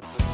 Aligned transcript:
Thank 0.00 0.20
you. 0.22 0.27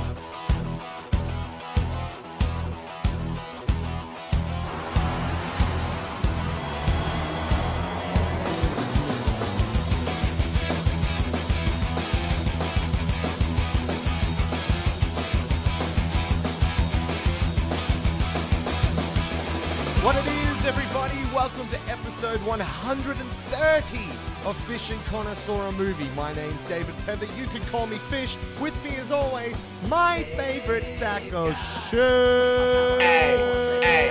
Episode 22.35 22.48
130 22.48 23.98
of 24.45 24.57
Fish 24.66 24.91
and 24.91 25.05
Connoisseur 25.05 25.69
a 25.69 25.73
Movie. 25.73 26.09
My 26.16 26.34
name's 26.34 26.61
David 26.69 26.95
Feather. 27.07 27.27
You 27.39 27.46
can 27.46 27.62
call 27.66 27.87
me 27.87 27.96
Fish. 27.96 28.37
With 28.61 28.75
me, 28.83 28.96
as 28.96 29.12
always, 29.12 29.57
my 29.89 30.25
favorite 30.37 30.83
sack 30.98 31.23
of 31.33 31.57
shit. 31.91 33.01
Hey, 33.01 33.79
hey, 33.83 34.09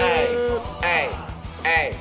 hey, 0.00 0.60
hey, 0.82 1.16
hey, 1.62 1.96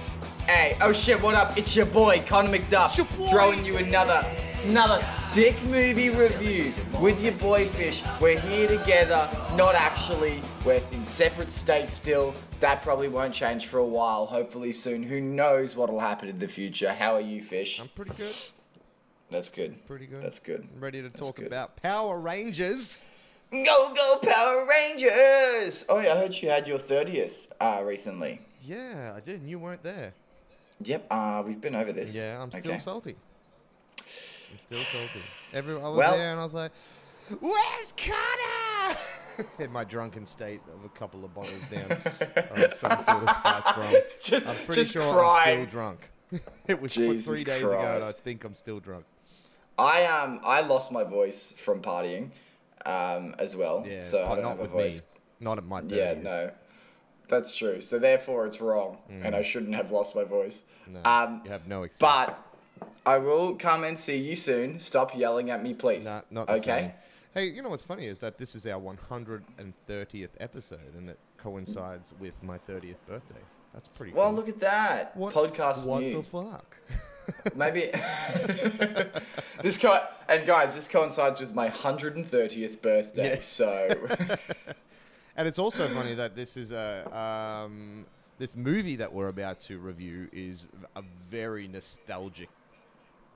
hey. 0.48 0.78
Oh 0.82 0.92
shit, 0.92 1.22
what 1.22 1.36
up? 1.36 1.55
It's 1.55 1.76
your 1.76 1.86
boy, 1.86 2.23
Connor 2.26 2.58
McDuff, 2.58 2.98
your 2.98 3.06
boy. 3.06 3.28
throwing 3.28 3.64
you 3.64 3.78
another, 3.78 4.26
another 4.66 5.02
sick 5.04 5.62
movie 5.63 6.09
review 6.09 6.73
with 7.02 7.22
your 7.23 7.34
boy 7.34 7.67
Fish. 7.67 8.04
We're 8.20 8.40
here 8.40 8.67
together, 8.67 9.30
not 9.55 9.76
actually. 9.76 10.41
We're 10.66 10.81
in 10.91 11.05
separate 11.05 11.50
states 11.50 11.94
still. 11.95 12.34
That 12.59 12.81
probably 12.81 13.08
won't 13.08 13.34
change 13.34 13.67
for 13.67 13.77
a 13.80 13.86
while. 13.86 14.26
Hopefully 14.26 14.72
soon. 14.73 15.03
Who 15.03 15.22
knows 15.22 15.76
what'll 15.76 16.00
happen 16.00 16.30
in 16.30 16.40
the 16.40 16.48
future? 16.48 16.94
How 16.94 17.16
are 17.16 17.22
you, 17.22 17.41
Fish? 17.41 17.80
I'm 17.80 17.88
pretty 17.90 18.12
good. 18.17 18.36
That's 19.31 19.50
good. 19.50 19.86
Pretty 19.86 20.08
good. 20.08 20.22
That's 20.22 20.40
good. 20.40 20.67
I'm 20.76 20.81
ready 20.81 21.02
to 21.02 21.09
talk 21.09 21.38
good. 21.38 21.48
about 21.48 21.76
Power 21.81 22.20
Rangers. 22.20 23.03
Go, 23.52 23.94
go, 23.95 24.20
Power 24.22 24.67
Rangers! 24.70 25.84
Oh 25.89 25.98
yeah, 26.00 26.14
I 26.14 26.17
heard 26.17 26.36
you 26.36 26.50
had 26.50 26.67
your 26.67 26.78
30th 26.78 27.47
uh, 27.59 27.81
recently. 27.84 28.41
Yeah, 28.62 29.14
I 29.16 29.22
did. 29.22 29.41
and 29.41 29.50
You 29.50 29.58
weren't 29.58 29.81
there. 29.81 30.14
Yep, 30.81 31.08
uh, 31.09 31.41
we've 31.44 31.59
been 31.59 31.73
over 31.75 31.91
this. 31.91 32.16
Yeah, 32.16 32.39
I'm 32.41 32.52
still 32.52 32.73
Okay. 32.73 32.80
salty. 32.80 33.16
I'm 34.52 34.58
still 34.59 34.80
salty. 34.92 35.22
Every, 35.53 35.73
I 35.75 35.78
was 35.78 35.97
Well- 35.97 36.17
there 36.17 36.31
and 36.31 36.39
I 36.39 36.44
was 36.44 36.53
like, 36.53 36.72
"Where's 37.39 37.94
Connor?" 37.94 38.97
In 39.59 39.72
my 39.72 39.83
drunken 39.86 40.25
state 40.25 40.59
of 40.73 40.83
a 40.83 40.89
couple 40.89 41.23
of 41.23 41.33
bottles 41.33 41.61
down 41.72 41.91
of 41.91 42.73
some 42.73 43.00
sort 43.02 43.23
of 43.23 43.30
spice 43.30 43.78
rum. 43.78 43.94
Just- 44.23 44.47
I'm 44.47 44.56
pretty 44.66 44.81
just 44.81 44.94
sure 44.94 45.25
I'm 45.25 45.44
still 45.44 45.66
drunk. 45.66 46.09
it 46.67 46.81
was 46.81 46.94
Jesus 46.94 47.25
three 47.25 47.44
days 47.44 47.61
ago, 47.64 47.80
and 47.80 48.03
I 48.03 48.11
think 48.11 48.44
I'm 48.44 48.53
still 48.53 48.80
drunk. 48.80 49.06
I 49.78 50.06
um 50.06 50.41
I 50.44 50.59
lost 50.61 50.91
my 50.91 51.03
voice 51.06 51.53
from 51.58 51.81
partying, 51.81 52.31
um 52.86 53.34
as 53.39 53.56
well. 53.56 53.86
Yeah, 53.88 54.02
so 54.02 54.23
I 54.25 54.30
but 54.30 54.36
don't 54.36 54.44
not 54.44 54.50
have 54.52 54.59
a 54.59 54.61
with 54.63 54.72
voice. 54.72 54.97
me. 55.02 55.06
Not 55.41 55.58
at 55.58 55.63
my 55.63 55.81
30th. 55.81 55.91
Yeah, 55.95 56.13
no, 56.22 56.52
that's 57.30 57.56
true. 57.56 57.80
So 57.80 57.97
therefore, 57.97 58.45
it's 58.45 58.59
wrong, 58.59 58.97
and 59.09 59.34
I 59.36 59.41
shouldn't 59.41 59.73
have 59.75 59.89
lost 59.89 60.16
my 60.17 60.25
voice. 60.25 60.63
Mm. 60.89 60.94
No, 61.02 61.09
Um, 61.09 61.41
you 61.45 61.52
have 61.52 61.66
no 61.66 61.84
excuse. 61.84 62.00
but 62.02 62.38
I 63.05 63.17
will 63.17 63.55
come 63.55 63.83
and 63.83 63.97
see 63.97 64.17
you 64.17 64.35
soon. 64.35 64.80
Stop 64.80 65.16
yelling 65.16 65.49
at 65.49 65.63
me, 65.63 65.73
please. 65.73 66.05
Nah, 66.05 66.22
not 66.30 66.49
okay. 66.49 66.94
Hey, 67.33 67.45
you 67.45 67.61
know 67.61 67.69
what's 67.69 67.83
funny 67.83 68.05
is 68.05 68.19
that 68.19 68.38
this 68.38 68.55
is 68.55 68.66
our 68.66 68.81
130th 68.81 70.30
episode, 70.39 70.95
and 70.97 71.09
it 71.09 71.19
coincides 71.38 72.13
with 72.19 72.33
my 72.44 72.57
30th 72.57 72.95
birthday. 73.07 73.41
That's 73.73 73.88
pretty. 73.88 74.13
Well, 74.13 74.27
cool. 74.30 74.35
look 74.35 74.50
at 74.50 74.59
that. 74.61 75.16
What, 75.16 75.33
Podcast 75.33 75.85
What 75.85 76.02
new. 76.02 76.17
the 76.17 76.23
fuck? 76.23 76.77
Maybe 77.55 77.91
this 79.61 79.77
co- 79.77 80.03
and 80.27 80.47
guys, 80.47 80.73
this 80.73 80.88
coincides 80.88 81.39
with 81.39 81.53
my 81.53 81.69
130th 81.69 82.81
birthday. 82.81 83.35
Yeah. 83.35 83.41
So 83.41 84.07
And 85.39 85.47
it's 85.47 85.59
also 85.59 85.88
funny 85.88 86.16
that 86.16 86.35
this 86.35 86.57
is 86.57 86.73
a 86.73 87.07
um, 87.17 88.05
this 88.39 88.57
movie 88.57 88.97
that 88.97 89.13
we're 89.13 89.30
about 89.30 89.61
to 89.61 89.80
review 89.80 90.28
is 90.34 90.68
a 90.97 91.01
very 91.29 91.66
nostalgic 91.66 92.50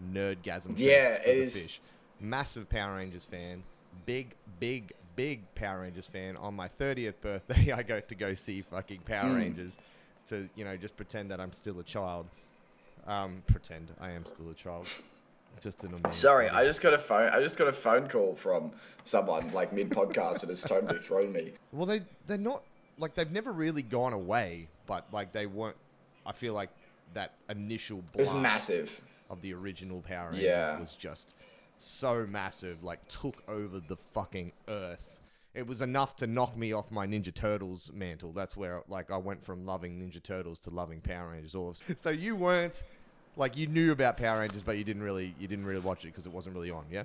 nerdgasm 0.01 0.73
Yeah, 0.77 1.15
for 1.17 1.21
it 1.21 1.25
the 1.25 1.31
is. 1.43 1.53
fish. 1.53 1.81
Massive 2.19 2.69
Power 2.69 2.95
Rangers 2.95 3.25
fan, 3.25 3.63
big, 4.05 4.33
big, 4.59 4.93
big 5.15 5.41
Power 5.55 5.81
Rangers 5.81 6.07
fan. 6.07 6.37
On 6.37 6.53
my 6.53 6.67
thirtieth 6.67 7.19
birthday, 7.21 7.71
I 7.75 7.83
go 7.83 7.99
to 7.99 8.15
go 8.15 8.33
see 8.33 8.61
fucking 8.61 8.99
Power 9.01 9.29
Mm. 9.29 9.37
Rangers 9.37 9.77
to 10.27 10.47
you 10.55 10.63
know 10.63 10.77
just 10.77 10.95
pretend 10.95 11.31
that 11.31 11.39
I'm 11.41 11.51
still 11.51 11.79
a 11.79 11.83
child. 11.83 12.27
Um, 13.05 13.43
pretend 13.47 13.91
I 13.99 14.11
am 14.11 14.25
still 14.25 14.49
a 14.49 14.53
child. 14.53 14.87
Just 15.61 15.83
in 15.83 15.93
a 15.93 16.13
Sorry. 16.13 16.49
I 16.49 16.65
just 16.65 16.81
got 16.81 16.93
a 16.93 16.97
phone. 16.97 17.29
I 17.29 17.39
just 17.41 17.57
got 17.57 17.67
a 17.67 17.73
phone 17.73 18.07
call 18.09 18.35
from 18.35 18.71
someone 19.03 19.51
like 19.51 19.71
mid 19.73 19.89
podcast, 19.89 20.39
that 20.39 20.49
has 20.49 20.61
totally 20.67 20.97
thrown 20.99 21.31
me. 21.33 21.51
Well, 21.71 21.85
they 21.85 22.01
they're 22.27 22.37
not 22.37 22.63
like 22.97 23.13
they've 23.15 23.31
never 23.31 23.51
really 23.51 23.81
gone 23.81 24.13
away, 24.13 24.67
but 24.87 25.05
like 25.11 25.31
they 25.33 25.45
weren't. 25.45 25.75
I 26.25 26.31
feel 26.31 26.53
like 26.53 26.69
that 27.13 27.33
initial 27.49 27.99
It 27.99 28.13
blast 28.13 28.33
was 28.33 28.41
massive. 28.41 29.01
Of 29.29 29.41
the 29.41 29.53
original 29.53 30.01
Power 30.01 30.27
Rangers 30.31 30.43
Yeah. 30.45 30.79
was 30.79 30.93
just 30.95 31.33
so 31.77 32.25
massive, 32.29 32.83
like 32.83 33.07
took 33.07 33.43
over 33.47 33.79
the 33.79 33.97
fucking 34.13 34.51
earth. 34.67 35.19
It 35.53 35.67
was 35.67 35.81
enough 35.81 36.15
to 36.17 36.27
knock 36.27 36.57
me 36.57 36.73
off 36.73 36.89
my 36.91 37.05
Ninja 37.05 37.33
Turtles 37.33 37.91
mantle. 37.93 38.31
That's 38.31 38.57
where 38.57 38.81
like 38.87 39.11
I 39.11 39.17
went 39.17 39.43
from 39.43 39.65
loving 39.65 39.99
Ninja 39.99 40.21
Turtles 40.21 40.59
to 40.59 40.69
loving 40.69 40.99
Power 41.01 41.31
Rangers. 41.31 41.53
All 41.55 41.69
of 41.89 41.99
so 41.99 42.09
you 42.09 42.35
weren't 42.35 42.83
like 43.35 43.57
you 43.57 43.67
knew 43.67 43.91
about 43.91 44.17
Power 44.17 44.39
Rangers, 44.39 44.63
but 44.63 44.77
you 44.77 44.83
didn't 44.83 45.03
really 45.03 45.35
you 45.39 45.47
didn't 45.47 45.65
really 45.65 45.79
watch 45.81 46.03
it 46.05 46.07
because 46.07 46.25
it 46.25 46.31
wasn't 46.31 46.55
really 46.55 46.71
on. 46.71 46.85
Yeah. 46.91 47.03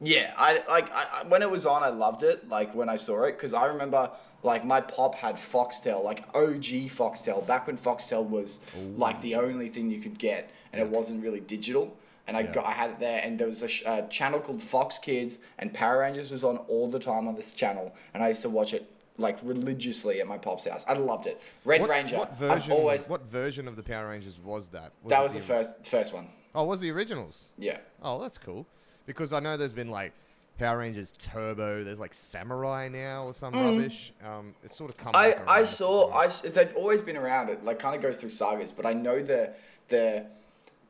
Yeah, 0.00 0.34
I 0.36 0.62
like 0.68 0.90
I, 0.92 1.24
when 1.28 1.42
it 1.42 1.50
was 1.50 1.64
on, 1.66 1.82
I 1.82 1.88
loved 1.88 2.22
it. 2.22 2.48
Like 2.48 2.74
when 2.74 2.88
I 2.88 2.96
saw 2.96 3.24
it, 3.24 3.32
because 3.32 3.54
I 3.54 3.66
remember 3.66 4.10
like 4.42 4.64
my 4.64 4.80
pop 4.80 5.14
had 5.14 5.36
Foxtel, 5.36 6.04
like 6.04 6.20
OG 6.34 6.88
Foxtel, 6.90 7.46
back 7.46 7.66
when 7.66 7.78
Foxtel 7.78 8.24
was 8.24 8.60
like 8.96 9.20
the 9.22 9.34
only 9.36 9.68
thing 9.68 9.90
you 9.90 10.00
could 10.00 10.18
get, 10.18 10.50
and 10.72 10.80
it 10.82 10.88
wasn't 10.88 11.22
really 11.22 11.40
digital. 11.40 11.96
And 12.28 12.36
I 12.36 12.40
Yeah. 12.40 12.52
got 12.52 12.66
I 12.66 12.72
had 12.72 12.90
it 12.90 13.00
there, 13.00 13.20
and 13.24 13.38
there 13.38 13.46
was 13.46 13.62
a 13.62 13.68
sh- 13.68 13.84
uh, 13.86 14.02
channel 14.08 14.40
called 14.40 14.60
Fox 14.60 14.98
Kids, 14.98 15.38
and 15.58 15.72
Power 15.72 16.00
Rangers 16.00 16.30
was 16.30 16.44
on 16.44 16.58
all 16.68 16.90
the 16.90 16.98
time 16.98 17.26
on 17.28 17.34
this 17.36 17.52
channel, 17.52 17.94
and 18.12 18.22
I 18.22 18.28
used 18.28 18.42
to 18.42 18.50
watch 18.50 18.74
it 18.74 18.90
like 19.16 19.38
religiously 19.42 20.20
at 20.20 20.26
my 20.26 20.36
pop's 20.36 20.66
house. 20.66 20.84
I 20.86 20.92
loved 20.92 21.26
it. 21.26 21.40
Red 21.64 21.80
What, 21.80 21.88
Ranger. 21.88 22.18
What 22.18 22.32
I've 22.32 22.36
version? 22.38 22.72
always 22.72 23.08
What 23.08 23.22
version 23.22 23.66
of 23.66 23.76
the 23.76 23.82
Power 23.82 24.08
Rangers 24.10 24.38
was 24.38 24.68
that? 24.68 24.92
that 25.06 25.20
it 25.20 25.22
was 25.22 25.32
the 25.32 25.40
first 25.40 25.72
first 25.86 26.12
one. 26.12 26.28
Oh, 26.54 26.64
was 26.64 26.80
the 26.80 26.90
originals? 26.90 27.46
Yeah. 27.56 27.78
Oh, 28.02 28.20
that's 28.20 28.36
cool. 28.38 28.66
Because 29.06 29.32
I 29.32 29.40
know 29.40 29.56
there's 29.56 29.72
been 29.72 29.90
like 29.90 30.12
Power 30.58 30.78
Rangers 30.78 31.12
Turbo. 31.18 31.84
There's 31.84 31.98
like 31.98 32.14
Samurai 32.14 32.88
now 32.88 33.24
or 33.26 33.34
some 33.34 33.52
rubbish. 33.54 34.12
Um, 34.24 34.54
it's 34.64 34.76
sort 34.76 34.90
of 34.90 34.96
come. 34.96 35.12
Mm. 35.12 35.16
I, 35.46 35.58
I 35.60 35.62
saw 35.62 36.10
I 36.12 36.28
they've 36.28 36.74
always 36.76 37.00
been 37.00 37.16
around 37.16 37.48
it 37.50 37.64
like 37.64 37.78
kind 37.78 37.94
of 37.94 38.02
goes 38.02 38.18
through 38.20 38.30
sagas 38.30 38.72
but 38.72 38.86
I 38.86 38.92
know 38.92 39.22
the 39.22 39.52
the 39.88 40.26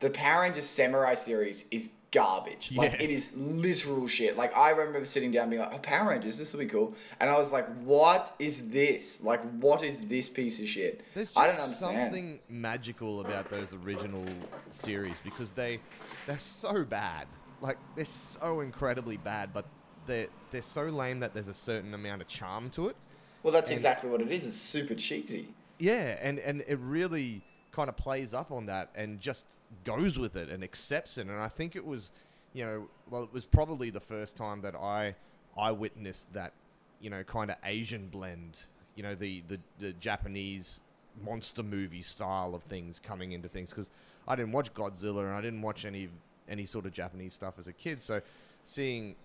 the 0.01 0.11
Power 0.11 0.43
Rangers 0.43 0.67
Samurai 0.67 1.15
series 1.15 1.65
is 1.71 1.91
garbage 2.13 2.73
like 2.75 2.93
Yeah. 2.93 3.03
it 3.03 3.11
is 3.11 3.37
literal 3.37 4.07
shit 4.07 4.37
like 4.37 4.57
I 4.57 4.71
remember 4.71 5.05
sitting 5.05 5.33
down 5.33 5.51
being 5.51 5.61
like 5.61 5.75
oh 5.75 5.79
Power 5.79 6.11
Rangers 6.11 6.39
this 6.39 6.53
will 6.53 6.61
be 6.61 6.67
cool 6.67 6.95
and 7.21 7.29
I 7.29 7.37
was 7.37 7.51
like 7.53 7.67
what 7.83 8.35
is 8.39 8.71
this 8.71 9.21
like 9.23 9.41
what 9.61 9.83
is 9.83 10.07
this 10.07 10.29
piece 10.29 10.61
of 10.61 10.69
shit 10.69 11.03
There's 11.15 11.33
just 11.33 11.39
I 11.39 11.47
don't 11.47 11.57
understand 11.61 11.97
something 12.13 12.39
magical 12.49 13.21
about 13.21 13.51
those 13.51 13.75
original 13.85 14.25
series 14.71 15.21
because 15.25 15.51
they 15.51 15.81
they're 16.27 16.39
so 16.39 16.85
bad. 16.85 17.27
Like 17.61 17.79
they're 17.95 18.05
so 18.05 18.61
incredibly 18.61 19.17
bad, 19.17 19.53
but 19.53 19.65
they're 20.07 20.29
they're 20.51 20.63
so 20.63 20.85
lame 20.85 21.21
that 21.21 21.35
there's 21.35 21.49
a 21.49 21.55
certain 21.55 21.95
amount 21.95 22.23
of 22.23 22.29
charm 22.29 22.71
to 22.71 22.89
it. 22.89 22.97
well 23.43 23.53
that's 23.53 23.71
and- 23.71 23.77
exactly 23.77 24.09
what 24.11 24.21
it 24.21 24.31
is 24.31 24.47
it's 24.47 24.57
super 24.57 24.95
cheesy 24.95 25.49
Yeah, 25.79 26.17
and 26.23 26.39
and 26.39 26.63
it 26.67 26.79
really 26.81 27.43
kind 27.73 27.89
of 27.89 27.97
plays 27.97 28.33
up 28.33 28.51
on 28.53 28.67
that 28.67 28.91
and 28.95 29.21
just 29.21 29.57
goes 29.85 30.19
with 30.19 30.35
it 30.37 30.49
and 30.49 30.63
accepts 30.65 31.19
it. 31.19 31.27
And 31.27 31.39
I 31.39 31.49
think 31.49 31.77
it 31.77 31.85
was, 31.85 32.11
you 32.55 32.65
know, 32.65 32.89
well, 33.11 33.23
it 33.25 33.33
was 33.33 33.45
probably 33.45 33.91
the 33.91 34.01
first 34.01 34.37
time 34.37 34.61
that 34.63 34.75
I 34.75 35.15
I 35.59 35.73
witnessed 35.73 36.33
that, 36.35 36.53
you 37.01 37.11
know, 37.11 37.23
kind 37.25 37.51
of 37.51 37.57
Asian 37.65 38.09
blend. 38.09 38.65
You 38.95 39.03
know, 39.03 39.15
the 39.15 39.43
the, 39.49 39.59
the 39.79 39.93
Japanese 39.95 40.81
monster 41.23 41.63
movie 41.63 42.03
style 42.03 42.55
of 42.55 42.63
things 42.63 42.99
coming 43.01 43.33
into 43.33 43.49
things 43.49 43.71
because 43.71 43.91
I 44.29 44.37
didn't 44.37 44.53
watch 44.53 44.73
Godzilla 44.73 45.21
and 45.23 45.35
I 45.35 45.41
didn't 45.41 45.63
watch 45.63 45.85
any 45.85 46.09
any 46.49 46.65
sort 46.67 46.87
of 46.87 46.93
Japanese 46.93 47.35
stuff 47.35 47.55
as 47.59 47.69
a 47.69 47.73
kid. 47.73 48.01
So 48.03 48.21
seeing 48.65 49.17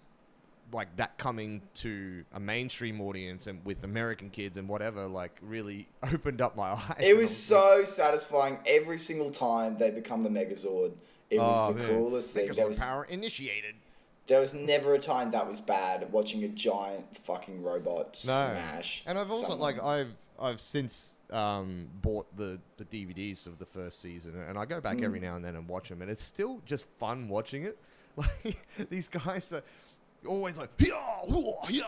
like 0.73 0.95
that 0.95 1.17
coming 1.17 1.61
to 1.73 2.23
a 2.33 2.39
mainstream 2.39 3.01
audience 3.01 3.47
and 3.47 3.63
with 3.65 3.83
American 3.83 4.29
kids 4.29 4.57
and 4.57 4.67
whatever, 4.69 5.05
like 5.07 5.37
really 5.41 5.87
opened 6.03 6.41
up 6.41 6.55
my 6.55 6.69
eyes. 6.89 6.95
it 6.99 7.17
was 7.17 7.35
so 7.35 7.83
satisfying 7.83 8.57
every 8.65 8.97
single 8.99 9.31
time 9.31 9.77
they 9.77 9.89
become 9.91 10.21
the 10.21 10.29
Megazord 10.29 10.93
it 11.29 11.39
was 11.39 11.69
Oh, 11.69 11.73
the 11.73 11.79
man. 11.79 11.87
coolest 11.87 12.33
thing 12.33 12.49
Megazord 12.49 12.55
there 12.55 12.67
was 12.67 12.79
power 12.79 13.03
initiated. 13.05 13.75
There 14.27 14.39
was 14.39 14.53
never 14.53 14.93
a 14.93 14.99
time 14.99 15.31
that 15.31 15.47
was 15.47 15.59
bad 15.59 16.11
watching 16.13 16.43
a 16.43 16.47
giant 16.47 17.17
fucking 17.17 17.63
robot 17.63 18.07
No. 18.25 18.49
smash. 18.51 19.03
And 19.05 19.17
I've 19.17 19.31
also 19.31 19.49
someone. 19.49 19.59
like 19.59 19.83
I've 19.83 20.13
I've 20.39 20.61
since 20.61 21.15
um, 21.31 21.87
bought 22.01 22.35
the 22.35 22.59
the 22.77 22.85
DVDs 22.85 23.47
of 23.47 23.57
the 23.59 23.65
first 23.65 24.01
season, 24.01 24.35
and 24.47 24.57
I 24.57 24.65
go 24.65 24.81
back 24.81 24.97
Mm. 24.97 25.03
every 25.03 25.19
now 25.19 25.35
and 25.35 25.43
then 25.45 25.55
and 25.55 25.67
watch 25.67 25.89
them, 25.89 26.01
and 26.01 26.11
it's 26.11 26.23
still 26.23 26.61
just 26.65 26.87
fun 26.99 27.27
watching 27.29 27.63
it. 27.63 27.77
Like 28.17 28.57
these 28.89 29.07
guys 29.07 29.51
are 29.53 29.63
always 30.27 30.57
like, 30.57 30.69
yeah, 30.79 30.95
yeah, 31.69 31.83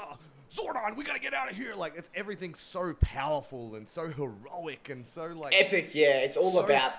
Zordon, 0.51 0.95
we 0.95 1.03
gotta 1.03 1.19
get 1.19 1.33
out 1.33 1.51
of 1.51 1.57
here. 1.57 1.75
Like 1.75 1.93
it's 1.97 2.09
everything's 2.15 2.59
so 2.61 2.93
powerful 3.01 3.75
and 3.75 3.87
so 3.87 4.07
heroic 4.07 4.87
and 4.89 5.05
so 5.05 5.25
like 5.25 5.53
Epic, 5.53 5.93
yeah. 5.93 6.19
It's 6.19 6.37
all 6.37 6.51
So 6.53 6.63
about 6.63 6.93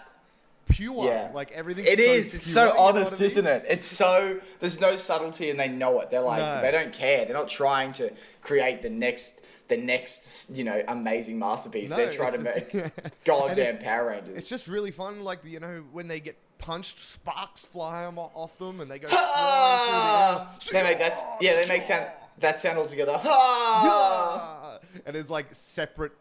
pure. 0.68 1.06
Yeah. 1.06 1.30
Like 1.32 1.52
everything. 1.52 1.86
It 1.86 1.98
is. 1.98 2.34
It's 2.34 2.44
pure, 2.52 2.54
so 2.54 2.64
know 2.74 2.82
what 2.82 2.96
honest, 2.96 3.12
I 3.12 3.16
mean? 3.16 3.24
isn't 3.24 3.46
it? 3.46 3.64
It's 3.68 3.86
so 3.86 4.40
there's 4.60 4.78
no 4.80 4.94
subtlety, 4.96 5.48
and 5.50 5.58
they 5.58 5.68
know 5.68 6.00
it. 6.00 6.10
They're 6.10 6.20
like 6.20 6.40
No. 6.40 6.60
they 6.60 6.70
don't 6.70 6.92
care. 6.92 7.24
They're 7.24 7.34
not 7.34 7.48
trying 7.48 7.92
to 7.94 8.12
create 8.42 8.82
the 8.82 8.90
next 8.90 9.40
the 9.68 9.76
next 9.76 10.50
you 10.50 10.64
know 10.64 10.82
amazing 10.88 11.38
masterpiece. 11.38 11.90
No, 11.90 11.96
They're 11.96 12.12
trying 12.12 12.32
to 12.32 12.38
make 12.38 12.92
goddamn 13.24 13.78
Power 13.78 14.08
Rangers. 14.10 14.36
It's 14.36 14.48
just 14.48 14.68
really 14.68 14.90
fun, 14.90 15.22
like 15.22 15.44
you 15.44 15.60
know 15.60 15.84
when 15.92 16.08
they 16.08 16.20
get 16.20 16.36
punched, 16.58 17.04
sparks 17.04 17.64
fly 17.64 18.04
off 18.34 18.58
them, 18.58 18.80
and 18.80 18.90
they 18.90 18.98
go. 18.98 19.08
Ah! 19.10 20.56
through 20.60 20.72
They 20.80 20.82
make 20.82 20.98
that 20.98 21.38
yeah. 21.40 21.56
They 21.56 21.66
make 21.66 21.82
sound 21.82 22.06
that 22.38 22.60
sound 22.60 22.78
all 22.78 22.86
together. 22.86 23.20
Ah! 23.24 24.78
And 25.06 25.14
there's 25.14 25.30
like 25.30 25.46
separate 25.52 26.12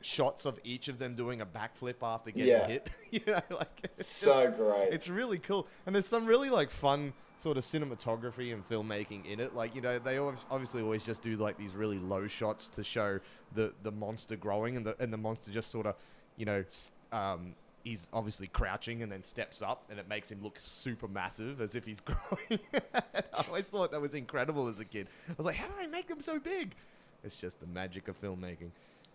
shots 0.00 0.44
of 0.44 0.58
each 0.64 0.88
of 0.88 0.98
them 0.98 1.16
doing 1.16 1.40
a 1.40 1.46
backflip 1.46 1.96
after 2.02 2.30
getting 2.30 2.48
Yeah. 2.50 2.66
hit. 2.66 2.90
you 3.10 3.20
know, 3.26 3.40
like 3.50 3.90
it's 3.96 4.08
So 4.08 4.44
just- 4.44 4.56
great. 4.56 4.92
It's 4.92 5.08
really 5.08 5.38
cool, 5.38 5.66
and 5.86 5.94
there's 5.94 6.06
some 6.06 6.26
really 6.26 6.50
like 6.50 6.70
fun 6.70 7.12
sort 7.38 7.56
of 7.56 7.64
cinematography 7.64 8.52
and 8.52 8.68
filmmaking 8.68 9.24
in 9.24 9.40
it. 9.40 9.54
Like 9.54 9.74
you 9.74 9.80
know, 9.80 9.98
they 9.98 10.18
always, 10.18 10.46
obviously 10.50 10.82
always 10.82 11.04
just 11.04 11.22
do 11.22 11.36
like 11.36 11.56
these 11.56 11.74
really 11.74 11.98
low 11.98 12.26
shots 12.26 12.68
to 12.68 12.84
show 12.84 13.20
the 13.54 13.72
the 13.82 13.92
monster 13.92 14.36
growing, 14.36 14.76
and 14.76 14.84
the 14.84 14.96
and 15.00 15.12
the 15.12 15.16
monster 15.16 15.50
just 15.50 15.70
sort 15.70 15.86
of, 15.86 15.94
you 16.36 16.44
know. 16.44 16.64
Um, 17.12 17.54
He's 17.84 18.10
obviously 18.12 18.48
crouching 18.48 19.02
and 19.02 19.10
then 19.10 19.22
steps 19.22 19.62
up, 19.62 19.84
and 19.88 19.98
it 19.98 20.08
makes 20.08 20.30
him 20.30 20.42
look 20.42 20.56
super 20.58 21.08
massive, 21.08 21.62
as 21.62 21.74
if 21.74 21.86
he's 21.86 22.00
growing. 22.04 22.60
I 22.94 23.44
always 23.46 23.68
thought 23.68 23.92
that 23.92 24.00
was 24.00 24.14
incredible 24.14 24.66
as 24.68 24.78
a 24.78 24.84
kid. 24.84 25.06
I 25.30 25.34
was 25.38 25.46
like, 25.46 25.56
how 25.56 25.68
do 25.68 25.74
they 25.80 25.86
make 25.86 26.06
them 26.06 26.20
so 26.20 26.38
big? 26.38 26.74
It's 27.24 27.36
just 27.38 27.60
the 27.60 27.66
magic 27.66 28.08
of 28.08 28.20
filmmaking. 28.20 28.72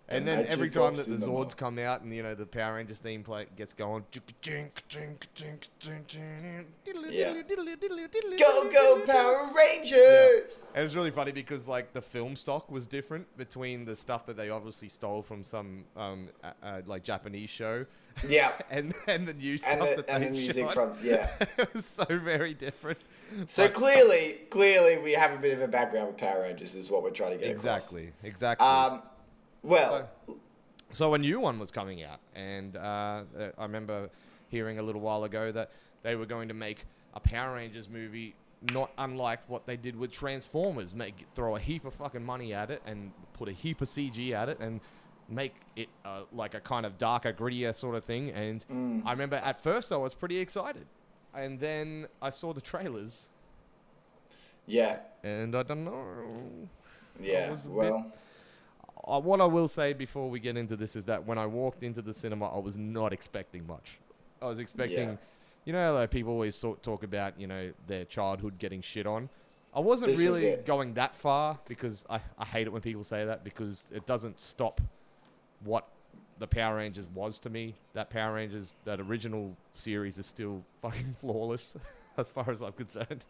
And 0.10 0.28
then 0.28 0.46
every 0.48 0.70
time 0.70 0.96
that 0.96 1.08
the. 1.08 1.24
Zords 1.26 1.56
come 1.56 1.80
out 1.80 2.02
and 2.02 2.14
you 2.14 2.24
know 2.24 2.36
the 2.36 2.46
Power 2.46 2.76
Rangers 2.76 3.00
theme 3.00 3.24
play 3.24 3.46
gets 3.56 3.74
going, 3.74 4.04
Yeah. 7.10 7.34
Go 8.38 8.70
go 8.72 9.02
Power 9.06 9.52
Rangers! 9.56 10.62
And 10.76 10.84
it's 10.86 10.96
really 10.96 11.12
funny 11.12 11.32
because 11.32 11.68
like 11.68 11.94
the 11.94 12.02
film 12.02 12.36
stock 12.36 12.70
was 12.70 12.86
different 12.86 13.26
between 13.38 13.86
the 13.86 13.96
stuff 13.96 14.26
that 14.26 14.36
they 14.36 14.50
obviously 14.50 14.90
stole 14.90 15.22
from 15.22 15.44
some 15.44 15.86
um, 15.96 16.28
uh, 16.44 16.52
uh, 16.62 16.82
like 16.86 17.04
Japanese 17.04 17.50
show, 17.50 17.86
Yeah. 18.28 18.52
and 18.70 18.94
and 19.08 19.26
the 19.26 19.34
new 19.34 19.58
stuff 19.58 19.72
And 19.72 19.82
the, 19.82 19.96
that 20.04 20.10
and 20.10 20.26
the 20.26 20.30
music 20.32 20.66
shot. 20.66 20.74
from 20.74 20.98
yeah. 21.02 21.30
it 21.58 21.74
was 21.74 21.86
so 21.86 22.06
very 22.10 22.54
different. 22.54 23.00
So 23.48 23.70
clearly, 23.70 24.42
clearly, 24.50 24.98
we 25.00 25.14
have 25.14 25.32
a 25.32 25.38
bit 25.38 25.54
of 25.54 25.62
a 25.62 25.68
background 25.68 26.08
with 26.08 26.18
Power 26.18 26.42
Rangers, 26.42 26.76
is 26.76 26.92
what 26.92 27.04
we're 27.04 27.10
trying 27.10 27.32
to 27.32 27.38
get 27.38 27.50
exactly, 27.50 28.12
exactly. 28.22 28.68
Um, 28.68 29.02
well, 29.64 30.10
So 30.92 31.14
a 31.14 31.18
new 31.18 31.40
one 31.40 31.58
was 31.60 31.72
coming 31.72 32.04
out, 32.04 32.20
and 32.36 32.76
uh, 32.78 32.80
uh, 32.80 33.24
I 33.58 33.64
remember 33.64 34.10
hearing 34.50 34.78
a 34.80 34.84
little 34.84 35.02
while 35.02 35.24
ago 35.24 35.52
that 35.52 35.72
they 36.04 36.16
were 36.16 36.26
going 36.28 36.48
to 36.50 36.54
make 36.54 36.86
a 37.16 37.20
Power 37.20 37.56
Rangers 37.56 37.90
movie, 37.90 38.36
not 38.72 38.92
unlike 38.98 39.40
what 39.48 39.66
they 39.66 39.76
did 39.78 39.96
with 39.96 40.12
Transformers. 40.12 40.94
Make 40.94 41.26
throw 41.36 41.56
a 41.56 41.60
heap 41.60 41.86
of 41.86 41.94
fucking 41.96 42.24
money 42.24 42.54
at 42.54 42.70
it 42.70 42.82
and 42.86 43.12
put 43.34 43.50
a 43.50 43.52
heap 43.54 43.82
of 43.82 43.90
CG 43.90 44.32
at 44.34 44.50
it 44.50 44.60
and 44.60 44.80
make 45.30 45.56
it 45.76 45.88
uh, 46.06 46.22
like 46.34 46.54
a 46.54 46.60
kind 46.60 46.86
of 46.86 46.98
darker, 46.98 47.34
grittier 47.34 47.74
sort 47.74 47.96
of 47.96 48.04
thing. 48.04 48.30
And 48.32 49.04
I 49.06 49.12
remember 49.12 49.38
at 49.38 49.64
first 49.64 49.92
I 49.92 49.98
was 49.98 50.14
pretty 50.14 50.38
excited, 50.38 50.86
and 51.34 51.60
then 51.60 52.08
I 52.22 52.30
saw 52.30 52.54
the 52.54 52.62
trailers, 52.62 53.30
yeah, 54.68 54.98
and 55.24 55.56
I 55.56 55.64
don't 55.64 55.84
know. 55.86 56.28
yeah. 57.20 57.52
a 57.52 57.56
bit- 57.56 57.66
Well, 57.68 58.12
Uh, 59.06 59.20
what 59.20 59.42
I 59.42 59.46
will 59.46 59.68
say 59.68 59.94
before 59.94 60.30
we 60.30 60.40
get 60.40 60.56
into 60.58 60.76
this 60.76 60.96
is 60.96 61.06
that 61.06 61.26
when 61.26 61.38
I 61.38 61.46
walked 61.46 61.84
into 61.84 62.02
the 62.02 62.14
cinema, 62.14 62.54
I 62.56 62.60
was 62.60 62.78
not 62.78 63.12
expecting 63.14 63.66
much. 63.68 64.00
I 64.42 64.46
was 64.46 64.60
expecting, 64.60 65.10
Yeah. 65.10 65.16
you 65.66 65.74
know, 65.74 65.94
like 65.94 66.12
people 66.12 66.32
always 66.32 66.56
sort 66.56 66.84
talk 66.84 67.04
about, 67.04 67.40
you 67.40 67.48
know, 67.48 67.72
their 67.88 68.06
childhood 68.06 68.58
getting 68.60 68.82
shit 68.82 69.06
on. 69.06 69.30
I 69.76 69.80
wasn't 69.80 70.12
This 70.12 70.20
really 70.22 70.46
it. 70.48 70.66
going 70.66 70.94
that 70.94 71.16
far 71.16 71.60
because 71.68 72.06
I, 72.10 72.20
I 72.38 72.46
hate 72.46 72.68
it 72.68 72.72
when 72.74 72.82
people 72.82 73.04
say 73.04 73.26
that 73.26 73.44
because 73.44 73.88
it 73.92 74.06
doesn't 74.06 74.40
stop 74.40 74.80
what 75.64 75.88
the 76.40 76.48
Power 76.48 76.76
Rangers 76.78 77.08
was 77.14 77.40
to 77.40 77.50
me. 77.50 77.76
That 77.94 78.10
Power 78.10 78.34
Rangers, 78.36 78.76
that 78.86 79.00
original 79.00 79.56
series 79.74 80.18
is 80.20 80.26
still 80.28 80.64
fucking 80.82 81.16
flawless 81.20 81.76
as 82.18 82.30
far 82.30 82.50
as 82.52 82.62
I'm 82.62 82.74
concerned. 82.74 83.26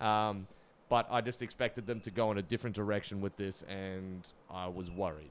Um, 0.00 0.46
but 0.88 1.06
I 1.10 1.20
just 1.20 1.42
expected 1.42 1.86
them 1.86 2.00
to 2.00 2.10
go 2.10 2.30
in 2.30 2.38
a 2.38 2.42
different 2.42 2.74
direction 2.74 3.20
with 3.20 3.36
this, 3.36 3.64
and 3.68 4.26
I 4.50 4.66
was 4.68 4.90
worried. 4.90 5.30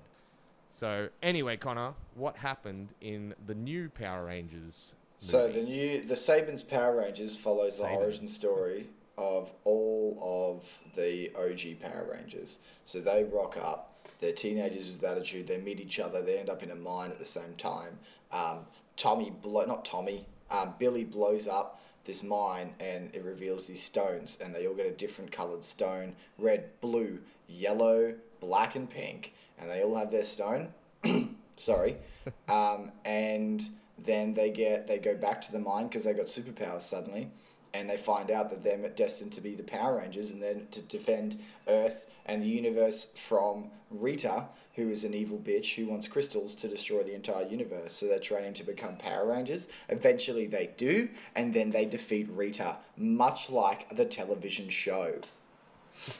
So 0.70 1.10
anyway, 1.24 1.58
Connor, 1.58 1.94
what 2.16 2.38
happened 2.38 2.90
in 3.02 3.34
the 3.46 3.56
new 3.56 3.90
Power 3.90 4.26
Rangers? 4.26 4.96
so 5.20 5.48
the 5.52 5.64
new 5.64 6.02
the 6.04 6.14
Saban's 6.14 6.62
Power 6.62 6.98
Rangers 6.98 7.38
follows 7.38 7.80
the 7.80 7.88
origin 7.88 8.28
story 8.28 8.88
of 9.18 9.52
all 9.64 10.18
of 10.22 10.78
the 10.96 11.32
OG 11.36 11.82
Power 11.82 12.08
Rangers. 12.12 12.60
So 12.86 13.00
they 13.00 13.24
rock 13.24 13.58
up. 13.58 13.94
They're 14.20 14.32
teenagers 14.32 14.90
with 14.90 15.04
attitude. 15.04 15.48
They 15.48 15.58
meet 15.58 15.80
each 15.80 16.00
other. 16.00 16.22
They 16.22 16.38
end 16.38 16.50
up 16.50 16.62
in 16.62 16.72
a 16.72 16.76
mine 16.76 17.12
at 17.12 17.20
the 17.20 17.26
same 17.26 17.56
time. 17.58 17.98
Um, 18.32 18.60
Tommy, 18.96 19.32
blow, 19.32 19.66
not 19.66 19.86
Tommy, 19.86 20.26
um, 20.50 20.74
Billy 20.80 21.04
blows 21.04 21.48
up 21.48 21.82
this 22.08 22.24
mine 22.24 22.74
and 22.80 23.14
it 23.14 23.24
reveals 23.24 23.68
these 23.68 23.84
stones 23.84 24.40
and 24.42 24.56
they 24.56 24.66
all 24.66 24.74
get 24.74 24.88
a 24.88 24.92
different 24.92 25.32
colored 25.32 25.64
stone 25.64 26.16
red 26.40 26.70
blue 26.82 27.20
yellow 27.48 28.16
black 28.40 28.76
and 28.76 28.90
pink 28.90 29.34
and 29.60 29.70
they 29.70 29.84
all 29.84 29.96
have 29.96 30.10
their 30.10 30.24
stone 30.24 30.70
sorry 31.58 31.98
um, 32.48 32.92
and 33.06 33.70
then 34.00 34.34
they 34.34 34.50
get 34.50 34.88
they 34.88 34.98
go 34.98 35.16
back 35.16 35.42
to 35.42 35.52
the 35.52 35.60
mine 35.60 35.88
because 35.88 36.06
they 36.06 36.14
got 36.14 36.26
superpowers 36.26 36.82
suddenly 36.82 37.30
and 37.74 37.90
they 37.90 37.98
find 37.98 38.32
out 38.32 38.50
that 38.50 38.64
they're 38.64 38.90
destined 38.90 39.32
to 39.34 39.42
be 39.42 39.56
the 39.56 39.64
power 39.64 39.98
rangers 39.98 40.32
and 40.32 40.42
then 40.42 40.68
to 40.72 40.82
defend 40.82 41.40
earth 41.68 42.06
and 42.26 42.42
the 42.42 42.48
universe 42.48 43.08
from 43.16 43.70
rita 43.90 44.46
who 44.76 44.90
is 44.90 45.04
an 45.04 45.14
evil 45.14 45.38
bitch 45.38 45.76
who 45.76 45.88
wants 45.88 46.08
crystals 46.08 46.54
to 46.54 46.68
destroy 46.68 47.02
the 47.02 47.16
entire 47.16 47.48
universe. 47.48 47.94
So 47.94 48.06
they're 48.06 48.20
training 48.20 48.54
to 48.56 48.64
become 48.64 48.96
power 48.98 49.26
rangers. 49.26 49.68
Eventually 49.90 50.46
they 50.46 50.72
do 50.78 51.10
and 51.36 51.54
then 51.54 51.72
they 51.72 51.86
defeat 51.86 52.30
rita 52.30 52.78
much 52.96 53.50
like 53.50 53.96
the 53.96 54.06
television 54.06 54.70
show. 54.70 55.20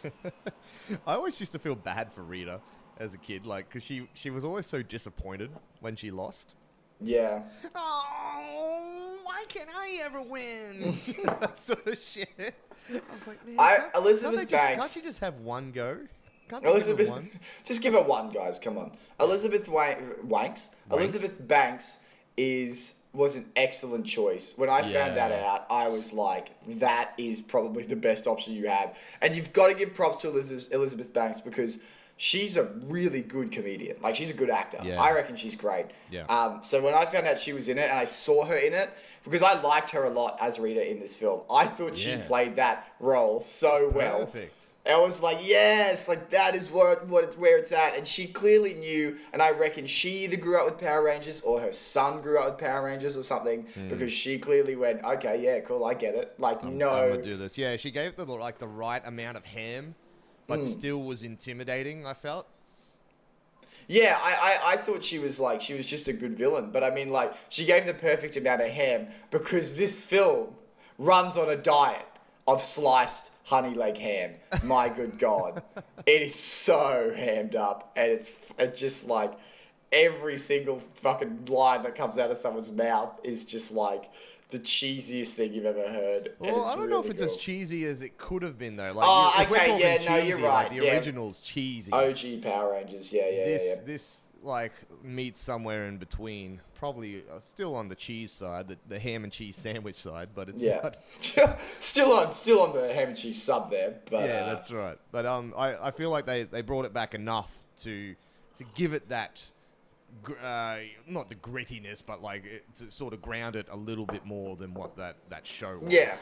I 1.06 1.14
always 1.14 1.40
used 1.40 1.52
to 1.52 1.60
feel 1.60 1.76
bad 1.76 2.12
for 2.12 2.24
Rita 2.24 2.60
as 3.00 3.14
a 3.14 3.18
kid, 3.18 3.46
like 3.46 3.70
because 3.70 3.84
she 3.84 4.08
she 4.14 4.30
was 4.30 4.44
always 4.44 4.66
so 4.66 4.82
disappointed 4.82 5.52
when 5.82 5.96
she 5.96 6.12
lost. 6.12 6.56
Yeah 7.02 7.44
Oh, 7.76 9.18
why 9.24 9.44
can't 9.48 9.70
I 9.76 10.00
ever 10.04 10.22
win? 10.22 10.96
that 11.26 11.60
sort 11.64 11.86
of 11.88 12.00
shit. 12.00 12.30
I 12.90 13.02
was 13.14 13.28
like, 13.28 13.46
man, 13.46 13.56
I- 13.60 13.90
Elizabeth 13.96 14.36
they 14.40 14.46
just- 14.46 14.52
Banks- 14.64 14.84
Can't 14.86 14.96
you 14.96 15.02
just 15.04 15.20
have 15.20 15.36
one 15.42 15.72
go? 15.72 15.98
Can't 16.50 16.64
give 16.64 16.72
Elizabeth, 16.72 17.10
one? 17.10 17.30
just 17.66 17.82
give 17.82 17.94
her 17.94 18.02
one, 18.02 18.30
guys. 18.32 18.58
Come 18.58 18.78
on, 18.78 18.92
Elizabeth 19.20 19.68
Wa- 19.68 19.96
Wanks. 20.26 20.70
Elizabeth 20.92 21.46
Banks 21.48 21.98
is 22.38 22.96
was 23.14 23.36
an 23.36 23.50
excellent 23.56 24.06
choice. 24.06 24.54
When 24.58 24.70
I 24.70 24.82
found 24.82 25.18
that 25.18 25.32
out, 25.32 25.66
I 25.70 25.88
was 25.90 26.14
like, 26.14 26.52
that 26.80 27.14
is 27.18 27.42
probably 27.42 27.84
the 27.84 27.96
best 27.96 28.28
option 28.28 28.54
you 28.54 28.70
had. 28.70 28.96
And 29.22 29.36
you've 29.36 29.52
got 29.54 29.68
to 29.68 29.74
give 29.74 29.94
props 29.94 30.18
to 30.18 30.30
Elizabeth, 30.30 30.72
Elizabeth 30.72 31.12
Banks 31.14 31.42
because 31.42 31.80
she's 32.18 32.58
a 32.58 32.64
really 32.88 33.22
good 33.22 33.52
comedian. 33.52 33.98
Like 34.02 34.16
she's 34.16 34.32
a 34.32 34.34
good 34.34 34.50
actor. 34.50 34.80
Yeah. 34.84 35.00
I 35.02 35.14
reckon 35.14 35.36
she's 35.36 35.56
great. 35.56 35.86
Yeah. 36.12 36.26
Um, 36.26 36.62
so 36.64 36.82
when 36.82 36.94
I 36.94 37.06
found 37.06 37.28
out 37.28 37.40
she 37.40 37.54
was 37.54 37.70
in 37.70 37.78
it 37.78 37.90
and 37.90 37.98
I 37.98 38.06
saw 38.06 38.44
her 38.46 38.56
in 38.58 38.74
it, 38.74 38.90
because 39.24 39.44
I 39.44 39.60
liked 39.62 39.92
her 39.92 40.04
a 40.06 40.10
lot 40.10 40.38
as 40.42 40.58
Rita 40.60 40.90
in 40.90 41.00
this 41.00 41.16
film, 41.16 41.42
I 41.50 41.66
thought 41.66 41.96
she 41.96 42.12
Yeah. 42.12 42.24
played 42.26 42.56
that 42.58 42.88
role 43.00 43.40
so 43.42 43.90
well. 43.94 44.20
Perfect. 44.26 44.54
I 44.90 44.98
was 45.02 45.22
like, 45.22 45.40
yes, 45.46 46.08
like 46.08 46.30
that 46.30 46.56
is 46.56 46.72
what 46.72 47.06
what 47.08 47.26
it's 47.26 47.38
where 47.38 47.58
it's 47.58 47.74
at. 47.74 47.98
And 47.98 48.08
she 48.08 48.26
clearly 48.26 48.74
knew, 48.74 49.18
and 49.34 49.42
I 49.42 49.52
reckon 49.52 49.86
she 49.86 50.24
either 50.24 50.38
grew 50.38 50.58
up 50.58 50.64
with 50.66 50.78
Power 50.78 51.04
Rangers 51.04 51.42
or 51.42 51.60
her 51.60 51.74
son 51.74 52.22
grew 52.22 52.40
up 52.40 52.52
with 52.52 52.58
Power 52.66 52.86
Rangers 52.86 53.18
or 53.18 53.24
something, 53.24 53.68
Hmm. 53.74 53.90
because 53.90 54.14
she 54.14 54.40
clearly 54.40 54.78
went, 54.78 55.04
okay, 55.04 55.42
yeah, 55.44 55.60
cool, 55.60 55.84
I 55.84 55.94
get 55.94 56.16
it. 56.16 56.36
Like, 56.40 56.64
I'm 56.64 56.78
no, 56.78 57.10
gonna 57.10 57.22
do 57.22 57.36
this. 57.36 57.58
Yeah, 57.58 57.76
she 57.76 57.92
gave 57.92 58.16
the 58.16 58.24
like 58.26 58.60
the 58.60 58.68
right 58.70 59.02
amount 59.06 59.36
of 59.36 59.44
ham, 59.44 59.94
but 60.48 60.60
Mm. 60.60 60.64
still 60.64 61.04
was 61.04 61.22
intimidating. 61.22 62.06
I 62.06 62.14
felt. 62.14 62.48
yeah, 63.88 64.18
I, 64.22 64.32
I 64.34 64.74
I 64.74 64.78
thought 64.78 65.04
she 65.04 65.20
was 65.20 65.40
like 65.40 65.62
she 65.62 65.74
was 65.74 65.86
just 65.88 66.08
a 66.08 66.14
good 66.14 66.38
villain, 66.38 66.72
but 66.72 66.84
I 66.84 66.90
mean, 66.90 67.10
like, 67.10 67.34
she 67.50 67.66
gave 67.66 67.86
the 67.86 67.94
perfect 67.94 68.36
amount 68.38 68.62
of 68.62 68.70
ham 68.70 69.08
because 69.32 69.76
this 69.76 70.04
film 70.04 70.56
runs 70.98 71.38
on 71.38 71.50
a 71.50 71.56
diet 71.56 72.06
of 72.48 72.62
sliced 72.62 73.32
honey 73.46 73.76
leg 73.76 73.98
ham. 73.98 74.32
My 74.64 74.90
good 74.90 75.18
God, 75.20 75.62
it 76.06 76.22
is 76.22 76.36
so 76.36 77.14
hammed 77.16 77.56
up, 77.56 77.92
and 77.96 78.12
it's 78.12 78.30
it's 78.58 78.80
just 78.80 79.06
like 79.08 79.34
every 79.94 80.38
single 80.38 80.80
fucking 80.96 81.46
line 81.46 81.84
that 81.84 81.96
comes 81.96 82.18
out 82.18 82.30
of 82.30 82.38
someone's 82.38 82.72
mouth 82.72 83.18
is 83.24 83.46
just 83.46 83.72
like 83.72 84.10
the 84.50 84.60
cheesiest 84.60 85.34
thing 85.34 85.54
you've 85.54 85.66
ever 85.66 85.88
heard. 85.88 86.28
and 86.42 86.52
Well, 86.54 86.66
I 86.66 86.76
don't 86.76 86.90
know 86.90 87.00
if 87.00 87.06
really 87.06 87.16
it's 87.16 87.22
as 87.22 87.36
cheesy 87.36 87.86
as 87.86 88.02
it 88.02 88.18
could 88.18 88.44
have 88.44 88.58
been 88.58 88.76
though. 88.78 88.94
Like, 88.94 89.06
Oh, 89.08 89.34
if 89.42 89.50
we're 89.50 89.58
okay, 89.58 89.68
talking 89.68 89.86
yeah, 90.06 90.10
no, 90.10 90.16
you're 90.18 90.40
like, 90.40 90.70
right, 90.70 90.80
the 90.80 90.86
yeah. 90.86 90.94
original's 90.94 91.40
cheesy. 91.40 91.92
OG 91.92 92.42
Power 92.44 92.72
Rangers, 92.74 93.12
yeah, 93.12 93.28
yeah, 93.30 93.46
this 93.46 93.66
yeah. 93.80 93.84
this 93.86 94.22
like 94.44 94.72
meets 95.04 95.42
somewhere 95.42 95.88
in 95.88 95.98
between. 95.98 96.62
Probably 96.76 97.24
uh, 97.34 97.40
still 97.40 97.76
on 97.76 97.90
the 97.90 97.96
cheese 97.96 98.32
side, 98.32 98.68
the, 98.68 98.78
the 98.88 99.00
ham 99.00 99.24
and 99.24 99.34
cheese 99.34 99.58
sandwich 99.58 100.00
side, 100.02 100.30
but 100.36 100.48
it's 100.48 100.62
Yeah, 100.62 100.80
not. 100.84 100.98
still 101.80 102.14
on, 102.14 102.32
still 102.32 102.62
on 102.62 102.74
the 102.74 102.94
ham 102.94 103.10
and 103.10 103.18
cheese 103.18 103.42
sub 103.42 103.72
there, 103.72 103.96
but 104.12 104.30
yeah, 104.30 104.42
uh, 104.44 104.54
that's 104.54 104.72
right. 104.72 104.98
But 105.12 105.26
um, 105.26 105.54
I, 105.58 105.88
I 105.88 105.92
feel 105.92 106.12
like 106.12 106.26
they, 106.28 106.44
they 106.44 106.62
brought 106.62 106.86
it 106.86 106.94
back 106.94 107.16
enough 107.16 107.52
to 107.80 108.16
to 108.60 108.64
give 108.76 108.94
it 108.94 109.10
that, 109.10 109.44
uh, 110.44 110.78
not 111.08 111.30
the 111.30 111.36
grittiness, 111.36 112.04
but 112.06 112.22
like 112.22 112.46
it, 112.46 112.76
to 112.76 112.92
sort 112.92 113.14
of 113.14 113.22
ground 113.22 113.56
it 113.56 113.68
a 113.70 113.78
little 113.78 114.06
bit 114.06 114.26
more 114.26 114.56
than 114.56 114.74
what 114.74 114.96
that, 114.98 115.18
that 115.30 115.46
show 115.48 115.78
was. 115.80 115.92
yeah, 115.94 116.16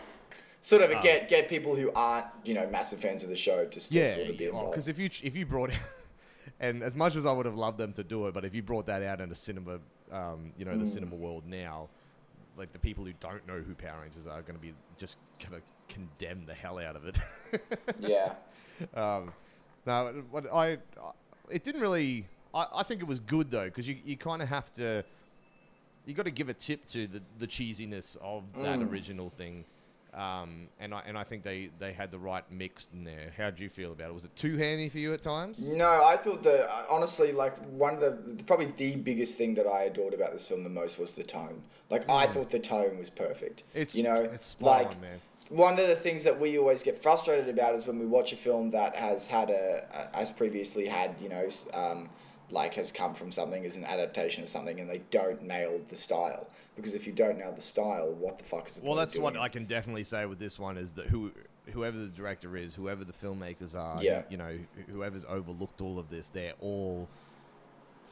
sort 0.61 0.81
of 0.81 0.91
Uh, 0.91 1.01
get 1.01 1.27
get 1.29 1.49
people 1.49 1.75
who 1.75 1.91
aren't 1.95 2.25
you 2.43 2.53
know 2.53 2.67
massive 2.69 2.99
fans 2.99 3.23
of 3.23 3.29
the 3.29 3.35
show 3.35 3.65
to 3.65 3.79
still 3.79 4.03
Yeah, 4.03 4.15
sort 4.15 4.29
of 4.29 4.37
be 4.37 4.45
involved. 4.45 4.71
because 4.71 4.87
if 4.87 4.97
you 4.99 5.09
if 5.23 5.35
you 5.35 5.45
brought, 5.45 5.71
and 6.59 6.83
as 6.83 6.95
much 6.95 7.15
as 7.15 7.25
I 7.25 7.31
would 7.31 7.45
have 7.45 7.55
loved 7.55 7.77
them 7.77 7.93
to 7.93 8.03
do 8.03 8.27
it, 8.27 8.33
but 8.33 8.45
if 8.45 8.53
you 8.55 8.61
brought 8.63 8.85
that 8.87 9.01
out 9.03 9.21
in 9.21 9.31
a 9.31 9.35
cinema, 9.35 9.79
um, 10.11 10.51
you 10.57 10.65
know, 10.65 10.71
Mm. 10.71 10.79
the 10.81 10.87
cinema 10.87 11.15
world 11.15 11.43
now, 11.47 11.89
like 12.57 12.71
the 12.73 12.79
people 12.79 13.05
who 13.05 13.13
don't 13.19 13.45
know 13.47 13.59
who 13.59 13.73
Power 13.75 14.01
Rangers 14.01 14.27
are 14.27 14.41
going 14.41 14.55
to 14.55 14.61
be 14.61 14.73
just 14.97 15.17
going 15.39 15.59
to 15.61 15.93
condemn 15.93 16.45
the 16.45 16.53
hell 16.53 16.79
out 16.79 16.95
of 16.95 17.05
it. 17.07 17.17
yeah, 17.99 18.33
um, 18.93 19.31
no, 19.85 20.23
what 20.31 20.51
I, 20.51 20.77
it 21.49 21.63
didn't 21.63 21.81
really. 21.81 22.27
I, 22.55 22.67
I 22.77 22.83
think 22.83 23.01
it 23.01 23.07
was 23.07 23.19
good 23.19 23.51
though 23.51 23.65
because 23.65 23.87
you 23.87 23.97
you 24.05 24.17
kind 24.17 24.41
of 24.41 24.47
have 24.47 24.73
to. 24.73 25.03
You 26.07 26.13
got 26.13 26.25
to 26.25 26.31
give 26.31 26.49
a 26.49 26.53
tip 26.53 26.85
to 26.87 27.07
the, 27.07 27.21
the 27.39 27.47
cheesiness 27.47 28.15
of 28.21 28.43
that 28.61 28.77
Mm. 28.77 28.91
original 28.91 29.31
thing, 29.31 29.65
um, 30.13 30.67
and 30.79 30.93
I 30.93 31.01
and 31.07 31.17
I 31.17 31.23
think 31.23 31.41
they, 31.43 31.71
they 31.79 31.93
had 31.93 32.11
the 32.11 32.19
right 32.19 32.43
mix 32.51 32.89
in 32.93 33.03
there. 33.03 33.33
How 33.35 33.49
did 33.49 33.59
you 33.59 33.69
feel 33.69 33.91
about 33.91 34.09
it? 34.11 34.13
Was 34.13 34.23
it 34.23 34.35
too 34.35 34.55
handy 34.55 34.87
for 34.87 34.99
you 34.99 35.13
at 35.13 35.23
times? 35.23 35.67
No, 35.67 36.05
I 36.05 36.15
thought 36.15 36.43
the 36.43 36.69
honestly 36.89 37.31
like 37.31 37.57
one 37.71 37.95
of 37.95 38.01
the 38.01 38.43
probably 38.43 38.67
the 38.67 38.95
biggest 38.97 39.35
thing 39.35 39.55
that 39.55 39.65
I 39.67 39.83
adored 39.85 40.13
about 40.13 40.31
this 40.31 40.47
film 40.47 40.63
the 40.63 40.69
most 40.69 40.99
was 40.99 41.13
the 41.13 41.23
tone. 41.23 41.63
Like 41.89 42.07
I 42.07 42.27
thought 42.27 42.51
the 42.51 42.59
tone 42.59 42.99
was 42.99 43.09
perfect. 43.09 43.63
Mm. 43.73 43.81
It's 43.81 43.95
you 43.95 44.03
know 44.03 44.21
it's 44.21 44.55
like 44.59 44.89
on, 44.89 45.01
man. 45.01 45.19
one 45.49 45.79
of 45.79 45.87
the 45.87 45.95
things 45.95 46.23
that 46.23 46.39
we 46.39 46.59
always 46.59 46.83
get 46.83 47.01
frustrated 47.01 47.49
about 47.49 47.73
is 47.73 47.87
when 47.87 47.97
we 47.97 48.05
watch 48.05 48.31
a 48.31 48.37
film 48.37 48.69
that 48.71 48.95
has 48.95 49.25
had 49.25 49.49
a, 49.49 49.85
a 50.13 50.17
has 50.19 50.29
previously 50.29 50.85
had 50.85 51.15
you 51.19 51.29
know 51.29 51.49
um, 51.73 52.09
like 52.51 52.73
has 52.75 52.91
come 52.91 53.13
from 53.13 53.31
something 53.31 53.65
as 53.65 53.75
an 53.75 53.85
adaptation 53.85 54.43
of 54.43 54.49
something 54.49 54.79
and 54.79 54.89
they 54.89 55.01
don't 55.11 55.41
nail 55.41 55.79
the 55.89 55.95
style 55.95 56.47
because 56.75 56.93
if 56.93 57.07
you 57.07 57.13
don't 57.13 57.37
nail 57.37 57.51
the 57.51 57.61
style 57.61 58.11
what 58.13 58.37
the 58.37 58.43
fuck 58.43 58.67
is 58.67 58.75
the 58.75 58.85
Well, 58.85 58.95
that's 58.95 59.17
what 59.17 59.37
I 59.37 59.49
can 59.49 59.65
definitely 59.65 60.03
say 60.03 60.25
with 60.25 60.39
this 60.39 60.59
one 60.59 60.77
is 60.77 60.93
that 60.93 61.07
who 61.07 61.31
whoever 61.71 61.97
the 61.97 62.07
director 62.07 62.55
is, 62.55 62.75
whoever 62.75 63.03
the 63.03 63.13
filmmakers 63.13 63.73
are, 63.75 64.03
Yeah. 64.03 64.21
you 64.29 64.37
know, 64.37 64.57
whoever's 64.91 65.25
overlooked 65.25 65.81
all 65.81 65.97
of 65.97 66.09
this, 66.09 66.29
they're 66.29 66.53
all 66.61 67.07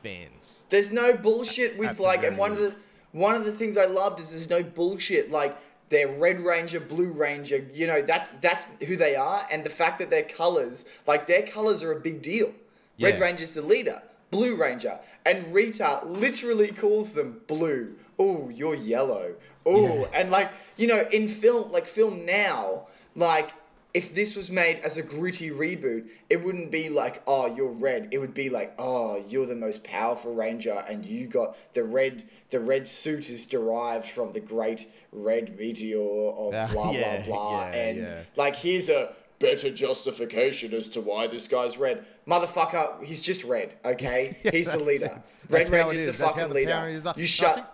fans. 0.01 0.63
There's 0.69 0.91
no 0.91 1.13
bullshit 1.13 1.77
with 1.77 1.99
like, 1.99 2.23
and 2.23 2.37
one 2.37 2.51
of 2.51 2.57
the 2.57 2.75
one 3.11 3.35
of 3.35 3.45
the 3.45 3.51
things 3.51 3.77
I 3.77 3.85
loved 3.85 4.19
is 4.19 4.31
there's 4.31 4.49
no 4.49 4.63
bullshit. 4.63 5.31
Like 5.31 5.55
they're 5.89 6.07
Red 6.07 6.41
Ranger, 6.41 6.79
Blue 6.79 7.11
Ranger. 7.11 7.65
You 7.73 7.87
know 7.87 8.01
that's 8.01 8.29
that's 8.41 8.67
who 8.85 8.95
they 8.97 9.15
are, 9.15 9.47
and 9.51 9.63
the 9.63 9.69
fact 9.69 9.99
that 9.99 10.09
their 10.09 10.23
colors, 10.23 10.85
like 11.07 11.27
their 11.27 11.43
colors, 11.43 11.83
are 11.83 11.91
a 11.91 11.99
big 11.99 12.21
deal. 12.21 12.51
Red 12.99 13.19
Ranger's 13.19 13.53
the 13.53 13.61
leader, 13.61 14.01
Blue 14.33 14.55
Ranger, 14.55 14.99
and 15.25 15.53
Rita 15.53 16.01
literally 16.05 16.69
calls 16.71 17.13
them 17.13 17.41
blue. 17.47 17.95
Oh, 18.17 18.49
you're 18.49 18.75
yellow. 18.75 19.35
Oh, 19.65 19.99
Yeah. 19.99 20.07
and 20.19 20.31
like 20.31 20.49
you 20.75 20.87
know, 20.87 21.05
in 21.11 21.27
film, 21.27 21.71
like 21.71 21.87
film 21.87 22.25
now, 22.25 22.87
like 23.15 23.49
if 23.93 24.15
this 24.15 24.35
was 24.35 24.49
made 24.49 24.79
as 24.79 24.97
a 24.97 25.03
gritty 25.03 25.51
reboot, 25.51 26.07
it 26.27 26.43
wouldn't 26.43 26.71
be 26.71 26.89
like, 26.89 27.21
oh, 27.27 27.45
you're 27.55 27.69
red. 27.89 28.07
It 28.11 28.17
would 28.17 28.33
be 28.33 28.49
like, 28.49 28.73
oh, 28.79 29.23
you're 29.29 29.45
the 29.45 29.55
most 29.55 29.83
powerful 29.83 30.33
ranger, 30.33 30.83
and 30.89 31.05
you 31.05 31.27
got 31.27 31.55
the 31.75 31.83
red. 31.83 32.23
The 32.49 32.59
red 32.59 32.87
suit 32.87 33.29
is 33.29 33.45
derived 33.45 34.07
from 34.07 34.33
the 34.33 34.39
great 34.39 34.87
red 35.11 35.57
meteor 35.59 35.99
of 35.99 36.53
Ah, 36.61 36.69
blah 36.73 36.91
yeah, 36.91 37.23
blah 37.23 37.25
blah, 37.25 37.59
yeah, 37.71 37.75
and 37.75 38.25
like 38.35 38.55
here's 38.55 38.89
a 38.89 39.13
better 39.43 39.69
justification 39.69 40.73
as 40.73 40.87
to 40.89 41.01
why 41.01 41.27
this 41.27 41.47
guy's 41.47 41.77
red. 41.77 42.05
Motherfucker, 42.27 43.03
he's 43.03 43.21
just 43.21 43.43
red. 43.43 43.75
Okay, 43.85 44.35
Yeah, 44.43 44.51
he's 44.51 44.71
the 44.71 44.79
leader. 44.79 45.21
Red 45.49 45.67
That's 45.67 45.69
how 45.69 45.75
it 45.75 45.79
Ranger's 45.79 45.99
the. 45.99 46.05
That's 46.13 46.17
fucking 46.17 46.47
the 46.49 46.55
leader. 46.55 46.89
You 46.89 46.99
No, 47.01 47.11
I 47.15 47.25
shut. 47.25 47.55
think- 47.55 47.67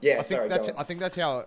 yeah, 0.00 0.12
I 0.12 0.14
think 0.16 0.26
sorry. 0.26 0.48
that's. 0.48 0.68
I 0.76 0.82
think 0.82 1.00
that's 1.00 1.16
how 1.16 1.38
uh, 1.38 1.44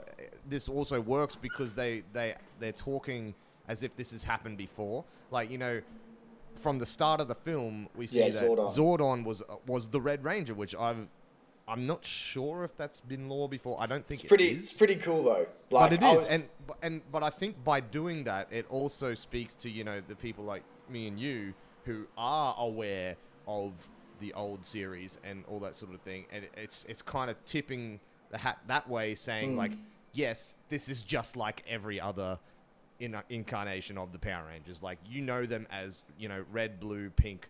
this 0.49 0.67
also 0.69 0.99
works 0.99 1.35
because 1.35 1.73
they 1.73 2.03
they 2.13 2.33
they're 2.59 2.71
talking 2.71 3.35
as 3.67 3.83
if 3.83 3.95
this 3.95 4.11
has 4.11 4.23
happened 4.23 4.57
before. 4.57 5.03
Like 5.29 5.51
you 5.51 5.57
know, 5.59 5.81
from 6.55 6.79
the 6.79 6.85
start 6.85 7.19
of 7.21 7.27
the 7.27 7.35
film, 7.35 7.87
we 7.95 8.07
see 8.07 8.19
Yeah, 8.19 8.29
that 8.29 8.43
Zordon. 8.43 8.75
Zordon 8.75 9.23
was 9.25 9.41
uh, 9.41 9.57
was 9.67 9.89
the 9.89 10.01
Red 10.01 10.23
Ranger, 10.23 10.55
which 10.55 10.73
I've 10.75 11.07
I'm 11.69 11.85
not 11.85 12.05
sure 12.05 12.63
if 12.63 12.75
that's 12.77 12.99
been 13.01 13.27
lore 13.27 13.49
before. 13.49 13.77
I 13.79 13.85
don't 13.87 14.05
think 14.07 14.21
It's 14.21 14.27
pretty. 14.29 14.49
it 14.49 14.55
is. 14.57 14.63
It's 14.63 14.73
pretty 14.73 14.95
cool 14.95 15.23
though. 15.23 15.47
Like, 15.69 15.91
but 15.91 15.93
it 15.93 16.03
I 16.03 16.11
is, 16.11 16.17
was- 16.21 16.29
and 16.29 16.49
but- 16.65 16.77
and 16.81 17.01
but 17.11 17.23
I 17.23 17.29
think 17.29 17.61
by 17.63 17.79
doing 17.81 18.23
that, 18.25 18.51
it 18.51 18.65
also 18.69 19.13
speaks 19.13 19.53
to 19.55 19.69
you 19.69 19.83
know 19.83 20.01
the 20.07 20.15
people 20.15 20.43
like 20.45 20.63
me 20.89 21.07
and 21.07 21.19
you 21.19 21.53
who 21.85 22.05
are 22.17 22.55
aware 22.57 23.15
of 23.47 23.73
the 24.19 24.33
old 24.33 24.65
series 24.65 25.17
and 25.23 25.43
all 25.47 25.59
that 25.59 25.75
sort 25.75 25.93
of 25.93 26.01
thing, 26.01 26.25
and 26.31 26.45
it's 26.55 26.85
it's 26.87 27.01
kind 27.01 27.29
of 27.29 27.43
tipping 27.45 27.99
the 28.31 28.37
hat 28.37 28.59
that 28.67 28.89
way, 28.89 29.13
saying 29.15 29.51
Hmm. 29.51 29.57
like, 29.57 29.71
yes, 30.13 30.53
this 30.69 30.87
is 30.89 31.01
just 31.03 31.35
like 31.35 31.63
every 31.67 31.99
other 31.99 32.39
in, 32.99 33.15
incarnation 33.29 33.97
of 33.97 34.11
the 34.11 34.19
Power 34.19 34.45
Rangers. 34.47 34.81
Like 34.81 34.97
you 35.05 35.21
know 35.21 35.45
them 35.45 35.67
as 35.69 36.03
you 36.17 36.29
know 36.29 36.45
red, 36.51 36.79
blue, 36.79 37.09
pink, 37.09 37.49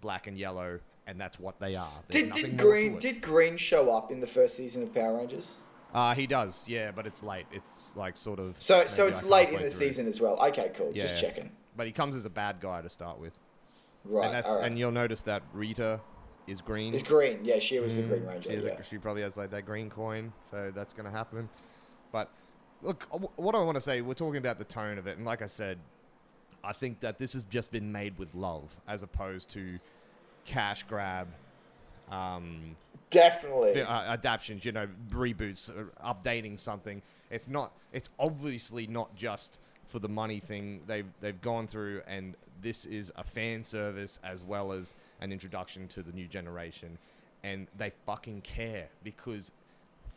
black, 0.00 0.26
and 0.28 0.38
yellow, 0.38 0.78
and 1.08 1.18
that's 1.18 1.40
what 1.40 1.58
they 1.58 1.74
are. 1.74 1.90
There's 2.08 2.24
did 2.24 2.32
did 2.32 2.56
Green 2.58 2.98
did 2.98 3.20
Green 3.20 3.56
show 3.56 3.90
up 3.90 4.12
in 4.12 4.20
the 4.20 4.26
first 4.26 4.54
season 4.56 4.82
of 4.82 4.94
Power 4.94 5.16
Rangers? 5.16 5.56
Uh, 5.94 6.14
he 6.14 6.26
does, 6.26 6.68
yeah, 6.68 6.90
but 6.94 7.06
it's 7.06 7.22
late. 7.22 7.46
It's 7.50 7.96
like 7.96 8.16
sort 8.16 8.38
of. 8.38 8.54
So 8.58 8.86
so 8.86 9.06
it's 9.06 9.24
like 9.24 9.48
late 9.50 9.58
in 9.58 9.64
the 9.64 9.70
season 9.70 10.06
as 10.06 10.20
well. 10.20 10.38
Okay, 10.48 10.70
cool. 10.74 10.92
Just 10.92 11.20
checking. 11.20 11.50
But 11.76 11.86
he 11.86 11.92
comes 11.92 12.14
as 12.14 12.26
a 12.26 12.30
bad 12.30 12.60
guy 12.60 12.82
to 12.82 12.88
start 12.88 13.18
with. 13.18 13.32
Right. 14.04 14.32
and 14.32 14.46
right. 14.46 14.64
and 14.64 14.78
you'll 14.78 14.92
notice 14.92 15.22
that 15.22 15.42
Rita 15.52 16.00
is 16.46 16.60
green. 16.60 16.94
It's 16.94 17.02
Green. 17.02 17.40
Yeah, 17.42 17.58
she 17.58 17.78
was 17.78 17.96
the 17.96 18.02
Green 18.02 18.22
Mm, 18.22 18.28
Ranger. 18.28 18.50
She, 18.50 18.66
yeah. 18.66 18.72
a, 18.72 18.84
she 18.84 18.98
probably 18.98 19.22
has 19.22 19.36
like 19.36 19.50
that 19.50 19.66
green 19.66 19.90
coin, 19.90 20.32
so 20.42 20.70
that's 20.74 20.94
going 20.94 21.04
to 21.04 21.10
happen. 21.10 21.48
But 22.12 22.30
look, 22.82 23.06
what 23.36 23.54
I 23.54 23.60
want 23.60 23.76
to 23.76 23.82
say, 23.82 24.00
we're 24.00 24.14
talking 24.14 24.38
about 24.38 24.58
the 24.58 24.64
tone 24.64 24.98
of 24.98 25.06
it, 25.06 25.16
and 25.16 25.26
like 25.26 25.42
I 25.42 25.46
said, 25.46 25.78
I 26.64 26.72
think 26.72 27.00
that 27.00 27.18
this 27.18 27.32
has 27.34 27.44
just 27.44 27.70
been 27.70 27.92
made 27.92 28.18
with 28.18 28.34
love 28.34 28.74
as 28.86 29.02
opposed 29.02 29.50
to 29.50 29.78
cash 30.48 30.82
grab. 30.84 31.28
Um, 32.10 32.76
Definitely. 33.10 33.74
fi- 33.74 33.82
uh, 33.82 34.14
adaptions, 34.14 34.64
you 34.64 34.72
know, 34.72 34.88
reboots, 35.10 35.70
uh, 35.70 36.14
updating 36.14 36.58
something. 36.58 37.02
It's 37.30 37.48
not. 37.48 37.72
It's 37.92 38.08
obviously 38.18 38.86
not 38.86 39.14
just 39.14 39.58
for 39.86 39.98
the 39.98 40.08
money 40.08 40.40
thing. 40.40 40.80
They've 40.86 41.06
they've 41.20 41.40
gone 41.40 41.66
through, 41.66 42.02
and 42.06 42.34
this 42.60 42.86
is 42.86 43.12
a 43.16 43.24
fan 43.24 43.62
service 43.62 44.18
as 44.24 44.42
well 44.42 44.72
as 44.72 44.94
an 45.20 45.32
introduction 45.32 45.86
to 45.88 46.02
the 46.02 46.12
new 46.12 46.26
generation, 46.26 46.98
and 47.42 47.66
they 47.76 47.92
fucking 48.06 48.40
care 48.42 48.88
because 49.04 49.52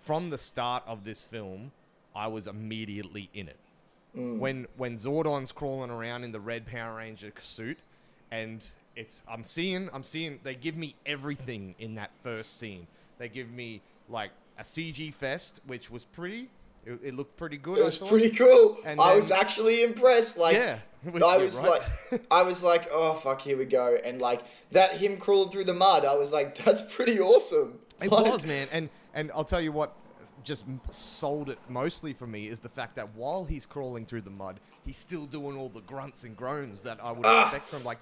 from 0.02 0.30
the 0.30 0.38
start 0.38 0.84
of 0.88 1.04
this 1.04 1.22
film, 1.24 1.72
I 2.16 2.28
was 2.28 2.48
immediately 2.48 3.30
in 3.34 3.48
it. 3.48 3.58
When 4.14 4.68
when 4.76 4.98
Zordon's 4.98 5.54
crawling 5.54 5.90
around 5.90 6.26
in 6.26 6.34
the 6.34 6.40
red 6.42 6.66
Power 6.66 6.98
Ranger 6.98 7.32
suit, 7.42 7.80
and 8.30 8.66
it's 8.96 9.24
I'm 9.28 9.44
seeing 9.44 9.90
I'm 9.94 10.04
seeing 10.04 10.40
they 10.44 10.56
give 10.56 10.76
me 10.76 10.96
everything 11.06 11.76
in 11.80 11.96
that 11.96 12.12
first 12.24 12.60
scene. 12.60 12.88
They 13.18 13.30
give 13.30 13.50
me 13.52 13.82
like 14.10 14.32
a 14.58 14.64
CG 14.64 15.14
fest, 15.14 15.62
which 15.66 15.90
was 15.90 16.06
pretty. 16.06 16.50
It, 16.86 17.00
it 17.04 17.14
looked 17.16 17.38
pretty 17.38 17.58
good. 17.58 17.78
It 17.78 17.84
was 17.86 17.98
pretty 17.98 18.32
cool. 18.32 18.78
And 18.86 19.00
I 19.00 19.16
was 19.16 19.30
actually 19.30 19.84
impressed. 19.84 20.38
Like, 20.38 20.56
Yeah. 20.56 20.80
I 21.24 21.38
was 21.38 21.56
right. 21.58 21.82
like, 22.12 22.24
I 22.32 22.42
was 22.42 22.64
like, 22.64 22.88
oh 22.92 23.14
fuck, 23.16 23.42
here 23.42 23.56
we 23.58 23.66
go. 23.66 23.98
And 24.04 24.20
like 24.20 24.42
that, 24.72 24.98
him 24.98 25.18
crawling 25.18 25.52
through 25.52 25.66
the 25.66 25.74
mud. 25.76 26.06
I 26.06 26.16
was 26.16 26.34
like, 26.34 26.56
that's 26.58 26.82
pretty 26.96 27.20
awesome. 27.20 27.78
It 28.02 28.12
Like- 28.12 28.32
was, 28.34 28.46
man, 28.46 28.68
and 28.72 28.90
and 29.14 29.32
I'll 29.36 29.44
tell 29.44 29.62
you 29.62 29.72
what, 29.72 29.94
just 30.44 30.66
sold 30.90 31.50
it 31.50 31.60
mostly 31.70 32.14
for 32.14 32.28
me 32.28 32.48
is 32.48 32.60
the 32.60 32.70
fact 32.70 32.96
that 32.96 33.14
while 33.16 33.46
he's 33.46 33.66
crawling 33.66 34.06
through 34.06 34.22
the 34.22 34.30
mud, 34.30 34.60
he's 34.86 34.98
still 34.98 35.26
doing 35.26 35.58
all 35.58 35.70
the 35.70 35.82
grunts 35.82 36.24
and 36.24 36.36
groans 36.36 36.82
that 36.84 37.00
I 37.04 37.12
would 37.12 37.26
expect 37.26 37.66
from 37.66 37.84
like. 37.84 37.98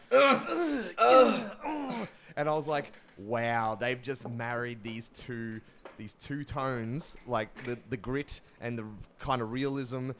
and 2.35 2.49
I 2.49 2.53
was 2.53 2.67
like, 2.67 2.93
wow, 3.17 3.75
they've 3.75 4.01
just 4.01 4.27
married 4.29 4.83
these 4.83 5.09
two 5.09 5.61
these 5.97 6.13
two 6.13 6.43
tones, 6.43 7.17
like 7.27 7.53
the 7.63 7.77
the 7.89 7.97
grit 7.97 8.41
and 8.61 8.77
the 8.77 8.85
kind 9.19 9.41
of 9.41 9.51
realism. 9.51 10.11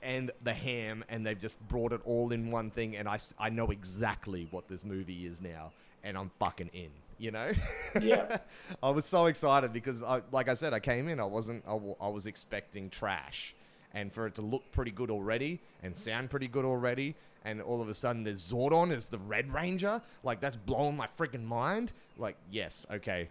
And 0.00 0.30
the 0.44 0.54
ham, 0.54 1.04
and 1.08 1.26
they've 1.26 1.40
just 1.40 1.58
brought 1.66 1.92
it 1.92 2.00
all 2.04 2.30
in 2.30 2.52
one 2.52 2.70
thing, 2.70 2.94
and 2.94 3.08
I, 3.08 3.18
I 3.36 3.50
know 3.50 3.72
exactly 3.72 4.46
what 4.52 4.68
this 4.68 4.84
movie 4.84 5.26
is 5.26 5.40
now, 5.40 5.72
and 6.04 6.16
I'm 6.16 6.30
fucking 6.38 6.70
in. 6.72 6.90
You 7.18 7.32
know? 7.32 7.52
Yeah. 8.00 8.38
I 8.82 8.90
was 8.90 9.04
so 9.04 9.26
excited 9.26 9.72
because, 9.72 10.02
I, 10.02 10.22
like 10.30 10.48
I 10.48 10.54
said, 10.54 10.72
I 10.72 10.78
came 10.80 11.08
in. 11.08 11.18
I 11.18 11.24
wasn't. 11.24 11.64
I, 11.66 11.72
w- 11.72 11.96
I 12.00 12.08
was 12.08 12.26
expecting 12.26 12.90
trash, 12.90 13.54
and 13.92 14.12
for 14.12 14.26
it 14.26 14.34
to 14.36 14.42
look 14.42 14.62
pretty 14.72 14.92
good 14.92 15.10
already 15.10 15.60
and 15.82 15.96
sound 15.96 16.30
pretty 16.30 16.46
good 16.48 16.64
already, 16.64 17.16
and 17.44 17.60
all 17.60 17.82
of 17.82 17.88
a 17.88 17.94
sudden 17.94 18.22
there's 18.22 18.40
Zordon 18.52 18.92
as 18.94 19.06
the 19.06 19.18
Red 19.18 19.52
Ranger. 19.52 20.00
Like 20.22 20.40
that's 20.40 20.54
blowing 20.56 20.96
my 20.96 21.08
freaking 21.18 21.44
mind. 21.44 21.92
Like 22.18 22.36
yes, 22.52 22.86
okay, 22.90 23.28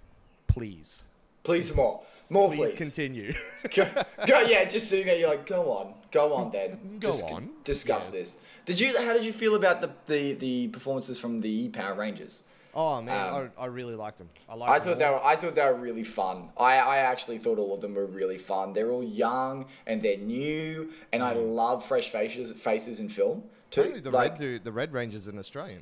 please, 0.48 1.04
Please 1.44 1.74
more, 1.74 2.02
more 2.30 2.50
please, 2.50 2.72
please. 2.72 2.78
continue. 2.78 3.34
go, 3.74 3.88
go, 4.26 4.42
yeah, 4.42 4.66
just 4.66 4.90
sitting 4.90 5.06
there, 5.06 5.16
you're 5.18 5.30
like, 5.30 5.46
go 5.46 5.72
on, 5.72 5.94
go 6.12 6.34
on 6.34 6.52
then. 6.52 6.98
Go 7.00 7.12
on. 7.12 7.52
Discuss 7.64 8.12
Yeah. 8.14 8.20
this. 8.20 8.38
Did 8.66 8.82
you? 8.82 8.98
How 8.98 9.14
did 9.14 9.24
you 9.24 9.32
feel 9.32 9.56
about 9.56 9.80
the 9.80 9.92
the, 10.08 10.34
the 10.34 10.68
performances 10.70 11.18
from 11.22 11.40
the 11.40 11.70
Power 11.70 11.94
Rangers? 11.94 12.44
Oh 12.80 13.02
man, 13.02 13.34
Um, 13.34 13.52
I, 13.58 13.64
I 13.64 13.66
really 13.66 13.96
liked 13.96 14.20
them. 14.20 14.30
I 14.48 14.54
liked 14.56 14.72
I 14.72 14.80
thought 14.80 15.00
they 15.00 15.10
were. 15.10 15.24
I 15.26 15.36
thought 15.36 15.56
they 15.56 15.64
were 15.66 15.74
really 15.74 16.04
fun. 16.04 16.50
I, 16.56 16.78
I 16.78 16.98
actually 17.00 17.40
thought 17.40 17.58
all 17.58 17.74
of 17.74 17.82
them 17.82 17.96
were 17.96 18.06
really 18.06 18.38
fun. 18.38 18.74
They're 18.74 18.92
all 18.92 19.04
young 19.04 19.66
and 19.88 20.04
they're 20.04 20.18
new, 20.18 20.92
and 21.12 21.24
I 21.24 21.34
love 21.34 21.84
fresh 21.84 22.10
faces 22.12 22.52
faces 22.52 23.00
in 23.00 23.10
film 23.10 23.44
too. 23.72 23.82
Apparently 23.82 24.02
the 24.02 24.12
like, 24.12 24.32
red 24.34 24.40
dude, 24.40 24.64
the 24.64 24.72
Red 24.72 24.94
Ranger's 24.94 25.26
an 25.28 25.40
Australian. 25.40 25.82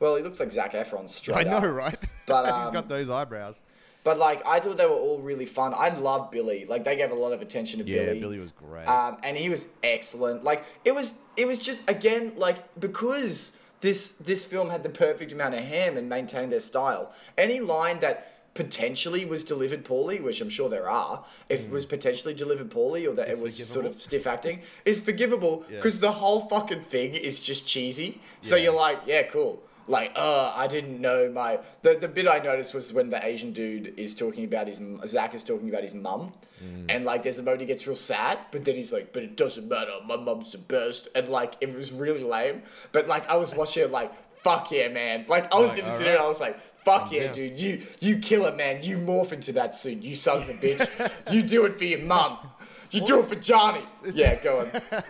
well, 0.00 0.16
he 0.16 0.22
looks 0.24 0.40
like 0.40 0.50
Zac 0.50 0.72
Efron 0.72 1.08
straight 1.08 1.46
I 1.46 1.50
know, 1.50 1.68
up. 1.68 1.74
right? 1.74 1.98
But, 2.26 2.46
he's 2.62 2.70
got 2.72 2.88
those 2.88 3.08
eyebrows. 3.10 3.54
But 4.02 4.18
like, 4.18 4.44
I 4.46 4.58
thought 4.58 4.76
they 4.76 4.86
were 4.86 4.92
all 4.92 5.18
really 5.20 5.46
fun. 5.46 5.72
I 5.76 5.88
love 5.90 6.30
Billy. 6.30 6.66
Like, 6.66 6.84
they 6.84 6.96
gave 6.96 7.10
a 7.10 7.14
lot 7.14 7.32
of 7.32 7.40
attention 7.42 7.78
to 7.80 7.86
Yeah, 7.86 8.06
Billy. 8.06 8.20
Billy 8.20 8.38
was 8.38 8.50
great. 8.52 8.86
um, 8.88 9.18
and 9.22 9.36
he 9.36 9.48
was 9.48 9.66
excellent. 9.82 10.42
Like 10.42 10.64
it 10.84 10.94
was, 10.94 11.14
it 11.36 11.46
was 11.46 11.58
just 11.58 11.88
again 11.88 12.32
like 12.36 12.58
because 12.80 13.52
this 13.84 14.12
this 14.12 14.46
film 14.46 14.70
had 14.70 14.82
the 14.82 14.88
perfect 14.88 15.30
amount 15.30 15.54
of 15.54 15.60
ham 15.60 15.96
and 15.98 16.08
maintained 16.08 16.50
their 16.50 16.60
style. 16.72 17.12
Any 17.36 17.60
line 17.60 18.00
that 18.00 18.16
potentially 18.54 19.24
was 19.26 19.44
delivered 19.44 19.84
poorly, 19.84 20.20
which 20.20 20.40
I'm 20.40 20.48
sure 20.48 20.68
there 20.70 20.88
are, 20.88 21.24
if 21.48 21.66
it 21.66 21.70
was 21.70 21.84
potentially 21.84 22.32
delivered 22.34 22.70
poorly 22.70 23.06
or 23.06 23.12
that 23.14 23.28
Is 23.28 23.40
it 23.40 23.42
was 23.42 23.68
sort 23.68 23.84
of 23.84 24.00
stiff 24.00 24.26
acting, 24.26 24.62
is 24.86 25.00
forgivable 25.00 25.64
Yeah. 25.68 25.76
because 25.76 26.00
the 26.00 26.12
whole 26.12 26.42
fucking 26.48 26.84
thing 26.84 27.14
is 27.14 27.40
just 27.40 27.66
cheesy. 27.66 28.20
So 28.40 28.54
Yeah. 28.56 28.62
you're 28.64 28.80
like, 28.86 29.00
yeah, 29.06 29.22
cool. 29.24 29.62
Like, 29.86 30.12
uh, 30.16 30.52
I 30.56 30.66
didn't 30.66 31.00
know 31.00 31.30
my. 31.30 31.60
The, 31.82 31.94
the 31.94 32.08
bit 32.08 32.26
I 32.26 32.38
noticed 32.38 32.72
was 32.72 32.92
when 32.94 33.10
the 33.10 33.24
Asian 33.24 33.52
dude 33.52 33.94
is 33.98 34.14
talking 34.14 34.44
about 34.44 34.66
his. 34.66 34.80
Zach 35.06 35.34
is 35.34 35.44
talking 35.44 35.68
about 35.68 35.82
his 35.82 35.94
mum. 35.94 36.32
Mm. 36.64 36.86
And, 36.88 37.04
like, 37.04 37.22
there's 37.22 37.38
a 37.38 37.42
moment 37.42 37.60
he 37.60 37.66
gets 37.66 37.86
real 37.86 37.96
sad, 37.96 38.38
but 38.50 38.64
then 38.64 38.76
he's 38.76 38.92
like, 38.92 39.12
but 39.12 39.22
it 39.22 39.36
doesn't 39.36 39.68
matter. 39.68 39.92
My 40.06 40.16
mum's 40.16 40.52
the 40.52 40.58
best. 40.58 41.08
And, 41.14 41.28
like, 41.28 41.54
it 41.60 41.74
was 41.74 41.92
really 41.92 42.22
lame. 42.24 42.62
But, 42.92 43.08
like, 43.08 43.28
I 43.28 43.36
was 43.36 43.54
watching 43.54 43.82
it, 43.84 43.90
like, 43.90 44.12
fuck 44.42 44.70
yeah, 44.70 44.88
man. 44.88 45.26
Like, 45.28 45.52
I 45.54 45.58
was 45.58 45.70
Like, 45.72 45.80
in 45.80 45.84
the 45.86 45.92
cinema 45.96 46.10
and 46.16 46.22
I 46.22 46.28
was 46.28 46.40
like, 46.40 46.58
fuck 46.84 47.10
yeah, 47.12 47.24
Yeah. 47.24 47.32
dude. 47.32 47.60
You, 47.60 47.86
you 48.00 48.18
kill 48.18 48.46
it, 48.46 48.56
man. 48.56 48.82
You 48.82 48.98
morph 48.98 49.32
into 49.32 49.52
that 49.52 49.74
suit. 49.74 50.02
You 50.02 50.14
son 50.14 50.42
of 50.42 50.48
a 50.48 50.54
bitch. 50.54 51.12
you 51.32 51.42
do 51.42 51.66
it 51.66 51.76
for 51.76 51.84
your 51.84 52.00
mum. 52.00 52.38
You 52.90 53.04
do 53.04 53.18
it 53.20 53.26
for 53.26 53.34
Johnny. 53.34 53.82
Yeah, 54.14 54.36
go 54.42 54.60
on. 54.60 54.70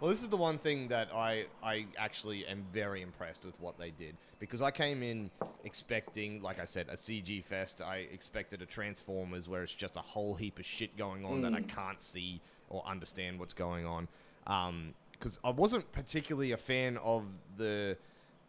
Well, 0.00 0.08
this 0.08 0.22
is 0.22 0.30
the 0.30 0.36
one 0.36 0.56
thing 0.56 0.88
that 0.88 1.10
I, 1.14 1.44
I 1.62 1.84
actually 1.98 2.46
am 2.46 2.64
very 2.72 3.02
impressed 3.02 3.44
with 3.44 3.54
what 3.60 3.78
they 3.78 3.90
did 3.90 4.16
because 4.38 4.62
I 4.62 4.70
came 4.70 5.02
in 5.02 5.30
expecting, 5.64 6.40
like 6.40 6.58
I 6.58 6.64
said, 6.64 6.86
a 6.88 6.94
CG 6.94 7.44
fest. 7.44 7.82
I 7.82 8.06
expected 8.10 8.62
a 8.62 8.66
Transformers 8.66 9.46
where 9.46 9.62
it's 9.62 9.74
just 9.74 9.96
a 9.96 10.00
whole 10.00 10.34
heap 10.34 10.58
of 10.58 10.64
shit 10.64 10.96
going 10.96 11.26
on 11.26 11.42
that 11.42 11.52
I 11.52 11.60
mm. 11.60 11.68
can't 11.68 12.00
see 12.00 12.40
or 12.70 12.82
understand 12.86 13.38
what's 13.38 13.52
going 13.52 13.84
on. 13.84 14.08
Um, 14.46 14.94
because 15.12 15.38
I 15.44 15.50
wasn't 15.50 15.92
particularly 15.92 16.52
a 16.52 16.56
fan 16.56 16.96
of 16.96 17.24
the 17.58 17.98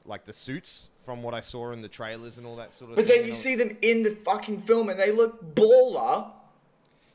like 0.05 0.25
the 0.25 0.31
suits 0.31 0.89
from 1.03 1.21
what 1.21 1.33
I 1.33 1.41
saw 1.41 1.71
in 1.71 1.81
the 1.81 1.89
trailers 1.89 2.37
and 2.37 2.47
all 2.47 2.55
that 2.55 2.73
sort 2.73 2.91
of. 2.91 2.95
But 2.95 3.07
thing. 3.07 3.17
then 3.17 3.27
you 3.27 3.33
see 3.33 3.55
them 3.55 3.77
in 3.81 4.03
the 4.03 4.11
fucking 4.11 4.61
film 4.61 4.87
and 4.87 4.97
they 4.97 5.11
look 5.11 5.53
baller. 5.53 6.31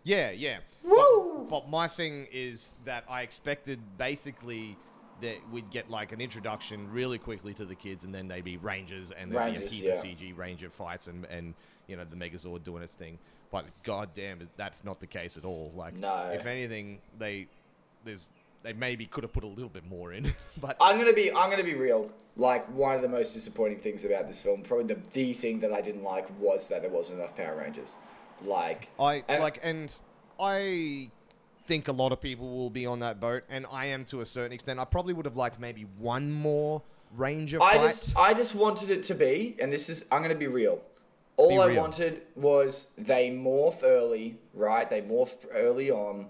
Yeah, 0.05 0.31
yeah. 0.31 0.59
Woo! 0.85 1.26
But, 1.49 1.69
my 1.69 1.89
thing 1.89 2.27
is 2.33 2.73
that 2.85 3.05
I 3.09 3.23
expected 3.23 3.81
basically 3.99 4.77
that 5.21 5.37
we'd 5.51 5.71
get 5.71 5.91
like 5.91 6.13
an 6.13 6.21
introduction 6.21 6.91
really 6.93 7.19
quickly 7.19 7.55
to 7.55 7.65
the 7.65 7.75
kids, 7.75 8.05
and 8.05 8.15
then 8.15 8.29
they'd 8.29 8.45
be 8.45 8.57
rangers, 8.57 9.11
and 9.11 9.31
be 9.31 9.37
a 9.37 9.51
heap 9.61 9.85
yeah. 9.85 9.95
CG 9.95 10.37
ranger 10.37 10.71
fights, 10.71 11.07
and 11.07 11.25
and 11.27 11.55
you 11.87 11.97
know 11.97 12.05
the 12.05 12.17
Megazord 12.17 12.65
doing 12.65 12.83
its 12.83 12.95
thing. 12.95 13.19
But 13.51 13.67
goddamn, 13.85 14.49
that's 14.57 14.85
not 14.85 15.01
the 15.01 15.07
case 15.07 15.37
at 15.37 15.45
all. 15.45 15.73
Like, 15.75 15.95
No. 15.95 16.31
if 16.35 16.47
anything, 16.47 17.01
they 17.19 17.47
there's 18.05 18.27
they 18.63 18.73
maybe 18.73 19.07
could 19.07 19.23
have 19.23 19.33
put 19.33 19.45
a 19.45 19.49
little 19.49 19.69
bit 19.69 19.87
more 19.89 20.13
in, 20.13 20.35
but 20.61 20.77
I'm 20.81 20.99
gonna 20.99 21.13
be 21.13 21.33
I'm 21.33 21.49
gonna 21.51 21.65
be 21.65 21.75
real. 21.75 22.11
Like 22.37 22.67
one 22.71 22.95
of 22.95 23.03
the 23.03 23.09
most 23.09 23.33
disappointing 23.33 23.79
things 23.79 24.05
about 24.05 24.27
this 24.27 24.43
film, 24.43 24.63
probably 24.63 24.95
the 24.95 25.01
the 25.13 25.33
thing 25.33 25.61
that 25.61 25.73
I 25.73 25.81
didn't 25.81 26.03
like 26.03 26.27
was 26.41 26.69
that 26.69 26.83
there 26.83 26.91
wasn't 26.91 27.21
enough 27.21 27.37
Power 27.37 27.57
Rangers. 27.57 27.97
Like 28.43 28.89
I 29.01 29.25
and- 29.29 29.43
like, 29.43 29.61
and 29.63 29.95
I 30.39 31.11
think 31.67 31.89
a 31.89 31.93
lot 31.93 32.13
of 32.13 32.21
people 32.21 32.57
will 32.57 32.71
be 32.71 32.87
on 32.87 33.01
that 33.01 33.21
boat, 33.21 33.43
and 33.49 33.67
I 33.71 33.87
am 33.87 34.05
to 34.07 34.21
a 34.21 34.27
certain 34.27 34.53
extent. 34.53 34.79
I 34.81 34.85
probably 34.85 35.13
would 35.15 35.27
have 35.27 35.37
liked 35.37 35.59
maybe 35.59 35.87
one 35.99 36.33
more 36.33 36.83
Ranger 37.15 37.63
I 37.63 37.77
fight. 37.77 37.83
just 37.89 38.17
I 38.17 38.35
just 38.35 38.55
wanted 38.55 38.91
it 38.91 39.03
to 39.05 39.15
be, 39.15 39.57
and 39.61 39.73
this 39.73 39.89
is 39.89 40.07
I'm 40.11 40.23
gonna 40.23 40.35
be 40.35 40.49
real. 40.49 40.81
All 41.37 41.51
Be 41.51 41.59
I 41.59 41.67
real. 41.67 41.83
wanted 41.83 42.23
was 42.35 42.89
they 42.97 43.31
morph 43.31 43.83
early, 43.85 44.39
right? 44.55 44.89
They 44.89 45.03
morph 45.03 45.35
early 45.53 45.91
on, 45.91 46.29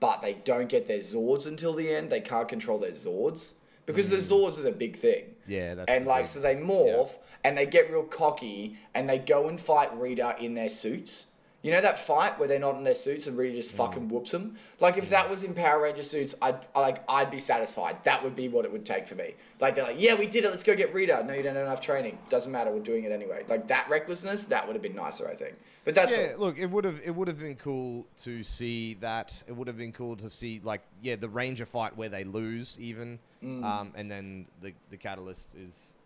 but 0.00 0.22
they 0.22 0.34
don't 0.34 0.68
get 0.68 0.88
their 0.88 0.98
Zords 1.00 1.46
until 1.46 1.74
the 1.74 1.92
end. 1.92 2.10
They 2.10 2.20
can't 2.20 2.48
control 2.48 2.78
their 2.78 2.92
Zords 2.92 3.52
because 3.84 4.08
the 4.10 4.16
Zords 4.16 4.58
are 4.58 4.62
the 4.62 4.72
big 4.72 4.96
thing. 4.96 5.24
Mm. 5.24 5.34
Yeah, 5.46 5.74
that's 5.74 5.90
and 5.90 6.06
like 6.06 6.26
so 6.26 6.40
they 6.40 6.56
morph 6.56 7.16
and 7.44 7.56
they 7.56 7.66
get 7.66 7.90
real 7.90 8.04
cocky 8.04 8.78
and 8.94 9.08
they 9.08 9.18
go 9.18 9.48
and 9.48 9.60
fight 9.60 9.96
Rita 9.98 10.36
in 10.40 10.54
their 10.54 10.68
suits. 10.70 11.26
You 11.60 11.72
know 11.72 11.80
that 11.80 11.98
fight 11.98 12.38
where 12.38 12.46
they're 12.46 12.60
not 12.60 12.76
in 12.76 12.84
their 12.84 12.94
suits 12.94 13.26
and 13.26 13.36
Rita 13.36 13.52
Mm. 13.54 13.56
just 13.56 13.72
fucking 13.72 14.08
whoops 14.08 14.30
them. 14.30 14.56
Like 14.78 14.96
if 14.96 15.10
that 15.10 15.28
was 15.28 15.42
in 15.42 15.54
Power 15.54 15.82
Ranger 15.82 16.04
suits, 16.04 16.34
I'd 16.40 16.64
like 16.76 17.02
I'd 17.08 17.32
be 17.32 17.40
satisfied. 17.40 18.04
That 18.04 18.22
would 18.22 18.36
be 18.36 18.48
what 18.48 18.64
it 18.64 18.70
would 18.70 18.86
take 18.86 19.08
for 19.08 19.16
me. 19.16 19.34
Like 19.58 19.74
they're 19.74 19.82
like, 19.84 20.00
yeah, 20.00 20.14
we 20.14 20.26
did 20.26 20.44
it. 20.44 20.50
Let's 20.50 20.62
go 20.62 20.76
get 20.76 20.94
Rita. 20.94 21.24
No, 21.26 21.34
you 21.34 21.42
don't 21.42 21.56
have 21.56 21.66
enough 21.66 21.80
training. 21.80 22.18
Doesn't 22.30 22.52
matter. 22.52 22.70
We're 22.70 22.78
doing 22.78 23.02
it 23.04 23.10
anyway. 23.10 23.44
Like 23.48 23.66
that 23.68 23.88
recklessness, 23.90 24.44
that 24.44 24.66
would 24.68 24.76
have 24.76 24.82
been 24.82 24.94
nicer, 24.94 25.26
I 25.28 25.34
think. 25.34 25.56
But 25.84 25.96
that's 25.96 26.12
yeah, 26.12 26.34
all. 26.34 26.40
look, 26.46 26.58
it 26.58 26.66
would 26.70 26.84
have 26.84 27.00
it 27.04 27.10
would 27.14 27.26
have 27.26 27.40
been 27.40 27.56
cool 27.56 28.06
to 28.18 28.44
see 28.44 28.94
that. 29.00 29.42
It 29.48 29.52
would 29.56 29.66
have 29.66 29.76
been 29.78 29.92
cool 29.92 30.14
to 30.16 30.30
see 30.30 30.60
like 30.62 30.82
yeah, 31.02 31.16
the 31.16 31.28
Ranger 31.28 31.66
fight 31.66 31.96
where 31.96 32.08
they 32.08 32.22
lose 32.24 32.78
even, 32.80 33.18
Mm. 33.42 33.64
um, 33.64 33.92
and 33.96 34.08
then 34.10 34.46
the 34.62 34.74
the 34.90 34.96
catalyst 34.96 35.54
is 35.56 35.96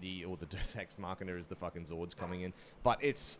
the 0.00 0.24
or 0.24 0.36
the 0.36 0.46
Deus 0.56 0.74
Ex 0.76 0.98
Machina 0.98 1.34
is 1.34 1.46
the 1.48 1.56
fucking 1.56 1.82
Zords 1.84 2.16
coming 2.16 2.40
in. 2.42 2.52
But 2.82 2.98
it's 3.00 3.38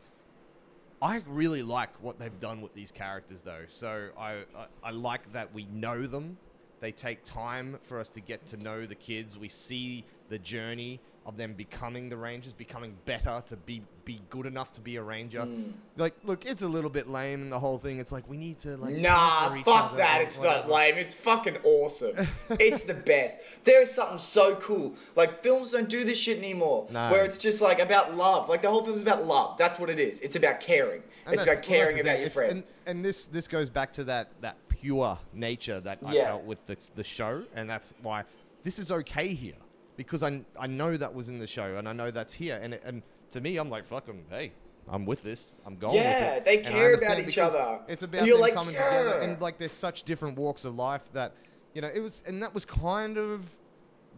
I 1.01 1.23
really 1.27 1.63
like 1.63 1.91
what 2.03 2.19
they've 2.19 2.41
done 2.41 2.61
with 2.61 2.75
these 2.75 2.91
characters 2.91 3.43
though. 3.43 3.65
So 3.69 4.09
I, 4.19 4.33
I 4.57 4.67
I 4.83 4.91
like 4.91 5.33
that 5.33 5.55
we 5.55 5.67
know 5.67 6.07
them. 6.07 6.37
They 6.81 6.93
take 6.93 7.25
time 7.25 7.79
for 7.83 7.99
us 7.99 8.09
to 8.11 8.21
get 8.21 8.47
to 8.49 8.57
know 8.57 8.87
the 8.87 8.95
kids. 8.95 9.39
We 9.39 9.49
see 9.49 10.05
the 10.29 10.39
journey 10.39 11.01
of 11.29 11.37
them 11.37 11.53
becoming 11.53 12.09
the 12.09 12.17
Rangers, 12.17 12.55
becoming 12.55 12.97
better 13.05 13.43
to 13.49 13.57
be 13.57 13.83
be 14.07 14.19
good 14.31 14.47
enough 14.47 14.73
to 14.73 14.81
be 14.81 14.97
a 14.97 15.03
Ranger. 15.03 15.41
Mm. 15.41 15.73
Like, 15.99 16.15
look, 16.25 16.47
it's 16.47 16.63
a 16.63 16.67
little 16.67 16.89
bit 16.89 17.07
lame 17.09 17.43
in 17.43 17.51
the 17.51 17.59
whole 17.59 17.77
thing. 17.79 17.99
It's 17.99 18.11
like 18.11 18.27
we 18.27 18.39
need 18.39 18.59
to 18.61 18.79
like 18.79 18.95
Nah, 18.95 19.51
fuck 19.63 19.99
that. 19.99 20.23
It's 20.23 20.39
whatever. 20.39 20.61
not 20.67 20.71
lame. 20.71 20.95
It's 20.97 21.13
fucking 21.13 21.59
awesome. 21.65 22.17
it's 22.53 22.85
the 22.85 22.95
best. 22.95 23.37
There 23.65 23.83
is 23.83 23.91
something 23.91 24.19
so 24.19 24.57
cool. 24.57 24.95
Like, 25.15 25.43
films 25.43 25.73
don't 25.73 25.91
do 25.91 26.05
this 26.05 26.17
shit 26.19 26.39
anymore. 26.39 26.87
No. 26.91 27.11
Where 27.13 27.23
it's 27.27 27.37
just 27.37 27.61
like 27.61 27.79
about 27.81 28.17
love. 28.17 28.49
Like, 28.49 28.63
the 28.63 28.71
whole 28.71 28.83
film's 28.83 29.03
about 29.03 29.27
love. 29.27 29.59
That's 29.59 29.79
what 29.79 29.91
it 29.91 29.99
is. 29.99 30.21
It's 30.21 30.37
about 30.37 30.61
caring. 30.61 31.03
And 31.27 31.35
it's 31.35 31.43
about 31.43 31.63
caring 31.63 31.97
the 31.97 32.01
about 32.01 32.13
thing. 32.13 32.21
your 32.21 32.27
It's- 32.29 32.35
friends. 32.35 32.53
And, 32.87 32.97
and 32.97 33.05
this 33.05 33.27
this 33.27 33.47
goes 33.47 33.69
back 33.69 33.93
to 33.95 34.05
that 34.05 34.31
that 34.41 34.57
pure 34.71 35.19
nature 35.35 35.81
that 35.81 35.99
I 36.03 36.15
Yeah. 36.15 36.25
felt 36.29 36.45
with 36.45 36.65
the 36.67 36.79
the 36.95 37.05
show, 37.05 37.45
and 37.55 37.69
that's 37.69 37.93
why 38.01 38.25
this 38.65 38.79
is 38.79 38.91
okay 38.91 39.35
here 39.35 39.57
because 39.99 40.23
I 40.23 40.41
I 40.59 40.67
know 40.67 40.97
that 40.97 41.13
was 41.15 41.29
in 41.29 41.39
the 41.39 41.47
show, 41.47 41.75
and 41.77 41.87
I 41.87 41.93
know 41.93 42.11
that's 42.11 42.33
here, 42.33 42.59
and 42.63 42.73
and 42.73 43.03
to 43.33 43.43
me, 43.43 43.59
I'm 43.59 43.69
like 43.69 43.85
fucking 43.87 44.25
hey. 44.31 44.53
I'm 44.91 45.05
with 45.05 45.23
this. 45.23 45.61
I'm 45.67 45.77
going 45.77 45.97
Yeah, 45.97 46.31
with 46.31 46.39
it. 46.39 46.45
they 46.47 46.57
care 46.63 46.95
about 46.95 47.19
each 47.19 47.37
other. 47.37 47.81
It's 47.89 48.03
about 48.05 48.25
you're 48.25 48.37
them 48.37 48.41
like, 48.41 48.55
coming 48.55 48.73
together, 48.75 49.19
and 49.21 49.39
like 49.39 49.59
there's 49.59 49.73
such 49.73 50.05
different 50.05 50.39
walks 50.39 50.65
of 50.65 50.77
life 50.77 51.11
that 51.13 51.35
you 51.75 51.83
know 51.83 51.91
it 51.95 52.01
was, 52.01 52.23
and 52.27 52.43
that 52.43 52.55
was 52.55 52.65
kind 52.65 53.19
of 53.19 53.45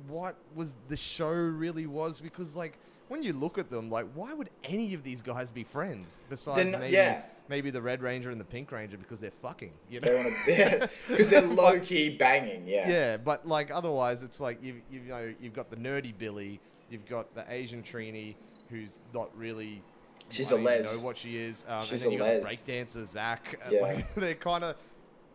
what 0.06 0.36
was 0.54 0.76
the 0.86 0.96
show 0.96 1.32
really 1.32 1.86
was 1.88 2.20
because 2.20 2.54
like 2.54 2.78
when 3.08 3.20
you 3.20 3.32
look 3.32 3.58
at 3.58 3.68
them, 3.68 3.90
like 3.90 4.06
why 4.14 4.32
would 4.32 4.48
any 4.62 4.94
of 4.94 5.02
these 5.02 5.20
guys 5.20 5.50
be 5.50 5.64
friends 5.64 6.22
besides 6.30 6.70
not- 6.70 6.82
maybe 6.82 6.94
yeah. 6.94 7.22
Maybe 7.50 7.68
the 7.70 7.82
Red 7.82 8.00
Ranger 8.00 8.30
and 8.30 8.40
the 8.40 8.44
Pink 8.46 8.72
Ranger 8.72 8.96
because 8.96 9.20
they're 9.20 9.30
fucking, 9.30 9.72
you 9.90 10.00
They 10.00 10.10
know. 10.10 10.16
want 10.22 10.28
to, 10.46 10.50
yeah, 10.52 10.86
because 11.08 11.28
they're 11.28 11.42
low 11.62 11.78
key 11.80 12.08
banging. 12.16 12.66
Yeah. 12.66 12.88
yeah, 12.88 13.16
but 13.18 13.46
like 13.46 13.70
otherwise, 13.70 14.22
it's 14.22 14.40
like 14.40 14.62
you 14.62 14.80
you 14.90 15.00
know 15.00 15.34
you've 15.40 15.52
got 15.52 15.68
the 15.68 15.76
nerdy 15.76 16.16
Billy, 16.16 16.60
you've 16.88 17.06
got 17.06 17.34
the 17.34 17.44
Asian 17.52 17.82
Trini 17.82 18.36
who's 18.70 19.00
not 19.12 19.28
really. 19.36 19.82
She's 20.30 20.52
I 20.52 20.56
a 20.56 20.58
les. 20.60 20.96
know 20.96 21.04
what 21.04 21.18
she 21.18 21.36
is. 21.36 21.64
Um, 21.68 21.82
She's 21.82 22.04
and 22.04 22.12
then 22.12 22.20
a 22.22 22.30
you 22.32 22.40
got 22.40 22.48
les. 22.48 22.62
the 22.64 22.72
breakdancer 22.72 23.06
Zach. 23.06 23.58
Yeah. 23.68 23.80
Like, 23.82 24.14
they're 24.14 24.34
kind 24.36 24.64
of. 24.64 24.76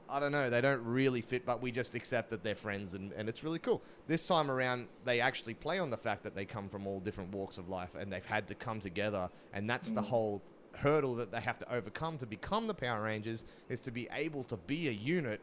I 0.08 0.20
don't 0.20 0.32
know, 0.32 0.52
they 0.52 0.62
don't 0.62 0.84
really 0.86 1.20
fit, 1.20 1.48
but 1.48 1.64
we 1.64 1.72
just 1.72 1.96
accept 1.96 2.30
that 2.30 2.44
they're 2.44 2.54
friends 2.54 2.94
and, 2.94 3.12
and 3.14 3.28
it's 3.28 3.44
really 3.44 3.58
cool. 3.58 3.82
This 4.06 4.28
time 4.28 4.52
around, 4.52 4.86
they 5.04 5.20
actually 5.20 5.56
play 5.56 5.80
on 5.80 5.90
the 5.90 5.98
fact 5.98 6.22
that 6.26 6.36
they 6.36 6.46
come 6.46 6.70
from 6.70 6.86
all 6.86 7.00
different 7.00 7.34
walks 7.34 7.58
of 7.58 7.70
life 7.70 7.90
and 8.00 8.14
they've 8.14 8.24
had 8.24 8.48
to 8.50 8.54
come 8.54 8.80
together, 8.80 9.28
and 9.52 9.68
that's 9.68 9.90
the 9.90 10.04
whole 10.04 10.44
hurdle 10.78 11.16
that 11.16 11.32
they 11.32 11.42
have 11.42 11.58
to 11.60 11.74
overcome 11.74 12.18
to 12.20 12.26
become 12.26 12.68
the 12.68 12.74
Power 12.74 13.04
Rangers 13.04 13.44
is 13.70 13.80
to 13.82 13.92
be 13.92 14.08
able 14.14 14.44
to 14.46 14.58
be 14.58 14.88
a 14.88 14.92
unit 14.92 15.42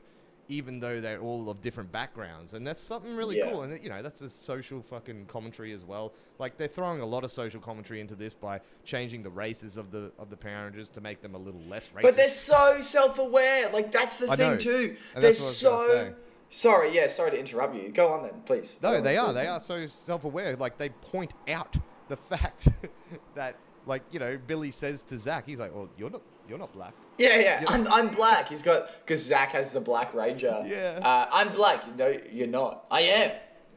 even 0.49 0.81
though 0.81 1.01
they're 1.01 1.21
all 1.21 1.49
of 1.49 1.61
different 1.61 1.90
backgrounds 1.92 2.53
and 2.55 2.66
that's 2.66 2.81
something 2.81 3.16
really 3.16 3.38
Yeah. 3.38 3.51
cool 3.51 3.62
and 3.62 3.83
you 3.83 3.88
know 3.88 4.03
that's 4.03 4.21
a 4.23 4.29
social 4.29 4.83
fucking 4.83 5.27
commentary 5.27 5.73
as 5.73 5.85
well 5.85 6.12
like 6.38 6.57
they're 6.57 6.66
throwing 6.66 7.01
a 7.01 7.07
lot 7.07 7.23
of 7.23 7.31
social 7.31 7.61
commentary 7.61 8.01
into 8.01 8.16
this 8.16 8.35
by 8.35 8.61
changing 8.85 9.23
the 9.23 9.31
races 9.31 9.77
of 9.77 9.90
the 9.92 10.11
of 10.18 10.31
the 10.31 10.37
Power 10.37 10.64
Rangers 10.64 10.88
to 10.90 11.01
make 11.01 11.23
them 11.23 11.35
a 11.37 11.38
little 11.38 11.61
less 11.68 11.88
racist 11.97 12.03
But 12.03 12.16
they're 12.16 12.29
so 12.29 12.81
self-aware. 12.81 13.71
Like 13.71 13.92
that's 13.92 14.18
the 14.18 14.31
I 14.31 14.37
thing 14.37 14.51
know. 14.53 14.57
too. 14.59 14.97
And 15.14 15.23
they're 15.23 15.31
that's 15.33 15.40
what 15.62 15.73
I 15.73 15.77
was 15.77 15.87
so. 15.87 16.14
Sorry, 16.51 16.95
yeah, 16.95 17.07
sorry 17.07 17.31
to 17.31 17.38
interrupt 17.38 17.75
you. 17.75 17.88
Go 17.88 18.09
on 18.09 18.25
then, 18.25 18.42
please. 18.45 18.79
No, 18.83 19.01
they 19.01 19.16
are. 19.16 19.33
They 19.33 19.47
are 19.47 19.59
so 19.61 19.87
self-aware. 19.87 20.57
Like 20.57 20.77
they 20.77 20.90
point 20.90 21.33
out 21.49 21.77
the 22.09 22.16
fact 22.33 22.68
that, 23.37 23.57
like 23.87 24.03
you 24.11 24.18
know, 24.18 24.38
Billy 24.47 24.71
says 24.71 25.03
to 25.05 25.18
Zach, 25.18 25.47
he's 25.47 25.59
like, 25.59 25.75
"Well, 25.75 25.88
you're 25.97 26.11
not, 26.11 26.23
you're 26.49 26.59
not 26.59 26.73
black." 26.73 26.95
Yeah, 27.18 27.37
yeah. 27.37 27.62
Yeah. 27.62 27.64
I'm, 27.68 27.87
I'm 27.88 28.09
black. 28.09 28.49
He's 28.49 28.62
got 28.62 28.88
because 29.05 29.23
Zach 29.25 29.51
has 29.51 29.71
the 29.71 29.81
Black 29.81 30.14
Ranger. 30.14 30.62
Yeah. 30.66 31.01
Uh, 31.03 31.29
I'm 31.33 31.53
black. 31.53 31.97
No, 31.97 32.16
you're 32.31 32.47
not. 32.47 32.85
I 32.90 33.01
am. 33.03 33.31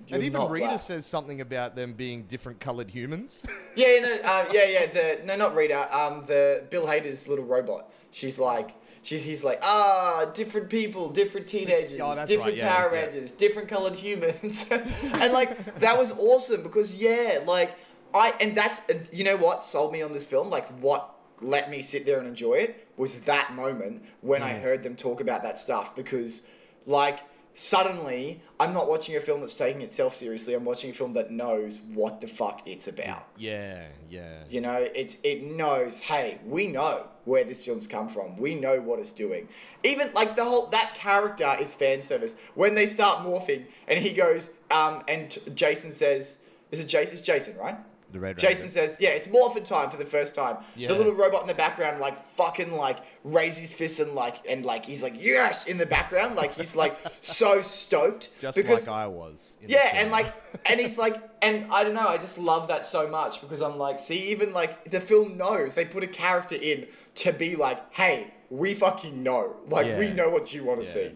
You're 0.07 0.15
and 0.17 0.23
even 0.23 0.47
Rita 0.49 0.67
black. 0.67 0.79
says 0.79 1.05
something 1.05 1.41
about 1.41 1.75
them 1.75 1.93
being 1.93 2.23
different 2.23 2.59
colored 2.59 2.89
humans. 2.89 3.43
Yeah, 3.75 3.99
no, 3.99 4.19
uh, 4.23 4.45
yeah, 4.53 4.65
yeah. 4.65 4.85
The 4.85 5.21
no, 5.25 5.35
not 5.35 5.53
Rita. 5.55 5.95
Um, 5.97 6.23
the 6.25 6.63
Bill 6.69 6.85
Hader's 6.85 7.27
little 7.27 7.43
robot. 7.43 7.91
She's 8.11 8.39
like, 8.39 8.71
she's 9.01 9.23
he's 9.25 9.43
like, 9.43 9.59
ah, 9.63 10.31
different 10.33 10.69
people, 10.69 11.09
different 11.09 11.47
teenagers, 11.47 11.99
Oh, 12.01 12.15
different 12.25 12.41
right, 12.51 12.55
yeah, 12.55 12.73
Power 12.73 12.95
yeah. 12.95 13.01
Rangers, 13.01 13.31
different 13.31 13.67
colored 13.67 13.95
humans, 13.95 14.65
and 14.71 15.33
like 15.33 15.79
that 15.79 15.97
was 15.97 16.13
awesome 16.13 16.63
because 16.63 16.95
yeah, 16.95 17.39
like 17.45 17.75
I 18.15 18.33
and 18.39 18.55
that's 18.55 18.81
you 19.11 19.23
know 19.23 19.35
what 19.35 19.63
sold 19.63 19.91
me 19.91 20.01
on 20.01 20.13
this 20.13 20.25
film. 20.25 20.49
Like 20.49 20.67
what 20.79 21.11
let 21.41 21.69
me 21.69 21.81
sit 21.81 22.05
there 22.05 22.17
and 22.17 22.27
enjoy 22.27 22.53
it 22.53 22.87
was 22.97 23.19
that 23.21 23.53
moment 23.53 24.03
when 24.21 24.41
I 24.41 24.53
heard 24.53 24.83
them 24.83 24.95
talk 24.95 25.19
about 25.19 25.43
that 25.43 25.57
stuff 25.57 25.93
because 25.95 26.43
like 26.85 27.19
suddenly 27.53 28.41
I'm 28.57 28.73
not 28.73 28.87
watching 28.87 29.17
a 29.17 29.19
film 29.19 29.41
that's 29.41 29.53
taking 29.53 29.81
itself 29.81 30.15
seriously. 30.15 30.53
I'm 30.53 30.63
watching 30.63 30.91
a 30.91 30.93
film 30.93 31.11
that 31.13 31.31
knows 31.31 31.81
what 31.93 32.21
the 32.21 32.27
fuck 32.27 32.61
it's 32.65 32.87
about. 32.87 33.27
yeah, 33.37 33.87
yeah. 34.09 34.43
You 34.49 34.61
know, 34.61 34.87
it's 34.95 35.17
it 35.23 35.43
knows. 35.43 35.99
Hey, 35.99 36.39
we 36.45 36.67
know 36.67 37.07
where 37.25 37.43
this 37.43 37.65
film's 37.65 37.85
come 37.85 38.07
from. 38.07 38.37
We 38.37 38.55
know 38.55 38.79
what 38.79 38.99
it's 38.99 39.11
doing. 39.11 39.49
Even 39.83 40.11
like 40.13 40.37
the 40.37 40.45
whole 40.45 40.67
that 40.67 40.93
character 40.95 41.57
is 41.59 41.73
fan 41.73 42.01
service. 42.01 42.35
When 42.53 42.75
they 42.75 42.85
start 42.85 43.25
morphing, 43.25 43.65
and 43.89 43.99
he 43.99 44.13
goes, 44.13 44.51
um, 44.71 45.03
and 45.09 45.37
Jason 45.53 45.91
says, 45.91 46.37
"Is 46.71 46.79
it 46.79 46.87
Jason? 46.87 47.13
It's 47.13 47.21
Jason, 47.21 47.57
right?" 47.57 47.77
The 48.15 48.21
Red 48.21 48.39
Jason 48.39 48.63
Ranger. 48.67 48.69
says, 48.87 48.97
"Yeah, 48.99 49.09
it's 49.09 49.27
morphin 49.27 49.63
time 49.63 49.89
for 49.89 49.97
the 49.97 50.05
first 50.05 50.33
time." 50.33 50.57
Yeah. 50.75 50.87
The 50.87 50.95
little 50.95 51.13
robot 51.13 51.41
in 51.41 51.47
the 51.47 51.53
background, 51.53 51.99
like 51.99 52.17
fucking, 52.35 52.71
like 52.73 52.99
raises 53.25 53.59
his 53.59 53.73
fist 53.73 53.99
and 53.99 54.13
like 54.13 54.37
and 54.49 54.65
like 54.65 54.85
he's 54.85 55.03
like 55.03 55.21
yes 55.21 55.65
in 55.67 55.77
the 55.77 55.85
background, 55.85 56.35
like 56.35 56.53
he's 56.53 56.75
like 56.75 56.95
so 57.21 57.61
stoked 57.61 58.29
Just 58.39 58.55
because 58.55 58.87
like 58.87 58.95
I 58.95 59.07
was. 59.07 59.57
in 59.61 59.69
yeah, 59.69 59.91
and 59.95 60.11
like, 60.11 60.33
and 60.65 60.79
he's 60.79 60.97
like, 60.97 61.15
and 61.41 61.69
I 61.71 61.83
don't 61.83 61.93
know, 61.93 62.07
I 62.07 62.17
just 62.17 62.37
love 62.37 62.69
that 62.69 62.83
so 62.85 63.07
much 63.09 63.41
because 63.41 63.61
I'm 63.61 63.77
like, 63.77 63.99
see, 63.99 64.31
even 64.31 64.53
like 64.53 64.89
the 64.89 65.01
film 65.01 65.35
knows 65.37 65.75
they 65.75 65.85
put 65.85 66.03
a 66.03 66.07
character 66.07 66.55
in 66.55 66.87
to 67.15 67.33
be 67.33 67.55
like, 67.57 67.93
hey, 67.93 68.33
we 68.49 68.73
fucking 68.73 69.21
know, 69.21 69.57
like 69.69 69.97
we 69.99 70.09
know 70.09 70.29
what 70.29 70.53
you 70.53 70.63
want 70.63 70.81
to 70.83 70.87
Yeah. 70.87 70.93
see. 70.93 71.15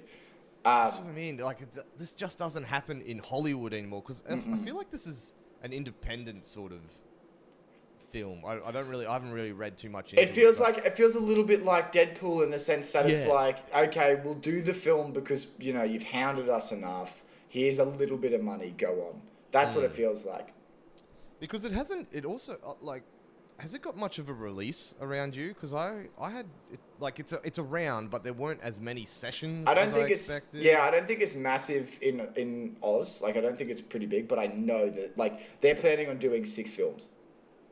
Um, 0.65 0.87
That's 0.87 0.97
what 0.97 1.07
I 1.07 1.11
mean. 1.13 1.37
Like, 1.37 1.61
it's, 1.61 1.79
this 1.97 2.11
just 2.11 2.37
doesn't 2.37 2.65
happen 2.65 3.01
in 3.03 3.19
Hollywood 3.19 3.73
anymore 3.73 4.01
because 4.05 4.21
I 4.29 4.35
feel 4.57 4.75
like 4.75 4.91
this 4.91 5.07
is 5.07 5.31
an 5.63 5.73
independent 5.73 6.45
sort 6.45 6.71
of 6.71 6.79
film. 8.11 8.43
I, 8.45 8.59
I 8.65 8.71
don't 8.71 8.87
really, 8.87 9.05
I 9.05 9.13
haven't 9.13 9.31
really 9.31 9.51
read 9.51 9.77
too 9.77 9.89
much. 9.89 10.13
Into 10.13 10.23
It 10.23 10.29
feels 10.33 10.59
but- 10.59 10.75
like 10.75 10.85
it 10.85 10.97
feels 10.97 11.15
a 11.15 11.19
little 11.19 11.43
bit 11.43 11.63
like 11.63 11.91
Deadpool 11.91 12.43
in 12.43 12.51
the 12.51 12.59
sense 12.59 12.91
that 12.91 13.09
it's 13.09 13.25
like, 13.27 13.57
okay, 13.75 14.19
we'll 14.23 14.35
do 14.35 14.61
the 14.61 14.73
film 14.73 15.11
because 15.13 15.47
you 15.59 15.73
know 15.73 15.83
you've 15.83 16.03
hounded 16.03 16.49
us 16.49 16.71
enough. 16.71 17.23
Here's 17.47 17.79
a 17.79 17.85
little 17.85 18.17
bit 18.17 18.33
of 18.33 18.41
money. 18.41 18.73
Go 18.77 19.09
on. 19.13 19.21
That's 19.51 19.75
what 19.75 19.83
it 19.83 19.91
feels 19.91 20.25
like. 20.25 20.53
because 21.39 21.65
it 21.65 21.71
hasn't. 21.71 22.07
It 22.11 22.25
also 22.25 22.57
uh, 22.65 22.73
like. 22.81 23.03
Has 23.57 23.73
it 23.73 23.81
got 23.81 23.97
much 23.97 24.19
of 24.19 24.29
a 24.29 24.33
release 24.33 24.95
around 25.01 25.35
you? 25.35 25.49
Because 25.49 25.73
I, 25.73 26.05
I 26.17 26.29
had 26.31 26.45
it, 26.71 26.79
like 26.99 27.19
it's 27.19 27.33
a, 27.33 27.39
it's 27.43 27.59
around, 27.59 28.09
but 28.09 28.23
there 28.23 28.33
weren't 28.33 28.61
as 28.61 28.79
many 28.79 29.05
sessions. 29.05 29.67
I 29.67 29.73
don't 29.73 29.85
as 29.87 29.93
think 29.93 30.05
I 30.05 30.11
it's 30.11 30.29
expected. 30.29 30.61
yeah. 30.63 30.81
I 30.81 30.91
don't 30.91 31.07
think 31.07 31.21
it's 31.21 31.35
massive 31.35 31.97
in 32.01 32.27
in 32.35 32.77
Oz. 32.83 33.21
Like 33.21 33.37
I 33.37 33.41
don't 33.41 33.57
think 33.57 33.69
it's 33.69 33.81
pretty 33.81 34.05
big, 34.05 34.27
but 34.27 34.39
I 34.39 34.47
know 34.47 34.89
that 34.89 35.17
like 35.17 35.61
they're 35.61 35.75
planning 35.75 36.09
on 36.09 36.17
doing 36.17 36.45
six 36.45 36.71
films, 36.73 37.07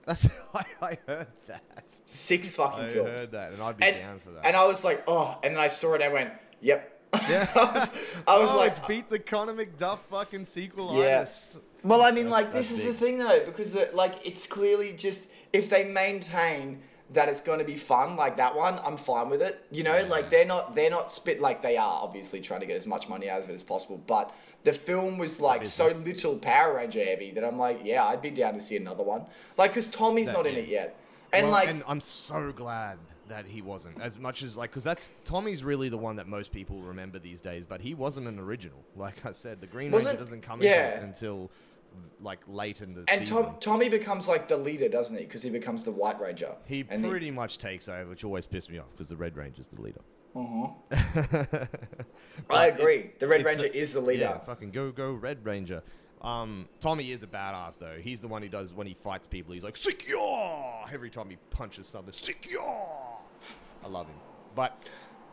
That's 0.06 0.28
I, 0.54 0.64
I 0.82 0.98
heard 1.08 1.28
that. 1.48 1.62
six 2.06 2.56
fucking 2.60 2.86
I 2.86 2.88
films. 2.88 3.10
heard 3.10 3.32
that, 3.32 3.52
and 3.54 3.62
I'd 3.62 3.78
be 3.78 3.84
and 3.86 3.96
down 3.98 4.20
for 4.20 4.32
that. 4.32 4.46
and 4.46 4.56
I 4.56 4.66
was 4.66 4.84
like, 4.84 5.04
oh, 5.08 5.38
and 5.44 5.56
then 5.56 5.62
I 5.62 5.68
saw 5.68 5.94
it 5.94 6.02
and 6.02 6.06
I 6.06 6.14
went, 6.14 6.32
yep. 6.62 6.94
Yeah. 7.30 7.48
I 7.56 7.64
was, 7.74 7.90
I 8.28 8.38
was 8.38 8.50
oh, 8.52 8.58
like, 8.58 8.72
it's 8.72 8.88
beat 8.88 9.10
the 9.10 9.18
Conor 9.20 9.54
McDuff 9.54 10.00
fucking 10.12 10.46
sequel. 10.46 10.94
Yeah. 10.98 11.20
artist. 11.20 11.58
Well, 11.84 12.02
I 12.02 12.12
mean, 12.12 12.26
That's- 12.30 12.32
like 12.46 12.54
this 12.54 12.70
that's 12.70 12.82
is 12.82 12.86
the 12.88 12.94
thing 12.94 13.18
though, 13.18 13.44
because 13.46 13.76
uh, 13.78 13.90
like 13.94 14.16
it's 14.26 14.46
clearly 14.48 14.94
just 14.94 15.30
if 15.54 15.70
they 15.70 15.86
maintain 15.86 16.82
that 17.14 17.30
it's 17.30 17.40
going 17.42 17.60
to 17.60 17.66
be 17.66 17.76
fun 17.78 18.16
like 18.16 18.36
that 18.38 18.56
one, 18.56 18.80
I'm 18.84 18.98
fine 18.98 19.30
with 19.30 19.42
it. 19.42 19.64
You 19.72 19.84
know, 19.84 20.06
like 20.08 20.30
they're 20.30 20.46
not 20.46 20.76
they're 20.76 20.90
not 20.90 21.10
spit 21.12 21.40
like 21.40 21.62
they 21.62 21.78
are 21.78 22.00
obviously 22.04 22.42
trying 22.42 22.60
to 22.60 22.66
get 22.66 22.76
as 22.76 22.86
much 22.86 23.08
money 23.08 23.30
out 23.30 23.42
of 23.42 23.50
it 23.50 23.54
as 23.54 23.64
possible. 23.64 24.02
But 24.06 24.34
the 24.64 24.74
film 24.74 25.18
was 25.18 25.40
like 25.40 25.66
so 25.66 25.88
little 25.88 26.38
Power 26.38 26.76
Ranger 26.76 27.04
heavy 27.04 27.32
that 27.32 27.44
I'm 27.46 27.58
like, 27.58 27.80
yeah, 27.84 28.04
I'd 28.06 28.22
be 28.22 28.30
down 28.32 28.56
to 28.56 28.60
see 28.62 28.76
another 28.76 29.04
one. 29.04 29.26
Like, 29.58 29.74
cause 29.74 29.88
Tommy's 29.88 30.28
That- 30.28 30.34
not 30.34 30.48
in 30.48 30.56
it 30.56 30.68
yet, 30.68 31.00
and 31.32 31.44
Well, 31.46 31.54
like 31.54 31.70
and 31.70 31.84
I'm 31.88 32.02
so 32.02 32.52
glad 32.52 32.98
that 33.30 33.46
he 33.46 33.62
wasn't 33.62 34.00
as 34.02 34.18
much 34.18 34.42
as 34.44 34.56
like 34.56 34.70
because 34.72 34.84
that's 34.86 35.12
Tommy's 35.26 35.64
really 35.64 35.90
the 35.90 35.98
one 35.98 36.16
that 36.18 36.28
most 36.28 36.52
people 36.52 36.82
remember 36.82 37.20
these 37.20 37.42
days, 37.42 37.66
but 37.66 37.82
he 37.82 37.94
wasn't 37.94 38.28
an 38.28 38.40
original. 38.40 38.80
Like 38.96 39.26
I 39.26 39.32
said, 39.32 39.60
the 39.62 39.68
Green 39.68 39.92
Wasn't- 39.92 40.14
Ranger 40.14 40.24
doesn't 40.26 40.42
come 40.42 40.62
yeah. 40.62 41.00
until 41.02 41.50
like 42.22 42.40
late 42.48 42.82
in 42.82 42.94
the 42.94 43.04
and 43.10 43.28
season. 43.28 43.44
Tom, 43.44 43.56
Tommy 43.60 43.90
becomes 43.90 44.28
like 44.28 44.48
the 44.48 44.58
leader, 44.58 44.90
doesn't 44.90 45.16
he? 45.16 45.24
Because 45.24 45.44
he 45.44 45.50
becomes 45.50 45.84
the 45.84 45.92
White 45.92 46.20
Ranger. 46.20 46.56
he 46.66 46.84
and 46.90 47.04
pretty 47.08 47.30
much 47.32 47.58
takes 47.60 47.88
over, 47.88 48.10
which 48.10 48.24
always 48.24 48.46
pissed 48.46 48.70
me 48.72 48.80
off 48.80 48.88
because 48.92 49.08
the 49.10 49.18
Red 49.18 49.36
Ranger's 49.38 49.68
the 49.68 49.82
leader. 49.82 50.02
I 50.36 51.68
But 52.48 52.70
it- 52.70 52.80
agree. 52.80 53.12
the 53.20 53.28
Red 53.28 53.44
Ranger 53.46 53.66
a- 53.66 53.76
is 53.76 53.94
the 53.94 54.02
leader. 54.02 54.22
Yeah, 54.22 54.38
fucking 54.40 54.72
go 54.72 54.92
go 54.92 55.12
Red 55.14 55.46
Ranger. 55.46 55.82
Um, 56.22 56.68
Tommy 56.80 57.12
is 57.12 57.22
a 57.24 57.28
badass 57.28 57.78
though. 57.78 57.98
He's 58.02 58.20
the 58.22 58.28
one 58.28 58.42
who 58.42 58.50
does 58.50 58.74
when 58.74 58.88
he 58.88 58.94
fights 58.96 59.28
people. 59.28 59.54
He's 59.54 59.64
like 59.64 59.78
secure 59.78 60.86
every 60.92 61.10
time 61.10 61.30
he 61.30 61.38
punches 61.52 61.88
something. 61.88 62.14
Secure. 62.14 63.20
I 63.84 63.88
love 63.88 64.08
him. 64.08 64.16
But 64.56 64.76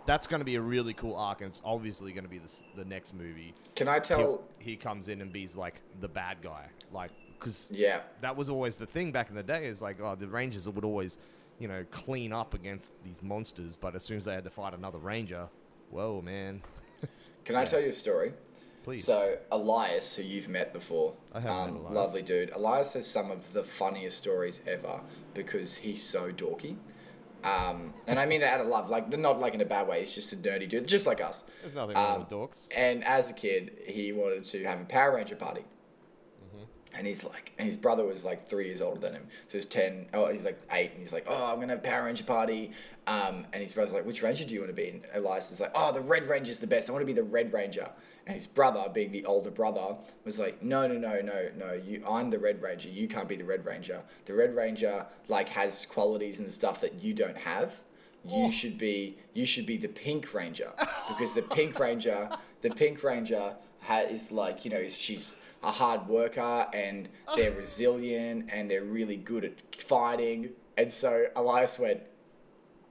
that's 0.06 0.26
going 0.26 0.40
to 0.40 0.44
be 0.44 0.56
a 0.56 0.60
really 0.60 0.94
cool 0.94 1.14
arc, 1.16 1.40
and 1.40 1.50
it's 1.50 1.62
obviously 1.64 2.12
going 2.12 2.24
to 2.24 2.30
be 2.30 2.38
this, 2.38 2.62
the 2.76 2.84
next 2.84 3.14
movie. 3.14 3.54
Can 3.74 3.88
I 3.88 3.98
tell? 3.98 4.18
He'll- 4.18 4.44
he 4.58 4.76
comes 4.76 5.08
in 5.08 5.20
and 5.20 5.32
be's 5.32 5.56
like 5.56 5.80
the 6.00 6.08
bad 6.08 6.38
guy, 6.42 6.66
like 6.92 7.10
because 7.38 7.68
Yeah. 7.70 8.00
that 8.22 8.34
was 8.36 8.48
always 8.48 8.76
the 8.76 8.86
thing 8.86 9.12
back 9.12 9.28
in 9.28 9.34
the 9.34 9.42
day. 9.42 9.66
Is 9.66 9.80
like 9.82 9.98
oh, 10.00 10.14
the 10.14 10.26
Rangers 10.26 10.68
would 10.68 10.84
always, 10.84 11.18
you 11.58 11.68
know, 11.68 11.84
clean 11.90 12.32
up 12.32 12.54
against 12.54 12.92
these 13.04 13.22
monsters, 13.22 13.76
but 13.76 13.94
as 13.94 14.02
soon 14.02 14.16
as 14.18 14.24
they 14.24 14.34
had 14.34 14.44
to 14.44 14.50
fight 14.50 14.72
another 14.74 14.98
Ranger, 14.98 15.48
whoa, 15.90 16.20
man, 16.22 16.62
Can 17.44 17.56
I 17.56 17.64
tell 17.66 17.80
you 17.80 17.88
a 17.88 17.92
story? 17.92 18.32
please. 18.84 19.04
So 19.04 19.36
Elias, 19.50 20.14
who 20.14 20.22
you've 20.22 20.48
met 20.48 20.72
before, 20.74 21.14
I 21.32 21.40
have 21.40 21.50
um, 21.50 21.72
met 21.72 21.80
Elias. 21.80 21.94
lovely 21.94 22.22
dude. 22.22 22.50
Elias 22.50 22.92
has 22.94 23.06
some 23.06 23.30
of 23.30 23.52
the 23.54 23.64
funniest 23.64 24.18
stories 24.18 24.60
ever 24.66 25.00
because 25.34 25.76
he's 25.76 26.02
so 26.02 26.30
dorky. 26.32 26.76
Um, 27.44 27.92
and 28.06 28.18
I 28.18 28.24
mean 28.26 28.40
that 28.40 28.54
out 28.54 28.60
of 28.62 28.66
love, 28.68 28.88
like 28.88 29.10
they're 29.10 29.20
not 29.20 29.38
like 29.38 29.54
in 29.54 29.60
a 29.60 29.66
bad 29.66 29.86
way. 29.86 30.00
He's 30.00 30.14
just 30.14 30.32
a 30.32 30.36
nerdy 30.36 30.68
dude, 30.68 30.86
just 30.86 31.06
like 31.06 31.20
us. 31.20 31.44
There's 31.60 31.74
nothing 31.74 31.94
wrong 31.96 32.14
Um, 32.14 32.20
with 32.20 32.30
dorks. 32.30 32.68
And 32.74 33.04
as 33.04 33.28
a 33.30 33.34
kid, 33.34 33.72
he 33.86 34.12
wanted 34.12 34.44
to 34.46 34.64
have 34.64 34.80
a 34.80 34.84
Power 34.84 35.14
Ranger 35.16 35.36
party. 35.36 35.60
Mm-hmm. 35.60 36.64
And 36.96 37.06
he's 37.06 37.22
like, 37.22 37.52
and 37.58 37.66
his 37.66 37.76
brother 37.76 38.04
was 38.04 38.24
like 38.24 38.48
three 38.48 38.66
years 38.66 38.80
older 38.80 39.00
than 39.00 39.12
him. 39.12 39.26
So 39.48 39.58
he's 39.58 39.66
10, 39.66 40.08
oh, 40.14 40.28
he's 40.32 40.44
like 40.46 40.60
eight. 40.72 40.92
And 40.92 41.00
he's 41.00 41.12
like, 41.12 41.26
oh, 41.28 41.46
I'm 41.50 41.56
going 41.56 41.68
to 41.68 41.74
have 41.74 41.84
a 41.84 41.86
Power 41.88 42.04
Ranger 42.04 42.24
party. 42.24 42.70
Um, 43.06 43.46
and 43.52 43.62
his 43.62 43.72
brother's 43.72 43.92
like, 43.92 44.06
which 44.06 44.22
Ranger 44.22 44.44
do 44.44 44.54
you 44.54 44.60
want 44.60 44.70
to 44.70 44.74
be? 44.82 44.88
And 44.88 45.02
Elias 45.12 45.52
is 45.52 45.60
like, 45.60 45.72
oh, 45.74 45.92
the 45.92 46.00
Red 46.00 46.26
Ranger's 46.26 46.60
the 46.60 46.66
best. 46.66 46.88
I 46.88 46.92
want 46.92 47.02
to 47.02 47.06
be 47.06 47.12
the 47.12 47.22
Red 47.22 47.52
Ranger. 47.52 47.90
And 48.26 48.34
his 48.34 48.46
brother, 48.46 48.86
being 48.92 49.12
the 49.12 49.24
older 49.26 49.50
brother, 49.50 49.96
was 50.24 50.38
like, 50.38 50.62
no, 50.62 50.86
no, 50.86 50.96
no, 50.96 51.20
no, 51.20 51.50
no. 51.56 51.72
You, 51.74 52.02
I'm 52.08 52.30
the 52.30 52.38
Red 52.38 52.62
Ranger. 52.62 52.88
You 52.88 53.06
can't 53.06 53.28
be 53.28 53.36
the 53.36 53.44
Red 53.44 53.66
Ranger. 53.66 54.00
The 54.24 54.34
Red 54.34 54.56
Ranger 54.56 55.06
like 55.28 55.50
has 55.50 55.84
qualities 55.84 56.40
and 56.40 56.50
stuff 56.50 56.80
that 56.80 57.02
you 57.02 57.12
don't 57.12 57.36
have. 57.36 57.74
You 58.26 58.46
oh. 58.46 58.50
should 58.50 58.78
be 58.78 59.18
you 59.34 59.44
should 59.44 59.66
be 59.66 59.76
the 59.76 59.88
Pink 59.88 60.32
Ranger 60.32 60.70
because 61.08 61.34
the 61.34 61.42
Pink 61.42 61.78
Ranger 61.78 62.30
the 62.62 62.70
Pink 62.70 63.02
Ranger 63.02 63.54
ha- 63.80 63.98
is 63.98 64.32
like 64.32 64.64
you 64.64 64.70
know 64.70 64.88
she's 64.88 65.36
a 65.62 65.70
hard 65.70 66.08
worker 66.08 66.66
and 66.72 67.08
oh. 67.28 67.36
they're 67.36 67.52
resilient 67.52 68.48
and 68.50 68.70
they're 68.70 68.84
really 68.84 69.16
good 69.16 69.44
at 69.44 69.74
fighting 69.76 70.50
and 70.78 70.90
so 70.90 71.26
Elias 71.36 71.78
went 71.78 72.00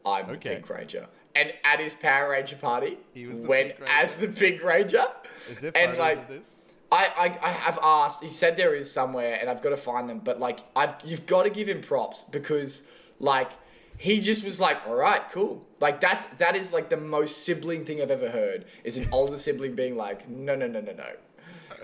I'm 0.06 0.28
the 0.28 0.34
Okay. 0.34 0.56
Pink 0.56 0.70
Ranger 0.70 1.08
and 1.36 1.54
at 1.64 1.80
his 1.80 1.94
Power 1.94 2.32
Ranger 2.32 2.56
party 2.56 2.98
He 3.14 3.26
was 3.26 3.38
Pink 3.38 3.76
as 3.88 4.18
the 4.18 4.28
Pink 4.28 4.64
Ranger. 4.64 5.06
Is 5.50 5.62
there 5.62 5.72
and 5.76 5.92
photos 5.92 6.00
like 6.00 6.18
of 6.18 6.28
this? 6.28 6.56
I, 6.92 7.10
I 7.18 7.50
I 7.50 7.52
have 7.52 7.80
asked. 7.82 8.22
He 8.22 8.30
said 8.30 8.56
there 8.56 8.76
is 8.76 8.92
somewhere, 8.92 9.38
and 9.42 9.50
I've 9.50 9.64
got 9.64 9.72
to 9.72 9.78
find 9.78 10.08
them. 10.08 10.20
But 10.20 10.40
like, 10.40 10.60
I've 10.76 10.94
you've 11.04 11.26
got 11.26 11.44
to 11.44 11.50
give 11.50 11.68
him 11.68 11.82
props 11.82 12.24
because 12.30 12.84
like 13.20 13.50
he 13.98 14.20
just 14.20 14.44
was 14.44 14.60
like, 14.60 14.86
all 14.88 14.96
right, 14.96 15.22
cool. 15.32 15.66
Like 15.80 16.02
that's 16.02 16.26
that 16.38 16.56
is 16.56 16.72
like 16.72 16.90
the 16.90 16.98
most 16.98 17.44
sibling 17.46 17.84
thing 17.86 18.02
I've 18.02 18.12
ever 18.12 18.30
heard. 18.30 18.66
Is 18.84 18.98
an 18.98 19.08
older 19.12 19.40
sibling 19.40 19.74
being 19.76 19.98
like, 19.98 20.30
no, 20.30 20.56
no, 20.56 20.68
no, 20.68 20.82
no, 20.82 20.94
no. 20.94 21.10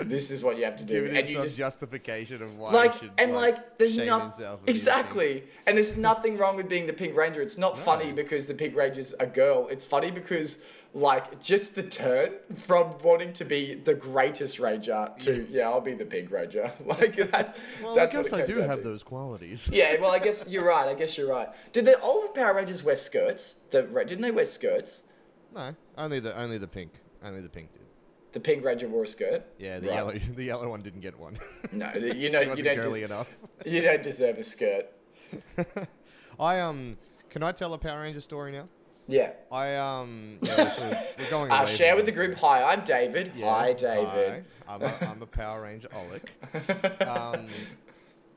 This 0.02 0.32
is 0.32 0.44
what 0.44 0.58
you 0.58 0.66
have 0.66 0.78
to 0.78 0.84
do, 0.84 1.02
Giving 1.02 1.18
and 1.18 1.28
you 1.28 1.42
just 1.42 1.58
justification 1.58 2.42
of 2.42 2.58
why 2.58 2.72
like 2.72 2.98
should 2.98 3.12
and 3.18 3.34
like, 3.34 3.78
there's 3.78 3.96
shame 3.96 4.08
no 4.08 4.20
himself 4.20 4.60
and 4.60 4.66
be 4.66 4.74
the 4.74 4.74
Pink. 4.74 4.78
exactly 4.78 5.44
and 5.66 5.78
there's 5.78 5.98
nothing 5.98 6.38
wrong 6.38 6.56
with 6.56 6.70
being 6.70 6.88
the 6.88 6.94
pink 6.94 7.16
ranger. 7.16 7.42
It's 7.42 7.58
not 7.58 7.78
funny 7.78 8.12
because 8.12 8.48
the 8.48 8.54
pink 8.54 8.76
ranger's 8.76 9.14
a 9.20 9.26
girl. 9.26 9.68
It's 9.70 9.86
funny 9.86 10.12
because 10.12 10.60
like 10.94 11.40
just 11.40 11.76
the 11.76 11.84
turn 11.84 12.34
from 12.56 12.96
wanting 13.04 13.32
to 13.34 13.46
be 13.46 13.76
the 13.76 13.94
greatest 13.94 14.60
ranger 14.60 15.08
to 15.20 15.46
yeah. 15.52 15.70
i'll 15.70 15.82
be 15.82 15.94
the 15.94 16.06
pink 16.06 16.32
ranger. 16.32 16.72
Like 16.86 17.16
that's 17.32 17.58
Well, 17.84 17.96
that's 17.96 18.16
I 18.16 18.24
guess 18.24 18.34
I 18.34 18.46
do 18.46 18.58
have 18.58 18.80
to. 18.80 18.84
those 18.84 19.04
qualities. 19.04 19.70
yeah 19.72 20.00
well 20.02 20.12
i 20.12 20.20
guess 20.20 20.46
you're 20.54 20.66
right. 20.66 20.88
I 20.88 20.94
guess 20.96 21.18
you're 21.18 21.30
right. 21.30 21.50
Did 21.74 21.86
the 21.86 22.00
all 22.00 22.26
of 22.26 22.34
power 22.34 22.56
rangers 22.56 22.84
wear 22.84 22.96
skirts? 22.96 23.56
The 23.70 23.84
didn't 23.84 24.22
they 24.22 24.32
wear 24.32 24.46
skirts? 24.46 25.04
No, 25.54 25.76
only 25.98 26.20
the 26.20 26.36
only 26.40 26.58
the 26.58 26.68
pink, 26.68 26.92
only 27.24 27.42
the 27.42 27.50
pink 27.50 27.72
did. 27.74 27.79
The 28.32 28.40
pink 28.40 28.64
ranger 28.64 28.88
wore 28.88 29.04
a 29.04 29.08
skirt 29.08 29.44
Yeah, 29.58 29.80
the 29.80 29.88
Right. 29.88 29.96
yellow 29.96 30.14
the 30.36 30.44
yellow 30.44 30.70
one 30.70 30.82
didn't 30.82 31.02
get 31.02 31.18
one. 31.20 31.38
no 31.72 31.92
you 31.96 32.30
know 32.30 32.42
you 32.42 32.64
don't 32.64 32.82
des- 32.94 33.04
enough. 33.04 33.28
you 33.66 33.82
don't 33.82 34.04
deserve 34.04 34.38
a 34.38 34.44
skirt 34.44 34.88
I 36.40 36.60
um, 36.60 36.98
can 37.30 37.44
I 37.44 37.52
tell 37.52 37.74
a 37.74 37.78
Power 37.78 38.02
Ranger 38.02 38.22
story 38.22 38.52
now? 38.52 38.68
yeah 39.08 39.32
I 39.52 39.76
um, 39.76 40.38
yeah, 40.42 40.74
we're, 40.80 41.24
we're 41.24 41.30
going. 41.32 41.52
uh, 41.52 41.66
share 41.66 41.96
with 41.96 42.06
the 42.06 42.12
group 42.12 42.36
hi 42.38 42.62
i'm 42.64 42.84
david 42.84 43.32
Yeah, 43.36 43.52
hi 43.54 43.74
david 43.74 44.44
hi. 44.68 44.74
I'm, 44.74 44.82
a, 44.84 44.94
I'm 45.02 45.22
a 45.24 45.26
Power 45.26 45.64
Ranger 45.64 45.88
Oleg. 45.96 46.30
Um, 47.08 47.48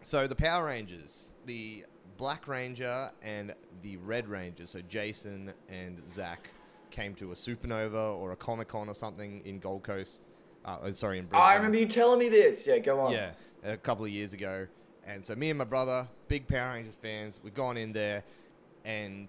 so 0.02 0.26
the 0.26 0.34
Power 0.34 0.64
Rangers, 0.64 1.34
the 1.44 1.84
Black 2.16 2.48
Ranger 2.48 3.10
and 3.20 3.54
the 3.82 3.98
Red 3.98 4.26
Ranger, 4.28 4.66
so 4.66 4.80
Jason 4.88 5.52
and 5.68 6.00
Zach, 6.08 6.48
came 6.92 7.14
to 7.16 7.32
a 7.32 7.34
Supanova 7.34 8.16
or 8.16 8.30
a 8.30 8.36
Comic 8.36 8.68
Con 8.68 8.88
or 8.88 8.94
something 8.94 9.42
in 9.44 9.58
Gold 9.58 9.82
Coast. 9.82 10.22
Uh, 10.64 10.76
uh, 10.82 10.92
sorry, 10.92 11.18
in 11.18 11.24
Brisbane. 11.24 11.42
I 11.42 11.54
remember 11.54 11.78
you 11.78 11.86
telling 11.86 12.20
me 12.20 12.28
this. 12.28 12.66
Yeah, 12.66 12.78
go 12.78 13.00
on. 13.00 13.12
Yeah, 13.12 13.30
a 13.64 13.76
couple 13.76 14.04
of 14.04 14.12
years 14.12 14.32
ago. 14.32 14.68
And 15.04 15.24
so 15.24 15.34
me 15.34 15.50
and 15.50 15.58
my 15.58 15.64
brother, 15.64 16.06
big 16.28 16.46
Power 16.46 16.74
Rangers 16.74 16.96
fans, 17.00 17.40
we've 17.42 17.54
gone 17.54 17.76
in 17.76 17.92
there 17.92 18.22
and 18.84 19.28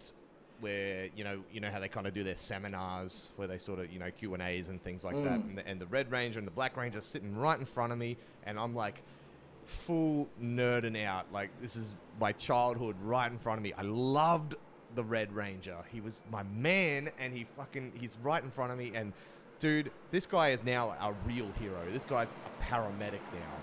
we're, 0.61 1.09
you 1.15 1.23
know, 1.23 1.43
you 1.51 1.59
know 1.59 1.71
how 1.71 1.79
they 1.79 1.87
kind 1.87 2.05
of 2.05 2.13
do 2.13 2.23
their 2.23 2.35
seminars 2.35 3.31
where 3.37 3.47
they 3.47 3.57
sort 3.57 3.79
of, 3.79 3.91
you 3.91 3.97
know, 3.97 4.11
Q 4.11 4.35
and 4.35 4.43
A's 4.43 4.69
and 4.69 4.83
things 4.83 5.03
like 5.03 5.15
that. 5.15 5.39
Mm. 5.39 5.49
And 5.49 5.57
the, 5.57 5.67
and 5.67 5.81
the 5.81 5.87
Red 5.87 6.11
Ranger 6.11 6.37
and 6.37 6.47
the 6.47 6.51
Black 6.51 6.77
Ranger 6.77 7.01
sitting 7.01 7.35
right 7.35 7.59
in 7.59 7.65
front 7.65 7.91
of 7.91 7.97
me, 7.97 8.17
and 8.45 8.59
I'm 8.59 8.75
like 8.75 9.01
full 9.65 10.27
nerding 10.41 11.03
out. 11.03 11.25
Like 11.33 11.49
this 11.61 11.75
is 11.75 11.95
my 12.19 12.33
childhood 12.33 12.95
right 13.03 13.31
in 13.31 13.39
front 13.39 13.57
of 13.57 13.63
me. 13.63 13.73
I 13.73 13.81
loved 13.81 14.55
the 14.95 15.03
Red 15.03 15.33
Ranger. 15.33 15.77
He 15.91 16.01
was 16.01 16.21
my 16.31 16.43
man, 16.43 17.09
and 17.19 17.33
he 17.33 17.45
fucking 17.57 17.93
he's 17.95 18.17
right 18.21 18.43
in 18.43 18.49
front 18.51 18.71
of 18.71 18.77
me. 18.77 18.91
And 18.95 19.13
dude, 19.59 19.91
this 20.11 20.25
guy 20.25 20.49
is 20.49 20.63
now 20.63 20.89
a 21.01 21.13
real 21.27 21.51
hero. 21.59 21.79
This 21.91 22.03
guy's 22.03 22.27
a 22.29 22.63
paramedic 22.63 23.21
now. 23.33 23.53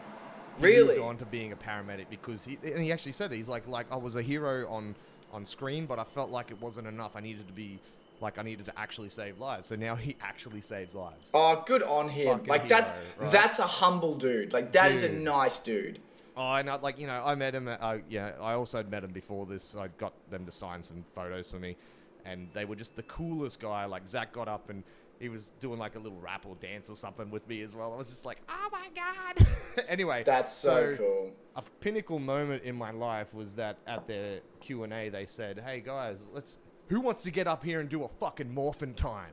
He 0.58 0.64
Really? 0.64 0.96
moved 0.96 1.00
on 1.08 1.16
to 1.18 1.24
being 1.26 1.52
a 1.52 1.56
paramedic 1.56 2.06
because 2.10 2.44
he 2.44 2.58
and 2.64 2.82
he 2.82 2.92
actually 2.92 3.12
said 3.12 3.30
that 3.30 3.36
he's 3.36 3.48
like 3.48 3.66
like 3.66 3.86
I 3.90 3.96
was 3.96 4.16
a 4.16 4.22
hero 4.22 4.68
on 4.70 4.94
on 5.32 5.44
screen, 5.44 5.86
but 5.86 5.98
I 5.98 6.04
felt 6.04 6.30
like 6.30 6.50
it 6.50 6.60
wasn't 6.60 6.86
enough. 6.86 7.16
I 7.16 7.20
needed 7.20 7.46
to 7.46 7.52
be 7.52 7.80
like 8.20 8.38
I 8.38 8.42
needed 8.42 8.66
to 8.66 8.78
actually 8.78 9.08
save 9.08 9.38
lives. 9.38 9.68
So 9.68 9.76
now 9.76 9.94
he 9.94 10.16
actually 10.20 10.60
saves 10.60 10.94
lives. 10.94 11.30
Oh, 11.32 11.62
good 11.66 11.82
on 11.82 12.08
him. 12.08 12.26
Fucking 12.38 12.46
like 12.48 12.68
that's 12.68 12.92
right? 13.18 13.30
that's 13.30 13.58
a 13.58 13.66
humble 13.66 14.16
dude. 14.16 14.52
Like 14.52 14.72
that 14.72 14.92
is 14.92 15.02
a 15.02 15.08
nice 15.08 15.58
dude. 15.60 16.00
Oh, 16.36 16.46
I 16.46 16.62
know, 16.62 16.78
like 16.82 16.98
you 16.98 17.06
know, 17.06 17.22
I 17.24 17.34
met 17.34 17.54
him. 17.54 17.68
At, 17.68 17.80
uh, 17.82 17.98
yeah, 18.08 18.32
I 18.40 18.54
also 18.54 18.78
had 18.78 18.90
met 18.90 19.04
him 19.04 19.12
before 19.12 19.46
this. 19.46 19.74
I 19.76 19.88
got 19.98 20.12
them 20.30 20.46
to 20.46 20.52
sign 20.52 20.82
some 20.82 21.04
photos 21.14 21.50
for 21.50 21.58
me, 21.58 21.76
and 22.24 22.48
they 22.54 22.64
were 22.64 22.76
just 22.76 22.96
the 22.96 23.02
coolest 23.04 23.60
guy. 23.60 23.84
Like 23.84 24.06
Zach 24.06 24.32
got 24.32 24.48
up 24.48 24.70
and 24.70 24.82
he 25.18 25.28
was 25.28 25.52
doing 25.60 25.78
like 25.78 25.96
a 25.96 25.98
little 25.98 26.18
rap 26.18 26.46
or 26.46 26.54
dance 26.56 26.88
or 26.88 26.96
something 26.96 27.30
with 27.30 27.46
me 27.46 27.60
as 27.62 27.74
well. 27.74 27.92
I 27.92 27.96
was 27.96 28.08
just 28.08 28.24
like, 28.24 28.38
oh 28.48 28.68
my 28.72 28.86
god. 28.94 29.46
anyway, 29.88 30.22
That's 30.24 30.52
so, 30.52 30.96
cool. 30.96 31.32
a 31.56 31.62
pinnacle 31.80 32.18
moment 32.18 32.62
in 32.62 32.74
my 32.74 32.90
life 32.90 33.34
was 33.34 33.54
that 33.56 33.76
at 33.86 34.06
their 34.08 34.40
Q 34.60 34.84
and 34.84 34.92
A 34.92 35.08
they 35.10 35.26
said, 35.26 35.62
"Hey 35.64 35.80
guys, 35.84 36.24
let's 36.32 36.56
who 36.88 37.00
wants 37.00 37.22
to 37.24 37.30
get 37.30 37.46
up 37.46 37.62
here 37.64 37.80
and 37.80 37.88
do 37.88 38.04
a 38.04 38.08
fucking 38.08 38.52
morphin 38.52 38.94
time?" 38.94 39.32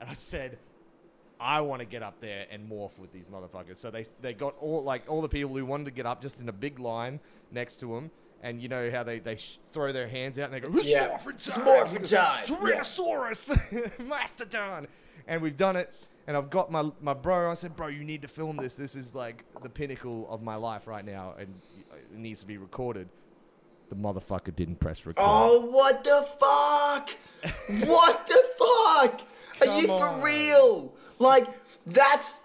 And 0.00 0.08
I 0.08 0.14
said, 0.14 0.58
"I 1.40 1.60
want 1.60 1.80
to 1.80 1.86
get 1.86 2.02
up 2.02 2.20
there 2.20 2.46
and 2.50 2.68
morph 2.70 2.98
with 2.98 3.12
these 3.12 3.28
motherfuckers." 3.28 3.76
So 3.76 3.90
they 3.90 4.04
they 4.20 4.34
got 4.34 4.54
all 4.60 4.82
like 4.82 5.04
all 5.08 5.20
the 5.22 5.28
people 5.28 5.56
who 5.56 5.64
wanted 5.64 5.84
to 5.86 5.90
get 5.92 6.06
up 6.06 6.20
just 6.22 6.40
in 6.40 6.48
a 6.48 6.52
big 6.52 6.78
line 6.78 7.20
next 7.50 7.76
to 7.80 7.86
them. 7.94 8.10
And 8.40 8.62
you 8.62 8.68
know 8.68 8.88
how 8.92 9.02
they, 9.02 9.18
they 9.18 9.34
sh- 9.34 9.58
throw 9.72 9.90
their 9.90 10.06
hands 10.06 10.38
out 10.38 10.44
and 10.44 10.54
they 10.54 10.60
go, 10.60 10.68
"It's 10.72 10.84
Yeah. 10.86 11.08
morphin 11.08 11.34
It's 11.34 11.46
time! 11.48 11.64
morphin' 11.64 12.04
time!" 12.04 12.44
Tyrannosaurus, 12.46 13.98
Mastodon!" 14.08 14.86
And 15.26 15.42
we've 15.42 15.56
done 15.56 15.74
it. 15.76 15.92
And 16.28 16.36
I've 16.36 16.50
got 16.50 16.70
my 16.70 16.90
my 17.00 17.14
bro. 17.14 17.50
I 17.50 17.54
said, 17.54 17.74
"Bro, 17.74 17.88
you 17.88 18.04
need 18.04 18.22
to 18.22 18.28
film 18.28 18.56
this. 18.56 18.76
This 18.76 18.94
is 18.94 19.14
like 19.14 19.44
the 19.62 19.68
pinnacle 19.68 20.28
of 20.30 20.42
my 20.42 20.54
life 20.56 20.86
right 20.86 21.04
now, 21.04 21.34
and 21.38 21.52
it 21.92 22.16
needs 22.16 22.40
to 22.40 22.46
be 22.46 22.58
recorded." 22.58 23.08
The 23.88 23.96
motherfucker 23.96 24.54
didn't 24.54 24.78
press 24.80 25.06
record. 25.06 25.22
Oh, 25.26 25.62
what 25.62 26.04
the 26.04 26.28
fuck? 26.38 27.10
what 27.88 28.26
the 28.26 28.44
fuck? 28.58 29.20
Are 29.66 29.80
you 29.80 29.86
for 29.86 30.08
on. 30.08 30.20
real? 30.22 30.92
Like 31.18 31.46
that's. 31.86 32.40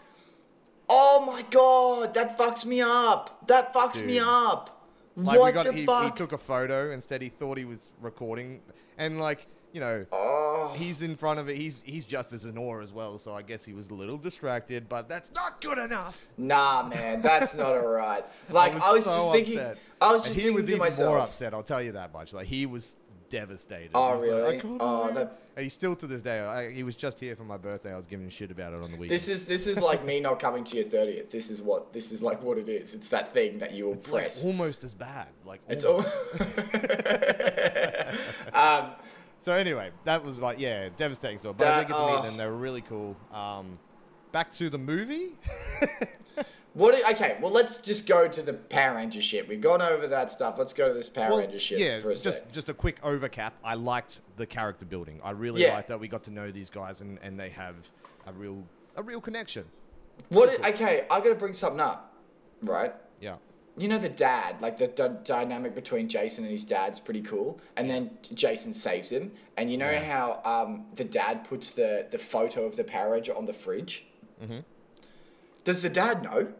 Oh 0.89 1.25
my 1.25 1.43
god, 1.49 2.13
that 2.13 2.37
fucks 2.37 2.65
me 2.65 2.81
up. 2.81 3.47
That 3.47 3.73
fucks 3.73 4.05
me 4.05 4.19
up. 4.19 4.87
Like 5.15 5.39
what 5.39 5.45
we 5.47 5.51
got, 5.51 5.65
the 5.65 5.73
he, 5.73 6.05
he 6.05 6.11
took 6.11 6.33
a 6.33 6.37
photo. 6.37 6.91
Instead, 6.91 7.21
he 7.21 7.29
thought 7.29 7.57
he 7.57 7.65
was 7.65 7.91
recording, 8.01 8.61
and 8.97 9.19
like 9.19 9.47
you 9.73 9.79
know, 9.79 10.05
oh. 10.11 10.73
he's 10.75 11.01
in 11.01 11.15
front 11.15 11.39
of 11.39 11.49
it. 11.49 11.57
He's 11.57 11.81
he's 11.83 12.05
just 12.05 12.31
as 12.31 12.45
an 12.45 12.57
awe 12.57 12.81
as 12.81 12.93
well. 12.93 13.17
So 13.17 13.33
I 13.33 13.41
guess 13.41 13.65
he 13.65 13.73
was 13.73 13.89
a 13.89 13.93
little 13.93 14.17
distracted, 14.17 14.87
but 14.87 15.09
that's 15.09 15.31
not 15.33 15.61
good 15.61 15.79
enough. 15.79 16.19
Nah, 16.37 16.83
man, 16.83 17.21
that's 17.21 17.53
not 17.55 17.75
alright. 17.75 18.23
Like 18.49 18.73
I 18.73 18.93
was, 18.93 19.03
so 19.05 19.11
just 19.11 19.31
thinking, 19.31 19.57
upset. 19.57 19.77
I 19.99 20.11
was 20.11 20.25
And 20.25 20.27
just 20.27 20.35
he 20.35 20.41
thinking 20.43 20.55
was 20.55 20.65
to 20.65 20.71
even 20.71 20.79
myself. 20.79 21.09
more 21.09 21.19
upset. 21.19 21.53
I'll 21.53 21.63
tell 21.63 21.81
you 21.81 21.93
that 21.93 22.13
much. 22.13 22.33
Like 22.33 22.45
he 22.45 22.65
was 22.65 22.97
devastated. 23.33 23.89
Oh, 23.95 24.15
was 24.15 24.27
like, 24.29 24.63
really? 24.63 24.75
I 24.75 24.77
Oh, 24.79 25.11
that- 25.11 25.41
And 25.55 25.63
he's 25.63 25.73
still 25.73 25.95
to 25.95 26.05
this 26.05 26.21
day. 26.21 26.39
I, 26.39 26.71
he 26.71 26.83
was 26.83 26.95
just 26.95 27.19
here 27.19 27.35
for 27.35 27.43
my 27.43 27.57
birthday. 27.57 27.91
I 27.91 27.95
was 27.95 28.05
giving 28.05 28.29
shit 28.29 28.51
about 28.51 28.73
it 28.73 28.81
on 28.81 28.91
the 28.91 28.97
weekend. 28.97 29.09
This 29.09 29.27
is 29.27 29.45
this 29.45 29.65
is 29.65 29.79
like 29.79 30.05
me 30.05 30.19
not 30.19 30.39
coming 30.39 30.63
to 30.65 30.75
your 30.77 30.85
thirtieth. 30.85 31.31
This 31.31 31.49
is 31.49 31.59
what 31.61 31.91
this 31.93 32.11
is 32.11 32.21
like. 32.21 32.43
What 32.43 32.59
it 32.59 32.69
is. 32.69 32.93
It's 32.93 33.07
that 33.07 33.33
thing 33.33 33.57
that 33.57 33.71
you 33.73 33.91
it's 33.91 34.09
like 34.09 34.31
almost 34.43 34.83
as 34.83 34.93
bad. 34.93 35.29
Like 35.45 35.61
it's 35.67 35.83
almost. 35.83 36.15
all. 38.53 38.53
um, 38.53 38.91
So 39.39 39.53
anyway, 39.53 39.89
that 40.05 40.23
was 40.23 40.37
like 40.37 40.59
yeah, 40.59 40.89
devastating 40.95 41.39
story. 41.39 41.55
But 41.57 41.67
I 41.67 41.69
That- 41.69 41.87
did 41.87 41.93
get 41.93 41.97
to 41.97 42.05
meet 42.05 42.19
oh. 42.19 42.21
them. 42.21 42.37
They 42.37 42.45
were 42.45 42.57
really 42.57 42.81
cool. 42.81 43.17
Um, 43.31 43.79
back 44.31 44.51
to 44.53 44.69
the 44.69 44.77
movie. 44.77 45.31
what? 46.73 46.93
i- 46.95 47.11
Okay, 47.11 47.37
well 47.41 47.51
let's 47.51 47.77
just 47.77 48.07
go 48.07 48.27
to 48.27 48.41
the 48.41 48.53
Power 48.53 48.95
Ranger 48.95 49.21
shit. 49.21 49.47
We've 49.47 49.61
gone 49.61 49.81
over 49.81 50.07
that 50.07 50.31
stuff. 50.31 50.57
Let's 50.57 50.73
go 50.73 50.87
to 50.87 50.93
this 50.93 51.09
Power 51.09 51.29
Well, 51.29 51.39
Ranger 51.39 51.59
shit 51.59 51.79
yeah, 51.79 51.99
for 51.99 52.11
a 52.11 52.15
just 52.15 52.39
sec. 52.39 52.51
just 52.51 52.69
a 52.69 52.73
quick 52.73 52.97
overcap. 53.03 53.53
I 53.63 53.75
liked 53.75 54.21
the 54.37 54.45
character 54.45 54.85
building. 54.85 55.19
I 55.23 55.31
really 55.31 55.61
Yeah. 55.61 55.75
liked 55.75 55.89
that 55.89 55.99
we 55.99 56.07
got 56.07 56.23
to 56.23 56.31
know 56.31 56.51
these 56.51 56.69
guys 56.69 57.01
and, 57.01 57.19
and 57.21 57.39
they 57.39 57.49
have 57.49 57.75
a 58.27 58.33
real 58.33 58.63
a 58.95 59.03
real 59.03 59.21
connection. 59.21 59.65
What? 60.29 60.49
i- 60.63 60.69
Okay, 60.69 61.05
I 61.09 61.19
gotta 61.19 61.35
bring 61.35 61.53
something 61.53 61.79
up. 61.81 62.13
Right. 62.61 62.93
Yeah. 63.19 63.37
You 63.75 63.87
know 63.87 63.97
the 63.97 64.07
dad, 64.09 64.61
like 64.61 64.77
the 64.77 64.85
d- 64.87 65.17
dynamic 65.23 65.73
between 65.73 66.07
Jason 66.07 66.43
and 66.43 66.51
his 66.51 66.63
dad's 66.63 66.99
pretty 66.99 67.21
cool. 67.23 67.59
And 67.75 67.89
then 67.89 68.19
Jason 68.31 68.71
saves 68.71 69.11
him, 69.11 69.31
and 69.57 69.71
you 69.71 69.77
know 69.79 69.89
Yeah. 69.89 70.03
how 70.03 70.41
um, 70.45 70.85
the 70.93 71.03
dad 71.03 71.43
puts 71.49 71.71
the 71.71 72.05
the 72.11 72.19
photo 72.19 72.65
of 72.65 72.75
the 72.75 72.83
Power 72.83 73.13
Ranger 73.13 73.35
on 73.35 73.45
the 73.45 73.53
fridge. 73.53 74.05
Mm-hmm. 74.43 74.59
Does 75.63 75.81
the 75.81 75.89
dad 75.89 76.21
know? 76.23 76.53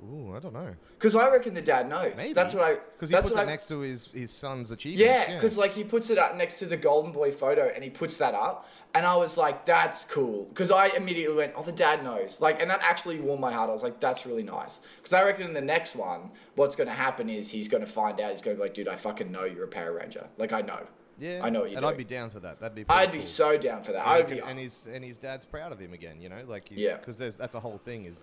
Ooh, 0.00 0.32
I 0.36 0.38
don't 0.38 0.52
know. 0.52 0.74
Because 0.96 1.16
I 1.16 1.28
reckon 1.28 1.54
the 1.54 1.62
dad 1.62 1.88
knows. 1.88 2.14
Maybe. 2.16 2.32
That's 2.32 2.54
what 2.54 2.64
I. 2.64 2.74
Because 2.74 3.10
he 3.10 3.16
puts 3.16 3.30
it 3.32 3.36
I, 3.36 3.44
next 3.44 3.66
to 3.68 3.80
his, 3.80 4.06
his 4.14 4.30
son's 4.30 4.70
achievements. 4.70 5.02
Yeah, 5.02 5.34
because 5.34 5.58
like 5.58 5.72
he 5.72 5.82
puts 5.82 6.08
it 6.10 6.18
up 6.18 6.36
next 6.36 6.60
to 6.60 6.66
the 6.66 6.76
Golden 6.76 7.10
Boy 7.10 7.32
photo, 7.32 7.72
and 7.74 7.82
he 7.82 7.90
puts 7.90 8.16
that 8.18 8.32
up, 8.32 8.68
and 8.94 9.04
I 9.04 9.16
was 9.16 9.36
like, 9.36 9.66
"That's 9.66 10.04
cool." 10.04 10.44
Because 10.46 10.70
I 10.70 10.88
immediately 10.88 11.36
went, 11.36 11.54
"Oh, 11.56 11.64
the 11.64 11.72
dad 11.72 12.04
knows." 12.04 12.40
Like, 12.40 12.62
and 12.62 12.70
that 12.70 12.80
actually 12.82 13.18
warmed 13.18 13.40
my 13.40 13.52
heart. 13.52 13.70
I 13.70 13.72
was 13.72 13.82
like, 13.82 13.98
"That's 13.98 14.24
really 14.24 14.44
nice." 14.44 14.80
Because 14.98 15.12
I 15.12 15.24
reckon 15.24 15.46
in 15.46 15.54
the 15.54 15.60
next 15.60 15.96
one, 15.96 16.30
what's 16.54 16.76
going 16.76 16.88
to 16.88 16.94
happen 16.94 17.28
is 17.28 17.50
he's 17.50 17.68
going 17.68 17.84
to 17.84 17.90
find 17.90 18.20
out. 18.20 18.30
He's 18.30 18.42
going 18.42 18.56
to 18.56 18.62
be 18.62 18.68
like, 18.68 18.74
"Dude, 18.74 18.86
I 18.86 18.94
fucking 18.94 19.32
know 19.32 19.44
you're 19.44 19.64
a 19.64 19.68
Power 19.68 19.94
Ranger. 19.94 20.28
Like, 20.36 20.52
I 20.52 20.60
know." 20.60 20.86
yeah, 21.18 21.40
I 21.42 21.50
know 21.50 21.60
what 21.60 21.70
you're 21.70 21.78
and 21.78 21.84
doing. 21.84 21.94
I'd 21.94 21.98
be 21.98 22.04
down 22.04 22.30
for 22.30 22.40
that. 22.40 22.60
That'd 22.60 22.76
be. 22.76 22.84
I'd 22.88 23.12
be 23.12 23.20
so 23.20 23.58
down 23.58 23.82
for 23.82 23.92
that. 23.92 24.06
And, 24.06 24.10
I'd 24.10 24.30
be. 24.30 24.38
and 24.40 24.58
his 24.58 24.86
and 24.86 25.04
his 25.04 25.18
dad's 25.18 25.44
proud 25.44 25.72
of 25.72 25.80
him 25.80 25.92
again. 25.92 26.20
You 26.20 26.28
know, 26.28 26.42
like 26.46 26.68
Yeah. 26.70 26.96
Because 26.96 27.18
there's 27.18 27.36
that's 27.36 27.54
a 27.54 27.60
whole 27.60 27.78
thing 27.78 28.06
is 28.06 28.22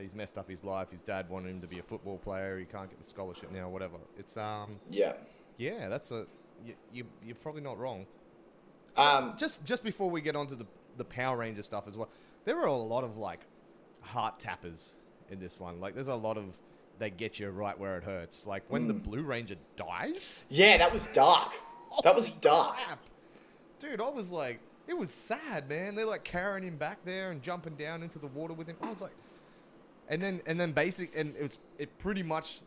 he's 0.00 0.14
messed 0.14 0.38
up 0.38 0.48
his 0.48 0.64
life. 0.64 0.90
His 0.90 1.02
dad 1.02 1.28
wanted 1.28 1.50
him 1.50 1.60
to 1.60 1.66
be 1.66 1.78
a 1.78 1.82
football 1.82 2.18
player. 2.18 2.58
He 2.58 2.64
can't 2.64 2.88
get 2.88 2.98
the 2.98 3.08
scholarship 3.08 3.52
now. 3.52 3.68
Whatever. 3.68 3.96
It's 4.18 4.36
um 4.36 4.70
yeah. 4.90 5.14
yeah. 5.56 5.88
That's 5.88 6.10
a 6.10 6.26
you, 6.64 6.74
you 6.92 7.04
you're 7.24 7.36
probably 7.36 7.62
not 7.62 7.78
wrong. 7.78 8.06
Um, 8.96 9.34
just 9.36 9.64
just 9.64 9.82
before 9.82 10.10
we 10.10 10.20
get 10.20 10.36
onto 10.36 10.56
the 10.56 10.66
the 10.96 11.04
Power 11.04 11.38
Ranger 11.38 11.62
stuff 11.62 11.86
as 11.88 11.96
well, 11.96 12.08
there 12.44 12.56
were 12.56 12.66
a 12.66 12.72
lot 12.72 13.04
of 13.04 13.16
like 13.16 13.40
heart 14.00 14.38
tappers 14.38 14.94
in 15.30 15.38
this 15.40 15.58
one. 15.58 15.80
Like, 15.80 15.94
there's 15.94 16.08
a 16.08 16.14
lot 16.14 16.36
of 16.36 16.44
they 16.98 17.10
get 17.10 17.38
you 17.38 17.48
right 17.48 17.78
where 17.78 17.96
it 17.96 18.04
hurts. 18.04 18.46
Like 18.46 18.62
when 18.68 18.86
the 18.86 18.94
Blue 18.94 19.22
Ranger 19.22 19.56
dies. 19.76 20.44
yeah, 20.48 20.76
that 20.76 20.92
was 20.92 21.06
dark. 21.06 21.52
That 22.04 22.14
was 22.14 22.30
dark. 22.30 22.76
crap. 22.76 23.00
Dude, 23.78 24.00
I 24.00 24.08
was 24.10 24.30
like, 24.30 24.60
it 24.86 24.96
was 24.96 25.10
sad, 25.10 25.68
man. 25.68 25.94
They're 25.94 26.04
like 26.04 26.24
carrying 26.24 26.64
him 26.64 26.76
back 26.76 26.98
there 27.04 27.30
and 27.30 27.42
jumping 27.42 27.74
down 27.76 28.02
into 28.02 28.18
the 28.18 28.26
water 28.26 28.52
with 28.52 28.68
him. 28.68 28.76
I 28.82 28.90
was 28.90 29.00
like, 29.00 29.14
and 30.10 30.20
then 30.20 30.42
and 30.46 30.60
then 30.60 30.72
basic 30.72 31.16
and 31.16 31.34
it's 31.38 31.58
it 31.78 31.98
pretty 31.98 32.22
much 32.22 32.60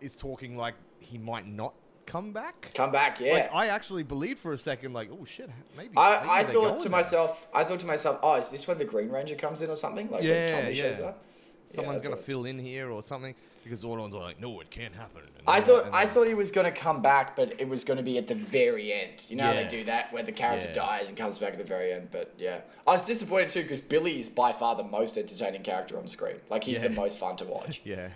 is 0.00 0.16
talking 0.16 0.56
like 0.56 0.74
he 0.98 1.16
might 1.16 1.46
not 1.46 1.72
come 2.06 2.32
back. 2.32 2.70
Come 2.74 2.90
back, 2.90 3.20
yeah. 3.20 3.32
Like 3.34 3.54
I 3.54 3.66
actually 3.68 4.02
believed 4.02 4.40
for 4.40 4.52
a 4.52 4.58
second, 4.58 4.92
like, 4.92 5.08
oh 5.12 5.24
shit, 5.24 5.48
maybe. 5.76 5.90
maybe 5.90 5.98
I, 5.98 6.40
I 6.40 6.44
thought 6.44 6.78
to 6.80 6.88
there. 6.88 6.90
myself, 6.90 7.46
I 7.54 7.64
thought 7.64 7.80
to 7.80 7.86
myself, 7.86 8.18
oh, 8.22 8.34
is 8.34 8.48
this 8.48 8.66
when 8.66 8.78
the 8.78 8.84
Green 8.84 9.08
Ranger 9.08 9.36
comes 9.36 9.62
in 9.62 9.70
or 9.70 9.76
something? 9.76 10.10
Like 10.10 10.22
when 10.22 10.30
Yeah, 10.30 10.72
shows 10.72 10.98
yeah. 10.98 11.06
up? 11.06 11.24
Someone's 11.70 12.02
that's 12.02 12.08
gonna 12.08 12.20
fill 12.20 12.44
in 12.44 12.58
here 12.58 12.90
or 12.90 13.02
something 13.02 13.34
because 13.64 13.84
Zordon's 13.84 14.14
like, 14.14 14.40
no, 14.40 14.58
it 14.60 14.70
can't 14.70 14.94
happen. 14.94 15.22
And 15.22 15.44
I 15.46 15.60
then- 15.60 15.68
thought 15.68 15.86
and 15.86 15.94
I 15.94 16.04
then- 16.04 16.14
thought 16.14 16.26
he 16.28 16.34
was 16.34 16.50
gonna 16.50 16.72
come 16.72 17.02
back, 17.02 17.36
but 17.36 17.60
it 17.60 17.68
was 17.68 17.84
gonna 17.84 18.02
be 18.02 18.18
at 18.18 18.26
the 18.26 18.34
very 18.34 18.92
end. 18.92 19.24
You 19.28 19.36
know 19.36 19.44
how 19.44 19.52
Yeah. 19.52 19.62
they 19.62 19.68
do 19.68 19.84
that 19.84 20.12
where 20.12 20.22
the 20.22 20.32
character 20.32 20.68
Yeah. 20.68 20.74
dies 20.74 21.08
and 21.08 21.16
comes 21.16 21.38
back 21.38 21.52
at 21.52 21.58
the 21.58 21.64
very 21.64 21.92
end. 21.92 22.08
But 22.10 22.32
yeah, 22.38 22.60
I 22.86 22.92
was 22.92 23.02
disappointed 23.02 23.50
too 23.50 23.62
because 23.62 23.80
Billy 23.80 24.18
is 24.20 24.28
by 24.28 24.52
far 24.52 24.74
the 24.76 24.84
most 24.84 25.16
entertaining 25.18 25.62
character 25.62 25.98
on 25.98 26.08
screen. 26.08 26.36
Like 26.48 26.64
he's 26.64 26.80
the 26.80 26.88
Yeah. 26.88 26.94
most 26.96 27.18
fun 27.18 27.36
to 27.36 27.44
watch. 27.44 27.80
yeah. 27.84 28.08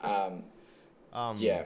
Um, 0.00 0.44
Um, 1.12 1.36
yeah, 1.38 1.64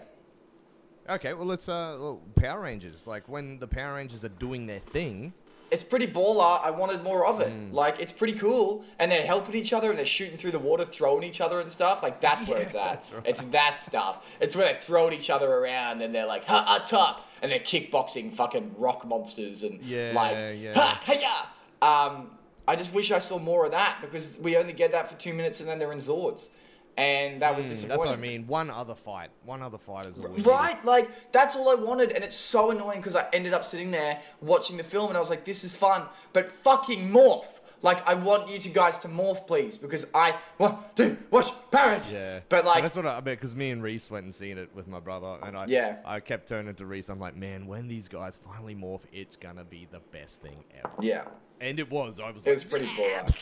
Okay, 1.07 1.35
well, 1.35 1.45
let's 1.47 1.69
uh, 1.69 1.99
well, 2.01 2.23
Power 2.35 2.63
Rangers. 2.63 3.07
Like 3.07 3.29
when 3.29 3.59
the 3.59 3.67
Power 3.69 3.97
Rangers 3.97 4.25
are 4.25 4.31
doing 4.31 4.67
their 4.67 4.81
thing. 4.81 5.35
It's 5.71 5.83
pretty 5.83 6.07
baller. 6.07 6.61
I 6.63 6.71
wanted 6.71 7.03
more 7.03 7.27
of 7.27 7.41
it. 7.41 7.53
Mm. 7.53 7.73
Like 7.73 7.99
it's 8.01 8.13
pretty 8.13 8.35
cool, 8.35 8.85
and 8.99 9.11
they're 9.11 9.27
helping 9.27 9.55
each 9.55 9.73
other 9.73 9.91
and 9.91 9.99
they're 9.99 10.07
shooting 10.07 10.37
through 10.37 10.53
the 10.53 10.59
water, 10.59 10.85
throwing 10.85 11.23
each 11.25 11.41
other 11.41 11.59
and 11.61 11.71
stuff. 11.71 12.03
Like 12.03 12.21
that's 12.21 12.47
where 12.47 12.59
Yeah, 12.61 12.65
it's 12.65 12.75
at. 12.75 12.93
that's 12.93 13.13
right. 13.13 13.23
It's 13.27 13.43
that 13.43 13.79
stuff. 13.79 14.25
It's 14.41 14.55
where 14.55 14.67
they're 14.73 14.81
throwing 14.81 15.13
each 15.15 15.31
other 15.31 15.51
around 15.53 16.03
and 16.03 16.15
they're 16.15 16.27
like 16.27 16.45
ha 16.45 16.63
ha 16.67 16.85
top, 16.87 17.29
and 17.43 17.51
they're 17.51 17.59
kickboxing 17.59 18.33
fucking 18.33 18.77
rock 18.79 19.07
monsters 19.07 19.63
and 19.63 19.81
Yeah, 19.83 20.13
like 20.15 20.37
yeah. 20.61 20.75
ha 20.75 21.01
ha 21.05 22.09
Um, 22.09 22.31
I 22.67 22.77
just 22.77 22.95
wish 22.95 23.11
I 23.11 23.19
saw 23.19 23.39
more 23.39 23.67
of 23.67 23.73
that 23.73 23.99
because 24.01 24.39
we 24.39 24.57
only 24.57 24.73
get 24.73 24.93
that 24.93 25.11
for 25.11 25.19
two 25.19 25.35
minutes 25.35 25.61
and 25.61 25.69
then 25.69 25.79
they're 25.79 25.93
in 25.93 25.99
Zords, 25.99 26.49
and 26.97 27.43
that 27.43 27.57
was 27.57 27.67
Mm, 27.67 27.69
disappointing. 27.71 27.89
that's 27.89 28.07
what 28.07 28.19
I 28.19 28.21
mean. 28.21 28.47
One 28.47 28.71
other 28.71 28.95
fight. 28.95 29.31
One 29.45 29.63
other 29.63 29.79
fight 29.79 30.07
is 30.07 30.19
all 30.19 30.29
we 30.29 30.37
need. 30.39 30.47
Right, 30.47 30.83
like 30.85 31.09
that's 31.33 31.57
all 31.57 31.69
I 31.69 31.75
wanted, 31.75 32.13
and 32.13 32.23
it's 32.25 32.37
so 32.37 32.71
annoying 32.71 33.01
because 33.01 33.17
I 33.17 33.27
ended 33.33 33.53
up 33.53 33.65
sitting 33.65 33.91
there 33.91 34.21
watching 34.41 34.77
the 34.77 34.85
film, 34.85 35.09
and 35.09 35.17
I 35.17 35.21
was 35.21 35.31
like, 35.31 35.45
"This 35.45 35.65
is 35.65 35.75
fun," 35.77 36.03
but 36.33 36.51
fucking 36.63 37.11
morph. 37.11 37.47
Like 37.83 38.09
I 38.09 38.15
want 38.15 38.49
you 38.49 38.59
two 38.59 38.71
guys 38.71 38.99
to 39.01 39.09
morph, 39.09 39.47
please, 39.47 39.77
because 39.77 40.07
I 40.15 40.37
want 40.57 40.97
to 40.97 41.19
watch 41.31 41.51
parents. 41.71 42.11
Yeah, 42.11 42.41
but 42.49 42.65
like, 42.65 42.83
that's 42.83 42.97
what 42.97 43.05
I, 43.05 43.11
I 43.11 43.15
mean. 43.17 43.25
Because 43.25 43.55
me 43.55 43.73
and 43.73 43.83
Reese 43.83 44.11
went 44.11 44.25
and 44.25 44.35
seen 44.35 44.57
it 44.57 44.71
with 44.75 44.89
my 44.89 45.01
brother, 45.01 45.37
and 45.43 45.55
I 45.55 45.67
Yeah. 45.67 45.97
I 46.05 46.21
kept 46.21 46.49
turning 46.49 46.75
to 46.77 46.87
Reese. 46.87 47.11
I'm 47.11 47.21
like, 47.21 47.37
man, 47.37 47.67
when 47.67 47.87
these 47.87 48.09
guys 48.09 48.39
finally 48.39 48.75
morph, 48.75 49.03
it's 49.13 49.37
gonna 49.37 49.65
be 49.65 49.87
the 49.91 50.01
best 50.13 50.41
thing 50.41 50.65
ever. 50.83 50.95
yeah, 51.01 51.25
And 51.61 51.79
it 51.79 51.91
was. 51.91 52.21
I 52.21 52.31
was. 52.31 52.47
it 52.47 52.51
like, 52.51 52.55
was 52.55 52.65
pretty 52.65 52.87
baller. 52.87 53.35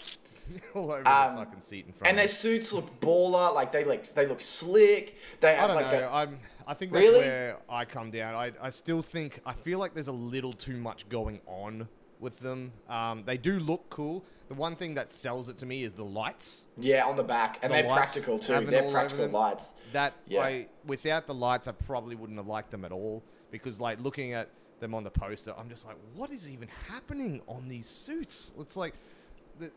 all 0.75 0.93
over 0.93 1.07
Um, 1.09 1.37
the 1.37 1.45
fucking 1.45 1.61
seat 1.61 1.87
in 1.87 1.93
front. 1.93 2.09
And 2.09 2.19
their 2.19 2.29
suits 2.29 2.73
look 2.73 3.01
baller, 3.01 3.55
like 3.55 3.73
they 3.73 3.85
like 3.85 4.07
they 4.13 4.27
look 4.27 4.41
slick. 4.41 5.17
They 5.41 5.57
I 5.57 5.67
don't 5.67 5.77
like 5.77 5.93
know. 5.93 6.09
a, 6.09 6.13
I'm. 6.13 6.39
I 6.67 6.75
think 6.75 6.93
that's 6.93 7.05
Really? 7.07 7.19
where 7.21 7.57
I 7.69 7.85
come 7.85 8.11
down. 8.11 8.35
I, 8.35 8.53
I 8.61 8.71
still 8.71 9.03
think 9.03 9.41
I 9.45 9.53
feel 9.53 9.79
like 9.79 9.95
there's 9.95 10.09
a 10.09 10.13
little 10.13 10.53
too 10.53 10.77
much 10.77 11.09
going 11.09 11.41
on 11.47 11.89
with 12.21 12.39
them. 12.41 12.73
Um, 12.89 13.25
they 13.27 13.37
do 13.37 13.59
look 13.59 13.89
cool. 13.91 14.25
The 14.49 14.55
one 14.55 14.77
thing 14.77 14.95
that 14.95 15.11
sells 15.11 15.49
it 15.49 15.57
to 15.59 15.67
me 15.67 15.83
is 15.83 15.95
the 15.95 16.05
lights. 16.05 16.65
yeah 16.79 17.05
on 17.07 17.17
the 17.17 17.25
back, 17.25 17.59
and 17.63 17.73
The 17.73 17.83
they're 17.83 17.91
practical 17.93 18.39
too. 18.39 18.61
They're 18.67 18.91
practical 18.91 19.29
lights. 19.29 19.73
That 19.93 20.13
Yeah. 20.27 20.43
I 20.43 20.67
without 20.87 21.27
the 21.27 21.35
lights, 21.35 21.67
I 21.69 21.73
probably 21.73 22.15
wouldn't 22.17 22.39
have 22.39 22.47
liked 22.49 22.71
them 22.71 22.85
at 22.85 22.93
all. 22.93 23.23
Because 23.51 23.81
like 23.81 24.01
looking 24.01 24.33
at 24.35 24.49
them 24.81 24.95
on 24.95 25.05
the 25.05 25.11
poster, 25.11 25.55
I'm 25.59 25.69
just 25.69 25.87
like, 25.87 25.97
what 26.15 26.31
is 26.31 26.49
even 26.49 26.69
happening 26.89 27.41
on 27.49 27.69
these 27.69 27.89
suits? 27.89 28.53
It's 28.61 28.77
like. 28.77 28.95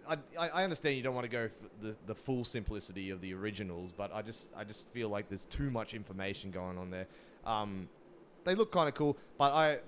I, 0.07 0.17
I 0.37 0.63
understand 0.63 0.97
you 0.97 1.03
don't 1.03 1.15
want 1.15 1.25
to 1.25 1.31
go 1.31 1.47
for 1.49 1.85
the, 1.85 1.95
the 2.07 2.15
full 2.15 2.43
simplicity 2.43 3.09
of 3.09 3.21
the 3.21 3.33
originals, 3.33 3.91
but 3.95 4.13
I 4.13 4.21
just 4.21 4.47
I 4.55 4.63
just 4.63 4.87
feel 4.89 5.09
like 5.09 5.29
there's 5.29 5.45
too 5.45 5.69
much 5.69 5.93
information 5.93 6.51
going 6.51 6.77
on 6.77 6.89
there. 6.89 7.07
Um, 7.45 7.89
they 8.43 8.55
look 8.55 8.71
kind 8.71 8.87
of 8.87 8.95
cool, 8.95 9.17
but 9.37 9.51
I 9.51 9.79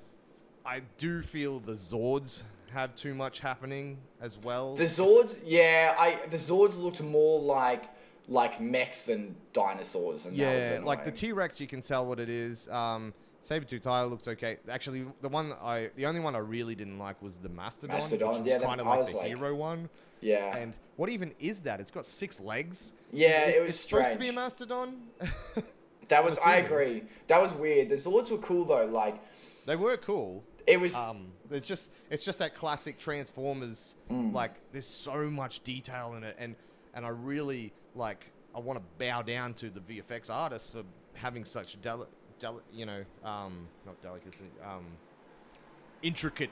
I 0.65 0.82
do 0.97 1.21
feel 1.21 1.60
the 1.60 1.73
Zords 1.73 2.43
have 2.71 2.93
too 2.95 3.13
much 3.13 3.39
happening 3.39 3.97
as 4.19 4.38
well. 4.38 4.76
The 4.76 4.84
Zords, 4.84 5.39
yeah, 5.45 5.95
I 5.97 6.19
the 6.30 6.38
Zords 6.38 6.78
looked 6.78 7.02
more 7.02 7.39
like 7.39 7.86
like 8.28 8.60
mechs 8.60 9.04
than 9.04 9.36
dinosaurs, 9.54 10.26
and 10.26 10.36
Yeah, 10.36 10.82
like 10.84 11.06
the. 11.06 11.12
T 11.12 11.32
Rex, 11.32 11.60
you 11.60 11.67
can 11.67 11.82
tell 11.82 12.06
what 12.06 12.19
it 12.19 12.30
is. 12.30 12.67
Um, 12.69 13.13
Saber-tooth 13.48 13.82
tiger 13.82 14.08
looks 14.08 14.28
okay. 14.28 14.58
Actually, 14.70 15.06
the 15.22 15.30
one 15.30 15.54
I, 15.62 15.90
the 15.96 16.06
only 16.06 16.20
one 16.20 16.36
I 16.36 16.40
really 16.40 16.76
didn't 16.76 17.00
like 17.00 17.22
was 17.22 17.38
the 17.38 17.48
Mastodon. 17.48 17.96
Mastodon, 17.96 18.46
yeah, 18.46 18.60
kind 18.60 18.82
of 18.82 18.88
like 18.88 19.08
the 19.10 19.16
like- 19.18 19.28
hero 19.28 19.56
one. 19.56 19.90
yeah. 20.20 20.56
And 20.58 20.74
what 20.98 21.10
even 21.10 21.34
is 21.40 21.62
that? 21.62 21.80
It's 21.80 21.90
got 21.92 22.06
six 22.06 22.42
legs. 22.42 22.92
Yeah, 23.14 23.46
Is- 23.46 23.56
it 23.56 23.62
was 23.62 23.70
it's 23.76 23.80
supposed 23.90 24.12
to 24.12 24.20
be 24.20 24.28
a 24.30 24.34
mastodon. 24.34 24.98
That 26.10 26.24
was, 26.24 26.40
I 26.46 26.58
agree. 26.58 27.04
That 27.28 27.42
was 27.42 27.52
weird. 27.54 27.90
The 27.90 27.96
Zords 27.96 28.32
were 28.32 28.38
cool 28.38 28.64
though. 28.66 28.86
Like 28.86 29.20
they 29.66 29.76
were 29.76 29.98
cool. 29.98 30.44
it 30.66 30.80
was. 30.80 30.96
Um, 30.96 31.28
it's 31.52 31.68
just 31.68 31.92
it's 32.10 32.24
just 32.24 32.40
that 32.40 32.56
classic 32.56 32.98
Transformers. 32.98 33.96
Mm. 34.10 34.32
Like 34.34 34.54
there's 34.72 34.88
so 34.88 35.30
much 35.30 35.64
detail 35.66 36.14
in 36.16 36.24
it, 36.24 36.36
and 36.40 36.56
and 36.94 37.06
I 37.06 37.10
really 37.10 37.74
like 37.94 38.26
I 38.56 38.60
want 38.60 38.80
to 38.80 38.86
bow 38.98 39.22
down 39.22 39.54
to 39.56 39.70
the 39.70 39.82
VFX 39.82 40.30
artists 40.30 40.70
for 40.70 40.84
having 41.14 41.44
such 41.44 41.82
deli- 41.82 42.08
deli- 42.39 42.63
you 42.73 42.86
know, 42.86 43.04
um, 43.23 43.67
not 43.86 44.00
delicacy, 44.02 44.45
um, 44.63 44.86
intricate 46.02 46.50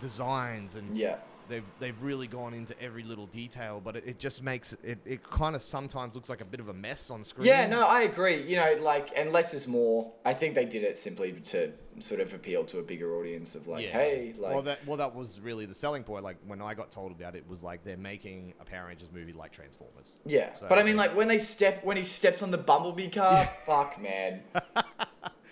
designs, 0.00 0.74
and 0.74 0.96
yeah. 0.96 1.16
they've 1.48 1.64
they've 1.78 2.00
really 2.02 2.26
gone 2.26 2.54
into 2.54 2.80
every 2.80 3.02
little 3.02 3.26
detail. 3.26 3.80
But 3.82 3.96
it, 3.96 4.04
it 4.06 4.18
just 4.18 4.42
makes 4.42 4.74
it 4.82 4.98
it 5.04 5.22
kind 5.22 5.56
of 5.56 5.62
sometimes 5.62 6.14
looks 6.14 6.28
like 6.28 6.40
a 6.40 6.44
bit 6.44 6.60
of 6.60 6.68
a 6.68 6.74
mess 6.74 7.10
on 7.10 7.24
screen. 7.24 7.46
Yeah, 7.46 7.66
no, 7.66 7.82
I 7.82 8.02
agree. 8.02 8.42
You 8.42 8.56
know, 8.56 8.76
like, 8.80 9.10
and 9.16 9.32
less 9.32 9.54
is 9.54 9.66
more. 9.68 10.12
I 10.24 10.34
think 10.34 10.54
they 10.54 10.64
did 10.64 10.82
it 10.82 10.98
simply 10.98 11.32
to 11.32 11.72
sort 12.00 12.20
of 12.20 12.32
appeal 12.32 12.64
to 12.64 12.78
a 12.78 12.82
bigger 12.82 13.16
audience 13.16 13.54
of 13.54 13.66
like, 13.66 13.84
Yeah. 13.84 13.92
hey, 13.92 14.34
like, 14.38 14.54
well, 14.54 14.62
that 14.62 14.86
well, 14.86 14.96
that 14.98 15.14
was 15.14 15.40
really 15.40 15.66
the 15.66 15.74
selling 15.74 16.04
point. 16.04 16.24
Like 16.24 16.36
when 16.46 16.62
I 16.62 16.74
got 16.74 16.90
told 16.90 17.12
about 17.12 17.34
it, 17.34 17.48
was 17.48 17.62
like 17.62 17.84
they're 17.84 17.96
making 17.96 18.54
a 18.60 18.64
Power 18.64 18.86
Rangers 18.86 19.08
movie 19.12 19.32
like 19.32 19.52
Transformers. 19.52 20.06
yeah. 20.24 20.52
So, 20.52 20.66
but 20.68 20.78
I 20.78 20.82
mean, 20.82 20.96
like, 20.96 21.16
when 21.16 21.28
they 21.28 21.38
step, 21.38 21.84
when 21.84 21.96
he 21.96 22.04
steps 22.04 22.42
on 22.42 22.50
the 22.50 22.58
Bumblebee 22.58 23.10
car, 23.10 23.48
fuck, 23.66 24.00
man. 24.00 24.42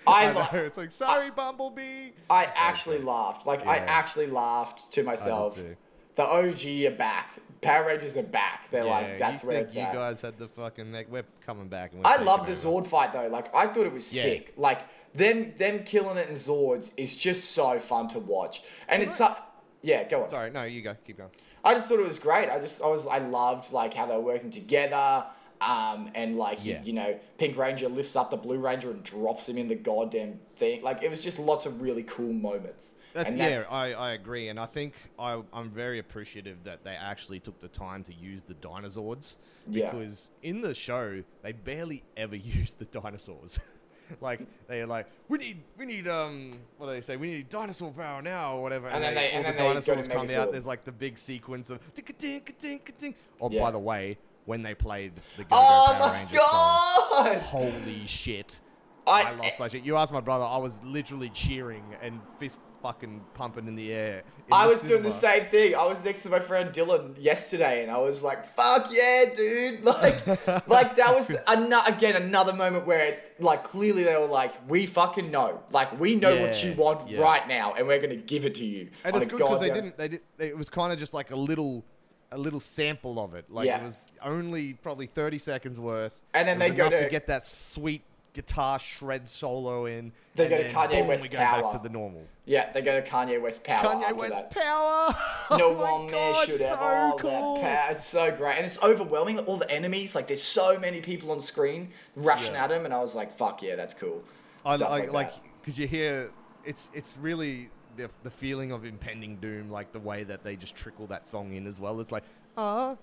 I 0.06 0.26
I, 0.26 0.32
know. 0.32 0.38
la- 0.40 0.48
It's 0.52 0.76
like 0.76 0.92
sorry, 0.92 1.30
Bumblebee. 1.30 2.10
I 2.30 2.44
actually 2.54 2.98
laughed. 2.98 3.46
Like, 3.46 3.66
I 3.66 3.78
actually 3.78 4.26
laughed 4.26 4.92
to 4.92 5.02
myself. 5.02 5.56
too. 5.56 5.76
The 6.16 6.22
OG 6.24 6.86
are 6.92 6.96
back. 6.96 7.30
Power 7.60 7.86
Rangers 7.86 8.16
are 8.16 8.22
back. 8.22 8.70
They're 8.70 8.84
Yeah, 8.84 8.90
like, 8.90 9.18
that's 9.18 9.42
you 9.42 9.48
where 9.48 9.56
think 9.58 9.66
it's 9.68 9.76
you 9.76 9.82
at. 9.82 9.92
guys 9.94 10.20
had 10.20 10.38
the 10.38 10.48
fucking 10.48 10.90
neck. 10.92 11.06
We're 11.10 11.24
coming 11.44 11.68
back. 11.68 11.92
And 11.92 12.02
we're 12.04 12.10
I 12.10 12.16
love 12.16 12.46
the 12.46 12.52
over. 12.52 12.82
Zord 12.82 12.86
fight 12.86 13.12
though. 13.12 13.28
Like 13.28 13.54
I 13.54 13.66
thought 13.66 13.86
it 13.86 13.92
was 13.92 14.14
Yeah. 14.14 14.22
sick. 14.22 14.52
Like 14.56 14.78
them 15.14 15.52
them 15.56 15.84
killing 15.84 16.16
it 16.18 16.28
in 16.28 16.34
Zords 16.36 16.92
is 16.96 17.16
just 17.16 17.50
so 17.52 17.78
fun 17.80 18.08
to 18.08 18.18
watch. 18.18 18.62
And 18.88 19.02
it's 19.02 19.16
so, 19.16 19.34
yeah, 19.82 20.04
go 20.08 20.22
on. 20.22 20.28
Sorry, 20.28 20.50
no, 20.50 20.62
you 20.64 20.82
go. 20.82 20.94
Keep 21.06 21.18
going. 21.18 21.30
I 21.64 21.74
just 21.74 21.88
thought 21.88 21.98
it 21.98 22.06
was 22.06 22.18
great. 22.18 22.48
I 22.50 22.58
just 22.60 22.80
I 22.82 22.86
was 22.88 23.06
I 23.06 23.18
loved 23.18 23.72
like 23.72 23.92
how 23.94 24.06
they 24.06 24.14
were 24.14 24.20
working 24.22 24.50
together. 24.50 25.24
Um, 25.60 26.10
and 26.14 26.36
like 26.36 26.64
you- 26.64 26.74
Yeah. 26.74 26.82
you 26.82 26.92
know, 26.92 27.18
Pink 27.38 27.56
Ranger 27.56 27.88
lifts 27.88 28.14
up 28.16 28.30
the 28.30 28.36
Blue 28.36 28.58
Ranger 28.58 28.90
and 28.90 29.02
drops 29.02 29.48
him 29.48 29.56
in 29.56 29.68
the 29.68 29.74
goddamn 29.74 30.40
thing. 30.56 30.82
Like 30.82 31.02
it 31.02 31.08
was 31.10 31.20
just 31.20 31.38
lots 31.38 31.64
of 31.66 31.80
really 31.80 32.02
cool 32.02 32.32
moments. 32.32 32.94
That's, 33.14 33.30
and 33.30 33.38
yeah, 33.38 33.64
I, 33.70 33.94
I 33.94 34.12
agree, 34.12 34.48
and 34.48 34.60
I 34.60 34.66
think 34.66 34.92
I, 35.18 35.40
I'm 35.54 35.70
very 35.70 35.98
appreciative 35.98 36.64
that 36.64 36.84
they 36.84 36.94
actually 36.94 37.40
took 37.40 37.58
the 37.60 37.68
time 37.68 38.02
to 38.04 38.12
use 38.14 38.42
the 38.42 38.52
dinosaurs 38.54 39.38
Yeah. 39.66 39.90
because 39.90 40.30
in 40.42 40.60
the 40.60 40.74
show 40.74 41.22
they 41.40 41.52
barely 41.52 42.02
ever 42.18 42.36
use 42.58 42.74
the 42.74 42.84
dinosaurs. 42.84 43.58
like 44.20 44.40
they're 44.68 44.86
like, 44.86 45.06
we 45.28 45.38
need, 45.38 45.62
we 45.78 45.86
need, 45.86 46.06
um, 46.06 46.58
what 46.76 46.88
do 46.88 46.92
they 46.92 47.00
say? 47.00 47.16
We 47.16 47.28
need 47.30 47.48
dinosaur 47.48 47.90
power 47.92 48.20
now 48.20 48.56
or 48.58 48.62
whatever. 48.62 48.88
And 48.88 49.02
then 49.02 49.14
they- 49.14 49.30
all 49.30 49.36
and 49.38 49.44
the 49.46 49.48
then 49.48 49.56
they 49.56 49.68
dinosaurs 49.68 50.08
come 50.08 50.30
out. 50.38 50.52
There's 50.52 50.66
like 50.66 50.84
the 50.84 50.92
big 50.92 51.16
sequence 51.16 51.70
of 51.70 51.80
tick-a-tick-a-tick-a-tick. 51.94 53.14
Oh, 53.40 53.50
Yeah. 53.50 53.62
by 53.62 53.70
the 53.70 53.78
way, 53.78 54.18
when 54.46 54.62
they 54.62 54.74
played 54.74 55.12
the 55.36 55.44
Go 55.44 55.50
Go 55.50 55.56
Oh 55.56 55.86
Power 55.88 55.98
my 55.98 56.18
Rangers 56.18 57.42
song, 57.42 57.72
holy 57.72 58.06
shit. 58.06 58.60
I- 59.06 59.22
I 59.22 59.30
lost 59.32 59.58
my 59.60 59.68
shit. 59.68 59.84
You 59.84 59.96
asked 59.96 60.12
my 60.12 60.20
brother, 60.20 60.44
I 60.44 60.56
was 60.56 60.80
literally 60.82 61.28
cheering 61.30 61.84
and 62.02 62.20
fist 62.38 62.58
fucking 62.82 63.20
pumping 63.34 63.66
in 63.66 63.74
the 63.74 63.92
air. 63.92 64.22
in 64.46 64.52
I 64.52 64.64
the 64.64 64.72
was 64.72 64.82
doing 64.82 65.02
the 65.02 65.10
same 65.10 65.46
thing. 65.46 65.74
I 65.74 65.84
was 65.86 66.04
next 66.04 66.22
to 66.22 66.28
my 66.28 66.40
friend 66.40 66.72
Dylan 66.72 67.14
yesterday, 67.20 67.82
and 67.82 67.90
I 67.90 67.98
was 67.98 68.22
like, 68.22 68.54
"Fuck 68.54 68.88
yeah, 68.92 69.24
dude!" 69.34 69.84
Like, 69.84 70.26
like 70.68 70.96
that 70.96 71.14
was 71.14 71.30
ano- 71.46 71.82
again 71.86 72.16
another 72.16 72.52
moment 72.52 72.86
where, 72.86 73.18
like, 73.38 73.64
clearly 73.64 74.04
they 74.04 74.16
were 74.16 74.26
like, 74.26 74.52
"We 74.68 74.86
fucking 74.86 75.30
know. 75.30 75.62
Like, 75.72 75.98
we 75.98 76.16
know 76.16 76.40
what 76.40 76.62
you 76.62 76.74
want 76.74 77.08
yeah. 77.08 77.20
right 77.20 77.46
now, 77.48 77.74
and 77.74 77.86
we're 77.86 78.00
gonna 78.00 78.16
give 78.16 78.44
it 78.44 78.54
to 78.56 78.64
you." 78.64 78.90
And 79.04 79.16
it's 79.16 79.26
good 79.26 79.38
because 79.38 79.60
they 79.60 79.70
didn't. 79.70 79.96
They 79.96 80.08
did. 80.08 80.20
It 80.38 80.56
was 80.56 80.68
kind 80.68 80.92
of 80.92 80.98
just 80.98 81.14
like 81.14 81.30
a 81.32 81.36
little, 81.36 81.84
a 82.32 82.38
little 82.38 82.60
sample 82.60 83.18
of 83.18 83.34
it. 83.34 83.44
Like 83.50 83.66
Yeah. 83.66 83.80
it 83.80 83.84
was 83.84 84.00
only 84.22 84.74
probably 84.74 85.06
thirty 85.06 85.38
seconds 85.38 85.78
worth. 85.78 86.12
And 86.34 86.46
then 86.48 86.58
they 86.58 86.70
go 86.70 86.88
to- 86.90 87.04
to 87.04 87.08
get 87.10 87.26
that 87.28 87.46
sweet 87.46 88.02
guitar 88.32 88.78
shred 88.78 89.26
solo 89.26 89.86
in. 89.86 90.12
They 90.34 90.48
go 90.48 90.58
to 90.58 90.70
Kanye 90.70 90.90
boom, 90.98 91.06
West 91.06 91.22
we 91.22 91.28
go 91.30 91.38
Power. 91.38 91.62
back 91.62 91.72
to 91.72 91.78
the 91.78 91.88
normal. 91.88 92.22
Yeah, 92.44 92.70
they 92.70 92.82
go 92.82 93.00
to 93.00 93.08
Kanye 93.08 93.40
West 93.40 93.64
Power. 93.64 93.82
Kanye 93.94 94.14
West 94.14 94.34
that. 94.34 94.50
Power. 94.50 95.16
No 95.58 95.70
Oh 95.70 95.74
my 95.76 95.92
one 95.92 96.06
God, 96.08 96.46
should 96.46 96.60
have 96.60 96.68
so 96.68 96.74
all 96.76 97.12
oh, 97.14 97.18
cool. 97.18 97.54
that 97.54 97.62
power. 97.62 97.92
It's 97.92 98.04
so 98.04 98.30
great, 98.36 98.56
and 98.58 98.66
it's 98.66 98.82
overwhelming. 98.82 99.38
All 99.40 99.56
the 99.56 99.70
enemies, 99.70 100.14
like 100.14 100.26
there's 100.26 100.42
so 100.42 100.78
many 100.78 101.00
people 101.00 101.30
on 101.30 101.40
screen 101.40 101.92
rushing 102.16 102.52
Yeah. 102.54 102.64
at 102.64 102.72
him, 102.72 102.84
and 102.84 102.92
I 102.92 102.98
was 103.00 103.14
like, 103.14 103.32
"Fuck 103.32 103.62
yeah, 103.62 103.76
that's 103.76 103.94
cool." 103.94 104.22
I 104.66 104.76
Stuff 104.76 104.90
like 104.90 105.02
like, 105.04 105.12
like 105.12 105.32
because 105.60 105.78
you 105.78 105.86
hear 105.86 106.30
it's 106.64 106.90
it's 106.92 107.16
really 107.18 107.70
the 107.96 108.10
the 108.22 108.30
feeling 108.30 108.72
of 108.72 108.84
impending 108.84 109.36
doom, 109.36 109.70
like 109.70 109.92
the 109.92 109.98
way 110.00 110.24
that 110.24 110.42
they 110.44 110.56
just 110.56 110.74
trickle 110.74 111.06
that 111.08 111.26
song 111.26 111.52
in 111.54 111.66
as 111.66 111.80
well. 111.80 112.00
It's 112.00 112.12
like 112.12 112.24
ah. 112.56 112.96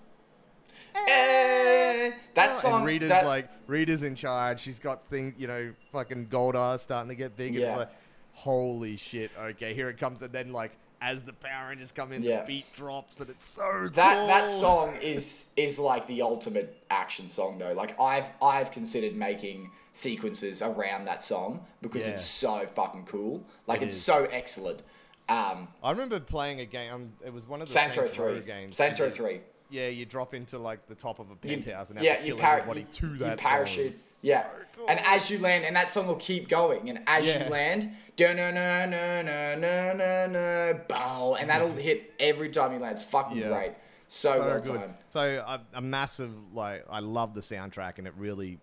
Eh, 0.94 2.12
that 2.34 2.50
Oh, 2.56 2.58
song. 2.58 2.74
and 2.78 2.86
Rita's 2.86 3.08
that, 3.08 3.26
like 3.26 3.48
Rita's 3.66 4.02
in 4.02 4.14
charge. 4.14 4.60
She's 4.60 4.78
got 4.78 5.06
things, 5.08 5.34
you 5.38 5.46
know, 5.46 5.72
fucking 5.92 6.26
Goldar 6.26 6.78
starting 6.78 7.08
to 7.10 7.14
get 7.14 7.36
big. 7.36 7.54
Yeah. 7.54 7.68
It's 7.70 7.78
like, 7.78 7.90
holy 8.32 8.96
shit. 8.96 9.30
Okay, 9.38 9.74
here 9.74 9.88
it 9.88 9.98
comes, 9.98 10.22
and 10.22 10.32
then 10.32 10.52
like 10.52 10.72
as 11.00 11.22
the 11.22 11.32
Power 11.34 11.68
Rangers 11.68 11.92
come 11.92 12.12
in, 12.12 12.22
Yeah. 12.22 12.40
the 12.40 12.46
beat 12.46 12.72
drops, 12.74 13.20
and 13.20 13.28
it's 13.30 13.44
so 13.46 13.88
that 13.94 14.26
that 14.26 14.48
song 14.48 14.96
is 15.02 15.46
is 15.56 15.78
like 15.78 16.06
the 16.06 16.22
ultimate 16.22 16.82
action 16.90 17.28
song 17.30 17.58
though. 17.58 17.72
Like 17.72 17.98
I've 18.00 18.26
I've 18.42 18.70
considered 18.70 19.14
making 19.14 19.70
sequences 19.94 20.60
around 20.60 21.06
that 21.06 21.22
song 21.22 21.64
because 21.80 22.04
Yeah. 22.06 22.12
it's 22.12 22.24
so 22.24 22.66
fucking 22.74 23.06
cool. 23.06 23.44
Like 23.66 23.80
It 23.80 23.86
it's 23.86 23.96
is. 23.96 24.04
so 24.04 24.24
excellent. 24.30 24.82
Um, 25.28 25.68
I 25.82 25.90
remember 25.90 26.20
playing 26.20 26.60
a 26.60 26.66
game. 26.66 26.92
Um, 26.92 27.12
it 27.24 27.32
was 27.32 27.46
one 27.46 27.62
of 27.62 27.68
the 27.68 27.72
Saints 27.72 27.96
Row 27.96 28.06
three 28.06 28.40
games. 28.40 28.76
Saints 28.76 29.00
Row 29.00 29.06
You- 29.06 29.12
three. 29.12 29.40
Yeah, 29.70 29.88
you 29.88 30.04
drop 30.04 30.34
into 30.34 30.58
like 30.58 30.86
the 30.88 30.94
top 30.94 31.18
of 31.18 31.28
a 31.30 31.48
You- 31.48 31.56
penthouse 31.56 31.88
and 31.88 31.98
have 31.98 32.04
yeah, 32.04 32.20
you, 32.22 32.36
par- 32.36 32.58
everybody 32.58 32.84
to 32.84 33.06
you 33.06 33.16
that 33.18 33.38
parachute. 33.38 33.94
Song. 33.96 34.18
Yeah, 34.20 34.46
so 34.76 34.86
and 34.86 35.00
as 35.00 35.30
you 35.30 35.38
land, 35.38 35.64
and 35.64 35.74
that 35.74 35.88
song 35.88 36.06
will 36.06 36.16
keep 36.16 36.48
going, 36.48 36.90
and 36.90 37.00
as 37.06 37.24
Yeah. 37.26 37.44
you 37.44 37.50
land, 37.50 37.96
na 38.20 38.32
na 38.34 38.50
na 38.50 38.86
na 38.86 39.22
na 39.22 39.92
na 39.94 40.26
na, 40.26 40.72
bow, 40.86 41.34
and 41.36 41.48
that'll 41.48 41.72
hit 41.72 42.12
every 42.20 42.50
time 42.50 42.72
you 42.74 42.78
land. 42.78 42.92
It's 42.98 43.02
fucking 43.04 43.38
Yeah. 43.38 43.48
great. 43.48 43.72
So, 44.06 44.38
well 44.46 44.60
good. 44.60 44.90
So 45.08 45.20
a, 45.44 45.60
a 45.72 45.80
massive 45.80 46.30
like 46.52 46.84
I 46.90 47.00
love 47.00 47.34
the 47.34 47.40
soundtrack 47.40 47.98
and 47.98 48.06
it 48.06 48.12
really 48.16 48.58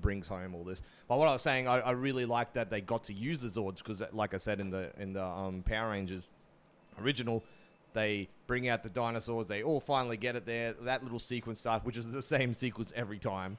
brings 0.00 0.26
home 0.28 0.54
all 0.54 0.64
this. 0.64 0.82
But 1.08 1.18
what 1.18 1.28
I 1.28 1.32
was 1.32 1.42
saying, 1.42 1.68
I, 1.68 1.80
I 1.80 1.90
really 1.92 2.24
like 2.24 2.52
that 2.54 2.70
they 2.70 2.80
got 2.80 3.04
to 3.04 3.12
use 3.12 3.40
the 3.40 3.48
Zords 3.48 3.78
because, 3.78 4.02
like 4.12 4.34
I 4.34 4.38
said 4.38 4.60
in 4.60 4.70
the 4.70 4.90
in 4.98 5.12
the 5.12 5.24
um, 5.24 5.62
Power 5.62 5.90
Rangers 5.90 6.28
original, 7.00 7.42
they 7.92 8.28
bring 8.46 8.68
out 8.68 8.82
the 8.82 8.88
dinosaurs. 8.90 9.46
They 9.46 9.62
all 9.62 9.80
finally 9.80 10.16
get 10.16 10.36
it 10.36 10.46
there. 10.46 10.72
That 10.82 11.02
little 11.02 11.18
sequence 11.18 11.60
starts, 11.60 11.84
which 11.84 11.96
is 11.96 12.08
the 12.10 12.22
same 12.22 12.54
sequence 12.54 12.92
every 12.96 13.18
time 13.18 13.58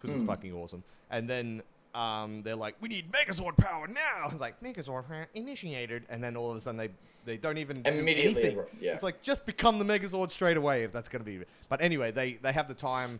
because 0.00 0.14
Hmm. 0.14 0.20
it's 0.20 0.26
fucking 0.28 0.52
awesome. 0.54 0.82
And 1.10 1.28
then. 1.28 1.62
Um, 1.94 2.42
they're 2.42 2.54
like, 2.54 2.76
we 2.82 2.88
need 2.88 3.10
Megazord 3.10 3.56
power 3.56 3.88
now. 3.88 4.26
It's 4.30 4.40
like 4.40 4.60
Megazord 4.60 5.08
power 5.08 5.26
initiated, 5.34 6.04
and 6.10 6.22
then 6.22 6.36
all 6.36 6.50
of 6.50 6.56
a 6.56 6.60
sudden 6.60 6.76
they 6.76 6.90
they 7.24 7.38
don't 7.38 7.56
even 7.56 7.82
do 7.82 7.90
Immediately, 7.90 8.44
anything. 8.44 8.64
yeah. 8.78 8.92
It's 8.92 9.02
like 9.02 9.22
just 9.22 9.46
become 9.46 9.78
the 9.78 9.84
Megazord 9.86 10.30
straight 10.30 10.58
away 10.58 10.84
if 10.84 10.92
that's 10.92 11.08
going 11.08 11.24
to 11.24 11.24
be. 11.24 11.42
But 11.70 11.80
anyway, 11.80 12.10
they 12.12 12.34
they 12.34 12.52
have 12.52 12.68
the 12.68 12.74
time 12.74 13.18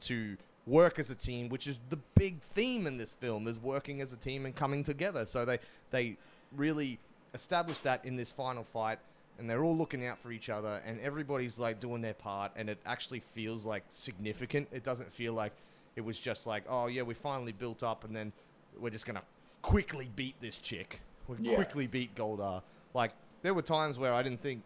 to 0.00 0.36
work 0.70 0.98
as 0.98 1.10
a 1.10 1.14
team, 1.14 1.48
which 1.48 1.66
is 1.66 1.80
the 1.90 1.98
big 2.14 2.40
theme 2.54 2.86
in 2.86 2.96
this 2.96 3.12
film 3.12 3.48
is 3.48 3.58
working 3.58 4.00
as 4.00 4.12
a 4.12 4.16
team 4.16 4.46
and 4.46 4.54
coming 4.54 4.84
together. 4.84 5.26
So 5.26 5.44
they 5.44 5.58
they 5.90 6.16
really 6.56 6.98
establish 7.34 7.80
that 7.80 8.04
in 8.04 8.16
this 8.16 8.32
final 8.32 8.64
fight 8.64 8.98
and 9.38 9.48
they're 9.48 9.62
all 9.64 9.76
looking 9.76 10.04
out 10.06 10.18
for 10.18 10.32
each 10.32 10.48
other 10.48 10.82
and 10.86 11.00
everybody's 11.00 11.58
like 11.58 11.80
doing 11.80 12.02
their 12.02 12.14
part 12.14 12.52
and 12.56 12.68
it 12.68 12.78
actually 12.86 13.20
feels 13.20 13.64
like 13.64 13.84
significant. 13.88 14.68
It 14.72 14.84
doesn't 14.84 15.12
feel 15.12 15.32
like 15.32 15.52
it 15.96 16.02
was 16.02 16.18
just 16.18 16.46
like, 16.46 16.64
oh 16.68 16.86
yeah, 16.86 17.02
we 17.02 17.14
finally 17.14 17.52
built 17.52 17.82
up 17.82 18.04
and 18.04 18.14
then 18.14 18.32
we're 18.78 18.90
just 18.90 19.06
going 19.06 19.16
to 19.16 19.22
quickly 19.62 20.10
beat 20.16 20.34
this 20.40 20.58
chick. 20.58 21.00
We 21.28 21.36
Yeah. 21.40 21.54
quickly 21.54 21.86
beat 21.86 22.14
Goldar. 22.14 22.62
Like 22.94 23.12
there 23.42 23.54
were 23.54 23.62
times 23.62 23.98
where 23.98 24.12
I 24.12 24.22
didn't 24.22 24.42
think 24.42 24.62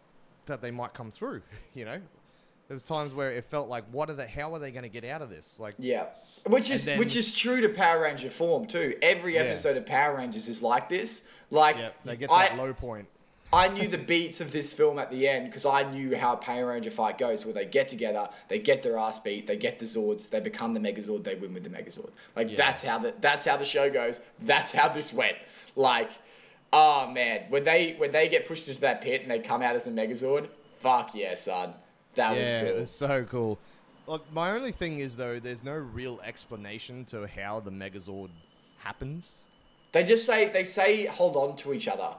that 0.47 0.61
they 0.61 0.71
might 0.71 0.93
come 0.93 1.11
through, 1.11 1.41
you 1.73 1.85
know? 1.85 1.99
There 2.67 2.75
was 2.75 2.83
times 2.83 3.13
where 3.13 3.31
it 3.31 3.45
felt 3.45 3.69
like, 3.69 3.83
what 3.91 4.09
are 4.09 4.13
the, 4.13 4.25
How 4.27 4.53
are 4.53 4.59
they 4.59 4.71
going 4.71 4.83
to 4.83 4.89
get 4.89 5.05
out 5.05 5.21
of 5.21 5.29
this? 5.29 5.59
Like, 5.59 5.75
Yeah. 5.77 6.07
Which 6.47 6.69
is 6.69 6.85
then- 6.85 6.99
which 6.99 7.15
is 7.15 7.35
true 7.35 7.59
to 7.61 7.69
Power 7.69 8.01
Ranger 8.01 8.29
form 8.29 8.67
too. 8.67 8.95
Every 9.01 9.33
Yeah. 9.35 9.41
episode 9.41 9.77
of 9.77 9.85
Power 9.87 10.15
Rangers 10.17 10.47
is 10.47 10.61
like 10.61 10.89
this. 10.89 11.23
Like 11.49 11.75
yeah, 11.77 11.89
they 12.03 12.15
get 12.15 12.29
I, 12.31 12.49
that 12.49 12.57
low 12.57 12.71
point. 12.73 13.07
I 13.53 13.67
knew 13.69 13.87
the 13.87 13.97
beats 13.97 14.41
of 14.41 14.51
this 14.51 14.71
film 14.73 14.99
at 14.99 15.09
the 15.09 15.27
end 15.27 15.45
because 15.47 15.65
I 15.65 15.83
knew 15.83 16.15
how 16.15 16.33
a 16.33 16.37
Power 16.37 16.67
Ranger 16.67 16.91
fight 16.91 17.17
goes, 17.17 17.45
where 17.45 17.53
they 17.53 17.65
get 17.65 17.87
together, 17.87 18.29
they 18.47 18.59
get 18.59 18.83
their 18.83 18.97
ass 18.97 19.17
beat, 19.17 19.47
they 19.47 19.55
get 19.57 19.79
the 19.79 19.85
Zords, 19.85 20.29
they 20.29 20.39
become 20.39 20.73
the 20.75 20.79
Megazord, 20.79 21.23
they 21.23 21.33
win 21.35 21.53
with 21.53 21.63
the 21.63 21.69
Megazord. 21.69 22.09
Like 22.35 22.51
Yeah. 22.51 22.57
that's 22.57 22.83
how 22.83 22.99
the 22.99 23.13
that's 23.21 23.45
how 23.45 23.57
the 23.57 23.65
show 23.65 23.89
goes. 23.89 24.19
That's 24.39 24.71
how 24.71 24.89
this 24.89 25.13
went. 25.13 25.37
Like, 25.75 26.11
oh 26.73 27.07
man, 27.07 27.45
when 27.49 27.63
they 27.63 27.93
when 27.97 28.11
they 28.11 28.27
get 28.29 28.47
pushed 28.47 28.67
into 28.67 28.81
that 28.81 29.01
pit 29.01 29.21
and 29.23 29.31
they 29.31 29.39
come 29.39 29.61
out 29.63 29.75
as 29.75 29.87
a 29.87 29.91
Megazord, 29.91 30.47
fuck 30.79 31.15
yeah, 31.15 31.33
son, 31.35 31.73
that 32.15 32.31
was 32.31 32.49
yeah, 32.49 32.61
cool. 32.61 32.69
it 32.69 32.75
was 32.77 32.91
so 32.91 33.23
cool. 33.29 33.59
Look, 34.07 34.23
my 34.33 34.51
only 34.51 34.71
thing 34.71 34.99
is 34.99 35.17
though, 35.17 35.39
there's 35.39 35.63
no 35.63 35.73
real 35.73 36.19
explanation 36.23 37.05
to 37.05 37.27
how 37.27 37.59
the 37.59 37.71
Megazord 37.71 38.29
happens. 38.79 39.41
They 39.91 40.03
just 40.03 40.25
say 40.25 40.49
they 40.49 40.63
say 40.63 41.05
hold 41.05 41.35
on 41.35 41.55
to 41.57 41.73
each 41.73 41.87
other, 41.87 42.09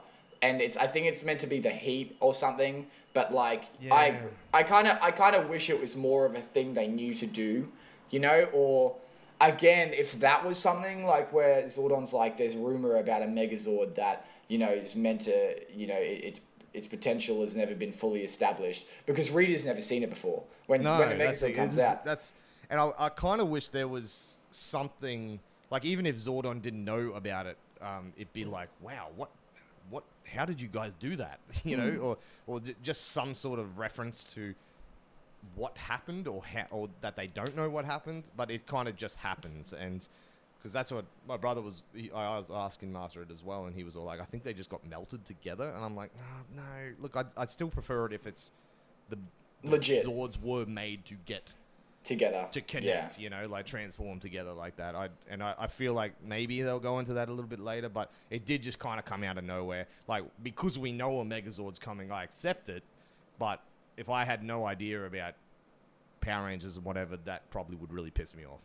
and 0.41 0.61
it's 0.61 0.75
I 0.77 0.87
think 0.87 1.05
it's 1.05 1.23
meant 1.23 1.39
to 1.41 1.47
be 1.47 1.59
the 1.59 1.69
heat 1.69 2.17
or 2.19 2.33
something. 2.33 2.87
But 3.13 3.33
like 3.33 3.65
I 3.91 4.19
I 4.53 4.63
kind 4.63 4.87
of 4.87 4.97
I 5.01 5.11
kind 5.11 5.35
of 5.35 5.49
wish 5.49 5.69
it 5.69 5.79
was 5.79 5.95
more 5.95 6.25
of 6.25 6.35
a 6.35 6.41
thing 6.41 6.73
they 6.73 6.87
knew 6.87 7.13
to 7.15 7.25
do, 7.25 7.69
you 8.09 8.19
know. 8.19 8.47
Or 8.51 8.95
again, 9.39 9.93
if 9.93 10.19
that 10.19 10.43
was 10.43 10.57
something 10.57 11.05
like 11.05 11.31
where 11.31 11.63
Zordon's 11.63 12.13
like, 12.13 12.37
there's 12.37 12.55
rumor 12.55 12.97
about 12.97 13.21
a 13.21 13.25
Megazord 13.25 13.95
that 13.95 14.25
you 14.47 14.57
know 14.57 14.69
is 14.69 14.95
meant 14.95 15.21
to 15.21 15.55
you 15.73 15.87
know 15.87 15.95
it, 15.95 16.23
its 16.23 16.39
its 16.77 16.87
potential 16.87 17.41
has 17.41 17.55
never 17.55 17.75
been 17.75 17.91
fully 17.91 18.21
established 18.21 18.85
because 19.05 19.31
Rita's 19.31 19.65
never 19.65 19.81
seen 19.81 20.03
it 20.03 20.09
before. 20.09 20.43
When 20.67 20.83
No, 20.83 20.99
when 20.99 21.09
the 21.09 21.23
Megazord 21.23 21.55
comes 21.55 21.79
out, 21.79 22.05
That's 22.05 22.31
and 22.69 22.79
I, 22.79 22.91
I 22.97 23.09
kind 23.09 23.41
of 23.41 23.47
wish 23.49 23.69
there 23.69 23.87
was 23.87 24.37
something 24.51 25.39
like 25.69 25.83
even 25.85 26.05
if 26.05 26.15
Zordon 26.17 26.61
didn't 26.61 26.85
know 26.85 27.13
about 27.13 27.45
it, 27.47 27.57
um, 27.81 28.13
it'd 28.15 28.31
be 28.33 28.45
like, 28.45 28.69
wow, 28.81 29.07
what, 29.15 29.29
what, 29.89 30.03
how 30.25 30.45
did 30.45 30.61
you 30.61 30.67
guys 30.67 30.95
do 30.95 31.15
that? 31.17 31.39
you 31.63 31.77
know, 31.77 31.89
Hmm. 31.91 32.03
or 32.03 32.17
or 32.47 32.61
just 32.83 33.11
some 33.11 33.33
sort 33.33 33.59
of 33.59 33.77
reference 33.77 34.23
to 34.35 34.53
what 35.55 35.77
happened 35.77 36.27
or 36.27 36.43
how 36.43 36.65
or 36.71 36.89
that 37.01 37.15
they 37.15 37.27
don't 37.27 37.55
know 37.55 37.69
what 37.69 37.85
happened, 37.85 38.23
but 38.35 38.51
it 38.51 38.65
kind 38.67 38.87
of 38.87 38.95
just 38.95 39.17
happens 39.17 39.73
and. 39.73 40.07
Because 40.57 40.73
that's 40.73 40.91
what 40.91 41.05
my 41.27 41.37
brother 41.37 41.61
was. 41.61 41.83
He, 41.93 42.11
I 42.11 42.37
was 42.37 42.49
asking 42.49 42.95
after 42.95 43.21
it 43.21 43.31
as 43.31 43.43
well, 43.43 43.65
and 43.67 43.75
he 43.75 43.83
was 43.83 43.95
all 43.95 44.05
like, 44.05 44.19
"I 44.19 44.25
think 44.25 44.43
they 44.43 44.53
just 44.53 44.69
got 44.69 44.85
melted 44.87 45.23
together." 45.25 45.71
And 45.75 45.83
I'm 45.85 45.95
like, 45.95 46.11
"No, 46.55 46.61
no. 46.63 46.93
Look, 46.99 47.15
I'd, 47.15 47.27
I'd 47.37 47.51
still 47.51 47.69
prefer 47.69 48.07
it 48.07 48.13
if 48.13 48.25
it's 48.27 48.51
the 49.09 49.17
the 49.63 49.69
Legit. 49.69 50.05
Zords 50.05 50.41
were 50.41 50.65
made 50.65 51.05
to 51.05 51.15
get 51.25 51.53
together 52.03 52.47
to 52.51 52.59
Yeah. 52.59 52.65
connect, 52.67 53.19
you 53.19 53.29
know, 53.29 53.47
like 53.47 53.65
transform 53.65 54.19
together 54.19 54.53
like 54.53 54.77
that. 54.77 54.95
I 54.95 55.09
and 55.29 55.43
I, 55.43 55.53
I 55.59 55.67
feel 55.67 55.93
like 55.93 56.13
maybe 56.23 56.61
they'll 56.61 56.79
go 56.79 56.99
into 56.99 57.13
that 57.13 57.27
a 57.27 57.31
little 57.31 57.49
bit 57.49 57.59
later, 57.59 57.89
but 57.89 58.11
it 58.29 58.45
did 58.45 58.61
just 58.63 58.79
kind 58.79 58.97
of 58.99 59.05
come 59.05 59.23
out 59.23 59.37
of 59.37 59.43
nowhere. 59.43 59.87
Like 60.07 60.23
because 60.43 60.79
we 60.79 60.91
know 60.91 61.19
a 61.21 61.25
Megazord's 61.25 61.79
coming, 61.79 62.11
I 62.11 62.23
accept 62.23 62.69
it. 62.69 62.83
But 63.39 63.61
if 63.97 64.09
I 64.09 64.23
had 64.25 64.43
no 64.43 64.65
idea 64.65 65.05
about 65.05 65.33
Power 66.21 66.45
Rangers 66.45 66.75
and 66.77 66.85
whatever, 66.85 67.17
that 67.25 67.49
probably 67.51 67.75
would 67.75 67.91
really 67.91 68.11
piss 68.11 68.33
me 68.35 68.45
off. 68.45 68.61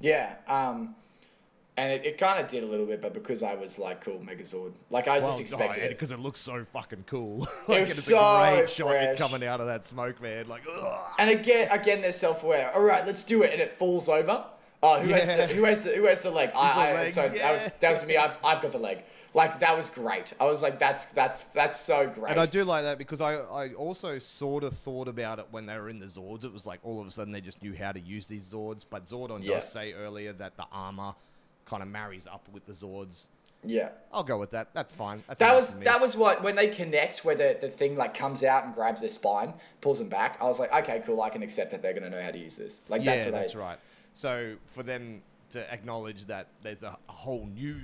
Yeah, 0.00 0.36
um, 0.48 0.94
and 1.76 1.92
it, 1.92 2.04
it 2.04 2.18
kind 2.18 2.42
of 2.42 2.50
did 2.50 2.62
a 2.62 2.66
little 2.66 2.86
bit, 2.86 3.00
but 3.00 3.14
because 3.14 3.42
I 3.42 3.54
was 3.54 3.78
like, 3.78 4.02
cool, 4.02 4.18
Megazord. 4.18 4.72
Like, 4.90 5.08
I 5.08 5.20
just 5.20 5.38
oh, 5.38 5.40
expected 5.40 5.84
it. 5.84 5.88
because 5.90 6.10
it 6.10 6.18
looks 6.18 6.40
so 6.40 6.64
fucking 6.72 7.04
cool. 7.06 7.48
It 7.68 7.82
was 7.82 7.90
it's 7.90 8.04
so 8.04 8.18
a 8.18 8.56
great 8.56 8.70
shot 8.70 8.88
fresh. 8.88 9.18
coming 9.18 9.46
out 9.46 9.60
of 9.60 9.66
that 9.66 9.84
smoke, 9.84 10.20
man. 10.20 10.48
Like, 10.48 10.62
ugh. 10.70 11.00
And 11.18 11.30
again, 11.30 11.68
again, 11.70 12.00
they're 12.02 12.12
self-aware. 12.12 12.74
All 12.74 12.82
right, 12.82 13.06
let's 13.06 13.22
do 13.22 13.42
it, 13.42 13.52
and 13.52 13.60
it 13.60 13.78
falls 13.78 14.08
over. 14.08 14.44
Oh, 14.82 14.98
who 15.00 15.12
has 15.12 15.26
the 15.26 15.54
who 15.54 15.64
has 15.64 15.82
the 15.82 15.90
who 15.90 16.04
has 16.04 16.22
the 16.22 16.30
leg? 16.30 16.50
I, 16.54 16.96
I 16.96 17.10
so 17.10 17.28
that 17.28 17.52
was 17.52 17.70
that 17.80 17.90
was 17.90 18.06
me. 18.06 18.16
I've 18.16 18.38
I've 18.42 18.62
got 18.62 18.72
the 18.72 18.78
leg. 18.78 19.04
Like 19.34 19.60
that 19.60 19.76
was 19.76 19.90
great. 19.90 20.32
I 20.40 20.46
was 20.46 20.62
like, 20.62 20.78
that's 20.78 21.04
that's 21.06 21.40
that's 21.54 21.78
so 21.78 22.08
great. 22.08 22.32
And 22.32 22.40
I 22.40 22.46
do 22.46 22.64
like 22.64 22.84
that 22.84 22.96
because 22.98 23.20
I, 23.20 23.34
I 23.34 23.72
also 23.74 24.18
sort 24.18 24.64
of 24.64 24.74
thought 24.78 25.06
about 25.06 25.38
it 25.38 25.46
when 25.50 25.66
they 25.66 25.76
were 25.76 25.88
in 25.88 26.00
the 26.00 26.06
Zords. 26.06 26.44
It 26.44 26.52
was 26.52 26.66
like 26.66 26.80
all 26.82 27.00
of 27.00 27.06
a 27.06 27.10
sudden 27.10 27.32
they 27.32 27.42
just 27.42 27.62
knew 27.62 27.74
how 27.76 27.92
to 27.92 28.00
use 28.00 28.26
these 28.26 28.48
Zords. 28.48 28.84
But 28.88 29.04
Zordon 29.04 29.40
Yeah. 29.42 29.56
does 29.56 29.70
say 29.70 29.92
earlier 29.92 30.32
that 30.32 30.56
the 30.56 30.66
armor 30.72 31.14
kind 31.70 31.82
of 31.82 31.88
marries 31.88 32.26
up 32.26 32.48
with 32.52 32.66
the 32.66 32.72
Zords. 32.72 33.26
Yeah. 33.62 33.90
I'll 34.12 34.24
go 34.24 34.38
with 34.38 34.50
that. 34.50 34.74
That's 34.74 34.92
fine. 34.92 35.22
That's 35.28 35.38
That 35.38 35.54
was 35.54 35.74
that 35.80 36.00
was 36.00 36.16
what 36.16 36.42
when 36.42 36.56
they 36.56 36.68
connect 36.68 37.24
where 37.24 37.34
the, 37.36 37.56
the 37.60 37.68
thing 37.68 37.94
like 37.96 38.12
comes 38.14 38.42
out 38.42 38.64
and 38.64 38.74
grabs 38.74 39.02
their 39.02 39.10
spine, 39.10 39.54
pulls 39.80 39.98
them 39.98 40.08
back. 40.08 40.36
I 40.40 40.44
was 40.44 40.58
like, 40.58 40.72
okay, 40.72 41.02
cool. 41.06 41.20
I 41.22 41.28
can 41.30 41.42
accept 41.42 41.70
that 41.70 41.80
they're 41.82 41.92
gonna 41.94 42.10
know 42.10 42.22
how 42.22 42.30
to 42.32 42.38
use 42.38 42.56
this. 42.56 42.80
Like 42.88 43.04
yeah, 43.04 43.14
that's 43.16 43.26
what 43.26 43.34
that's 43.34 43.54
right. 43.54 43.78
So 44.14 44.56
for 44.66 44.82
them 44.82 45.22
to 45.50 45.72
acknowledge 45.72 46.24
that 46.26 46.48
there's 46.62 46.82
a, 46.82 46.96
a 47.08 47.12
whole 47.12 47.46
new 47.46 47.78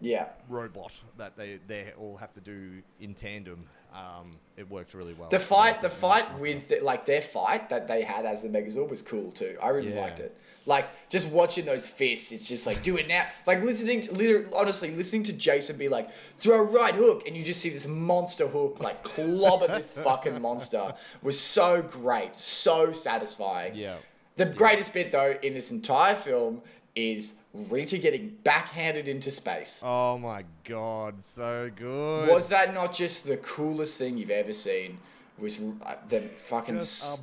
Yeah, 0.00 0.26
robot 0.48 0.92
that 1.18 1.36
they 1.36 1.58
they 1.66 1.92
all 1.98 2.16
have 2.16 2.32
to 2.34 2.40
do 2.40 2.80
in 3.00 3.14
tandem, 3.14 3.66
um, 3.92 4.30
it 4.56 4.70
worked 4.70 4.94
really 4.94 5.14
well. 5.14 5.28
the 5.28 5.40
fight, 5.40 5.80
the 5.80 5.90
fight 5.90 6.38
with 6.38 6.68
the, 6.68 6.78
like 6.80 7.04
their 7.04 7.20
fight 7.22 7.68
that 7.70 7.88
they 7.88 8.02
had 8.02 8.24
as 8.24 8.42
the 8.42 8.48
Megazord 8.48 8.88
was 8.88 9.02
cool 9.02 9.32
too. 9.32 9.58
I 9.60 9.68
really 9.70 9.92
Yeah. 9.92 10.02
liked 10.02 10.20
it. 10.20 10.36
Like 10.68 10.86
just 11.08 11.28
watching 11.28 11.64
those 11.64 11.88
fists, 11.88 12.30
it's 12.30 12.46
just 12.46 12.66
like 12.66 12.82
do 12.82 12.98
it 12.98 13.08
now. 13.08 13.26
Like 13.46 13.62
listening, 13.62 14.02
to, 14.02 14.12
literally, 14.12 14.46
honestly, 14.54 14.90
listening 14.90 15.22
to 15.24 15.32
Jason 15.32 15.78
be 15.78 15.88
like 15.88 16.10
throw 16.40 16.60
a 16.60 16.62
right 16.62 16.94
hook, 16.94 17.26
and 17.26 17.34
you 17.34 17.42
just 17.42 17.60
see 17.60 17.70
this 17.70 17.86
monster 17.86 18.46
hook 18.46 18.78
like 18.78 19.02
clobber 19.02 19.66
this 19.66 19.90
fucking 20.04 20.42
monster 20.42 20.94
was 21.22 21.40
so 21.40 21.80
great, 21.80 22.36
so 22.36 22.92
satisfying. 22.92 23.74
Yeah. 23.74 23.96
The 24.36 24.44
greatest 24.44 24.92
bit 24.92 25.10
though 25.10 25.38
in 25.42 25.54
this 25.54 25.70
entire 25.70 26.14
film 26.14 26.60
is 26.94 27.36
Rita 27.54 27.96
getting 27.96 28.36
backhanded 28.44 29.08
into 29.08 29.30
space. 29.30 29.80
Oh 29.82 30.18
my 30.18 30.44
god, 30.64 31.24
so 31.24 31.70
good. 31.74 32.28
Was 32.28 32.48
that 32.48 32.74
not 32.74 32.92
just 32.92 33.26
the 33.26 33.38
coolest 33.38 33.96
thing 33.96 34.18
you've 34.18 34.30
ever 34.30 34.52
seen? 34.52 34.98
Was 35.38 35.58
uh, 35.86 35.94
the 36.08 36.20
fucking 36.20 36.78
Just 36.78 37.18
a 37.18 37.22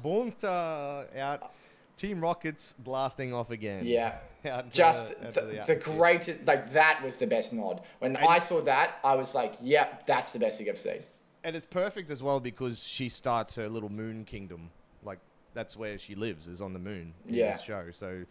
out. 1.15 1.51
Team 1.97 2.19
Rockets 2.21 2.75
blasting 2.79 3.33
off 3.33 3.51
again. 3.51 3.85
yeah. 3.85 4.15
Out 4.45 4.71
Just 4.71 5.09
the, 5.19 5.27
out 5.27 5.33
the, 5.33 5.41
the 5.41 5.63
the 5.73 5.75
greatest, 5.75 6.45
like 6.45 6.71
that 6.73 7.01
was 7.03 7.15
the 7.15 7.25
best 7.25 7.51
nod. 7.51 7.81
When 7.97 8.15
I 8.15 8.37
saw 8.37 8.61
that, 8.61 8.99
I 9.03 9.15
was 9.15 9.33
like, 9.33 9.55
"Yep, 9.59 10.05
that's 10.05 10.33
the 10.33 10.39
best 10.39 10.59
thing 10.59 10.69
I've 10.69 10.77
seen." 10.77 10.99
And 11.43 11.55
it's 11.55 11.65
perfect 11.65 12.11
as 12.11 12.21
well 12.21 12.39
because 12.39 12.83
she 12.83 13.09
starts 13.09 13.55
her 13.55 13.67
little 13.67 13.89
moon 13.89 14.23
kingdom. 14.23 14.69
Like 15.03 15.17
that's 15.55 15.75
where 15.75 15.97
she 15.97 16.13
lives 16.13 16.47
is 16.47 16.61
on 16.61 16.73
the 16.73 16.79
moon. 16.79 17.13
In 17.27 17.33
Yeah. 17.33 17.57
The 17.57 17.63
show. 17.63 17.85
So, 17.91 18.23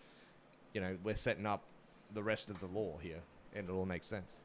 you 0.72 0.80
know, 0.80 0.96
we're 1.02 1.16
setting 1.16 1.46
up 1.46 1.62
the 2.12 2.22
rest 2.22 2.48
of 2.48 2.60
the 2.60 2.66
lore 2.66 2.98
here, 3.00 3.18
and 3.56 3.68
it 3.68 3.72
all 3.72 3.86
makes 3.86 4.06
sense. 4.06 4.36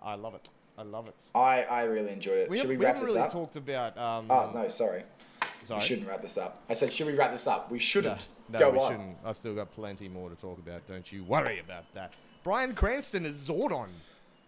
I 0.00 0.14
love 0.14 0.36
it. 0.36 0.48
I 0.78 0.82
love 0.82 1.08
it. 1.08 1.30
I, 1.34 1.62
I 1.62 1.82
really 1.84 2.12
enjoyed 2.12 2.38
it. 2.38 2.50
We, 2.50 2.58
should 2.58 2.64
have, 2.64 2.70
we 2.70 2.76
we 2.76 2.84
wrap 2.84 2.94
haven't 2.96 3.06
this 3.08 3.14
really 3.14 3.26
up? 3.26 3.32
talked 3.32 3.56
about. 3.56 3.98
Um, 3.98 4.26
oh 4.30 4.52
no, 4.54 4.68
sorry. 4.68 5.02
Sorry. 5.64 5.80
We 5.80 5.86
shouldn't 5.86 6.08
wrap 6.08 6.22
this 6.22 6.38
up. 6.38 6.62
I 6.68 6.74
said, 6.74 6.92
should 6.92 7.06
we 7.06 7.14
wrap 7.14 7.32
this 7.32 7.46
up? 7.46 7.70
We 7.70 7.78
shouldn't. 7.78 8.26
No, 8.48 8.58
Go 8.58 8.70
we 8.70 8.78
on. 8.78 8.92
shouldn't. 8.92 9.16
I've 9.24 9.36
still 9.36 9.54
got 9.54 9.72
plenty 9.74 10.08
more 10.08 10.28
to 10.28 10.36
talk 10.36 10.58
about. 10.58 10.86
Don't 10.86 11.10
you 11.12 11.24
worry 11.24 11.58
about 11.58 11.84
that. 11.94 12.12
Bryan 12.44 12.74
Cranston 12.74 13.24
is 13.24 13.36
Zordon. 13.48 13.88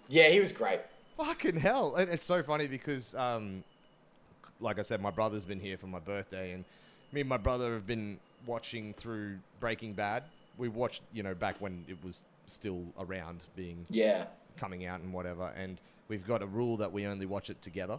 Yeah, 0.08 0.28
he 0.28 0.38
was 0.40 0.52
great. 0.52 0.80
Fucking 1.16 1.56
hell. 1.56 1.96
And 1.96 2.08
it's 2.10 2.24
so 2.24 2.42
funny 2.42 2.68
because, 2.68 3.14
um, 3.16 3.64
like 4.60 4.78
I 4.78 4.82
said, 4.82 5.00
my 5.02 5.10
brother's 5.10 5.44
been 5.44 5.58
here 5.60 5.76
for 5.76 5.88
my 5.88 5.98
birthday, 5.98 6.52
and 6.52 6.64
me 7.12 7.20
and 7.22 7.28
my 7.28 7.36
brother 7.36 7.74
have 7.74 7.86
been 7.86 8.18
watching 8.46 8.94
through 8.94 9.38
Breaking 9.58 9.92
Bad. 9.94 10.22
We 10.58 10.68
watched, 10.68 11.02
you 11.12 11.22
know, 11.24 11.34
back 11.34 11.56
when 11.60 11.84
it 11.88 11.96
was 12.04 12.24
still 12.46 12.82
around 13.00 13.40
being 13.56 13.84
Yeah. 13.90 14.26
coming 14.56 14.86
out 14.86 15.00
and 15.00 15.12
whatever. 15.12 15.52
And 15.56 15.78
we've 16.08 16.26
got 16.26 16.40
a 16.42 16.46
rule 16.46 16.76
that 16.78 16.92
we 16.92 17.06
only 17.06 17.26
watch 17.26 17.50
it 17.50 17.60
together. 17.62 17.98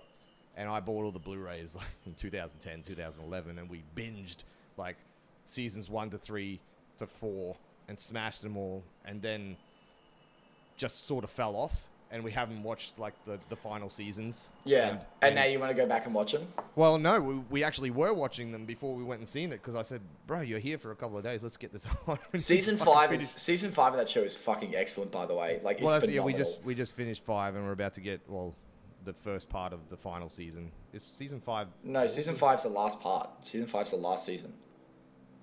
And 0.57 0.67
I 0.67 0.79
bought 0.79 1.05
all 1.05 1.11
the 1.11 1.19
Blu-rays 1.19 1.75
like 1.75 1.85
in 2.05 2.13
2010, 2.13 2.81
2011, 2.83 3.59
and 3.59 3.69
we 3.69 3.83
binged 3.95 4.43
like 4.77 4.97
seasons 5.45 5.89
one 5.89 6.09
to 6.09 6.17
three 6.17 6.59
to 6.97 7.07
four 7.07 7.55
and 7.87 7.97
smashed 7.97 8.41
them 8.41 8.57
all. 8.57 8.83
And 9.05 9.21
then 9.21 9.55
just 10.77 11.07
sort 11.07 11.23
of 11.23 11.29
fell 11.29 11.55
off. 11.55 11.85
And 12.11 12.23
we 12.23 12.31
haven't 12.31 12.63
watched 12.63 12.97
like 12.97 13.13
the, 13.27 13.37
the 13.49 13.55
final 13.55 13.87
seasons. 13.87 14.49
Yeah. 14.63 14.89
And, 14.89 14.99
And, 15.21 15.35
now 15.35 15.43
you 15.43 15.59
want 15.59 15.69
to 15.69 15.75
go 15.75 15.85
back 15.87 16.07
and 16.07 16.15
watch 16.15 16.31
them? 16.31 16.47
well, 16.75 16.97
no, 16.97 17.21
we, 17.21 17.35
we 17.51 17.63
actually 17.63 17.91
were 17.91 18.15
watching 18.15 18.51
them 18.51 18.65
before 18.65 18.95
we 18.95 19.03
went 19.03 19.19
and 19.19 19.29
seen 19.29 19.51
it 19.53 19.61
because 19.61 19.75
I 19.75 19.83
said, 19.83 20.01
"Bro, 20.25 20.41
you're 20.41 20.57
here 20.57 20.79
for 20.79 20.89
a 20.91 20.95
couple 20.95 21.19
of 21.19 21.23
days. 21.23 21.43
Let's 21.43 21.55
get 21.55 21.71
this 21.71 21.85
on." 22.07 22.17
Season 22.39 22.77
five 22.77 23.13
is 23.13 23.29
season 23.29 23.71
five 23.71 23.93
of 23.93 23.99
that 23.99 24.09
show 24.09 24.21
is 24.21 24.35
fucking 24.35 24.75
excellent, 24.75 25.11
by 25.11 25.27
the 25.27 25.35
way. 25.35 25.59
Like, 25.61 25.77
it's 25.77 25.85
well, 25.85 26.03
yeah, 26.09 26.21
we 26.21 26.33
just 26.33 26.63
we 26.63 26.73
just 26.73 26.95
finished 26.95 27.23
five, 27.23 27.55
and 27.55 27.63
we're 27.63 27.73
about 27.73 27.93
to 27.93 28.01
get 28.01 28.21
well, 28.27 28.55
the 29.10 29.14
first 29.14 29.49
part 29.49 29.74
of 29.74 29.80
the 29.89 29.97
final 29.97 30.30
season. 30.30 30.72
Is 30.93 31.03
season 31.03 31.39
five? 31.41 31.68
no, 31.84 32.05
season 32.07 32.36
five's 32.36 32.64
the 32.64 32.70
last 32.70 32.99
part. 32.99 33.30
Season 33.43 33.68
five's 33.68 33.89
the 33.91 33.97
last 33.97 34.26
season. 34.26 34.53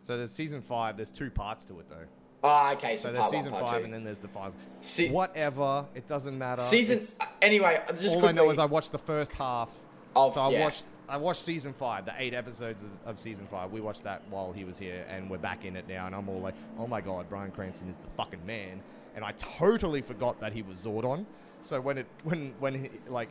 So 0.02 0.16
there's 0.16 0.30
season 0.32 0.62
five. 0.62 0.96
There's 0.96 1.10
two 1.10 1.30
parts 1.30 1.64
to 1.66 1.80
it 1.80 1.86
though. 1.88 2.06
Ah, 2.44 2.72
okay. 2.74 2.94
So, 2.94 3.08
So 3.08 3.12
there's 3.14 3.30
season 3.30 3.52
one, 3.52 3.60
five, 3.60 3.82
and 3.82 3.92
then 3.92 4.04
there's 4.04 4.18
the 4.18 4.28
final. 4.28 4.54
Se- 4.80 5.10
Whatever. 5.10 5.84
It 5.96 6.06
doesn't 6.06 6.38
matter. 6.38 6.62
season. 6.62 6.98
It's- 6.98 7.16
uh, 7.20 7.26
anyway, 7.42 7.82
just 8.00 8.14
all 8.14 8.20
quickly. 8.20 8.28
I 8.28 8.32
know 8.32 8.50
is 8.50 8.58
I 8.60 8.66
watched 8.66 8.92
the 8.92 8.98
first 8.98 9.32
half. 9.32 9.70
Of- 10.14 10.34
so 10.34 10.40
I 10.42 10.50
yeah. 10.50 10.64
watched. 10.64 10.84
I 11.08 11.16
watched 11.18 11.42
season 11.42 11.72
five, 11.72 12.04
the 12.04 12.14
eight 12.18 12.34
episodes 12.34 12.82
of, 12.84 12.90
of 13.04 13.18
season 13.18 13.46
five. 13.46 13.70
We 13.72 13.80
watched 13.80 14.02
that 14.04 14.22
while 14.30 14.52
he 14.52 14.64
was 14.64 14.76
here, 14.78 15.04
and 15.08 15.28
we're 15.30 15.38
back 15.38 15.64
in 15.64 15.76
it 15.76 15.88
now. 15.88 16.06
And 16.06 16.14
I'm 16.14 16.28
all 16.28 16.40
like, 16.40 16.54
"Oh 16.78 16.86
my 16.86 17.00
god, 17.00 17.28
Bryan 17.28 17.50
Cranston 17.50 17.88
is 17.88 17.96
the 17.96 18.10
fucking 18.16 18.44
man!" 18.46 18.80
And 19.16 19.24
I 19.24 19.32
totally 19.32 20.02
forgot 20.02 20.40
that 20.40 20.52
he 20.52 20.62
was 20.62 20.78
Zordon. 20.84 21.24
So 21.62 21.80
when 21.80 21.98
it 21.98 22.06
when 22.22 22.54
when 22.60 22.74
he, 22.84 22.90
like 23.08 23.28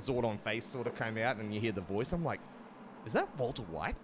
Zordon 0.00 0.38
face 0.40 0.64
sort 0.64 0.86
of 0.86 0.96
came 0.96 1.18
out, 1.18 1.36
and 1.36 1.54
you 1.54 1.60
hear 1.60 1.72
the 1.72 1.80
voice, 1.82 2.12
I'm 2.12 2.24
like, 2.24 2.40
"Is 3.06 3.12
that 3.12 3.28
Walter 3.38 3.62
White? 3.62 3.96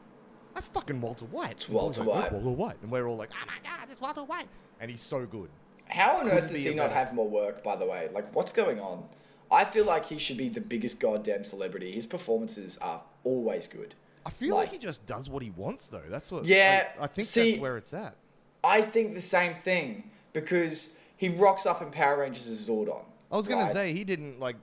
That's 0.55 0.67
fucking 0.67 1.01
Walter 1.01 1.25
White." 1.27 1.53
It's 1.53 1.69
Walter 1.69 2.01
like, 2.03 2.09
White. 2.09 2.21
"That's 2.23 2.33
Walter 2.35 2.51
White, 2.51 2.77
and 2.83 2.91
we're 2.91 3.07
all 3.09 3.17
like, 3.17 3.31
"Oh 3.33 3.47
my 3.47 3.69
god, 3.69 3.89
it's 3.91 4.01
Walter 4.01 4.25
White!" 4.25 4.49
And 4.81 4.91
he's 4.91 5.01
so 5.03 5.25
good. 5.27 5.51
How 5.87 6.19
on 6.19 6.31
earth 6.31 6.51
does 6.51 6.63
he 6.63 6.75
not 6.75 6.93
have 6.93 7.15
more 7.15 7.29
work? 7.29 7.65
By 7.65 7.77
the 7.77 7.87
way, 7.87 8.11
like, 8.13 8.35
what's 8.35 8.53
going 8.53 8.79
on? 8.79 9.09
I 9.51 9.65
feel 9.65 9.87
like 9.87 10.07
he 10.07 10.19
should 10.19 10.37
be 10.37 10.51
the 10.51 10.61
biggest 10.61 11.01
goddamn 11.01 11.45
celebrity. 11.45 11.91
His 11.93 12.07
performances 12.07 12.77
are 12.79 13.03
always 13.25 13.67
good. 13.67 13.95
I 14.27 14.31
feel 14.31 14.55
like, 14.55 14.67
Like- 14.67 14.73
he 14.73 14.79
just 14.79 15.07
does 15.07 15.31
what 15.31 15.43
he 15.43 15.49
wants, 15.51 15.87
though. 15.87 16.03
That's 16.09 16.31
what. 16.31 16.45
Yeah, 16.45 16.87
like, 17.01 17.11
I 17.11 17.15
think 17.15 17.29
see- 17.29 17.51
that's 17.53 17.63
where 17.63 17.79
it's 17.79 17.95
at. 17.95 18.17
I 18.63 18.83
think 18.83 19.15
the 19.15 19.23
same 19.23 19.55
thing 19.55 20.11
because 20.35 20.97
he 21.17 21.31
rocks 21.31 21.65
up 21.65 21.81
in 21.81 21.91
Power 21.91 22.19
Rangers 22.19 22.47
as 22.47 22.69
Zordon. 22.69 23.05
I 23.33 23.37
was 23.37 23.49
gonna 23.49 23.63
right? 23.63 23.73
say 23.73 23.93
he 23.95 24.05
didn't 24.05 24.39
like. 24.41 24.57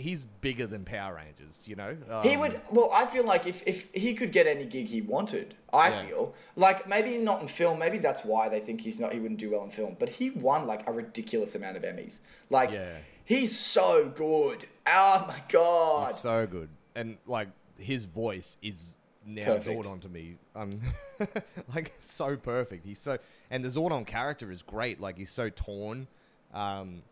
He's 0.00 0.24
bigger 0.40 0.66
than 0.66 0.84
Power 0.84 1.14
Rangers, 1.16 1.62
you 1.66 1.76
know. 1.76 1.96
He 2.22 2.34
Um, 2.34 2.40
would. 2.40 2.60
Well, 2.70 2.90
I 2.92 3.06
feel 3.06 3.24
like 3.24 3.46
if, 3.46 3.62
if 3.66 3.88
he 3.92 4.14
could 4.14 4.32
get 4.32 4.46
any 4.46 4.64
gig 4.64 4.86
he 4.86 5.00
wanted, 5.02 5.54
I 5.72 5.90
Yeah. 5.90 6.02
feel 6.06 6.34
like 6.56 6.88
maybe 6.88 7.16
not 7.18 7.42
in 7.42 7.48
film. 7.48 7.78
Maybe 7.78 7.98
that's 7.98 8.24
why 8.24 8.48
they 8.48 8.60
think 8.60 8.80
he's 8.80 8.98
not. 8.98 9.12
He 9.12 9.20
wouldn't 9.20 9.40
do 9.40 9.50
well 9.50 9.64
in 9.64 9.70
film. 9.70 9.96
But 9.98 10.08
he 10.08 10.30
won 10.30 10.66
like 10.66 10.88
a 10.88 10.92
ridiculous 10.92 11.54
amount 11.54 11.76
of 11.76 11.82
Emmys. 11.82 12.18
Like 12.48 12.70
Yeah. 12.72 12.98
he's 13.24 13.58
so 13.58 14.08
good. 14.08 14.66
Oh 14.86 15.24
my 15.28 15.42
god. 15.48 16.14
so 16.16 16.46
good, 16.46 16.68
and 16.94 17.18
like 17.26 17.48
his 17.78 18.04
voice 18.06 18.56
is 18.62 18.96
now 19.24 19.44
Perfect. 19.44 19.78
Zordon 19.86 20.00
to 20.00 20.08
me. 20.08 20.36
Um, 20.54 20.80
like 21.74 21.92
so 22.00 22.36
perfect. 22.36 22.84
He's 22.86 22.98
so, 22.98 23.18
and 23.50 23.64
the 23.64 23.68
Zordon 23.68 24.06
character 24.06 24.50
is 24.50 24.62
great. 24.62 25.00
Like 25.00 25.16
he's 25.18 25.30
so 25.30 25.50
torn. 25.50 26.06
Um, 26.52 27.02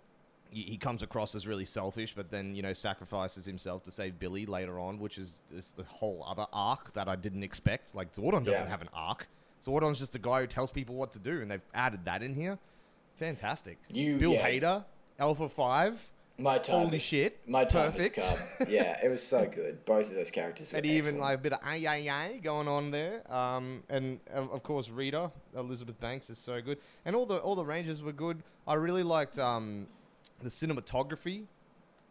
he, 0.51 0.77
comes 0.79 1.03
across 1.03 1.35
as 1.35 1.47
really 1.47 1.65
selfish, 1.65 2.15
but 2.15 2.31
then 2.31 2.55
you 2.55 2.63
know 2.63 2.73
sacrifices 2.73 3.45
himself 3.45 3.83
to 3.85 3.93
save 3.93 4.19
Billy 4.19 4.47
later 4.47 4.79
on, 4.79 4.99
which 4.99 5.19
is, 5.19 5.41
is 5.55 5.73
the 5.77 5.85
whole 5.85 6.25
other 6.27 6.47
arc 6.53 6.93
that 6.95 7.09
I 7.09 7.17
didn't 7.17 7.43
expect. 7.43 7.95
Like 7.95 8.13
Zordon 8.13 8.45
doesn't 8.45 8.53
Yeah. 8.53 8.69
have 8.69 8.83
an 8.83 8.89
arc. 8.93 9.27
Zordon's 9.65 9.99
just 9.99 10.13
the 10.13 10.19
guy 10.19 10.41
who 10.41 10.47
tells 10.47 10.71
people 10.71 10.95
what 10.95 11.13
to 11.13 11.19
do, 11.19 11.41
and 11.43 11.51
they've 11.51 11.61
added 11.75 12.05
that 12.05 12.23
in 12.23 12.35
here. 12.35 12.59
Fantastic. 13.17 13.79
You- 13.89 14.17
Bill 14.17 14.33
yeah. 14.33 14.49
Hader, 14.49 14.85
Alpha 15.19 15.49
Five. 15.49 16.11
My 16.41 16.57
time. 16.59 16.85
Holy 16.85 16.99
is- 16.99 17.03
shit, 17.03 17.41
My 17.49 17.65
time 17.65 17.91
perfect. 17.91 18.21
Yeah, 18.69 18.97
it 19.05 19.09
was 19.09 19.21
so 19.21 19.45
good. 19.47 19.85
Both 19.85 20.11
of 20.11 20.15
those 20.15 20.31
characters. 20.31 20.71
Were 20.73 20.77
and 20.79 20.87
even 20.87 20.99
excellent. 20.99 21.21
like 21.21 21.35
a 21.35 21.39
bit 21.43 21.53
of 21.55 21.59
ay 21.65 21.85
ay 21.85 22.09
ay 22.09 22.39
going 22.41 22.69
on 22.69 22.93
there. 22.93 23.23
Um, 23.33 23.83
and 23.89 24.21
of, 24.33 24.53
of 24.53 24.63
course 24.63 24.89
Rita 24.89 25.33
Elizabeth 25.57 25.99
Banks 25.99 26.31
is 26.31 26.39
so 26.39 26.63
good, 26.63 26.79
and 27.05 27.17
all 27.17 27.27
the 27.27 27.39
all 27.39 27.57
the 27.57 27.65
Rangers 27.65 28.05
were 28.05 28.13
good. 28.13 28.45
I 28.69 28.75
really 28.75 29.03
liked 29.03 29.37
um, 29.41 29.89
the 30.43 30.49
cinematography 30.51 31.45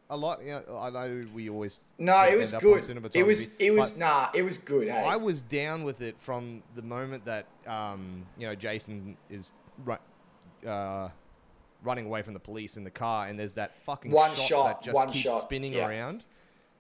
a 0.10 0.18
lot. 0.18 0.42
You 0.42 0.62
know, 0.68 0.78
I 0.78 0.90
know 0.90 1.24
we 1.34 1.50
always 1.50 1.82
No, 1.98 2.24
it 2.24 2.38
was 2.38 2.54
end 2.54 2.64
up 2.64 2.72
on 2.72 2.80
good. 2.80 3.16
It 3.16 3.24
was. 3.26 3.48
It 3.60 3.72
was 3.72 3.92
but 3.92 4.00
nah. 4.00 4.30
It 4.34 4.44
was 4.44 4.58
good. 4.58 4.88
Hey. 4.90 5.04
I 5.06 5.16
was 5.18 5.42
down 5.42 5.84
with 5.84 6.02
it 6.02 6.20
from 6.20 6.64
the 6.76 6.82
moment 6.82 7.26
that 7.26 7.48
um, 7.66 8.26
you 8.38 8.48
know 8.48 8.56
Jason 8.56 9.18
is 9.30 9.52
ru- 9.84 9.98
uh, 10.68 11.10
running 11.84 12.06
away 12.06 12.22
from 12.22 12.34
the 12.34 12.40
police 12.40 12.78
in 12.78 12.84
the 12.84 12.92
car, 12.92 13.28
and 13.28 13.40
there's 13.40 13.54
that 13.54 13.76
fucking 13.86 14.12
One 14.12 14.32
shot, 14.32 14.48
shot, 14.48 14.66
that 14.68 14.84
just 14.84 14.96
one 14.96 15.08
keeps 15.10 15.24
shot, 15.24 15.42
spinning 15.42 15.74
yeah. 15.74 15.88
around. 15.88 16.24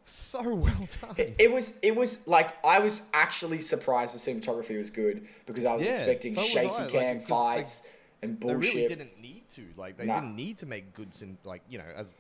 So 0.09 0.41
well 0.41 0.87
done. 1.01 1.15
It, 1.17 1.35
it 1.37 1.51
was 1.51 1.77
it 1.81 1.93
was 1.93 2.25
like 2.25 2.53
I 2.65 2.79
was 2.79 3.01
actually 3.13 3.59
surprised 3.59 4.15
the 4.15 4.19
cinematography 4.19 4.77
was 4.77 4.89
good 4.89 5.27
because 5.45 5.65
I 5.65 5.75
was 5.75 5.85
Yeah, 5.85 5.91
expecting 5.91 6.33
so 6.33 6.39
was 6.39 6.49
shaky 6.49 6.67
I, 6.69 6.79
like, 6.83 6.89
cam 6.89 7.19
'cause, 7.19 7.29
like, 7.29 7.57
fights 7.57 7.81
and 8.21 8.39
They 8.39 8.55
really 8.55 8.87
didn't 8.87 9.19
need 9.21 9.43
to. 9.51 9.63
Like, 9.77 9.97
they 9.97 10.05
Nah. 10.05 10.19
didn't 10.21 10.35
need 10.35 10.57
to 10.59 10.65
make 10.65 10.93
good 10.93 11.13
sin. 11.13 11.37
Like, 11.43 11.61
you 11.69 11.77
know, 11.77 11.85
as 11.95 12.11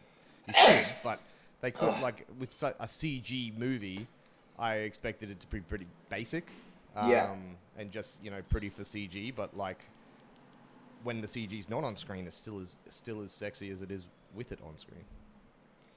you 0.47 0.53
said, 0.53 0.87
but 1.03 1.19
they 1.61 1.71
could. 1.71 1.99
like 2.01 2.25
with 2.39 2.51
a 2.61 2.85
CG 2.87 3.57
movie, 3.57 4.07
I 4.59 4.75
expected 4.77 5.31
it 5.31 5.39
to 5.39 5.47
be 5.47 5.59
pretty 5.61 5.87
basic. 6.09 6.47
Um, 6.95 7.09
Yeah. 7.09 7.35
And 7.77 7.91
just 7.91 8.23
you 8.23 8.31
know, 8.31 8.41
pretty 8.49 8.69
for 8.69 8.83
CG, 8.83 9.33
but 9.35 9.55
like 9.55 9.79
when 11.03 11.21
the 11.21 11.27
CG's 11.27 11.69
not 11.69 11.83
on 11.83 11.95
screen, 11.95 12.25
it's 12.27 12.37
still 12.37 12.59
as 12.59 12.75
still 12.89 13.21
as 13.21 13.31
sexy 13.31 13.69
as 13.69 13.81
it 13.81 13.91
is 13.91 14.07
with 14.35 14.51
it 14.51 14.59
on 14.67 14.77
screen. 14.77 15.03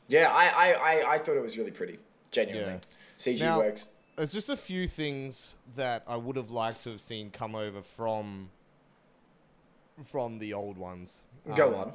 Yeah, 0.08 0.30
I, 0.30 0.46
I, 0.48 0.72
I, 0.72 1.12
I 1.14 1.18
thought 1.18 1.36
it 1.36 1.42
was 1.42 1.56
really 1.56 1.70
pretty. 1.70 1.98
Genuinely, 2.30 2.80
CG 3.18 3.40
Now- 3.40 3.58
works. 3.58 3.88
There's 4.16 4.32
just 4.32 4.50
a 4.50 4.56
few 4.56 4.86
things 4.86 5.54
that 5.76 6.02
I 6.06 6.16
would 6.16 6.36
have 6.36 6.50
liked 6.50 6.82
to 6.84 6.90
have 6.90 7.00
seen 7.00 7.30
come 7.30 7.54
over 7.54 7.80
from 7.80 8.50
from 10.04 10.38
the 10.38 10.52
old 10.54 10.76
ones. 10.78 11.22
Go 11.56 11.68
Um, 11.68 11.74
on. 11.80 11.92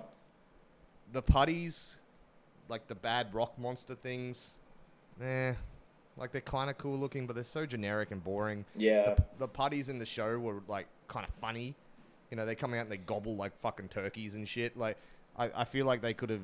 The 1.12 1.22
putties, 1.22 1.98
like 2.68 2.88
the 2.88 2.96
bad 2.96 3.34
rock 3.34 3.58
monster 3.60 3.96
things, 3.96 4.56
eh, 5.22 5.54
like 6.18 6.32
they're 6.32 6.42
kind 6.42 6.70
of 6.70 6.78
cool 6.78 6.98
looking, 6.98 7.28
but 7.28 7.36
they're 7.36 7.44
so 7.44 7.66
generic 7.66 8.12
and 8.12 8.24
boring. 8.24 8.66
Yeah. 8.76 9.14
The, 9.16 9.24
the 9.40 9.48
putties 9.48 9.90
in 9.90 10.00
the 10.00 10.06
show 10.06 10.38
were 10.40 10.62
like 10.68 10.88
kind 11.08 11.26
of 11.26 11.34
funny. 11.36 11.76
You 12.32 12.38
know, 12.38 12.46
they 12.46 12.56
come 12.56 12.74
out 12.74 12.82
and 12.82 12.92
they 12.92 12.98
gobble 12.98 13.36
like 13.36 13.56
fucking 13.60 13.90
turkeys 13.90 14.34
and 14.36 14.48
shit. 14.48 14.76
Like, 14.78 14.98
I, 15.38 15.52
I 15.56 15.64
feel 15.66 15.86
like 15.86 16.02
they 16.02 16.14
could 16.14 16.30
have, 16.32 16.42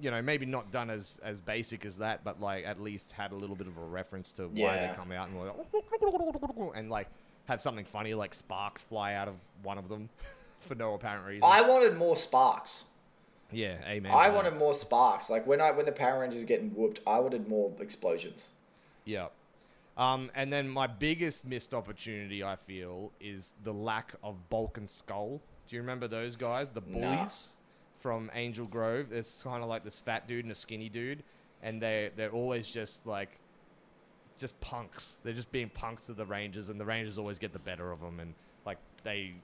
you 0.00 0.10
know, 0.10 0.22
maybe 0.22 0.46
not 0.46 0.72
done 0.72 0.88
as 0.88 1.20
as 1.22 1.40
basic 1.40 1.84
as 1.84 1.98
that, 1.98 2.24
but 2.24 2.40
like 2.40 2.64
at 2.64 2.80
least 2.80 3.12
had 3.12 3.32
a 3.32 3.34
little 3.36 3.56
bit 3.56 3.66
of 3.66 3.76
a 3.76 3.84
reference 3.84 4.32
to 4.32 4.44
why 4.48 4.52
Yeah. 4.54 4.90
they 4.90 4.96
come 4.96 5.12
out 5.12 5.28
and 5.28 5.38
like, 5.38 6.72
and 6.74 6.90
like 6.90 7.08
have 7.46 7.60
something 7.60 7.84
funny 7.84 8.14
like 8.14 8.32
sparks 8.32 8.82
fly 8.84 9.14
out 9.14 9.28
of 9.28 9.34
one 9.64 9.76
of 9.76 9.88
them 9.88 10.08
for 10.62 10.74
no 10.74 10.94
apparent 10.94 11.26
reason. 11.26 11.42
I 11.44 11.62
wanted 11.62 11.96
more 11.96 12.16
sparks. 12.16 12.84
yeah, 13.50 13.76
amen. 13.86 14.12
I 14.12 14.30
wanted 14.30 14.56
more 14.56 14.74
sparks. 14.74 15.28
Like 15.30 15.46
when 15.46 15.60
I 15.60 15.70
when 15.72 15.86
the 15.86 15.92
Power 15.92 16.20
Rangers 16.20 16.44
getting 16.44 16.70
whooped, 16.74 17.00
I 17.06 17.18
wanted 17.20 17.48
more 17.48 17.72
explosions. 17.80 18.50
Yeah. 19.04 19.28
Um, 19.96 20.30
and 20.34 20.50
then 20.52 20.68
my 20.70 20.86
biggest 20.86 21.44
missed 21.46 21.74
opportunity, 21.74 22.42
I 22.42 22.56
feel, 22.56 23.12
is 23.20 23.52
the 23.62 23.74
lack 23.74 24.14
of 24.22 24.48
Bulk 24.48 24.78
and 24.78 24.88
Skull. 24.88 25.40
Do 25.68 25.76
you 25.76 25.82
remember 25.82 26.08
those 26.08 26.34
guys, 26.34 26.70
the 26.70 26.80
Nah. 26.86 27.16
bullies 27.16 27.50
from 28.00 28.30
Angel 28.34 28.64
Grove? 28.64 29.10
There's 29.10 29.42
kind 29.44 29.62
of 29.62 29.68
like 29.68 29.84
this 29.84 29.98
fat 29.98 30.26
dude 30.26 30.44
and 30.46 30.52
a 30.52 30.54
skinny 30.54 30.88
dude, 30.88 31.22
and 31.62 31.80
they 31.82 32.10
they're 32.16 32.30
always 32.30 32.70
just 32.70 33.06
like, 33.06 33.38
just 34.38 34.58
punks. 34.60 35.20
They're 35.22 35.34
just 35.34 35.52
being 35.52 35.68
punks 35.68 36.06
to 36.06 36.14
the 36.14 36.24
Rangers, 36.24 36.70
and 36.70 36.80
the 36.80 36.86
Rangers 36.86 37.18
always 37.18 37.38
get 37.38 37.52
the 37.52 37.58
better 37.58 37.92
of 37.92 38.00
them. 38.00 38.18
And 38.18 38.32
like 38.64 38.78
they, 39.04 39.34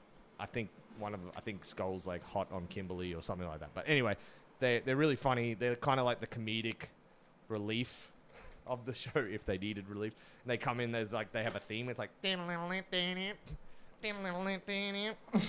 I 0.40 0.46
think 0.46 0.70
one 0.98 1.14
of 1.14 1.20
I 1.36 1.40
think 1.40 1.64
Skull's 1.64 2.06
like 2.06 2.24
hot 2.24 2.48
on 2.52 2.66
Kimberly 2.68 3.14
or 3.14 3.22
something 3.22 3.46
like 3.46 3.60
that. 3.60 3.70
But 3.74 3.84
anyway, 3.86 4.16
they 4.60 4.82
they're 4.84 4.96
really 4.96 5.16
funny. 5.16 5.54
They're 5.54 5.76
kind 5.76 6.00
of 6.00 6.06
like 6.06 6.20
the 6.20 6.26
comedic 6.26 6.88
relief 7.48 8.10
of 8.66 8.84
the 8.84 8.94
show 9.04 9.10
if 9.16 9.44
they 9.44 9.58
needed 9.58 9.88
relief. 9.88 10.14
And 10.44 10.50
they 10.50 10.56
come 10.56 10.80
in, 10.80 10.92
there's 10.92 11.12
like 11.12 11.32
they 11.32 11.42
have 11.42 11.56
a 11.56 11.60
theme. 11.60 11.88
It's 11.88 11.98
like 11.98 12.10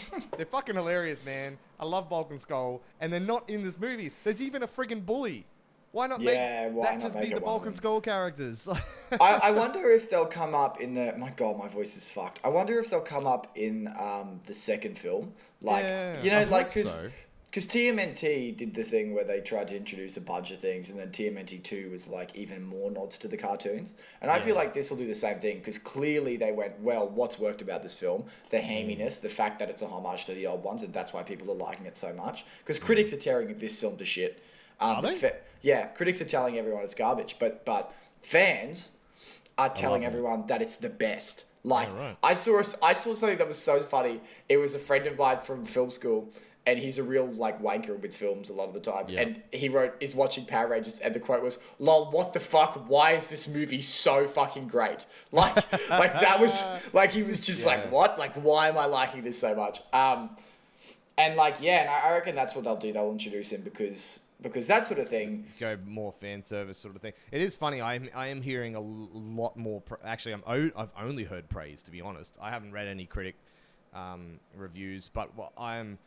they're 0.38 0.46
fucking 0.46 0.76
hilarious, 0.76 1.24
man. 1.24 1.58
I 1.80 1.86
love 1.86 2.10
Bulk 2.10 2.32
and 2.32 2.40
Skull, 2.40 2.82
and 3.00 3.14
they're 3.14 3.20
not 3.20 3.50
in 3.50 3.64
this 3.64 3.80
movie. 3.80 4.12
There's 4.24 4.42
even 4.42 4.64
a 4.64 4.68
friggin' 4.68 5.06
bully. 5.06 5.46
Why 5.92 6.08
not 6.08 6.22
Yeah, 6.22 6.66
make 6.68 6.74
why 6.76 6.86
that 6.86 6.94
not 6.96 7.02
just 7.02 7.16
make 7.16 7.24
be 7.26 7.32
it 7.32 7.36
the 7.36 7.42
one 7.42 7.50
of 7.50 7.54
Bulk 7.54 7.62
and 7.64 7.72
them? 7.74 7.78
Skull 7.78 8.02
characters? 8.02 8.68
I, 8.68 9.18
I 9.44 9.52
wonder 9.52 9.90
if 9.90 10.10
they'll 10.10 10.26
come 10.28 10.54
up 10.54 10.80
in 10.80 10.94
the. 10.94 11.16
My 11.18 11.32
God, 11.32 11.58
my 11.58 11.68
voice 11.68 11.98
is 11.98 12.12
fucked. 12.12 12.40
I 12.44 12.50
wonder 12.50 12.80
if 12.80 12.90
they'll 12.90 13.02
come 13.02 13.26
up 13.26 13.52
in 13.56 13.88
um, 14.00 14.40
the 14.46 14.54
second 14.54 14.98
film, 15.00 15.34
like 15.62 15.84
Yeah, 15.84 16.24
you 16.24 16.30
know, 16.32 16.40
I 16.40 16.44
like 16.44 16.66
hope 16.68 16.74
because 16.76 16.92
so. 16.92 17.10
because 17.46 17.66
TMNT 17.66 18.56
did 18.56 18.76
the 18.76 18.84
thing 18.84 19.16
where 19.16 19.24
they 19.24 19.42
tried 19.42 19.70
to 19.70 19.78
introduce 19.78 20.16
a 20.16 20.22
bunch 20.22 20.52
of 20.52 20.60
things, 20.60 20.92
and 20.92 21.00
then 21.00 21.10
TMNT 21.10 21.64
two 21.64 21.90
was 21.90 22.08
like 22.08 22.36
even 22.36 22.62
more 22.64 22.92
nods 22.92 23.18
to 23.18 23.28
the 23.28 23.38
cartoons. 23.38 23.96
And 24.22 24.30
I 24.30 24.40
feel 24.40 24.56
like 24.56 24.76
this 24.76 24.92
will 24.92 24.98
do 24.98 25.08
the 25.08 25.16
same 25.16 25.40
thing 25.40 25.58
because 25.58 25.80
clearly 25.80 26.38
they 26.38 26.52
went, 26.52 26.80
well, 26.82 27.10
what's 27.10 27.40
worked 27.40 27.64
about 27.64 27.82
this 27.82 27.96
film? 27.96 28.26
The 28.52 28.58
Mm. 28.58 29.00
haminess, 29.00 29.20
the 29.22 29.30
fact 29.30 29.58
that 29.58 29.72
it's 29.72 29.82
a 29.82 29.88
homage 29.88 30.26
to 30.26 30.36
the 30.36 30.46
old 30.46 30.64
ones, 30.64 30.84
and 30.84 30.94
that's 30.94 31.14
why 31.14 31.24
people 31.24 31.50
are 31.50 31.56
liking 31.56 31.88
it 31.88 31.98
so 31.98 32.14
much. 32.14 32.46
Because 32.60 32.80
Mm. 32.80 32.84
critics 32.86 33.12
are 33.12 33.18
tearing 33.18 33.58
this 33.58 33.80
film 33.80 33.98
to 33.98 34.06
shit. 34.06 34.44
Um, 34.80 34.98
Are 34.98 35.02
the 35.02 35.08
they? 35.10 35.16
fa- 35.18 35.36
yeah, 35.62 35.88
critics 35.88 36.22
are 36.22 36.26
telling 36.26 36.58
everyone 36.58 36.84
it's 36.84 36.94
garbage, 36.96 37.36
but 37.40 37.66
but 37.66 37.94
fans 38.22 38.92
are 39.58 39.70
telling 39.70 40.06
everyone 40.06 40.48
that 40.48 40.62
it's 40.62 40.76
the 40.78 40.90
best. 40.90 41.46
Like 41.64 41.94
right. 41.94 42.16
I 42.24 42.34
saw 42.34 42.62
I 42.82 42.94
saw 42.94 43.14
something 43.14 43.38
that 43.38 43.48
was 43.48 43.58
so 43.58 43.80
funny. 43.82 44.22
It 44.48 44.58
was 44.58 44.74
a 44.76 44.80
friend 44.80 45.06
of 45.08 45.18
mine 45.18 45.40
from 45.44 45.66
film 45.66 45.92
school, 45.92 46.30
and 46.66 46.80
he's 46.80 46.98
a 46.98 47.04
real 47.04 47.26
like 47.28 47.62
wanker 47.62 48.00
with 48.00 48.16
films 48.16 48.50
a 48.50 48.54
lot 48.54 48.70
of 48.70 48.74
the 48.74 48.80
time. 48.80 49.08
And 49.10 49.42
he 49.52 49.68
wrote 49.68 49.96
is 50.00 50.16
watching 50.16 50.46
Power 50.46 50.68
Rangers, 50.70 51.00
and 51.00 51.14
the 51.14 51.20
quote 51.20 51.44
was, 51.44 51.60
"Lol, 51.78 52.12
what 52.12 52.32
the 52.32 52.40
fuck? 52.40 52.86
Why 52.88 53.12
is 53.12 53.30
this 53.30 53.50
movie 53.50 53.82
so 53.82 54.26
fucking 54.28 54.70
great?" 54.70 55.06
Like 55.34 55.56
like 55.90 56.14
that 56.14 56.40
was 56.40 56.64
like 56.94 57.12
he 57.12 57.24
was 57.24 57.42
just 57.42 57.62
Yeah. 57.62 57.68
like, 57.68 57.92
"What? 57.92 58.18
Like 58.18 58.34
why 58.36 58.70
am 58.70 58.78
I 58.78 58.86
liking 58.86 59.24
this 59.24 59.38
so 59.40 59.54
much?" 59.54 59.82
Um, 59.92 60.38
and 61.18 61.36
like 61.36 61.58
yeah, 61.60 61.82
and 61.82 61.90
I 61.90 62.12
reckon 62.12 62.36
that's 62.36 62.56
what 62.56 62.64
they'll 62.64 62.78
do. 62.78 62.94
They'll 62.94 63.12
introduce 63.12 63.52
him 63.52 63.62
because 63.64 64.22
because 64.42 64.68
that 64.68 64.88
sort 64.88 65.00
of 65.00 65.10
thing. 65.10 65.46
go 65.60 65.78
more 65.86 66.12
fan 66.12 66.42
service 66.44 66.78
sort 66.78 66.96
of 66.96 67.02
thing. 67.02 67.14
It 67.32 67.42
is 67.42 67.56
funny. 67.56 67.82
I 67.82 67.96
am 67.96 68.10
I 68.16 68.28
am 68.28 68.42
hearing 68.42 68.76
a 68.76 68.80
lot 68.80 69.58
more. 69.58 69.82
Pr- 69.82 69.96
actually, 70.04 70.34
I'm 70.34 70.44
o- 70.48 70.72
I've 70.76 70.94
only 71.00 71.24
heard 71.24 71.50
praise 71.50 71.82
to 71.84 71.92
be 71.92 72.02
honest. 72.02 72.38
I 72.42 72.50
haven't 72.50 72.72
read 72.72 72.88
any 72.88 73.06
critic 73.06 73.36
um, 73.94 74.40
reviews, 74.56 75.10
but 75.14 75.30
I'm 75.58 75.98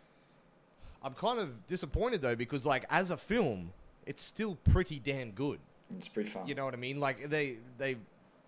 I'm 1.02 1.14
kind 1.14 1.38
of 1.40 1.66
disappointed 1.66 2.22
though 2.22 2.36
because 2.36 2.64
like 2.64 2.84
as 2.90 3.10
a 3.10 3.16
film, 3.16 3.72
it's 4.06 4.22
still 4.22 4.56
pretty 4.70 4.98
damn 4.98 5.32
good. 5.32 5.58
It's 5.90 6.08
pretty 6.08 6.30
fun. 6.30 6.46
You 6.46 6.54
know 6.54 6.64
what 6.64 6.74
I 6.74 6.78
mean? 6.78 7.00
Like 7.00 7.28
they 7.28 7.56
they 7.76 7.96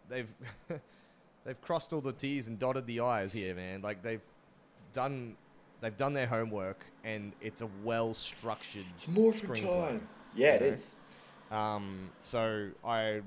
they've 0.09 0.33
they've 1.45 1.61
crossed 1.61 1.93
all 1.93 2.01
the 2.01 2.13
T's 2.13 2.49
and 2.49 2.59
dotted 2.59 2.87
the 2.87 3.01
I's 3.01 3.33
here, 3.33 3.55
man. 3.55 3.83
Like 3.83 4.03
they've 4.03 4.23
done 4.93 5.37
they've 5.85 5.97
done 5.97 6.15
their 6.15 6.27
homework 6.27 6.85
and 7.05 7.33
it's 7.41 7.61
a 7.61 7.69
well 7.85 8.15
structured 8.15 8.85
It's 8.95 9.07
morphin' 9.07 9.51
screenplay. 9.51 9.89
time. 9.89 10.09
Yeah, 10.35 10.55
it 10.55 10.61
know? 10.63 10.67
is. 10.69 10.97
Um, 11.51 12.11
so 12.21 12.71
I 12.85 13.21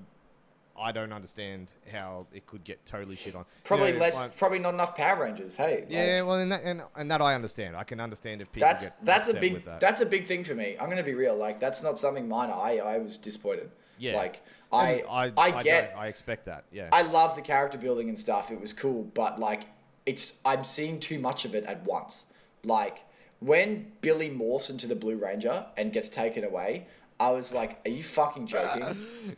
I 0.80 0.92
don't 0.92 1.12
understand 1.14 1.72
how 1.92 2.28
it 2.34 2.46
could 2.46 2.64
get 2.64 2.86
totally 2.86 3.16
shit 3.16 3.34
on. 3.36 3.42
You 3.42 3.46
Probably 3.64 3.94
know, 3.94 4.00
less. 4.00 4.16
like- 4.20 4.38
probably 4.38 4.60
not 4.60 4.74
enough 4.76 4.96
Power 4.96 5.24
Rangers. 5.24 5.56
Hey. 5.56 5.78
like, 5.82 5.86
yeah, 5.90 6.22
well, 6.22 6.36
and 6.36 6.52
that, 6.52 6.62
and, 6.64 6.84
and 6.96 7.10
that 7.10 7.20
I 7.20 7.34
understand. 7.34 7.76
I 7.76 7.84
can 7.84 8.00
understand 8.00 8.42
if 8.44 8.52
people 8.52 8.68
that's 8.68 8.84
get 8.86 9.06
that's 9.06 9.28
a 9.30 9.34
big 9.40 9.54
with 9.54 9.66
that. 9.66 9.80
that's 9.80 10.02
a 10.02 10.06
big 10.06 10.28
thing 10.28 10.44
for 10.44 10.54
me. 10.56 10.76
I'm 10.80 10.90
gonna 10.90 11.04
be 11.04 11.14
real. 11.16 11.36
Like 11.36 11.60
that's 11.60 11.82
not 11.84 12.00
something 12.00 12.28
minor. 12.28 12.54
I 12.54 12.78
I 12.78 12.98
was 12.98 13.18
disappointed. 13.18 13.72
yeah, 14.00 14.16
Like 14.16 14.42
I 14.72 14.92
And 14.92 15.08
I, 15.10 15.32
I, 15.38 15.64
get. 15.64 15.92
don't- 15.94 16.02
I 16.04 16.08
expect 16.08 16.46
that. 16.46 16.66
Yeah. 16.72 16.90
I 16.92 17.04
love 17.04 17.36
the 17.36 17.42
character 17.42 17.78
building 17.78 18.10
and 18.10 18.20
stuff. 18.20 18.52
It 18.52 18.60
was 18.60 18.74
cool, 18.74 19.04
but 19.14 19.40
like 19.40 19.68
it's 20.06 20.34
I'm 20.46 20.64
seeing 20.64 21.00
too 21.00 21.20
much 21.20 21.46
of 21.46 21.56
it 21.56 21.64
at 21.64 21.84
once. 21.86 22.26
Like 22.68 23.06
when 23.40 23.92
Billy 24.02 24.30
morphs 24.30 24.70
into 24.70 24.88
the 24.88 24.96
Blue 24.96 25.18
Ranger 25.18 25.66
and 25.78 25.92
gets 25.94 26.10
taken 26.10 26.44
away, 26.44 26.88
I 27.20 27.32
was 27.32 27.54
like, 27.54 27.80
"Are 27.86 27.90
you 27.90 28.04
fucking 28.04 28.46
joking? 28.56 28.84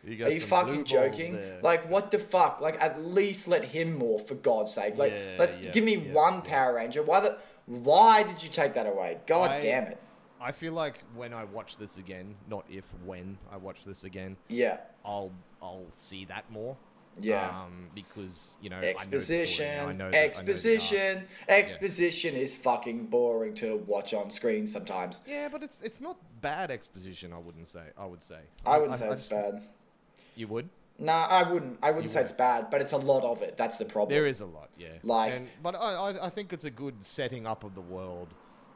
You 0.03 0.25
Are 0.25 0.31
you 0.31 0.39
fucking 0.41 0.83
joking? 0.85 1.33
there. 1.33 1.59
Like 1.61 1.89
what 1.89 2.11
the 2.11 2.19
fuck? 2.19 2.59
Like 2.59 2.81
at 2.81 3.01
least 3.01 3.47
let 3.47 3.63
him 3.63 3.99
morph 3.99 4.27
for 4.27 4.35
God's 4.35 4.73
sake. 4.73 4.97
Like 4.97 5.13
Yeah, 5.13 5.35
let's 5.37 5.59
yeah, 5.59 5.71
give 5.71 5.83
me 5.83 5.95
yeah, 5.95 6.13
one. 6.13 6.41
Power 6.41 6.73
Ranger. 6.75 7.03
Why 7.03 7.19
the? 7.21 7.37
Why 7.67 8.23
did 8.23 8.41
you 8.43 8.49
take 8.49 8.73
that 8.73 8.87
away? 8.87 9.19
God 9.27 9.51
I- 9.51 9.59
damn 9.61 9.83
it! 9.83 9.99
I 10.41 10.51
feel 10.51 10.73
like 10.73 11.03
when 11.15 11.33
I 11.33 11.43
watch 11.43 11.77
this 11.77 11.97
again, 11.97 12.35
not 12.47 12.65
if 12.69 12.85
when 13.05 13.37
I 13.51 13.57
watch 13.57 13.83
this 13.85 14.03
again, 14.05 14.37
Yeah, 14.47 14.77
I'll 15.05 15.31
I'll 15.61 15.85
see 15.93 16.25
that 16.25 16.49
more. 16.51 16.75
Yeah. 17.21 17.49
Um, 17.49 17.87
because 17.95 18.55
you 18.61 18.69
know 18.69 18.77
I 18.77 18.85
exposition, 18.85 19.79
I 19.79 19.93
know 19.93 20.07
I 20.07 20.11
know 20.11 20.17
exposition, 20.17 21.23
exposition 21.47 22.35
is 22.35 22.55
fucking 22.55 23.07
boring 23.07 23.53
to 23.55 23.77
watch 23.87 24.13
on 24.13 24.31
screen 24.31 24.67
sometimes. 24.67 25.21
Yeah, 25.27 25.49
but 25.51 25.63
it's 25.63 25.81
it's 25.81 25.99
not 26.01 26.17
bad 26.41 26.71
exposition. 26.71 27.33
I 27.33 27.37
wouldn't 27.37 27.67
say. 27.67 27.83
I 27.97 28.05
would 28.05 28.21
say. 28.21 28.39
I 28.65 28.77
wouldn't 28.77 28.97
say 28.97 29.07
I 29.07 29.11
it's 29.11 29.27
bad. 29.27 29.61
You 30.35 30.47
would. 30.47 30.69
Nah, 30.99 31.27
I 31.27 31.43
wouldn't. 31.43 31.79
I 31.81 31.91
wouldn't 31.91 32.05
You 32.05 32.09
say 32.09 32.21
it's 32.21 32.31
bad, 32.31 32.69
but 32.69 32.81
it's 32.81 32.91
a 32.91 32.97
lot 32.97 33.23
of 33.23 33.41
it. 33.41 33.55
That's 33.57 33.77
the 33.77 33.85
problem. 33.85 34.09
There 34.13 34.25
is 34.25 34.41
a 34.41 34.45
lot, 34.45 34.69
yeah. 34.77 34.89
Like- 35.03 35.33
and, 35.33 35.47
but 35.63 35.75
I, 35.75 35.93
I, 35.93 36.25
I 36.25 36.29
think 36.29 36.51
it's 36.51 36.65
a 36.65 36.69
good 36.69 37.03
setting 37.03 37.47
up 37.47 37.63
of 37.63 37.73
the 37.73 37.81
world, 37.81 38.27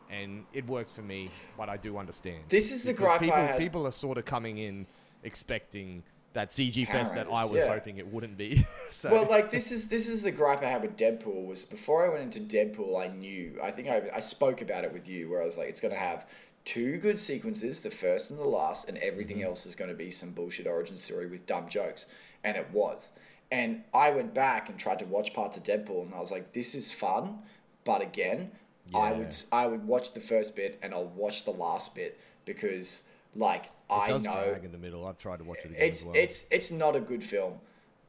and 0.09 0.45
it 0.53 0.65
works 0.65 0.91
for 0.91 1.01
me. 1.01 1.29
But 1.57 1.69
I 1.69 1.77
do 1.77 1.97
understand. 1.97 2.43
This 2.47 2.71
is 2.71 2.83
the 2.83 2.93
gripe 2.93 3.21
I 3.23 3.25
people, 3.25 3.57
People 3.57 3.87
are 3.87 3.91
sort 3.91 4.17
of 4.17 4.25
coming 4.25 4.57
in 4.57 4.87
expecting 5.23 6.03
that 6.33 6.49
CG 6.49 6.87
fest 6.87 7.13
that 7.15 7.27
I 7.31 7.45
was 7.45 7.59
yeah. 7.59 7.67
hoping 7.67 7.97
it 7.97 8.11
wouldn't 8.11 8.37
be. 8.37 8.65
so, 8.91 9.11
Well, 9.11 9.27
like 9.29 9.51
this 9.51 9.71
is 9.71 9.87
this 9.87 10.07
is 10.07 10.21
the 10.23 10.31
gripe 10.31 10.63
I 10.63 10.69
had 10.69 10.81
with 10.81 10.97
Deadpool. 10.97 11.45
Was 11.45 11.63
before 11.63 12.05
I 12.05 12.09
went 12.09 12.23
into 12.35 12.39
Deadpool, 12.39 13.01
I 13.01 13.07
knew. 13.07 13.59
I 13.63 13.71
think 13.71 13.87
I 13.87 14.09
I 14.15 14.19
spoke 14.19 14.61
about 14.61 14.83
it 14.83 14.93
with 14.93 15.07
you, 15.07 15.29
where 15.29 15.41
I 15.41 15.45
was 15.45 15.57
like, 15.57 15.69
it's 15.69 15.79
gonna 15.79 15.95
have 15.95 16.25
two 16.65 16.97
good 16.97 17.19
sequences, 17.19 17.81
the 17.81 17.91
first 17.91 18.29
and 18.31 18.39
the 18.39 18.45
last, 18.45 18.87
and 18.89 18.97
everything 18.99 19.37
Mm-hmm. 19.37 19.47
else 19.47 19.65
is 19.65 19.75
gonna 19.75 19.93
be 19.93 20.11
some 20.11 20.31
bullshit 20.31 20.67
origin 20.67 20.97
story 20.97 21.27
with 21.27 21.45
dumb 21.45 21.67
jokes, 21.69 22.05
and 22.43 22.57
it 22.57 22.67
was. 22.71 23.11
And 23.51 23.83
I 23.93 24.09
went 24.09 24.33
back 24.33 24.69
and 24.69 24.79
tried 24.79 24.99
to 24.99 25.05
watch 25.05 25.33
parts 25.33 25.57
of 25.57 25.63
Deadpool, 25.63 26.03
and 26.05 26.15
I 26.15 26.19
was 26.19 26.31
like, 26.31 26.53
this 26.53 26.73
is 26.73 26.91
fun, 26.91 27.39
but 27.83 28.01
again, 28.01 28.51
I 28.93 29.11
would 29.13 29.35
I 29.51 29.67
would 29.67 29.85
watch 29.85 30.13
the 30.13 30.19
first 30.19 30.55
bit 30.55 30.77
and 30.81 30.93
I'll 30.93 31.07
watch 31.07 31.45
the 31.45 31.51
last 31.51 31.95
bit 31.95 32.19
because 32.45 33.03
like 33.35 33.65
it 33.65 33.71
I 33.89 34.09
know 34.17 34.19
drag 34.19 34.65
in 34.65 34.71
the 34.71 34.77
middle. 34.77 35.05
I've 35.05 35.17
tried 35.17 35.37
to 35.39 35.43
watch 35.43 35.59
it 35.63 35.71
again 35.71 35.81
it's 35.81 36.03
well. 36.03 36.13
it's 36.15 36.45
it's 36.51 36.71
not 36.71 36.95
a 36.95 36.99
good 37.01 37.23
film. 37.23 37.59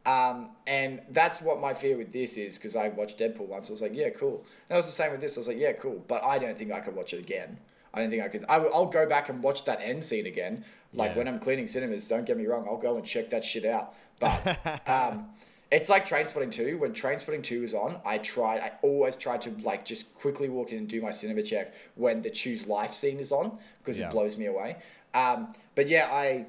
Um, 0.06 0.50
and 0.66 1.00
that's 1.10 1.40
what 1.40 1.60
my 1.60 1.72
fear 1.72 1.96
with 1.96 2.12
this 2.12 2.36
is 2.36 2.58
because 2.58 2.76
I 2.76 2.88
watched 2.88 3.18
Deadpool 3.18 3.46
once. 3.46 3.70
I 3.70 3.72
was 3.72 3.80
like, 3.80 3.94
yeah, 3.94 4.10
cool. 4.10 4.44
That 4.68 4.76
was 4.76 4.84
the 4.86 4.92
same 4.92 5.12
with 5.12 5.22
this. 5.22 5.36
I 5.38 5.40
was 5.40 5.48
like, 5.48 5.56
yeah, 5.58 5.72
cool. 5.72 6.04
But 6.06 6.22
I 6.22 6.38
don't 6.38 6.58
think 6.58 6.72
I 6.72 6.80
could 6.80 6.94
watch 6.94 7.14
it 7.14 7.20
again. 7.20 7.56
I 7.94 8.00
don't 8.00 8.10
think 8.10 8.22
I 8.22 8.28
could. 8.28 8.44
I, 8.48 8.58
will- 8.58 8.86
go 8.86 9.06
back 9.06 9.30
and 9.30 9.42
watch 9.42 9.64
that 9.64 9.80
end 9.80 10.04
scene 10.04 10.26
again. 10.26 10.64
Like 10.92 11.12
Yeah. 11.12 11.18
when 11.18 11.28
I'm 11.28 11.38
cleaning 11.38 11.66
cinemas, 11.68 12.06
don't 12.06 12.26
get 12.26 12.36
me 12.36 12.44
wrong, 12.46 12.66
I'll 12.68 12.76
go 12.76 12.96
and 12.96 13.04
check 13.04 13.30
that 13.30 13.44
shit 13.44 13.64
out. 13.64 13.94
But 14.20 14.82
um, 14.86 15.30
it's 15.70 15.88
like 15.88 16.06
Trainspotting 16.06 16.52
2. 16.52 16.76
When 16.78 16.92
Trainspotting 16.92 17.42
2 17.42 17.64
is 17.64 17.72
on, 17.72 17.98
I 18.04 18.18
tried, 18.18 18.60
I 18.60 18.72
always 18.82 19.16
try 19.16 19.38
to 19.38 19.50
like 19.62 19.86
just 19.86 20.14
quickly 20.16 20.50
walk 20.50 20.70
in 20.70 20.78
and 20.78 20.88
do 20.88 21.00
my 21.00 21.12
cinema 21.12 21.42
check 21.42 21.72
when 21.94 22.20
the 22.20 22.30
Choose 22.30 22.66
Life 22.66 22.92
scene 22.92 23.20
is 23.20 23.32
on 23.32 23.58
because 23.78 23.98
Yeah. 23.98 24.08
it 24.08 24.12
blows 24.12 24.36
me 24.36 24.46
away. 24.46 24.76
Um, 25.14 25.54
but 25.74 25.88
yeah, 25.88 26.08
I, 26.10 26.46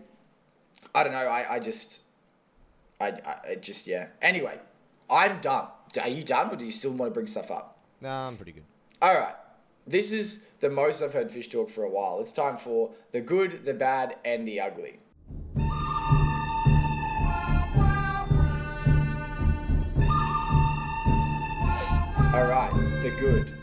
I 0.93 1.03
don't 1.03 1.13
know. 1.13 1.19
I, 1.19 1.55
I 1.55 1.59
just, 1.59 2.01
I, 2.99 3.13
I 3.49 3.55
just 3.55 3.87
yeah. 3.87 4.07
Anyway, 4.21 4.59
I'm 5.09 5.39
done. 5.39 5.67
Are 6.01 6.09
you 6.09 6.23
done, 6.23 6.49
or 6.51 6.55
do 6.55 6.65
you 6.65 6.71
still 6.71 6.91
want 6.91 7.11
to 7.11 7.13
bring 7.13 7.27
stuff 7.27 7.51
up? 7.51 7.77
Nah, 8.01 8.27
I'm 8.27 8.35
pretty 8.35 8.51
good. 8.51 8.63
All 9.01 9.15
right. 9.15 9.35
This 9.87 10.11
is 10.11 10.43
the 10.61 10.69
most 10.69 11.01
I've 11.01 11.13
heard 11.13 11.29
Fish 11.29 11.47
talk 11.47 11.69
for 11.69 11.83
a 11.83 11.89
while. 11.89 12.19
It's 12.19 12.31
time 12.31 12.57
for 12.57 12.89
the 13.11 13.21
good, 13.21 13.65
the 13.65 13.73
bad, 13.73 14.15
and 14.25 14.47
the 14.47 14.59
ugly. 14.59 14.99
All 22.33 22.47
right, 22.47 22.71
the 23.03 23.11
good. 23.19 23.54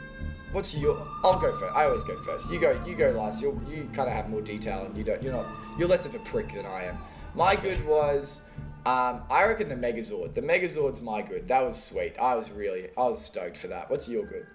What's 0.53 0.76
your? 0.76 1.07
I'll 1.24 1.40
go 1.40 1.59
first. 1.59 1.74
I 1.74 1.86
always 1.86 2.05
go 2.05 2.14
first. 2.22 2.50
You 2.50 2.61
go. 2.61 2.78
You 2.86 2.94
go 2.94 3.11
last. 3.12 3.40
You 3.40 3.59
you 3.68 3.88
kind 3.94 4.09
of 4.09 4.14
have 4.14 4.28
more 4.28 4.42
detail, 4.42 4.84
and 4.84 4.96
you 4.96 5.03
don't. 5.03 5.22
You're 5.22 5.32
not. 5.32 5.46
You're 5.78 5.88
less 5.88 6.05
of 6.05 6.14
a 6.14 6.18
prick 6.18 6.53
than 6.53 6.66
I 6.66 6.84
am. 6.84 6.98
My 7.34 7.57
good 7.57 7.84
was, 7.86 8.42
um, 8.84 9.22
I 9.30 9.46
reckon 9.46 9.70
the 9.70 9.74
Megazord. 9.74 10.34
The 10.34 10.42
Megazord's 10.42 11.00
my 11.00 11.22
good. 11.22 11.48
That 11.48 11.64
was 11.64 11.82
sweet. 11.82 12.14
I 12.20 12.34
was 12.34 12.50
really. 12.50 12.90
I 12.98 13.05
was 13.05 13.24
stoked 13.24 13.57
for 13.57 13.68
that. 13.68 13.90
What's 13.90 14.09
your 14.09 14.26
good? 14.26 14.46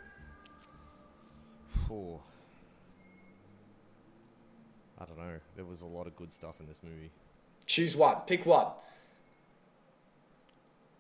Phew. 1.88 2.20
I 5.00 5.06
don't 5.06 5.18
know. 5.18 5.40
There 5.56 5.66
was 5.66 5.82
a 5.82 5.86
lot 5.86 6.06
of 6.06 6.16
good 6.16 6.32
stuff 6.32 6.56
in 6.60 6.68
this 6.68 6.80
movie. 6.84 7.10
Choose 7.66 7.96
one. 7.96 8.18
Pick 8.28 8.46
one. 8.46 8.68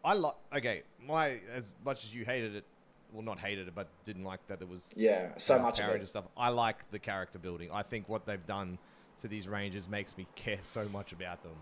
I 0.03 0.13
like. 0.13 0.35
Okay, 0.55 0.81
my 1.05 1.39
as 1.53 1.69
much 1.85 2.03
as 2.03 2.15
you 2.15 2.25
hated 2.25 2.55
it, 2.55 2.65
well, 3.13 3.23
not 3.23 3.39
hated 3.39 3.67
it, 3.67 3.75
but 3.75 3.87
didn't 4.03 4.23
like 4.23 4.45
that 4.47 4.59
there 4.59 4.67
was 4.67 4.93
Yeah, 4.95 5.29
so 5.37 5.59
much 5.59 5.79
of 5.79 5.89
it. 5.89 6.07
stuff. 6.09 6.25
I 6.37 6.49
like 6.49 6.89
the 6.91 6.99
character 6.99 7.39
building. 7.39 7.69
I 7.71 7.83
think 7.83 8.07
what 8.09 8.25
they've 8.25 8.45
done 8.45 8.77
to 9.21 9.27
these 9.27 9.47
Rangers 9.47 9.87
makes 9.87 10.15
me 10.17 10.27
care 10.35 10.59
so 10.61 10.87
much 10.89 11.11
about 11.13 11.41
them, 11.43 11.55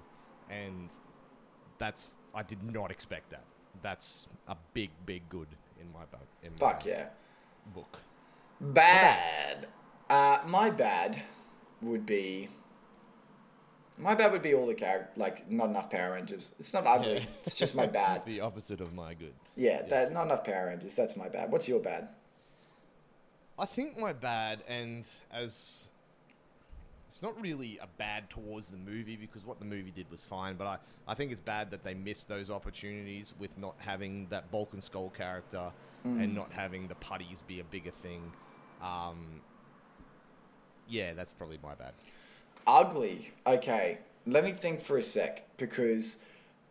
and 0.50 0.90
that's 1.78 2.10
I 2.34 2.44
did 2.44 2.62
not 2.72 2.92
expect 2.92 3.30
that. 3.32 3.44
That's 3.82 4.28
a 4.48 4.56
big, 4.74 4.90
big 5.06 5.28
good 5.30 5.48
in 5.80 5.92
my 5.94 6.06
book. 6.06 6.28
In 6.44 6.52
my 6.54 6.58
Fuck 6.58 6.86
yeah. 6.86 7.08
book. 7.74 8.00
Bad. 8.60 9.68
Uh, 10.10 10.40
my 10.46 10.70
bad 10.70 11.22
would 11.82 12.06
be. 12.06 12.50
My 13.98 14.14
bad 14.14 14.32
would 14.34 14.42
be 14.42 14.54
all 14.54 14.68
the 14.68 14.74
character, 14.76 15.10
like 15.16 15.50
not 15.50 15.70
enough 15.70 15.90
Power 15.90 16.14
Rangers. 16.14 16.52
It's 16.60 16.74
not 16.74 16.86
ugly. 16.86 17.16
Yeah. 17.16 17.26
It's 17.46 17.56
just 17.56 17.76
my 17.76 17.88
bad. 18.02 18.26
the 18.26 18.42
opposite 18.42 18.82
of 18.82 18.94
my 18.94 19.14
good. 19.14 19.34
Yeah, 19.56 19.84
that 19.84 20.12
not 20.12 20.26
enough 20.26 20.44
Power 20.44 20.66
Rangers. 20.68 20.96
That's 20.96 21.16
my 21.16 21.30
bad. 21.30 21.52
What's 21.52 21.68
your 21.68 21.80
bad? 21.80 22.10
I 23.58 23.66
think 23.66 23.98
my 23.98 24.12
bad, 24.12 24.64
and 24.68 25.10
as 25.32 25.86
it's 27.08 27.22
not 27.22 27.40
really 27.40 27.80
a 27.82 27.88
bad 27.98 28.30
towards 28.30 28.68
the 28.68 28.78
movie 28.78 29.16
because 29.16 29.46
what 29.46 29.60
the 29.60 29.66
movie 29.66 29.92
did 29.92 30.12
was 30.12 30.24
fine, 30.26 30.56
but 30.56 30.68
I, 30.68 30.78
I 31.08 31.14
think 31.14 31.32
it's 31.32 31.40
bad 31.40 31.72
that 31.72 31.84
they 31.84 31.94
missed 31.94 32.28
those 32.28 32.50
opportunities 32.50 33.34
with 33.40 33.58
not 33.58 33.76
having 33.78 34.28
that 34.30 34.52
Bulk 34.52 34.74
and 34.74 34.84
Skull 34.84 35.10
character 35.16 35.72
and 36.04 36.36
not 36.36 36.52
having 36.52 36.88
the 36.88 36.94
putties 36.96 37.42
be 37.48 37.62
a 37.62 37.64
bigger 37.64 37.90
thing. 37.90 38.32
Um, 38.80 39.42
yeah, 40.88 41.14
that's 41.14 41.34
probably 41.34 41.58
my 41.64 41.74
bad. 41.74 41.94
Ugly. 42.68 43.32
Okay, 43.46 44.00
let 44.26 44.44
me 44.44 44.52
think 44.52 44.82
for 44.82 44.98
a 44.98 45.02
sec 45.04 45.44
because 45.58 46.18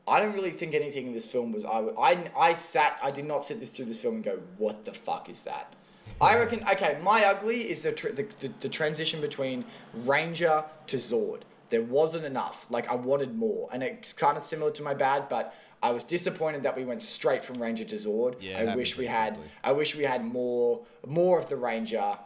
I 0.06 0.20
don't 0.20 0.34
really 0.34 0.50
think 0.50 0.74
anything 0.74 1.06
in 1.06 1.12
this 1.12 1.26
film 1.26 1.52
was. 1.52 1.64
I, 1.64 1.78
I, 1.98 2.30
I 2.36 2.52
sat. 2.54 2.98
I 3.02 3.10
did 3.10 3.24
not 3.24 3.44
sit 3.44 3.60
this 3.60 3.70
through 3.70 3.86
this 3.86 3.98
film 3.98 4.16
and 4.16 4.24
go, 4.24 4.40
"What 4.58 4.84
the 4.84 4.92
fuck 4.92 5.30
is 5.30 5.44
that?" 5.44 5.72
I 6.20 6.36
reckon. 6.38 6.62
Okay, 6.70 6.98
my 7.02 7.24
ugly 7.24 7.70
is 7.70 7.82
the, 7.82 7.92
tr- 7.92 8.08
the, 8.08 8.26
the 8.40 8.50
the 8.60 8.68
transition 8.68 9.20
between 9.20 9.64
Ranger 9.94 10.64
to 10.88 10.96
Zord. 10.96 11.40
There 11.70 11.82
wasn't 11.82 12.24
enough. 12.24 12.66
Like 12.68 12.90
I 12.90 12.94
wanted 12.96 13.34
more, 13.36 13.68
and 13.72 13.82
it's 13.82 14.12
kind 14.12 14.36
of 14.36 14.44
similar 14.44 14.70
to 14.72 14.82
my 14.82 14.94
bad, 14.94 15.28
but. 15.28 15.54
I 15.82 15.90
was 15.90 16.02
disappointed 16.02 16.62
that 16.62 16.78
we 16.78 16.84
went 16.86 17.02
straight 17.02 17.44
from 17.44 17.60
Ranger 17.60 17.84
to 17.84 17.96
Zord. 17.96 18.36
Yeah, 18.40 18.72
I 18.72 18.74
wish 18.74 18.96
we 18.96 19.04
had. 19.04 19.34
ugly. 19.34 19.44
I 19.62 19.72
wish 19.72 19.94
we 19.94 20.04
had 20.04 20.24
more 20.24 20.80
more 21.06 21.38
of 21.38 21.50
the 21.50 21.56
Ranger, 21.56 22.16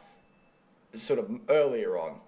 sort 0.94 1.18
of 1.18 1.28
earlier 1.48 1.98
on. 1.98 2.20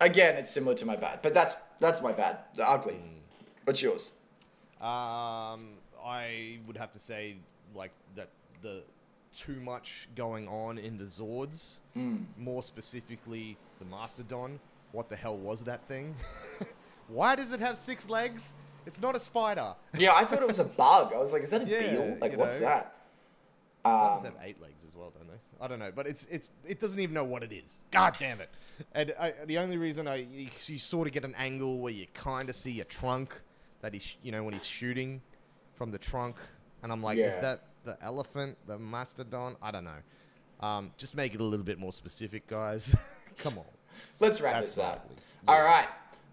Again, 0.00 0.36
it's 0.36 0.50
similar 0.50 0.74
to 0.76 0.86
my 0.86 0.96
bad, 0.96 1.20
but 1.22 1.34
that's 1.34 1.54
that's 1.78 2.00
my 2.02 2.12
bad. 2.12 2.38
The 2.54 2.68
ugly. 2.68 2.94
Hmm. 2.94 3.18
What's 3.64 3.82
yours? 3.82 4.12
Um, 4.80 5.74
I 6.02 6.58
would 6.66 6.76
have 6.78 6.90
to 6.92 6.98
say 6.98 7.36
like 7.74 7.92
that 8.16 8.28
the 8.62 8.82
too 9.36 9.60
much 9.60 10.08
going 10.16 10.48
on 10.48 10.78
in 10.78 10.96
the 10.98 11.04
Zords. 11.04 11.80
More 12.38 12.62
specifically, 12.62 13.56
the 13.78 13.84
Mastodon. 13.84 14.58
What 14.92 15.08
the 15.08 15.16
hell 15.16 15.36
was 15.36 15.62
that 15.64 15.86
thing? 15.86 16.16
Why 17.08 17.36
does 17.36 17.52
it 17.52 17.60
have 17.60 17.76
six 17.76 18.08
legs? 18.08 18.54
It's 18.86 19.00
not 19.00 19.14
a 19.14 19.20
spider. 19.20 19.74
Yeah, 19.96 20.14
I 20.14 20.24
thought 20.24 20.40
it 20.40 20.48
was 20.48 20.58
a 20.58 20.64
bug. 20.64 21.12
I 21.14 21.18
was 21.18 21.32
like, 21.32 21.42
is 21.42 21.50
that 21.50 21.62
a 21.62 21.66
Yeah, 21.68 21.80
beetle? 21.90 22.16
Like, 22.20 22.36
what's 22.36 22.56
know. 22.56 22.62
that? 22.62 22.94
Spiders 23.84 24.18
Um, 24.18 24.24
have 24.24 24.34
eight 24.42 24.60
legs 24.62 24.82
as 24.86 24.96
well, 24.96 25.12
don't 25.16 25.28
they? 25.28 25.34
I 25.60 25.68
don't 25.68 25.78
know, 25.78 25.92
but 25.94 26.06
it's 26.06 26.26
it's 26.30 26.50
it 26.66 26.80
doesn't 26.80 26.98
even 27.00 27.14
know 27.14 27.24
what 27.24 27.42
it 27.42 27.52
is. 27.52 27.78
God 27.90 28.16
damn 28.18 28.40
it! 28.40 28.48
And 28.94 29.14
I, 29.20 29.34
the 29.44 29.58
only 29.58 29.76
reason 29.76 30.08
I 30.08 30.16
you, 30.16 30.48
you 30.66 30.78
sort 30.78 31.06
of 31.06 31.12
get 31.12 31.24
an 31.24 31.34
angle 31.36 31.78
where 31.78 31.92
you 31.92 32.06
kind 32.14 32.48
of 32.48 32.56
see 32.56 32.80
a 32.80 32.84
trunk 32.84 33.34
that 33.82 33.92
he's 33.92 34.16
you 34.22 34.32
know 34.32 34.42
when 34.42 34.54
he's 34.54 34.66
shooting 34.66 35.20
from 35.74 35.90
the 35.90 35.98
trunk, 35.98 36.36
and 36.82 36.90
I'm 36.90 37.02
like, 37.02 37.18
is 37.18 37.36
that 37.38 37.64
the 37.84 37.96
elephant, 38.02 38.56
the 38.66 38.78
mastodon? 38.78 39.56
I 39.62 39.70
don't 39.70 39.84
know. 39.84 40.66
Um, 40.66 40.90
just 40.98 41.14
make 41.14 41.34
it 41.34 41.40
a 41.40 41.44
little 41.44 41.64
bit 41.64 41.78
more 41.78 41.92
specific, 41.92 42.46
guys. 42.46 42.94
Come 43.38 43.58
on. 43.58 43.64
Let's 44.18 44.40
wrap 44.40 44.54
That's 44.54 44.74
this 44.74 44.84
up. 44.84 45.10
All 45.48 45.56
Yeah. 45.56 45.62
right. 45.64 45.88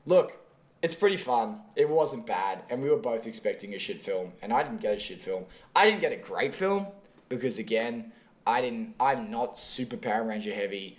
Look, 0.06 0.38
it's 0.82 0.94
pretty 0.94 1.18
fun. 1.18 1.62
It 1.76 1.90
wasn't 1.90 2.26
bad, 2.26 2.64
and 2.70 2.82
we 2.82 2.90
were 2.90 2.98
both 2.98 3.26
expecting 3.28 3.74
a 3.74 3.80
shit 3.80 4.02
film, 4.02 4.34
and 4.42 4.52
I 4.54 4.64
didn't 4.64 4.82
get 4.82 4.96
a 4.96 5.00
shit 5.00 5.22
film. 5.22 5.46
I 5.76 5.86
didn't 5.86 6.02
get 6.02 6.12
a 6.12 6.18
great 6.18 6.54
film 6.54 6.88
because 7.30 7.58
again, 7.60 8.12
I 8.48 8.62
didn't. 8.62 8.96
I'm 9.00 9.30
not 9.30 9.60
super 9.60 9.98
Power 9.98 10.24
Ranger 10.24 10.54
heavy, 10.54 10.98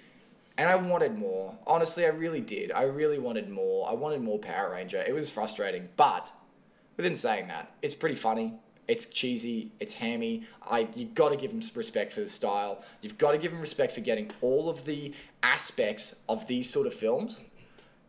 and 0.59 0.69
I 0.69 0.77
wanted 0.77 1.17
more. 1.17 1.57
Honestly, 1.67 2.05
I 2.05 2.11
really 2.11 2.43
did. 2.43 2.71
I 2.73 2.83
really 2.83 3.19
wanted 3.19 3.49
more. 3.49 3.89
I 3.89 3.95
wanted 3.95 4.21
more 4.21 4.39
Power 4.39 4.73
Ranger. 4.73 5.03
It 5.05 5.15
was 5.15 5.31
frustrating, 5.31 5.89
but 5.97 6.31
within 6.99 7.17
saying 7.17 7.49
that, 7.49 7.73
it's 7.81 7.95
pretty 7.95 8.17
funny. 8.17 8.55
It's 8.87 9.07
cheesy. 9.07 9.73
It's 9.81 9.95
hammy. 9.95 10.45
I 10.63 10.89
you 10.95 11.07
got 11.07 11.31
to 11.31 11.37
give 11.37 11.51
him 11.51 11.63
some 11.63 11.77
respect 11.77 12.13
for 12.13 12.21
the 12.21 12.29
style. 12.29 12.83
You've 13.01 13.19
got 13.19 13.33
to 13.33 13.39
give 13.39 13.53
him 13.53 13.61
respect 13.61 13.93
for 13.93 14.03
getting 14.03 14.31
all 14.43 14.69
of 14.69 14.85
the 14.85 15.15
aspects 15.43 16.17
of 16.29 16.49
these 16.49 16.69
sort 16.69 16.87
of 16.87 16.93
films 16.93 17.45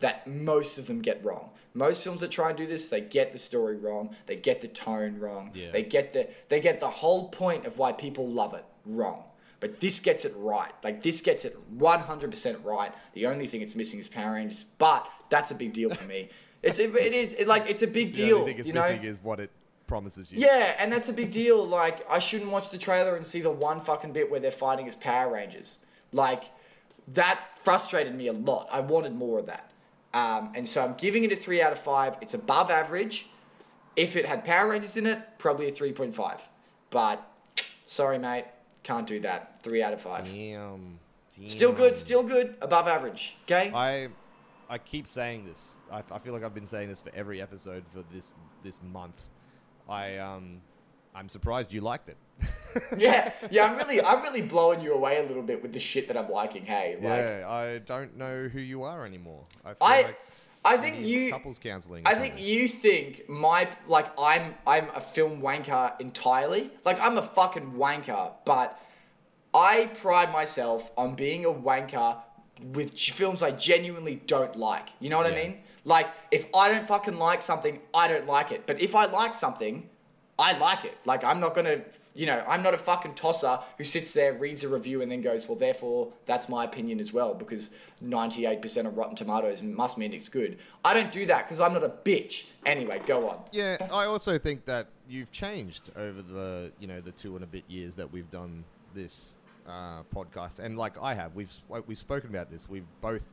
that 0.02 0.28
most 0.28 0.78
of 0.78 0.88
them 0.88 1.02
get 1.02 1.24
wrong. 1.24 1.50
Most 1.74 2.04
films 2.04 2.22
that 2.22 2.32
try 2.32 2.50
and 2.50 2.58
do 2.58 2.68
this, 2.68 2.88
they 2.90 3.02
get 3.02 3.32
the 3.32 3.40
story 3.40 3.78
wrong. 3.78 4.16
They 4.26 4.36
get 4.36 4.60
the 4.60 4.68
tone 4.68 5.20
wrong. 5.20 5.52
Yeah. 5.54 5.72
They 5.72 5.84
get 5.84 6.12
the 6.12 6.28
they 6.50 6.60
get 6.60 6.82
the 6.82 6.90
whole 6.90 7.30
point 7.30 7.66
of 7.66 7.78
why 7.78 7.94
people 7.94 8.28
love 8.28 8.54
it 8.54 8.66
wrong. 8.86 9.24
But 9.60 9.80
this 9.80 10.00
gets 10.00 10.24
it 10.26 10.34
right. 10.38 10.72
Like 10.84 11.04
this 11.04 11.22
gets 11.22 11.44
it 11.46 11.58
100% 11.78 12.64
right. 12.64 12.94
The 13.14 13.26
only 13.28 13.46
thing 13.48 13.62
it's 13.62 13.76
missing 13.76 14.00
is 14.00 14.08
Power 14.08 14.34
Rangers, 14.34 14.66
but 14.78 15.08
that's 15.30 15.52
a 15.52 15.56
big 15.56 15.74
deal 15.74 15.90
for 15.90 16.06
me. 16.06 16.30
It's 16.62 16.78
it, 16.78 16.94
it 16.94 17.14
is 17.14 17.32
it, 17.36 17.48
like 17.48 17.70
it's 17.70 17.84
a 17.84 17.88
big 17.88 18.14
The 18.14 18.26
deal. 18.26 18.38
only 18.40 18.52
thing 18.52 18.60
it's 18.60 18.68
you 18.68 18.74
know? 18.74 18.82
missing 18.82 19.04
is 19.06 19.18
what 19.24 19.40
it 19.40 19.50
promises 19.88 20.30
you. 20.30 20.40
Yeah, 20.40 20.76
and 20.78 20.92
that's 20.92 21.08
a 21.08 21.14
big 21.14 21.32
deal. 21.32 21.66
Like, 21.66 22.06
I 22.10 22.20
shouldn't 22.20 22.52
watch 22.52 22.70
the 22.70 22.78
trailer 22.78 23.16
and 23.16 23.26
see 23.26 23.40
the 23.40 23.50
one 23.50 23.80
fucking 23.80 24.12
bit 24.12 24.30
where 24.30 24.42
they're 24.42 24.52
fighting 24.52 24.86
as 24.86 24.96
Power 24.96 25.34
Rangers. 25.34 25.80
Like, 26.12 26.44
that 27.14 27.40
frustrated 27.56 28.14
me 28.14 28.28
a 28.28 28.34
lot. 28.34 28.68
I 28.72 28.82
wanted 28.82 29.16
more 29.16 29.40
of 29.40 29.46
that. 29.46 29.72
Um, 30.14 30.52
and 30.54 30.68
so 30.68 30.84
I'm 30.84 30.96
giving 30.96 31.24
it 31.24 31.32
a 31.32 31.36
3 31.38 31.62
out 31.62 31.72
of 31.72 31.80
5. 31.80 32.18
It's 32.20 32.34
above 32.34 32.70
average. 32.70 33.28
If 33.96 34.16
it 34.18 34.26
had 34.26 34.44
Power 34.44 34.70
Rangers 34.70 34.98
in 34.98 35.06
it, 35.06 35.20
probably 35.38 35.68
a 35.70 35.72
3.5. 35.72 36.42
But, 36.90 37.26
sorry, 37.88 38.20
mate. 38.20 38.46
Can't 38.84 39.08
do 39.08 39.20
that. 39.22 39.62
3 39.64 39.84
out 39.84 39.94
of 39.94 40.02
5. 40.02 40.26
Damn. 40.26 41.00
Still 41.48 41.72
good, 41.72 41.96
still 41.96 42.24
good. 42.24 42.56
Above 42.62 42.88
average. 42.88 43.38
Okay? 43.44 43.72
I 43.74 44.10
I 44.70 44.78
keep 44.78 45.08
saying 45.08 45.46
this. 45.46 45.78
I, 45.92 46.04
I 46.12 46.20
feel 46.20 46.34
like 46.34 46.44
I've 46.44 46.54
been 46.54 46.68
saying 46.68 46.90
this 46.90 47.02
for 47.02 47.12
every 47.16 47.42
episode 47.42 47.84
for 47.92 48.04
this 48.14 48.32
this 48.64 48.78
month. 48.84 49.22
I 49.88 50.18
um 50.18 50.62
I'm 51.16 51.30
surprised 51.30 51.74
you 51.74 51.82
liked 51.82 52.10
it. 52.10 52.18
yeah, 52.98 53.32
yeah. 53.52 53.66
I'm 53.66 53.78
really, 53.78 54.02
I'm 54.02 54.22
really 54.22 54.42
blowing 54.42 54.82
you 54.82 54.94
away 54.94 55.18
a 55.18 55.24
little 55.24 55.44
bit 55.44 55.62
with 55.62 55.74
the 55.74 55.80
shit 55.80 56.08
that 56.08 56.18
I'm 56.18 56.30
liking. 56.30 56.66
Hey, 56.66 56.96
like, 56.96 57.04
yeah, 57.04 57.50
I 57.50 57.80
don't 57.80 58.16
know 58.16 58.48
who 58.48 58.60
you 58.60 58.84
are 58.84 59.06
anymore. 59.06 59.44
I 59.66 59.70
feel 59.70 59.78
I, 59.82 60.02
like 60.04 60.20
I 60.66 60.78
think 60.78 61.06
you, 61.06 61.32
couples 61.32 61.58
counseling. 61.60 62.04
I 62.06 62.16
think 62.16 62.36
you 62.38 62.68
think 62.68 63.30
my 63.30 63.70
like 63.88 64.08
I'm 64.18 64.56
I'm 64.68 64.88
a 64.94 65.02
film 65.02 65.42
wanker 65.42 66.00
entirely. 66.00 66.72
Like 66.86 67.00
I'm 67.02 67.18
a 67.18 67.22
fucking 67.22 67.74
wanker, 67.74 68.34
but 68.46 68.80
I 69.54 69.88
pride 70.02 70.32
myself 70.32 70.92
on 70.98 71.16
being 71.16 71.46
a 71.46 71.52
wanker 71.52 72.18
with 72.74 72.98
films 73.00 73.42
I 73.42 73.52
genuinely 73.52 74.22
don't 74.28 74.56
like. 74.56 74.90
You 75.00 75.10
know 75.10 75.18
what 75.18 75.28
I 75.28 75.36
mean? 75.36 75.60
Like 75.86 76.08
if 76.32 76.46
I 76.54 76.72
don't 76.72 76.88
fucking 76.88 77.18
like 77.18 77.42
something, 77.42 77.80
I 77.94 78.08
don't 78.08 78.28
like 78.28 78.52
it. 78.52 78.68
But 78.68 78.82
if 78.82 78.96
I 78.96 79.06
like 79.06 79.36
something, 79.36 79.90
I 80.38 80.58
like 80.58 80.86
it. 80.86 80.98
Like 81.06 81.24
I'm 81.24 81.40
not 81.40 81.56
gonna, 81.56 81.82
you 82.16 82.26
know, 82.26 82.44
I'm 82.48 82.64
not 82.64 82.74
a 82.74 82.78
fucking 82.78 83.14
tosser 83.14 83.60
who 83.78 83.84
sits 83.84 84.14
there, 84.14 84.34
reads 84.34 84.64
a 84.64 84.68
review, 84.70 85.02
and 85.02 85.12
then 85.12 85.22
goes, 85.22 85.48
well, 85.48 85.58
therefore 85.58 86.12
that's 86.26 86.50
my 86.50 86.64
opinion 86.66 87.00
as 87.00 87.14
well 87.14 87.34
because 87.34 87.70
98% 88.04 88.86
of 88.88 88.98
Rotten 88.98 89.16
Tomatoes 89.16 89.62
must 89.62 89.98
mean 89.98 90.14
it's 90.14 90.30
good. 90.30 90.58
I 90.84 90.94
don't 90.94 91.12
do 91.12 91.26
that 91.28 91.46
because 91.46 91.60
I'm 91.60 91.74
not 91.74 91.84
a 91.84 91.90
bitch. 91.90 92.46
Anyway, 92.66 93.02
go 93.06 93.30
on. 93.30 93.40
Yeah, 93.52 93.78
I 93.92 94.06
also 94.06 94.38
think 94.38 94.66
that 94.66 94.88
you've 95.08 95.32
changed 95.32 95.92
over 95.96 96.22
the 96.22 96.72
you 96.80 96.88
know 96.88 97.02
the 97.02 97.12
two 97.12 97.36
and 97.36 97.44
a 97.44 97.48
bit 97.48 97.64
years 97.68 97.96
that 97.96 98.12
we've 98.12 98.30
done 98.32 98.64
this 98.94 99.36
uh, 99.68 100.02
podcast, 100.14 100.60
and 100.60 100.78
like 100.78 100.94
I 101.02 101.14
have, 101.14 101.36
we've 101.36 101.52
we've 101.88 101.98
spoken 101.98 102.30
about 102.30 102.52
this. 102.52 102.68
We've 102.68 102.86
both 103.02 103.24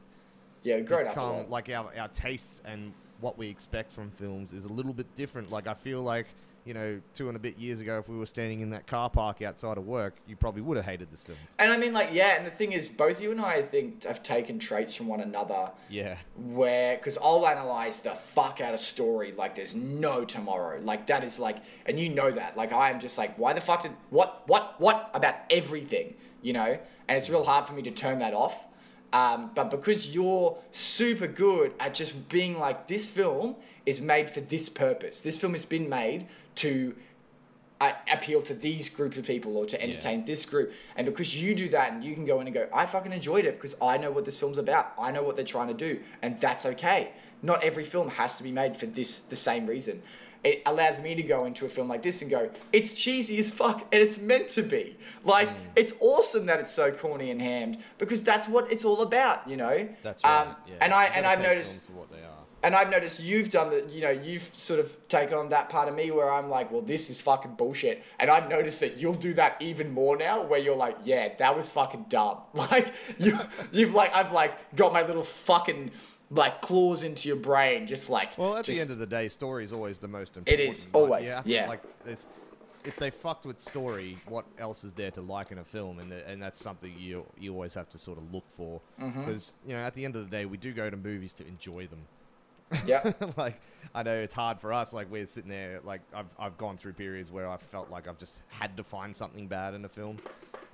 Yeah, 0.63 0.81
grown 0.81 1.07
up 1.07 1.15
become 1.15 1.37
lot. 1.37 1.51
like 1.51 1.69
our 1.71 1.91
our 1.99 2.09
tastes 2.09 2.61
and 2.65 2.93
what 3.21 3.39
we 3.39 3.49
expect 3.49 3.93
from 3.93 4.11
films 4.11 4.53
is 4.53 4.65
a 4.67 4.73
little 4.73 4.93
bit 4.93 5.07
different. 5.17 5.51
Like 5.51 5.67
I 5.67 5.75
feel 5.75 6.03
like 6.03 6.27
you 6.67 6.75
know 6.75 7.01
two 7.15 7.29
and 7.29 7.37
a 7.37 7.39
bit 7.39 7.57
years 7.59 7.81
ago, 7.81 7.99
if 7.99 8.09
we 8.09 8.19
were 8.19 8.27
standing 8.27 8.61
in 8.61 8.71
that 8.71 8.87
car 8.87 9.09
park 9.09 9.41
outside 9.41 9.79
of 9.79 9.87
work, 9.87 10.17
you 10.27 10.35
probably 10.35 10.63
would 10.63 10.77
have 10.77 10.85
hated 10.85 11.11
this 11.13 11.23
film. 11.23 11.39
And 11.59 11.73
I 11.73 11.77
mean, 11.77 11.93
like, 11.93 12.11
yeah, 12.13 12.37
and 12.37 12.45
the 12.45 12.51
thing 12.51 12.73
is, 12.73 12.89
both 12.89 13.23
you 13.23 13.31
and 13.31 13.41
I, 13.41 13.55
I 13.55 13.63
think, 13.63 14.03
have 14.05 14.23
taken 14.23 14.59
traits 14.59 14.95
from 14.95 15.07
one 15.07 15.21
another 15.21 15.71
Yeah, 15.89 16.17
where, 16.37 16.97
because 16.97 17.17
I'll 17.23 17.47
analyze 17.47 18.01
the 18.01 18.15
fuck 18.35 18.61
out 18.61 18.75
of 18.75 18.81
story 18.81 19.33
like 19.33 19.55
there's 19.55 19.75
no 19.75 20.25
tomorrow. 20.25 20.81
Like, 20.83 21.07
that 21.07 21.23
is 21.23 21.39
like, 21.39 21.59
and 21.87 21.99
you 22.01 22.09
know 22.09 22.31
that. 22.33 22.57
Like, 22.57 22.73
I 22.73 22.91
am 22.91 22.99
just 22.99 23.17
like, 23.17 23.39
why 23.39 23.53
the 23.53 23.61
fuck 23.61 23.83
did, 23.83 23.93
what, 24.11 24.43
what, 24.47 24.75
what 24.79 25.11
about 25.15 25.37
everything, 25.51 26.15
you 26.43 26.53
know? 26.53 26.79
And 27.09 27.17
it's 27.17 27.31
real 27.31 27.45
hard 27.45 27.69
for 27.69 27.75
me 27.75 27.83
to 27.83 27.93
turn 27.93 28.19
that 28.19 28.35
off. 28.35 28.67
Um, 29.13 29.51
but 29.55 29.71
because 29.71 30.15
you're 30.15 30.59
super 30.73 31.27
good 31.27 31.73
at 31.81 31.95
just 31.95 32.29
being 32.29 32.59
like, 32.59 32.89
this 32.89 33.07
film 33.07 33.57
is 33.85 34.01
made 34.01 34.29
for 34.31 34.41
this 34.41 34.69
purpose. 34.69 35.21
This 35.21 35.37
film 35.37 35.53
has 35.53 35.65
been 35.65 35.89
made 35.89 36.27
to 36.57 36.95
uh, 37.81 37.93
appeal 38.11 38.43
to 38.43 38.55
these 38.55 38.89
group 38.89 39.17
of 39.17 39.25
people 39.25 39.57
or 39.57 39.67
to 39.67 39.81
entertain 39.81 40.25
this 40.25 40.45
group. 40.45 40.73
And 40.97 41.07
because 41.07 41.41
you 41.41 41.55
do 41.55 41.69
that 41.71 41.93
and 41.93 42.03
you 42.03 42.15
can 42.15 42.25
go 42.25 42.41
in 42.41 42.47
and 42.47 42.55
go, 42.55 42.69
I 42.73 42.87
fucking 42.87 43.13
enjoyed 43.13 43.45
it 43.45 43.57
because 43.61 43.77
I 43.81 43.99
know 43.99 44.11
what 44.11 44.25
this 44.25 44.39
film's 44.39 44.59
about. 44.59 44.93
I 44.99 45.13
know 45.13 45.23
what 45.23 45.37
they're 45.37 45.45
trying 45.45 45.69
to 45.69 45.75
do. 45.75 46.01
And 46.23 46.41
that's 46.41 46.67
okay. 46.67 47.13
Not 47.43 47.63
every 47.63 47.85
film 47.85 48.09
has 48.09 48.37
to 48.39 48.43
be 48.43 48.51
made 48.51 48.77
for 48.77 48.87
this 48.87 49.19
the 49.19 49.37
same 49.37 49.67
reason. 49.67 50.03
It 50.47 50.63
allows 50.65 51.01
me 51.01 51.17
to 51.17 51.25
go 51.25 51.45
into 51.45 51.67
a 51.67 51.69
film 51.69 51.89
like 51.89 52.05
this 52.05 52.23
and 52.23 52.31
go, 52.31 52.49
it's 52.73 52.95
cheesy 52.95 53.37
as 53.39 53.53
fuck 53.53 53.81
and 53.93 54.01
it's 54.01 54.17
meant 54.19 54.47
to 54.51 54.63
be. 54.63 54.97
Like, 55.25 55.51
it's 55.75 55.93
awesome 55.99 56.47
that 56.47 56.61
it's 56.61 56.71
so 56.73 56.93
corny 56.93 57.33
and 57.33 57.43
hammed 57.43 57.79
because 57.99 58.23
that's 58.23 58.47
what 58.47 58.71
it's 58.71 58.85
all 58.85 59.03
about, 59.03 59.49
you 59.49 59.57
know? 59.57 59.89
that's 60.05 60.23
right. 60.23 60.43
Um, 60.43 60.57
yeah. 60.69 60.75
And, 60.81 60.93
I, 60.95 61.07
and 61.07 61.27
I've 61.27 61.41
noticed 61.43 61.91
what 61.91 62.13
they 62.13 62.19
are. 62.19 62.45
and 62.63 62.77
I've 62.77 62.91
noticed 62.91 63.21
you've 63.21 63.51
done 63.51 63.71
that, 63.71 63.91
you 63.91 64.03
know, 64.03 64.11
you've 64.11 64.49
sort 64.57 64.79
of 64.79 64.97
taken 65.09 65.37
on 65.37 65.49
that 65.49 65.69
part 65.69 65.89
of 65.89 65.97
me 65.97 66.13
where 66.13 66.31
I'm 66.31 66.49
like, 66.49 66.71
well, 66.71 66.83
this 66.83 67.11
is 67.11 67.21
fucking 67.21 67.55
bullshit. 67.57 68.05
And 68.21 68.31
I've 68.31 68.49
noticed 68.49 68.79
that 68.81 68.99
you'll 68.99 69.15
do 69.15 69.35
that 69.35 69.61
even 69.61 69.91
more 69.93 70.17
now, 70.17 70.45
where 70.45 70.61
you're 70.61 70.77
like, 70.77 70.97
yeah, 71.03 71.35
that 71.39 71.57
was 71.57 71.71
fucking 71.71 72.07
dumb. 72.09 72.39
Like 72.55 72.93
you, 73.19 73.37
you've 73.73 73.95
like, 73.95 74.15
I've 74.15 74.31
like 74.31 74.53
got 74.77 74.93
my 74.93 75.03
little 75.05 75.25
fucking 75.25 75.91
like 76.31 76.61
claws 76.61 77.03
into 77.03 77.29
your 77.29 77.37
brain, 77.37 77.87
just 77.87 78.11
like. 78.11 78.37
Well, 78.37 78.57
at 78.57 78.65
just, 78.65 78.77
the 78.77 78.83
end 78.83 78.91
of 78.91 78.99
the 78.99 79.07
day, 79.07 79.29
story 79.29 79.65
is 79.65 79.73
always 79.73 79.99
the 79.99 80.09
most 80.09 80.37
important. 80.37 80.61
It 80.61 80.69
is 80.71 80.87
Like, 80.87 80.95
always, 80.95 81.27
yeah. 81.27 81.43
yeah. 81.45 81.69
Like 81.69 81.83
it's 82.05 82.27
if 82.85 82.97
they 82.97 83.11
fucked 83.11 83.45
with 83.47 83.61
story, 83.61 84.17
what 84.29 84.45
else 84.59 84.85
is 84.85 84.93
there 84.93 85.11
to 85.13 85.21
like 85.21 85.51
in 85.51 85.59
a 85.59 85.65
film? 85.65 85.99
And 85.99 86.11
the, 86.13 86.29
and 86.29 86.41
that's 86.43 86.59
something 86.59 86.93
you 86.99 87.25
you 87.39 87.53
always 87.53 87.75
have 87.75 87.89
to 87.91 87.99
sort 87.99 88.19
of 88.19 88.33
look 88.33 88.45
for 88.57 88.81
Mm-hmm. 89.01 89.21
because 89.25 89.55
you 89.67 89.73
know 89.75 89.81
at 89.81 89.95
the 89.95 90.05
end 90.05 90.17
of 90.17 90.29
the 90.29 90.37
day, 90.37 90.47
we 90.47 90.57
do 90.57 90.73
go 90.73 90.89
to 90.91 90.97
movies 90.97 91.35
to 91.35 91.47
enjoy 91.47 91.87
them. 91.87 92.01
yeah, 92.85 93.13
like 93.37 93.61
I 93.95 94.03
know 94.03 94.15
it's 94.15 94.35
hard 94.35 94.59
for 94.59 94.73
us. 94.73 94.93
Like 94.93 95.09
we're 95.11 95.27
sitting 95.27 95.51
there. 95.51 95.79
Like 95.85 96.01
I've 96.13 96.27
I've 96.39 96.59
gone 96.59 96.77
through 96.77 96.95
periods 96.95 97.31
where 97.31 97.49
I 97.49 97.57
felt 97.57 97.91
like 97.91 98.09
I've 98.09 98.19
just 98.19 98.43
had 98.49 98.77
to 98.77 98.83
find 98.85 99.17
something 99.17 99.47
bad 99.47 99.75
in 99.75 99.85
a 99.85 99.89
film. 99.89 100.17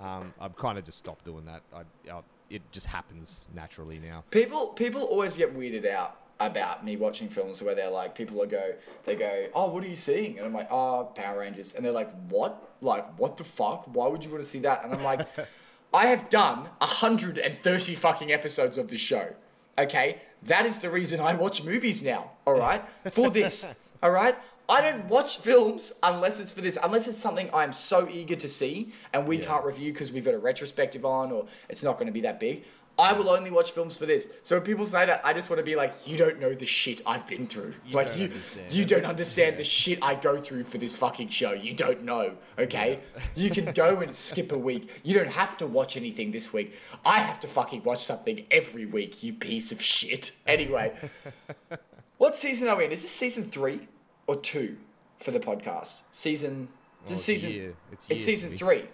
Um, 0.01 0.33
I've 0.41 0.55
kind 0.55 0.77
of 0.79 0.85
just 0.85 0.97
stopped 0.97 1.23
doing 1.23 1.45
that. 1.45 1.61
I, 1.73 1.81
I, 2.11 2.21
it 2.53 2.61
just 2.71 2.85
happens 2.85 3.45
naturally 3.53 3.97
now. 3.97 4.23
people 4.29 4.67
people 4.67 5.01
always 5.01 5.35
get 5.35 5.57
weirded 5.57 5.87
out 5.87 6.17
about 6.39 6.85
me 6.85 6.95
watching 6.95 7.27
films 7.29 7.63
where 7.63 7.73
they're 7.73 7.89
like 7.89 8.13
people 8.13 8.37
will 8.37 8.45
go 8.45 8.73
they 9.05 9.15
go 9.15 9.47
oh 9.55 9.69
what 9.69 9.83
are 9.83 9.87
you 9.87 9.95
seeing? 9.95 10.37
And 10.37 10.45
i'm 10.45 10.53
like 10.53 10.71
oh 10.71 11.11
power 11.15 11.39
rangers. 11.39 11.73
And 11.73 11.83
they're 11.83 11.91
like 11.91 12.11
what? 12.29 12.75
Like 12.81 13.17
what 13.17 13.37
the 13.37 13.43
fuck? 13.43 13.85
Why 13.87 14.07
would 14.07 14.23
you 14.23 14.29
want 14.29 14.43
to 14.43 14.49
see 14.49 14.59
that? 14.59 14.83
And 14.83 14.93
i'm 14.93 15.03
like 15.03 15.27
i 15.93 16.07
have 16.07 16.29
done 16.29 16.67
130 16.77 17.95
fucking 17.95 18.31
episodes 18.31 18.77
of 18.77 18.87
this 18.89 19.01
show 19.01 19.33
okay? 19.77 20.21
That 20.43 20.65
is 20.67 20.77
the 20.77 20.89
reason 20.91 21.19
i 21.19 21.33
watch 21.33 21.63
movies 21.63 22.03
now 22.03 22.31
all 22.45 22.59
right? 22.59 22.83
For 23.13 23.29
this 23.29 23.65
all 24.03 24.11
right 24.11 24.37
I 24.69 24.81
don't 24.81 25.05
watch 25.09 25.37
films 25.39 25.91
unless 26.01 26.39
it's 26.39 26.53
for 26.53 26.61
this, 26.61 26.77
unless 26.81 27.07
it's 27.07 27.19
something 27.19 27.49
I'm 27.53 27.73
so 27.73 28.07
eager 28.09 28.35
to 28.37 28.47
see 28.47 28.93
and 29.13 29.27
we 29.27 29.37
Yeah. 29.39 29.45
can't 29.45 29.65
review 29.65 29.91
because 29.91 30.11
we've 30.11 30.23
got 30.25 30.33
a 30.33 30.39
retrospective 30.39 31.05
on 31.05 31.31
or 31.31 31.45
it's 31.69 31.83
not 31.83 31.93
going 31.95 32.07
to 32.07 32.13
be 32.13 32.21
that 32.21 32.39
big. 32.39 32.63
I 32.97 33.11
will 33.13 33.27
only 33.31 33.49
watch 33.49 33.71
films 33.71 33.97
for 33.97 34.05
this. 34.05 34.29
So 34.43 34.55
when 34.55 34.63
people 34.63 34.85
say 34.85 35.07
that, 35.07 35.19
I 35.25 35.33
just 35.33 35.49
want 35.49 35.57
to 35.57 35.63
be 35.63 35.75
like, 35.75 35.93
you 36.05 36.15
don't 36.15 36.39
know 36.39 36.53
the 36.53 36.67
shit 36.67 37.01
I've 37.07 37.25
been 37.25 37.47
through. 37.47 37.73
You 37.87 37.95
like 37.95 38.15
you, 38.15 38.25
understand. 38.25 38.71
you 38.71 38.85
don't 38.85 39.05
understand 39.05 39.57
the 39.57 39.63
shit 39.63 39.97
I 40.03 40.13
go 40.13 40.37
through 40.37 40.65
for 40.65 40.77
this 40.77 40.95
fucking 40.95 41.29
show. 41.29 41.53
You 41.53 41.73
don't 41.73 42.03
know, 42.03 42.35
okay? 42.59 42.99
You 43.33 43.49
can 43.49 43.73
go 43.73 43.99
and 44.01 44.13
skip 44.13 44.51
a 44.51 44.57
week. 44.59 44.91
You 45.03 45.15
don't 45.15 45.31
have 45.31 45.57
to 45.57 45.65
watch 45.67 45.97
anything 45.97 46.29
this 46.31 46.53
week. 46.53 46.75
I 47.03 47.17
have 47.19 47.39
to 47.39 47.47
fucking 47.47 47.81
watch 47.83 48.03
something 48.05 48.45
every 48.51 48.85
week. 48.85 49.23
You 49.23 49.33
piece 49.33 49.71
of 49.71 49.81
shit. 49.81 50.31
Anyway, 50.45 50.93
what 52.19 52.37
season 52.37 52.67
are 52.67 52.75
we 52.77 52.85
in? 52.85 52.91
Is 52.91 53.01
this 53.01 53.11
season 53.11 53.45
three 53.49 53.87
or 54.27 54.35
two 54.35 54.77
for 55.19 55.31
the 55.31 55.39
podcast? 55.39 56.01
Season. 56.11 56.69
This 57.07 57.17
it's 57.17 57.25
season. 57.25 57.51
year- 57.51 57.73
it's 57.91 58.07
it's 58.09 58.23
season 58.23 58.55
three. 58.55 58.79
three, 58.81 58.87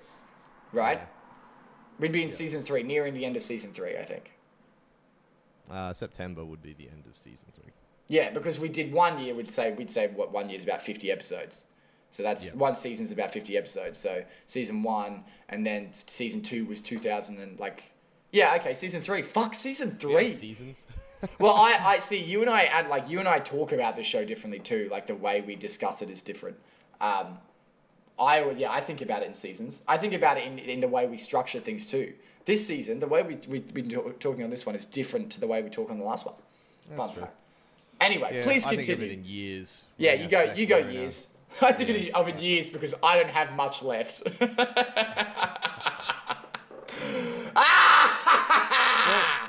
right? 0.74 0.98
Yeah. 1.00 1.06
We'd 2.00 2.12
be 2.12 2.24
in 2.24 2.32
season 2.32 2.64
three, 2.64 2.82
nearing 2.84 3.14
the 3.14 3.26
end 3.26 3.36
of 3.38 3.44
season 3.44 3.72
three, 3.72 3.98
I 3.98 4.04
think. 4.04 4.32
Uh, 5.70 5.94
September 5.94 6.44
would 6.44 6.62
be 6.64 6.74
the 6.74 6.88
end 6.90 7.04
of 7.06 7.16
season 7.18 7.50
three. 7.54 7.72
Yeah, 8.08 8.32
because 8.32 8.58
we 8.58 8.70
did 8.70 8.92
one 8.92 9.20
year. 9.20 9.36
We'd 9.36 9.52
say 9.52 9.72
we'd 9.74 9.92
say 9.92 10.08
what 10.08 10.32
one 10.32 10.50
year 10.50 10.58
is 10.58 10.64
about 10.64 10.82
fifty 10.82 11.12
episodes. 11.12 11.66
So 12.10 12.24
that's 12.24 12.46
Yeah. 12.48 12.52
one 12.56 12.76
season's 12.76 13.12
about 13.12 13.32
fifty 13.32 13.56
episodes. 13.56 14.00
So 14.00 14.24
season 14.48 14.82
one, 14.82 15.26
and 15.48 15.64
then 15.66 15.94
season 15.94 16.42
two 16.42 16.66
was 16.66 16.82
two 16.82 16.98
thousand 16.98 17.38
and 17.40 17.60
like. 17.60 17.84
Yeah, 18.32 18.56
okay, 18.60 18.74
season 18.74 19.02
three. 19.02 19.22
Fuck, 19.22 19.54
season 19.56 19.98
three. 19.98 20.32
seasons. 20.34 20.88
well, 21.40 21.54
I, 21.56 21.80
I 21.84 22.00
see 22.00 22.18
you 22.22 22.42
and 22.42 22.50
I 22.50 22.64
add 22.64 22.88
like 22.88 23.10
you 23.10 23.20
and 23.20 23.28
I 23.28 23.40
talk 23.40 23.72
about 23.72 23.96
the 23.96 24.04
show 24.04 24.24
differently 24.26 24.60
too. 24.60 24.88
Like 24.92 25.08
the 25.08 25.16
way 25.16 25.42
we 25.42 25.56
discuss 25.56 26.02
it 26.02 26.10
is 26.10 26.22
different. 26.22 26.58
Um, 27.02 27.38
I 28.18 28.42
always- 28.42 28.58
yeah, 28.58 28.72
I 28.72 28.82
think 28.82 29.02
about 29.02 29.22
it 29.24 29.28
in 29.28 29.34
seasons. 29.34 29.82
I 29.88 29.98
think 29.98 30.14
about 30.14 30.38
it 30.38 30.46
in, 30.46 30.60
in 30.60 30.80
the 30.82 30.88
way 30.88 31.08
we 31.08 31.18
structure 31.18 31.60
things 31.60 31.86
too. 31.86 32.14
This 32.46 32.66
season, 32.66 33.00
the 33.00 33.08
way 33.08 33.22
we 33.24 33.38
we've 33.48 33.74
been 33.74 33.90
talk, 33.90 34.20
talking 34.20 34.44
on 34.44 34.50
this 34.50 34.66
one 34.66 34.76
is 34.76 34.86
different 34.86 35.32
to 35.34 35.40
the 35.40 35.48
way 35.48 35.62
we 35.62 35.70
talk 35.70 35.90
on 35.92 36.00
the 36.00 36.06
last 36.06 36.26
one. 36.26 36.36
Fun 36.96 37.14
true. 37.14 37.22
fact. 37.24 37.36
Anyway, 38.02 38.32
Yeah, 38.34 38.44
please 38.44 38.66
I 38.66 38.70
think 38.70 38.82
of 38.82 38.88
continue. 38.88 39.12
it 39.12 39.20
in 39.20 39.26
years. 39.26 39.86
yeah, 39.98 40.14
you 40.14 40.28
go. 40.28 40.52
You 40.56 40.66
go 40.66 40.78
in 40.80 40.90
years. 40.92 41.28
I 41.62 41.72
think 41.74 41.90
of 41.90 41.96
it- 41.96 42.16
of 42.16 42.28
it 42.28 42.38
years 42.40 42.70
because 42.70 42.94
I 43.04 43.16
don't 43.18 43.30
have 43.30 43.54
much 43.54 43.84
left. 43.84 44.24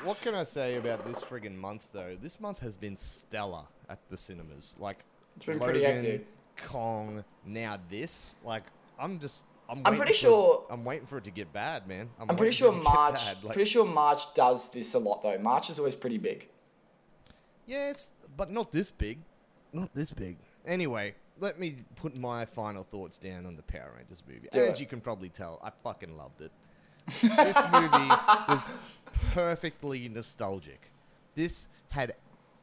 what 0.11 0.21
can 0.21 0.35
I 0.35 0.43
say 0.43 0.75
about 0.75 1.05
this 1.05 1.19
friggin' 1.23 1.55
month 1.55 1.87
though? 1.93 2.17
This 2.21 2.41
month 2.41 2.59
has 2.59 2.75
been 2.75 2.97
stellar 2.97 3.63
at 3.89 3.97
the 4.09 4.17
cinemas. 4.17 4.75
Like 4.77 5.05
It's 5.37 5.45
been 5.45 5.57
pretty 5.57 5.85
active. 5.85 6.23
Kong, 6.57 7.23
now 7.45 7.77
this. 7.89 8.35
Like 8.43 8.63
I'm 8.99 9.19
just. 9.19 9.45
I'm, 9.69 9.81
I'm 9.85 9.95
pretty 9.95 10.11
sure- 10.11 10.65
I'm 10.69 10.83
waiting 10.83 11.05
for 11.07 11.17
it 11.17 11.23
to 11.23 11.31
get 11.31 11.53
bad, 11.53 11.87
man. 11.87 12.09
I'm 12.19 12.27
waiting 12.27 12.37
pretty 12.37 12.51
sure 12.57 12.73
it 12.73 12.83
March. 12.83 13.21
like- 13.41 13.53
pretty 13.53 13.69
sure 13.69 13.85
March 13.85 14.33
does 14.33 14.69
this 14.69 14.93
a 14.95 14.99
lot 14.99 15.23
though. 15.23 15.37
March 15.37 15.69
is 15.69 15.79
always 15.79 15.95
pretty 15.95 16.17
big. 16.17 16.49
Yeah, 17.65 17.89
it's 17.89 18.11
but 18.35 18.51
not 18.51 18.73
this 18.73 18.91
big. 18.91 19.19
Not 19.71 19.93
this 19.93 20.11
big. 20.11 20.35
Anyway, 20.67 21.15
let 21.39 21.57
me 21.57 21.77
put 21.95 22.17
my 22.17 22.43
final 22.43 22.83
thoughts 22.83 23.17
down 23.17 23.45
on 23.45 23.55
the 23.55 23.63
Power 23.63 23.93
Rangers 23.97 24.23
movie. 24.27 24.49
Do 24.51 24.59
As 24.59 24.67
it. 24.71 24.79
you 24.81 24.85
can 24.85 24.99
probably 24.99 25.29
tell, 25.29 25.61
I 25.63 25.71
fucking 25.85 26.17
loved 26.17 26.41
it. 26.41 26.51
This 27.07 27.57
movie 27.71 28.09
was 28.47 28.63
perfectly 29.31 30.07
nostalgic. 30.09 30.91
This 31.35 31.67
had 31.89 32.15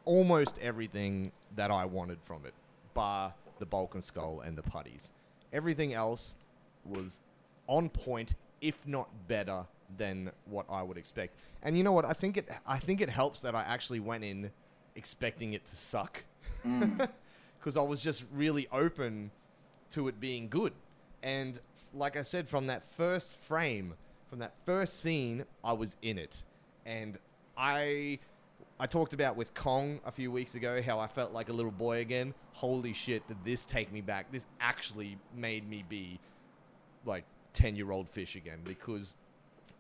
almost 0.05 0.59
everything 0.61 1.33
that 1.57 1.71
I 1.71 1.85
wanted 1.85 2.19
from 2.23 2.47
it, 2.47 2.55
bar 2.95 3.35
the 3.59 3.67
Bulk 3.67 3.95
and 3.95 4.03
Skull 4.03 4.41
and 4.41 4.57
the 4.57 4.63
putties. 4.63 5.13
Everything 5.53 5.93
else 5.93 6.37
was 6.85 7.21
on 7.67 7.89
point, 7.89 8.35
if 8.61 8.87
not 8.87 9.09
better 9.29 9.67
than 9.97 10.31
what 10.47 10.67
I 10.71 10.83
would 10.83 10.97
expect. 10.97 11.37
And 11.63 11.77
you 11.77 11.85
know 11.85 11.93
what? 11.93 12.05
I 12.05 12.13
think 12.13 12.37
it. 12.37 12.49
I 12.67 12.79
think 12.79 13.01
it 13.01 13.09
helps 13.09 13.41
that 13.41 13.55
I 13.55 13.63
actually 13.63 14.01
went 14.01 14.25
in 14.25 14.51
expecting 14.97 15.55
it 15.55 15.65
to 15.67 15.77
suck, 15.77 16.23
mm. 16.65 17.09
because 17.59 17.77
I 17.77 17.83
was 17.83 18.01
just 18.01 18.25
really 18.33 18.69
open 18.73 19.31
to 19.91 20.09
it 20.09 20.21
being 20.21 20.49
good. 20.49 20.73
And 21.23 21.59
like 21.95 22.17
I 22.17 22.23
said, 22.23 22.49
from 22.49 22.67
that 22.67 22.85
first 22.85 23.37
frame, 23.37 23.95
from 24.29 24.41
that 24.41 24.55
first 24.65 25.01
scene, 25.01 25.45
I 25.65 25.73
was 25.73 25.97
in 26.03 26.19
it, 26.19 26.43
and 26.87 27.19
I 27.57 28.19
I 28.81 28.87
talked 28.87 29.13
about 29.13 29.37
with 29.37 29.55
Kong 29.55 30.01
a 30.07 30.13
few 30.13 30.31
weeks 30.31 30.55
ago 30.55 30.81
how 30.81 31.01
I 31.01 31.09
felt 31.09 31.33
like 31.33 31.49
a 31.49 31.53
little 31.53 31.73
boy 31.73 31.99
again. 31.99 32.33
Holy 32.53 32.93
shit, 32.93 33.27
did 33.27 33.39
this 33.45 33.65
take 33.65 33.93
me 33.93 34.01
back? 34.01 34.31
This 34.31 34.47
actually 34.61 35.19
made 35.35 35.69
me 35.69 35.85
be 35.89 36.21
like 37.05 37.25
10 37.55 37.75
year 37.75 37.91
old 37.91 38.09
fish 38.09 38.37
again 38.37 38.61
because 38.65 39.15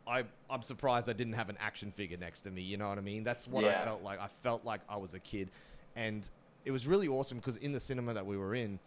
I, 0.07 0.25
I'm 0.51 0.63
surprised 0.63 1.09
I 1.09 1.13
didn't 1.13 1.35
have 1.35 1.49
an 1.49 1.59
action 1.61 1.93
figure 1.93 2.17
next 2.17 2.41
to 2.41 2.51
me. 2.51 2.63
You 2.63 2.77
know 2.77 2.89
what 2.89 2.99
I 2.99 3.03
mean? 3.03 3.23
That's 3.23 3.47
what 3.47 3.65
I 3.65 3.85
felt 3.85 4.03
like. 4.03 4.21
I 4.21 4.29
felt 4.43 4.65
like 4.65 4.81
I 4.89 4.97
was 4.97 5.15
a 5.15 5.21
kid. 5.21 5.51
And 5.95 6.29
it 6.65 6.73
was 6.73 6.87
really 6.87 7.07
awesome 7.07 7.39
because 7.39 7.57
in 7.59 7.73
the 7.73 7.81
cinema 7.81 8.15
that 8.15 8.27
we 8.27 8.37
were 8.37 8.55
in, 8.55 8.81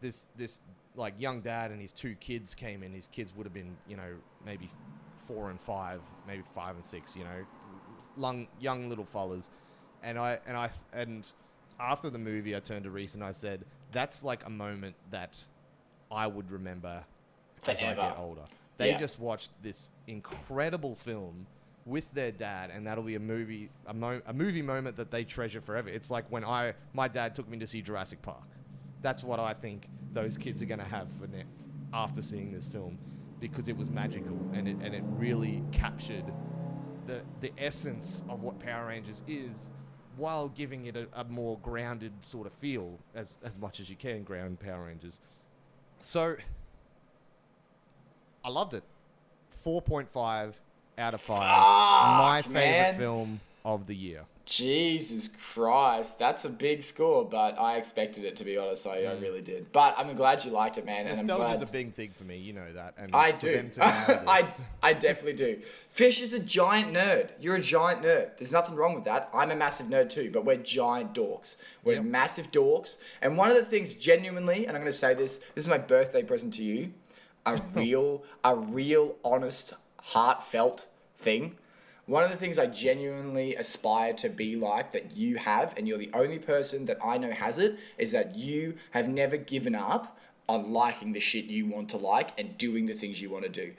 this, 0.00 0.26
this 0.36 0.60
like 0.94 1.14
young 1.18 1.40
dad 1.40 1.70
and 1.70 1.80
his 1.80 1.92
two 1.92 2.14
kids 2.16 2.54
came 2.54 2.82
in. 2.82 2.92
His 2.92 3.06
kids 3.06 3.34
would 3.36 3.44
have 3.44 3.54
been, 3.54 3.76
you 3.88 3.96
know, 3.96 4.14
maybe 4.44 4.70
four 5.26 5.50
and 5.50 5.60
five, 5.60 6.00
maybe 6.26 6.42
five 6.54 6.74
and 6.76 6.84
six, 6.84 7.16
you 7.16 7.24
know, 7.24 7.44
young, 8.16 8.46
young 8.60 8.88
little 8.88 9.04
fellas. 9.04 9.50
And 10.02 10.18
I, 10.18 10.38
and 10.46 10.56
I, 10.56 10.70
and 10.92 11.26
after 11.80 12.10
the 12.10 12.18
movie, 12.18 12.56
I 12.56 12.60
turned 12.60 12.84
to 12.84 12.90
Reese 12.90 13.14
and 13.14 13.24
I 13.24 13.32
said, 13.32 13.64
that's 13.92 14.22
like 14.22 14.46
a 14.46 14.50
moment 14.50 14.94
that 15.10 15.36
I 16.10 16.26
would 16.26 16.50
remember 16.50 17.02
as 17.66 17.78
I 17.82 17.94
get 17.94 18.16
older. 18.18 18.42
They 18.78 18.90
Yeah. 18.90 18.98
just 18.98 19.18
watched 19.18 19.50
this 19.62 19.90
incredible 20.06 20.94
film 20.94 21.46
with 21.86 22.04
their 22.12 22.32
dad, 22.32 22.70
and 22.74 22.86
that'll 22.86 23.04
be 23.04 23.14
a 23.14 23.20
movie, 23.20 23.70
a, 23.86 23.94
mo- 23.94 24.20
a 24.26 24.32
movie 24.32 24.60
moment 24.60 24.96
that 24.96 25.10
they 25.10 25.24
treasure 25.24 25.60
forever. 25.60 25.88
It's 25.88 26.10
like 26.10 26.24
when 26.30 26.44
I, 26.44 26.74
my 26.92 27.06
dad 27.08 27.34
took 27.34 27.48
me 27.48 27.58
to 27.58 27.66
see 27.66 27.80
Jurassic 27.80 28.20
Park. 28.22 28.42
That's 29.06 29.22
what 29.22 29.38
I 29.38 29.54
think 29.54 29.86
those 30.12 30.36
kids 30.36 30.60
are 30.62 30.64
going 30.66 30.80
to 30.80 30.84
have 30.84 31.06
for 31.12 31.28
ne- 31.28 31.44
after 31.94 32.20
seeing 32.20 32.50
this 32.50 32.66
film, 32.66 32.98
because 33.38 33.68
it 33.68 33.76
was 33.76 33.88
magical 33.88 34.36
and 34.52 34.66
it 34.66 34.76
and 34.82 34.92
it 34.96 35.04
really 35.06 35.62
captured 35.70 36.24
the 37.06 37.20
the 37.40 37.52
essence 37.56 38.24
of 38.28 38.42
what 38.42 38.58
Power 38.58 38.88
Rangers 38.88 39.22
is, 39.28 39.70
while 40.16 40.48
giving 40.48 40.86
it 40.86 40.96
a, 40.96 41.06
a 41.12 41.22
more 41.22 41.56
grounded 41.62 42.14
sort 42.18 42.48
of 42.48 42.52
feel 42.54 42.98
as 43.14 43.36
as 43.44 43.56
much 43.60 43.78
as 43.78 43.88
you 43.88 43.94
can 43.94 44.24
ground 44.24 44.58
Power 44.58 44.86
Rangers. 44.86 45.20
So 46.00 46.34
I 48.44 48.48
loved 48.48 48.74
it. 48.74 48.82
4.5 49.64 50.54
out 50.98 51.14
of 51.14 51.20
5. 51.20 51.38
My 51.38 52.42
favorite 52.42 52.60
man. 52.60 52.94
film 52.96 53.40
of 53.64 53.86
the 53.86 53.94
year. 53.94 54.24
Jesus 54.46 55.28
Christ, 55.52 56.20
that's 56.20 56.44
a 56.44 56.48
big 56.48 56.84
score, 56.84 57.24
but 57.24 57.58
I 57.58 57.76
expected 57.78 58.24
it 58.24 58.36
to 58.36 58.44
be 58.44 58.56
honest. 58.56 58.86
I, 58.86 59.04
I 59.04 59.14
really 59.14 59.42
did. 59.42 59.72
But 59.72 59.96
I'm 59.98 60.14
glad 60.14 60.44
you 60.44 60.52
liked 60.52 60.78
it, 60.78 60.86
man, 60.86 61.08
and 61.08 61.18
I'm 61.18 61.26
Nostalgia's 61.26 61.62
a 61.62 61.66
big 61.66 61.94
thing 61.94 62.10
for 62.12 62.22
me, 62.22 62.38
you 62.38 62.52
know 62.52 62.72
that. 62.72 62.94
And 62.96 63.12
I 63.12 63.32
do. 63.32 63.52
them 63.52 63.70
to 63.70 63.80
know 63.80 63.86
I, 64.28 64.46
I 64.82 64.92
definitely 64.92 65.32
do. 65.32 65.60
Fish 65.88 66.20
is 66.22 66.32
a 66.32 66.38
giant 66.38 66.92
nerd. 66.92 67.30
You're 67.40 67.56
a 67.56 67.60
giant 67.60 68.02
nerd. 68.02 68.38
There's 68.38 68.52
nothing 68.52 68.76
wrong 68.76 68.94
with 68.94 69.04
that. 69.04 69.28
I'm 69.34 69.50
a 69.50 69.56
massive 69.56 69.88
nerd 69.88 70.10
too, 70.10 70.30
but 70.32 70.44
we're 70.44 70.56
giant 70.56 71.12
dorks. 71.12 71.56
We're 71.82 71.94
Yep. 71.94 72.04
massive 72.04 72.52
dorks. 72.52 72.98
And 73.20 73.36
one 73.36 73.50
of 73.50 73.56
the 73.56 73.64
things, 73.64 73.94
genuinely, 73.94 74.66
and 74.66 74.76
I'm 74.76 74.82
going 74.82 74.92
to 74.92 74.96
say 74.98 75.12
this 75.12 75.38
this 75.56 75.64
is 75.64 75.68
my 75.68 75.78
birthday 75.78 76.22
present 76.22 76.54
to 76.54 76.62
you 76.62 76.92
a 77.44 77.56
real, 77.74 78.22
a 78.44 78.54
real, 78.54 79.16
honest, 79.24 79.72
heartfelt 80.00 80.86
thing. 81.18 81.56
One 82.06 82.22
of 82.22 82.30
the 82.30 82.36
things 82.36 82.56
I 82.56 82.66
genuinely 82.66 83.56
aspire 83.56 84.12
to 84.14 84.28
be 84.28 84.54
like 84.54 84.92
that 84.92 85.16
you 85.16 85.36
have, 85.38 85.74
and 85.76 85.88
you're 85.88 85.98
the 85.98 86.12
only 86.14 86.38
person 86.38 86.86
that 86.86 86.98
I 87.04 87.18
know 87.18 87.32
has 87.32 87.58
it, 87.58 87.78
is 87.98 88.12
that 88.12 88.36
you 88.36 88.76
have 88.92 89.08
never 89.08 89.36
given 89.36 89.74
up 89.74 90.16
on 90.48 90.72
liking 90.72 91.12
the 91.12 91.20
shit 91.20 91.46
you 91.46 91.66
want 91.66 91.88
to 91.90 91.96
like 91.96 92.38
and 92.38 92.56
doing 92.56 92.86
the 92.86 92.94
things 92.94 93.20
you 93.20 93.28
want 93.28 93.42
to 93.42 93.50
do. 93.50 93.72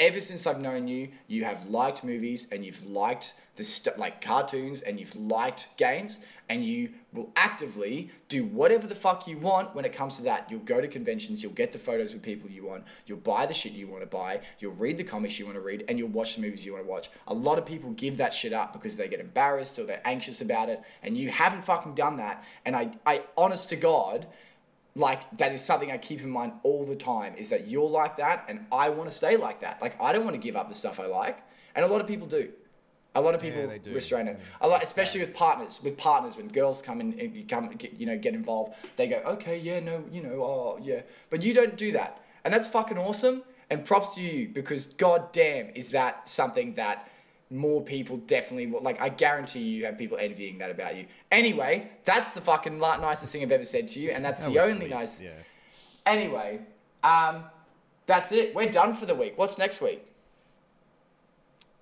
Ever 0.00 0.20
since 0.20 0.44
I've 0.44 0.60
known 0.60 0.88
you, 0.88 1.10
you 1.28 1.44
have 1.44 1.68
liked 1.68 2.02
movies 2.02 2.48
and 2.50 2.64
you've 2.64 2.84
liked 2.84 3.34
the 3.54 3.64
st- 3.64 3.96
like 3.96 4.20
cartoons 4.20 4.82
and 4.82 4.98
you've 4.98 5.14
liked 5.14 5.68
games 5.76 6.18
and 6.48 6.64
you 6.64 6.90
will 7.12 7.32
actively 7.34 8.10
do 8.28 8.44
whatever 8.44 8.86
the 8.86 8.94
fuck 8.94 9.26
you 9.26 9.38
want 9.38 9.74
when 9.74 9.84
it 9.84 9.92
comes 9.92 10.16
to 10.16 10.22
that. 10.22 10.46
You'll 10.50 10.60
go 10.60 10.80
to 10.80 10.88
conventions, 10.88 11.42
you'll 11.42 11.52
get 11.52 11.72
the 11.72 11.78
photos 11.78 12.12
with 12.12 12.22
people 12.22 12.50
you 12.50 12.64
want, 12.64 12.84
you'll 13.06 13.18
buy 13.18 13.46
the 13.46 13.54
shit 13.54 13.72
you 13.72 13.88
want 13.88 14.02
to 14.02 14.06
buy, 14.06 14.40
you'll 14.58 14.72
read 14.72 14.96
the 14.96 15.04
comics 15.04 15.38
you 15.38 15.44
want 15.44 15.56
to 15.56 15.60
read, 15.60 15.84
and 15.88 15.98
you'll 15.98 16.08
watch 16.08 16.36
the 16.36 16.42
movies 16.42 16.64
you 16.64 16.72
want 16.72 16.84
to 16.84 16.90
watch. 16.90 17.10
A 17.26 17.34
lot 17.34 17.58
of 17.58 17.66
people 17.66 17.90
give 17.92 18.16
that 18.18 18.32
shit 18.32 18.52
up 18.52 18.72
because 18.72 18.96
they 18.96 19.08
get 19.08 19.20
embarrassed 19.20 19.78
or 19.78 19.84
they're 19.84 20.02
anxious 20.04 20.40
about 20.40 20.68
it, 20.68 20.80
and 21.02 21.16
you 21.16 21.30
haven't 21.30 21.64
fucking 21.64 21.94
done 21.94 22.18
that. 22.18 22.44
And 22.64 22.76
I, 22.76 22.90
I 23.04 23.22
honest 23.36 23.68
to 23.70 23.76
God, 23.76 24.26
like 24.94 25.20
that 25.36 25.52
is 25.52 25.62
something 25.62 25.90
I 25.92 25.98
keep 25.98 26.22
in 26.22 26.30
mind 26.30 26.52
all 26.62 26.84
the 26.84 26.96
time 26.96 27.34
is 27.36 27.50
that 27.50 27.68
you're 27.68 27.88
like 27.88 28.16
that 28.16 28.46
and 28.48 28.64
I 28.72 28.88
want 28.88 29.10
to 29.10 29.14
stay 29.14 29.36
like 29.36 29.60
that. 29.60 29.82
Like 29.82 30.00
I 30.00 30.12
don't 30.12 30.24
want 30.24 30.34
to 30.34 30.40
give 30.40 30.56
up 30.56 30.70
the 30.70 30.74
stuff 30.74 30.98
I 30.98 31.06
like, 31.06 31.38
and 31.74 31.84
a 31.84 31.88
lot 31.88 32.00
of 32.00 32.06
people 32.06 32.26
do. 32.26 32.50
A 33.16 33.20
lot 33.20 33.34
of 33.34 33.40
people 33.40 33.66
they 33.66 33.78
do. 33.78 33.92
restrain 33.92 34.28
it. 34.28 34.38
A 34.60 34.68
lot, 34.68 34.82
especially 34.82 35.20
with 35.20 35.34
partners. 35.34 35.80
With 35.82 35.96
partners, 35.96 36.36
when 36.36 36.48
girls 36.48 36.82
come 36.82 37.00
in, 37.00 37.18
and 37.18 37.34
you 37.34 37.44
come, 37.44 37.68
get, 37.70 37.94
you 37.94 38.04
know, 38.04 38.18
get 38.18 38.34
involved, 38.34 38.74
they 38.96 39.08
go, 39.08 39.16
okay, 39.26 39.58
yeah, 39.58 39.80
no, 39.80 40.04
you 40.12 40.22
know, 40.22 40.42
oh, 40.42 40.78
yeah, 40.82 41.00
but 41.30 41.42
you 41.42 41.54
don't 41.54 41.76
do 41.76 41.92
that, 41.92 42.20
and 42.44 42.52
that's 42.52 42.68
fucking 42.68 42.98
awesome. 42.98 43.42
And 43.68 43.84
props 43.84 44.14
to 44.14 44.20
you 44.20 44.48
because 44.48 44.86
god 44.86 45.32
damn 45.32 45.70
is 45.70 45.90
that 45.90 46.28
something 46.28 46.74
that 46.74 47.08
more 47.50 47.82
people 47.82 48.18
definitely 48.18 48.68
will. 48.68 48.80
Like 48.80 49.00
I 49.00 49.08
guarantee 49.08 49.60
you 49.60 49.86
have 49.86 49.98
people 49.98 50.18
envying 50.18 50.58
that 50.58 50.70
about 50.70 50.96
you. 50.96 51.06
Anyway, 51.32 51.90
that's 52.04 52.32
the 52.32 52.40
fucking 52.40 52.78
nicest 52.78 53.32
thing 53.32 53.42
I've 53.42 53.50
ever 53.50 53.64
said 53.64 53.88
to 53.88 53.98
you, 53.98 54.10
and 54.10 54.24
that's 54.24 54.40
That 54.40 54.52
the 54.52 54.60
only 54.60 54.82
sweet, 54.82 54.90
nice. 54.90 55.20
Yeah. 55.20 55.30
Anyway, 56.04 56.60
um, 57.02 57.44
that's 58.06 58.30
it. 58.30 58.54
We're 58.54 58.70
done 58.70 58.94
for 58.94 59.06
the 59.06 59.14
week. 59.14 59.32
What's 59.36 59.58
next 59.58 59.80
week? 59.80 60.06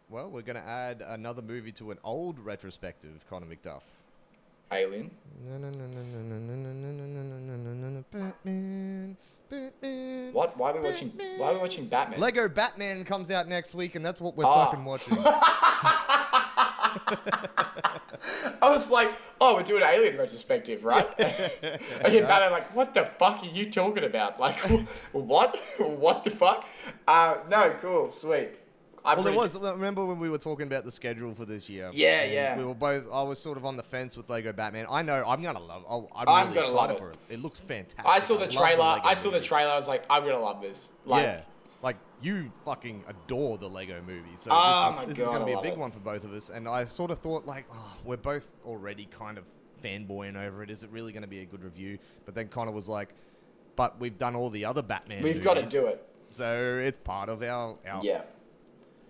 Well, 0.08 0.28
we're 0.30 0.42
going 0.42 0.56
to 0.60 0.66
add 0.68 1.02
another 1.06 1.42
movie 1.42 1.72
to 1.72 1.90
an 1.90 1.98
old 2.04 2.38
retrospective, 2.38 3.24
Connor 3.28 3.46
McDuff. 3.46 3.82
Alien. 4.72 5.10
Batman, 8.12 9.16
Batman. 9.48 10.32
What? 10.32 10.56
Why 10.56 10.70
are 10.70 10.74
we 10.74 10.80
watching? 10.80 11.12
Why 11.36 11.48
are 11.50 11.54
we 11.54 11.58
watching 11.60 11.86
Batman? 11.86 12.18
Lego 12.20 12.48
Batman 12.48 13.04
comes 13.04 13.30
out 13.30 13.46
next 13.48 13.74
week, 13.74 13.94
and 13.94 14.04
that's 14.04 14.20
what 14.20 14.36
we're 14.36 14.44
Ah. 14.46 14.66
fucking 14.66 14.84
watching. 14.84 15.16
I 18.62 18.70
was 18.70 18.90
like, 18.90 19.12
oh, 19.40 19.54
we're 19.56 19.62
doing 19.62 19.82
an 19.82 19.88
Alien 19.90 20.16
retrospective, 20.16 20.84
right? 20.84 21.06
okay, 21.20 21.78
Batman, 22.00 22.50
like, 22.50 22.74
what 22.74 22.94
the 22.94 23.04
fuck 23.18 23.42
are 23.42 23.46
you 23.46 23.70
talking 23.70 24.04
about? 24.04 24.40
Like, 24.40 24.58
what? 25.12 25.56
what 25.78 26.24
the 26.24 26.30
fuck? 26.30 26.64
Uh, 27.06 27.36
no, 27.50 27.74
cool, 27.80 28.10
sweet. 28.10 28.50
I 29.04 29.14
well, 29.14 29.24
there 29.24 29.34
was. 29.34 29.56
Remember 29.56 30.04
when 30.06 30.18
we 30.18 30.30
were 30.30 30.38
talking 30.38 30.66
about 30.66 30.84
the 30.84 30.92
schedule 30.92 31.34
for 31.34 31.44
this 31.44 31.68
year? 31.68 31.90
Yeah, 31.92 32.24
yeah. 32.24 32.56
We 32.56 32.64
were 32.64 32.74
both. 32.74 33.06
I 33.12 33.22
was 33.22 33.38
sort 33.38 33.58
of 33.58 33.64
on 33.66 33.76
the 33.76 33.82
fence 33.82 34.16
with 34.16 34.30
Lego 34.30 34.52
Batman. 34.52 34.86
I 34.88 35.02
know. 35.02 35.22
I'm 35.26 35.42
gonna 35.42 35.60
love. 35.60 35.84
Oh, 35.88 36.08
I'm, 36.14 36.28
I'm 36.28 36.46
really 36.48 36.54
gonna 36.54 36.60
excited 36.68 36.74
love 36.76 36.90
it. 36.92 36.98
for 36.98 37.10
it. 37.10 37.16
It 37.28 37.40
looks 37.40 37.60
fantastic. 37.60 38.06
I 38.06 38.18
saw 38.18 38.34
the 38.34 38.46
love 38.46 38.50
trailer. 38.50 38.84
Lego 38.84 39.06
I 39.06 39.14
saw 39.14 39.30
the 39.30 39.40
trailer. 39.40 39.70
I 39.72 39.76
was 39.76 39.88
like, 39.88 40.04
I'm 40.08 40.22
gonna 40.22 40.40
love 40.40 40.62
this. 40.62 40.92
Like, 41.04 41.22
yeah. 41.22 41.40
Like 41.82 41.96
you 42.22 42.50
fucking 42.64 43.04
adore 43.06 43.58
the 43.58 43.68
Lego 43.68 44.00
movie, 44.06 44.36
so 44.36 44.50
Oh 44.50 44.90
this, 45.06 45.10
is, 45.10 45.18
this 45.18 45.18
God, 45.18 45.22
is 45.22 45.28
going 45.28 45.36
I 45.36 45.38
to 45.40 45.44
be 45.44 45.52
a 45.52 45.62
big 45.62 45.72
it. 45.74 45.78
one 45.78 45.90
for 45.90 46.00
both 46.00 46.24
of 46.24 46.32
us. 46.32 46.48
And 46.48 46.66
I 46.66 46.86
sort 46.86 47.10
of 47.10 47.18
thought 47.18 47.44
like, 47.44 47.66
oh, 47.70 47.96
we're 48.06 48.16
both 48.16 48.50
already 48.64 49.04
kind 49.04 49.36
of 49.36 49.44
fanboying 49.84 50.34
over 50.34 50.62
it. 50.62 50.70
Is 50.70 50.82
it 50.82 50.88
really 50.90 51.12
going 51.12 51.24
to 51.24 51.28
be 51.28 51.40
a 51.40 51.44
good 51.44 51.62
review? 51.62 51.98
But 52.24 52.34
then 52.34 52.48
Connor 52.48 52.72
was 52.72 52.88
like, 52.88 53.10
but 53.76 54.00
we've 54.00 54.16
done 54.16 54.34
all 54.34 54.48
the 54.48 54.64
other 54.64 54.80
Batman. 54.80 55.22
we've 55.22 55.42
got 55.42 55.54
to 55.54 55.66
do 55.66 55.86
it. 55.86 56.08
So 56.30 56.80
it's 56.82 56.96
part 56.96 57.28
of 57.28 57.42
our, 57.42 57.76
our 57.86 58.02
Yeah. 58.02 58.22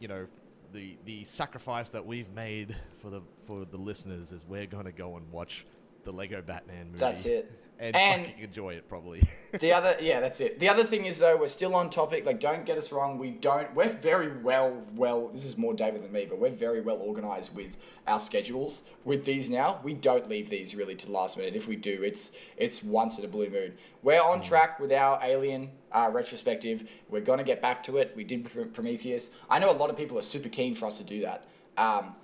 You 0.04 0.08
know, 0.08 0.26
the 0.74 0.98
the 1.06 1.24
sacrifice 1.24 1.88
that 1.88 2.04
we've 2.04 2.30
made 2.34 2.76
for 2.98 3.08
the 3.08 3.22
for 3.46 3.64
the 3.64 3.78
listeners 3.78 4.32
is 4.32 4.44
we're 4.46 4.66
going 4.66 4.84
to 4.84 4.92
go 4.92 5.16
and 5.16 5.32
watch 5.32 5.64
the 6.04 6.12
Lego 6.12 6.42
Batman 6.42 6.88
movie. 6.88 6.98
That's 6.98 7.24
it. 7.24 7.50
And, 7.78 7.96
And- 7.96 8.26
fucking 8.26 8.44
enjoy 8.44 8.74
it 8.74 8.88
probably. 8.88 9.22
The 9.60 9.72
other, 9.72 9.94
yeah, 10.00 10.18
that's 10.18 10.40
it. 10.40 10.58
The 10.58 10.68
other 10.68 10.82
thing 10.82 11.04
is 11.04 11.18
though, 11.18 11.36
we're 11.36 11.46
still 11.46 11.76
on 11.76 11.88
topic. 11.88 12.26
Like, 12.26 12.40
don't 12.40 12.66
get 12.66 12.76
us 12.76 12.90
wrong. 12.90 13.18
We 13.18 13.30
don't. 13.30 13.72
We're 13.72 13.88
very 13.88 14.36
well, 14.38 14.82
well. 14.96 15.28
This 15.28 15.44
is 15.44 15.56
more 15.56 15.74
David 15.74 16.02
than 16.02 16.10
me, 16.10 16.26
but 16.28 16.40
we're 16.40 16.50
very 16.50 16.80
well 16.80 16.96
organized 16.96 17.54
with 17.54 17.76
our 18.08 18.18
schedules. 18.18 18.82
With 19.04 19.24
these 19.24 19.50
now, 19.50 19.78
we 19.84 19.94
don't 19.94 20.28
leave 20.28 20.50
these 20.50 20.74
really 20.74 20.96
to 20.96 21.06
the 21.06 21.12
last 21.12 21.36
minute. 21.36 21.54
If 21.54 21.68
we 21.68 21.76
do, 21.76 22.02
it's 22.02 22.32
it's 22.56 22.82
once 22.82 23.16
in 23.16 23.24
a 23.24 23.28
blue 23.28 23.48
moon. 23.48 23.74
We're 24.02 24.20
on 24.20 24.42
track 24.42 24.80
with 24.80 24.90
our 24.90 25.20
Alien 25.22 25.70
uh, 25.92 26.10
retrospective. 26.12 26.88
We're 27.08 27.20
gonna 27.20 27.44
get 27.44 27.62
back 27.62 27.84
to 27.84 27.98
it. 27.98 28.12
We 28.16 28.24
did 28.24 28.50
Prometheus. 28.74 29.30
I 29.48 29.60
know 29.60 29.70
a 29.70 29.78
lot 29.78 29.88
of 29.88 29.96
people 29.96 30.18
are 30.18 30.22
super 30.22 30.48
keen 30.48 30.74
for 30.74 30.86
us 30.86 30.98
to 30.98 31.04
do 31.04 31.20
that. 31.20 31.46
Um, 31.76 32.16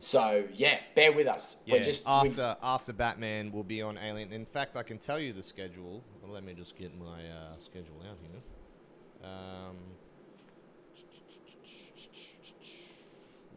So 0.00 0.44
yeah, 0.54 0.78
bear 0.94 1.12
with 1.12 1.26
us. 1.26 1.56
Yeah, 1.64 1.74
we're 1.74 1.84
just 1.84 2.04
we've- 2.06 2.28
after 2.40 2.56
after 2.62 2.92
Batman 2.92 3.50
will 3.52 3.64
be 3.64 3.82
on 3.82 3.98
Alien. 3.98 4.32
In 4.32 4.46
fact, 4.46 4.76
I 4.76 4.82
can 4.82 4.98
tell 4.98 5.18
you 5.18 5.32
the 5.32 5.42
schedule. 5.42 6.02
Well, 6.22 6.32
let 6.32 6.44
me 6.44 6.54
just 6.54 6.76
get 6.76 6.96
my 6.98 7.28
uh, 7.28 7.58
schedule 7.58 8.00
out 8.08 8.18
here. 8.22 9.28
Um, 9.28 9.76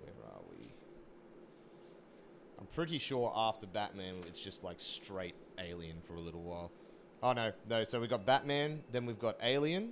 where 0.01 0.13
are 0.31 0.41
we? 0.57 0.67
I'm 2.59 2.65
pretty 2.67 2.97
sure 2.97 3.31
after 3.35 3.67
Batman, 3.67 4.15
it's 4.27 4.41
just 4.41 4.63
like 4.63 4.77
straight 4.79 5.35
Alien 5.59 5.97
for 6.07 6.13
a 6.15 6.19
little 6.19 6.41
while. 6.41 6.71
Oh 7.21 7.33
no, 7.33 7.51
no. 7.67 7.83
So 7.83 7.99
we've 7.99 8.09
got 8.09 8.25
Batman, 8.25 8.81
then 8.91 9.05
we've 9.05 9.19
got 9.19 9.37
Alien, 9.43 9.91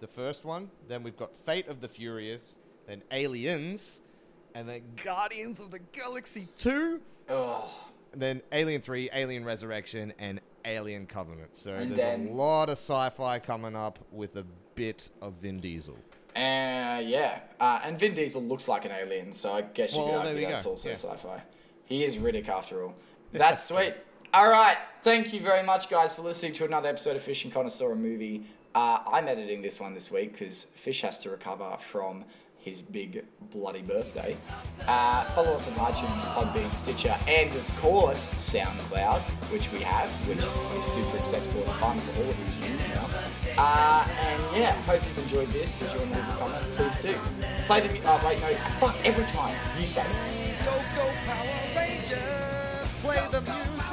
the 0.00 0.06
first 0.06 0.44
one, 0.44 0.70
then 0.86 1.02
we've 1.02 1.16
got 1.16 1.34
Fate 1.44 1.68
of 1.68 1.80
the 1.80 1.88
Furious, 1.88 2.58
then 2.86 3.02
Aliens, 3.10 4.00
and 4.54 4.68
then 4.68 4.82
Guardians 5.04 5.60
of 5.60 5.70
the 5.70 5.78
Galaxy 5.92 6.48
2, 6.56 7.00
Oh, 7.30 7.70
and 8.12 8.22
then 8.22 8.42
Alien 8.52 8.80
3, 8.80 9.10
Alien 9.12 9.44
Resurrection, 9.44 10.12
and 10.18 10.40
Alien 10.64 11.06
Covenant. 11.06 11.56
So 11.56 11.72
And 11.72 11.90
there's 11.90 11.98
then- 12.00 12.28
a 12.28 12.32
lot 12.32 12.68
of 12.68 12.78
sci-fi 12.78 13.38
coming 13.38 13.76
up 13.76 13.98
with 14.12 14.36
a 14.36 14.44
bit 14.74 15.10
of 15.20 15.34
Vin 15.34 15.60
Diesel. 15.60 15.96
Uh, 16.36 17.00
yeah. 17.04 17.40
Uh, 17.60 17.80
and 17.82 17.98
Vin 17.98 18.14
Diesel 18.14 18.42
looks 18.42 18.68
like 18.68 18.84
an 18.84 18.92
alien, 18.92 19.32
so 19.32 19.52
I 19.52 19.62
guess 19.62 19.92
you 19.92 19.98
Well, 20.00 20.20
could 20.22 20.28
argue 20.28 20.46
that's 20.46 20.64
go. 20.64 20.70
also 20.70 20.88
Yeah. 20.88 20.94
sci-fi. 20.94 21.42
He 21.86 22.04
is 22.04 22.16
Riddick 22.16 22.48
after 22.48 22.84
all. 22.84 22.94
That's 23.32 23.64
sweet. 23.64 23.94
All 24.34 24.48
right. 24.48 24.76
Thank 25.02 25.32
you 25.32 25.40
very 25.40 25.62
much, 25.62 25.88
guys, 25.88 26.12
for 26.12 26.20
listening 26.22 26.52
to 26.54 26.64
another 26.66 26.88
episode 26.90 27.16
of 27.16 27.22
Fish 27.22 27.44
and 27.44 27.52
Connoisseur 27.52 27.94
movie. 27.94 28.46
Uh, 28.74 29.00
I'm 29.10 29.26
editing 29.26 29.62
this 29.62 29.80
one 29.80 29.94
this 29.94 30.10
week 30.10 30.32
because 30.32 30.64
Fish 30.64 31.00
has 31.02 31.18
to 31.20 31.30
recover 31.30 31.76
from 31.80 32.24
his 32.68 32.82
big 32.82 33.24
bloody 33.50 33.82
birthday. 33.82 34.36
Uh, 34.86 35.24
follow 35.34 35.54
us 35.54 35.66
on 35.68 35.74
iTunes, 35.74 36.20
Podbean, 36.34 36.72
Stitcher, 36.74 37.16
and 37.26 37.50
of 37.54 37.76
course 37.78 38.30
SoundCloud, 38.34 39.20
which 39.50 39.70
we 39.72 39.80
have, 39.80 40.10
which 40.28 40.38
is 40.38 40.84
super 40.84 41.16
accessible 41.18 41.62
and 41.62 41.72
fun 41.80 41.98
for 41.98 42.22
all 42.22 42.30
of 42.30 42.38
you 42.38 42.66
to 42.66 42.72
use 42.72 42.88
now. 42.88 43.08
Uh, 43.56 44.06
and 44.20 44.56
yeah, 44.56 44.72
hope 44.82 45.02
you've 45.06 45.18
enjoyed 45.18 45.48
this. 45.48 45.80
If 45.80 45.92
you 45.94 46.00
want 46.00 46.12
to 46.12 46.18
leave 46.18 46.28
a 46.28 46.36
comment, 46.38 46.64
please 46.76 46.96
do. 47.02 47.14
Play 47.66 47.80
the 47.80 48.00
Oh 48.04 48.22
wait, 48.26 48.40
no, 48.40 48.54
fuck 48.80 48.96
every 49.04 49.24
time 49.24 49.54
you 49.78 49.86
say 49.86 50.02
it. 50.02 50.64
Go, 50.64 50.72
go, 50.96 51.10
Power 51.26 51.46
Rangers! 51.76 52.18
Play 53.02 53.26
the 53.30 53.40
music 53.40 53.87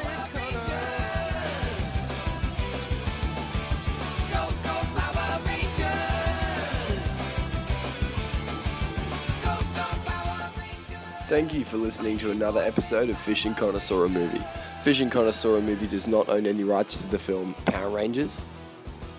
Thank 11.27 11.55
you 11.55 11.63
for 11.63 11.77
listening 11.77 12.19
to 12.19 12.29
another 12.29 12.61
episode 12.61 13.09
of 13.09 13.17
Fish 13.17 13.45
and 13.45 13.57
Connoisseur 13.57 14.07
Movie. 14.07 14.43
Fish 14.83 14.99
and 14.99 15.11
Connoisseur 15.11 15.59
Movie 15.59 15.87
does 15.87 16.05
not 16.07 16.29
own 16.29 16.45
any 16.45 16.63
rights 16.63 17.01
to 17.01 17.07
the 17.07 17.17
film 17.17 17.55
Power 17.65 17.89
Rangers, 17.89 18.45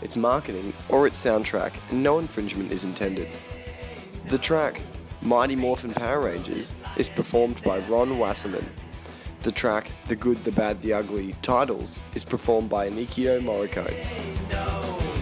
its 0.03 0.15
marketing, 0.15 0.73
or 0.89 1.09
its 1.09 1.23
soundtrack, 1.23 1.73
and 1.91 2.05
no 2.05 2.21
infringement 2.21 2.71
is 2.71 2.85
intended. 2.85 3.27
The 4.29 4.39
track, 4.39 4.81
Mighty 5.21 5.57
Morphin 5.57 5.93
Power 5.95 6.21
Rangers, 6.21 6.75
is 6.97 7.09
performed 7.09 7.61
by 7.65 7.81
Ron 7.81 8.21
Wasserman. 8.21 8.67
The 9.43 9.51
track, 9.51 9.91
The 10.07 10.15
Good, 10.15 10.45
the 10.45 10.53
Bad, 10.53 10.81
the 10.83 10.93
Ugly, 10.93 11.35
Titles, 11.43 12.01
is 12.15 12.23
performed 12.23 12.71
by 12.71 12.89
Ennio 12.89 13.41
Morricone. 13.41 15.16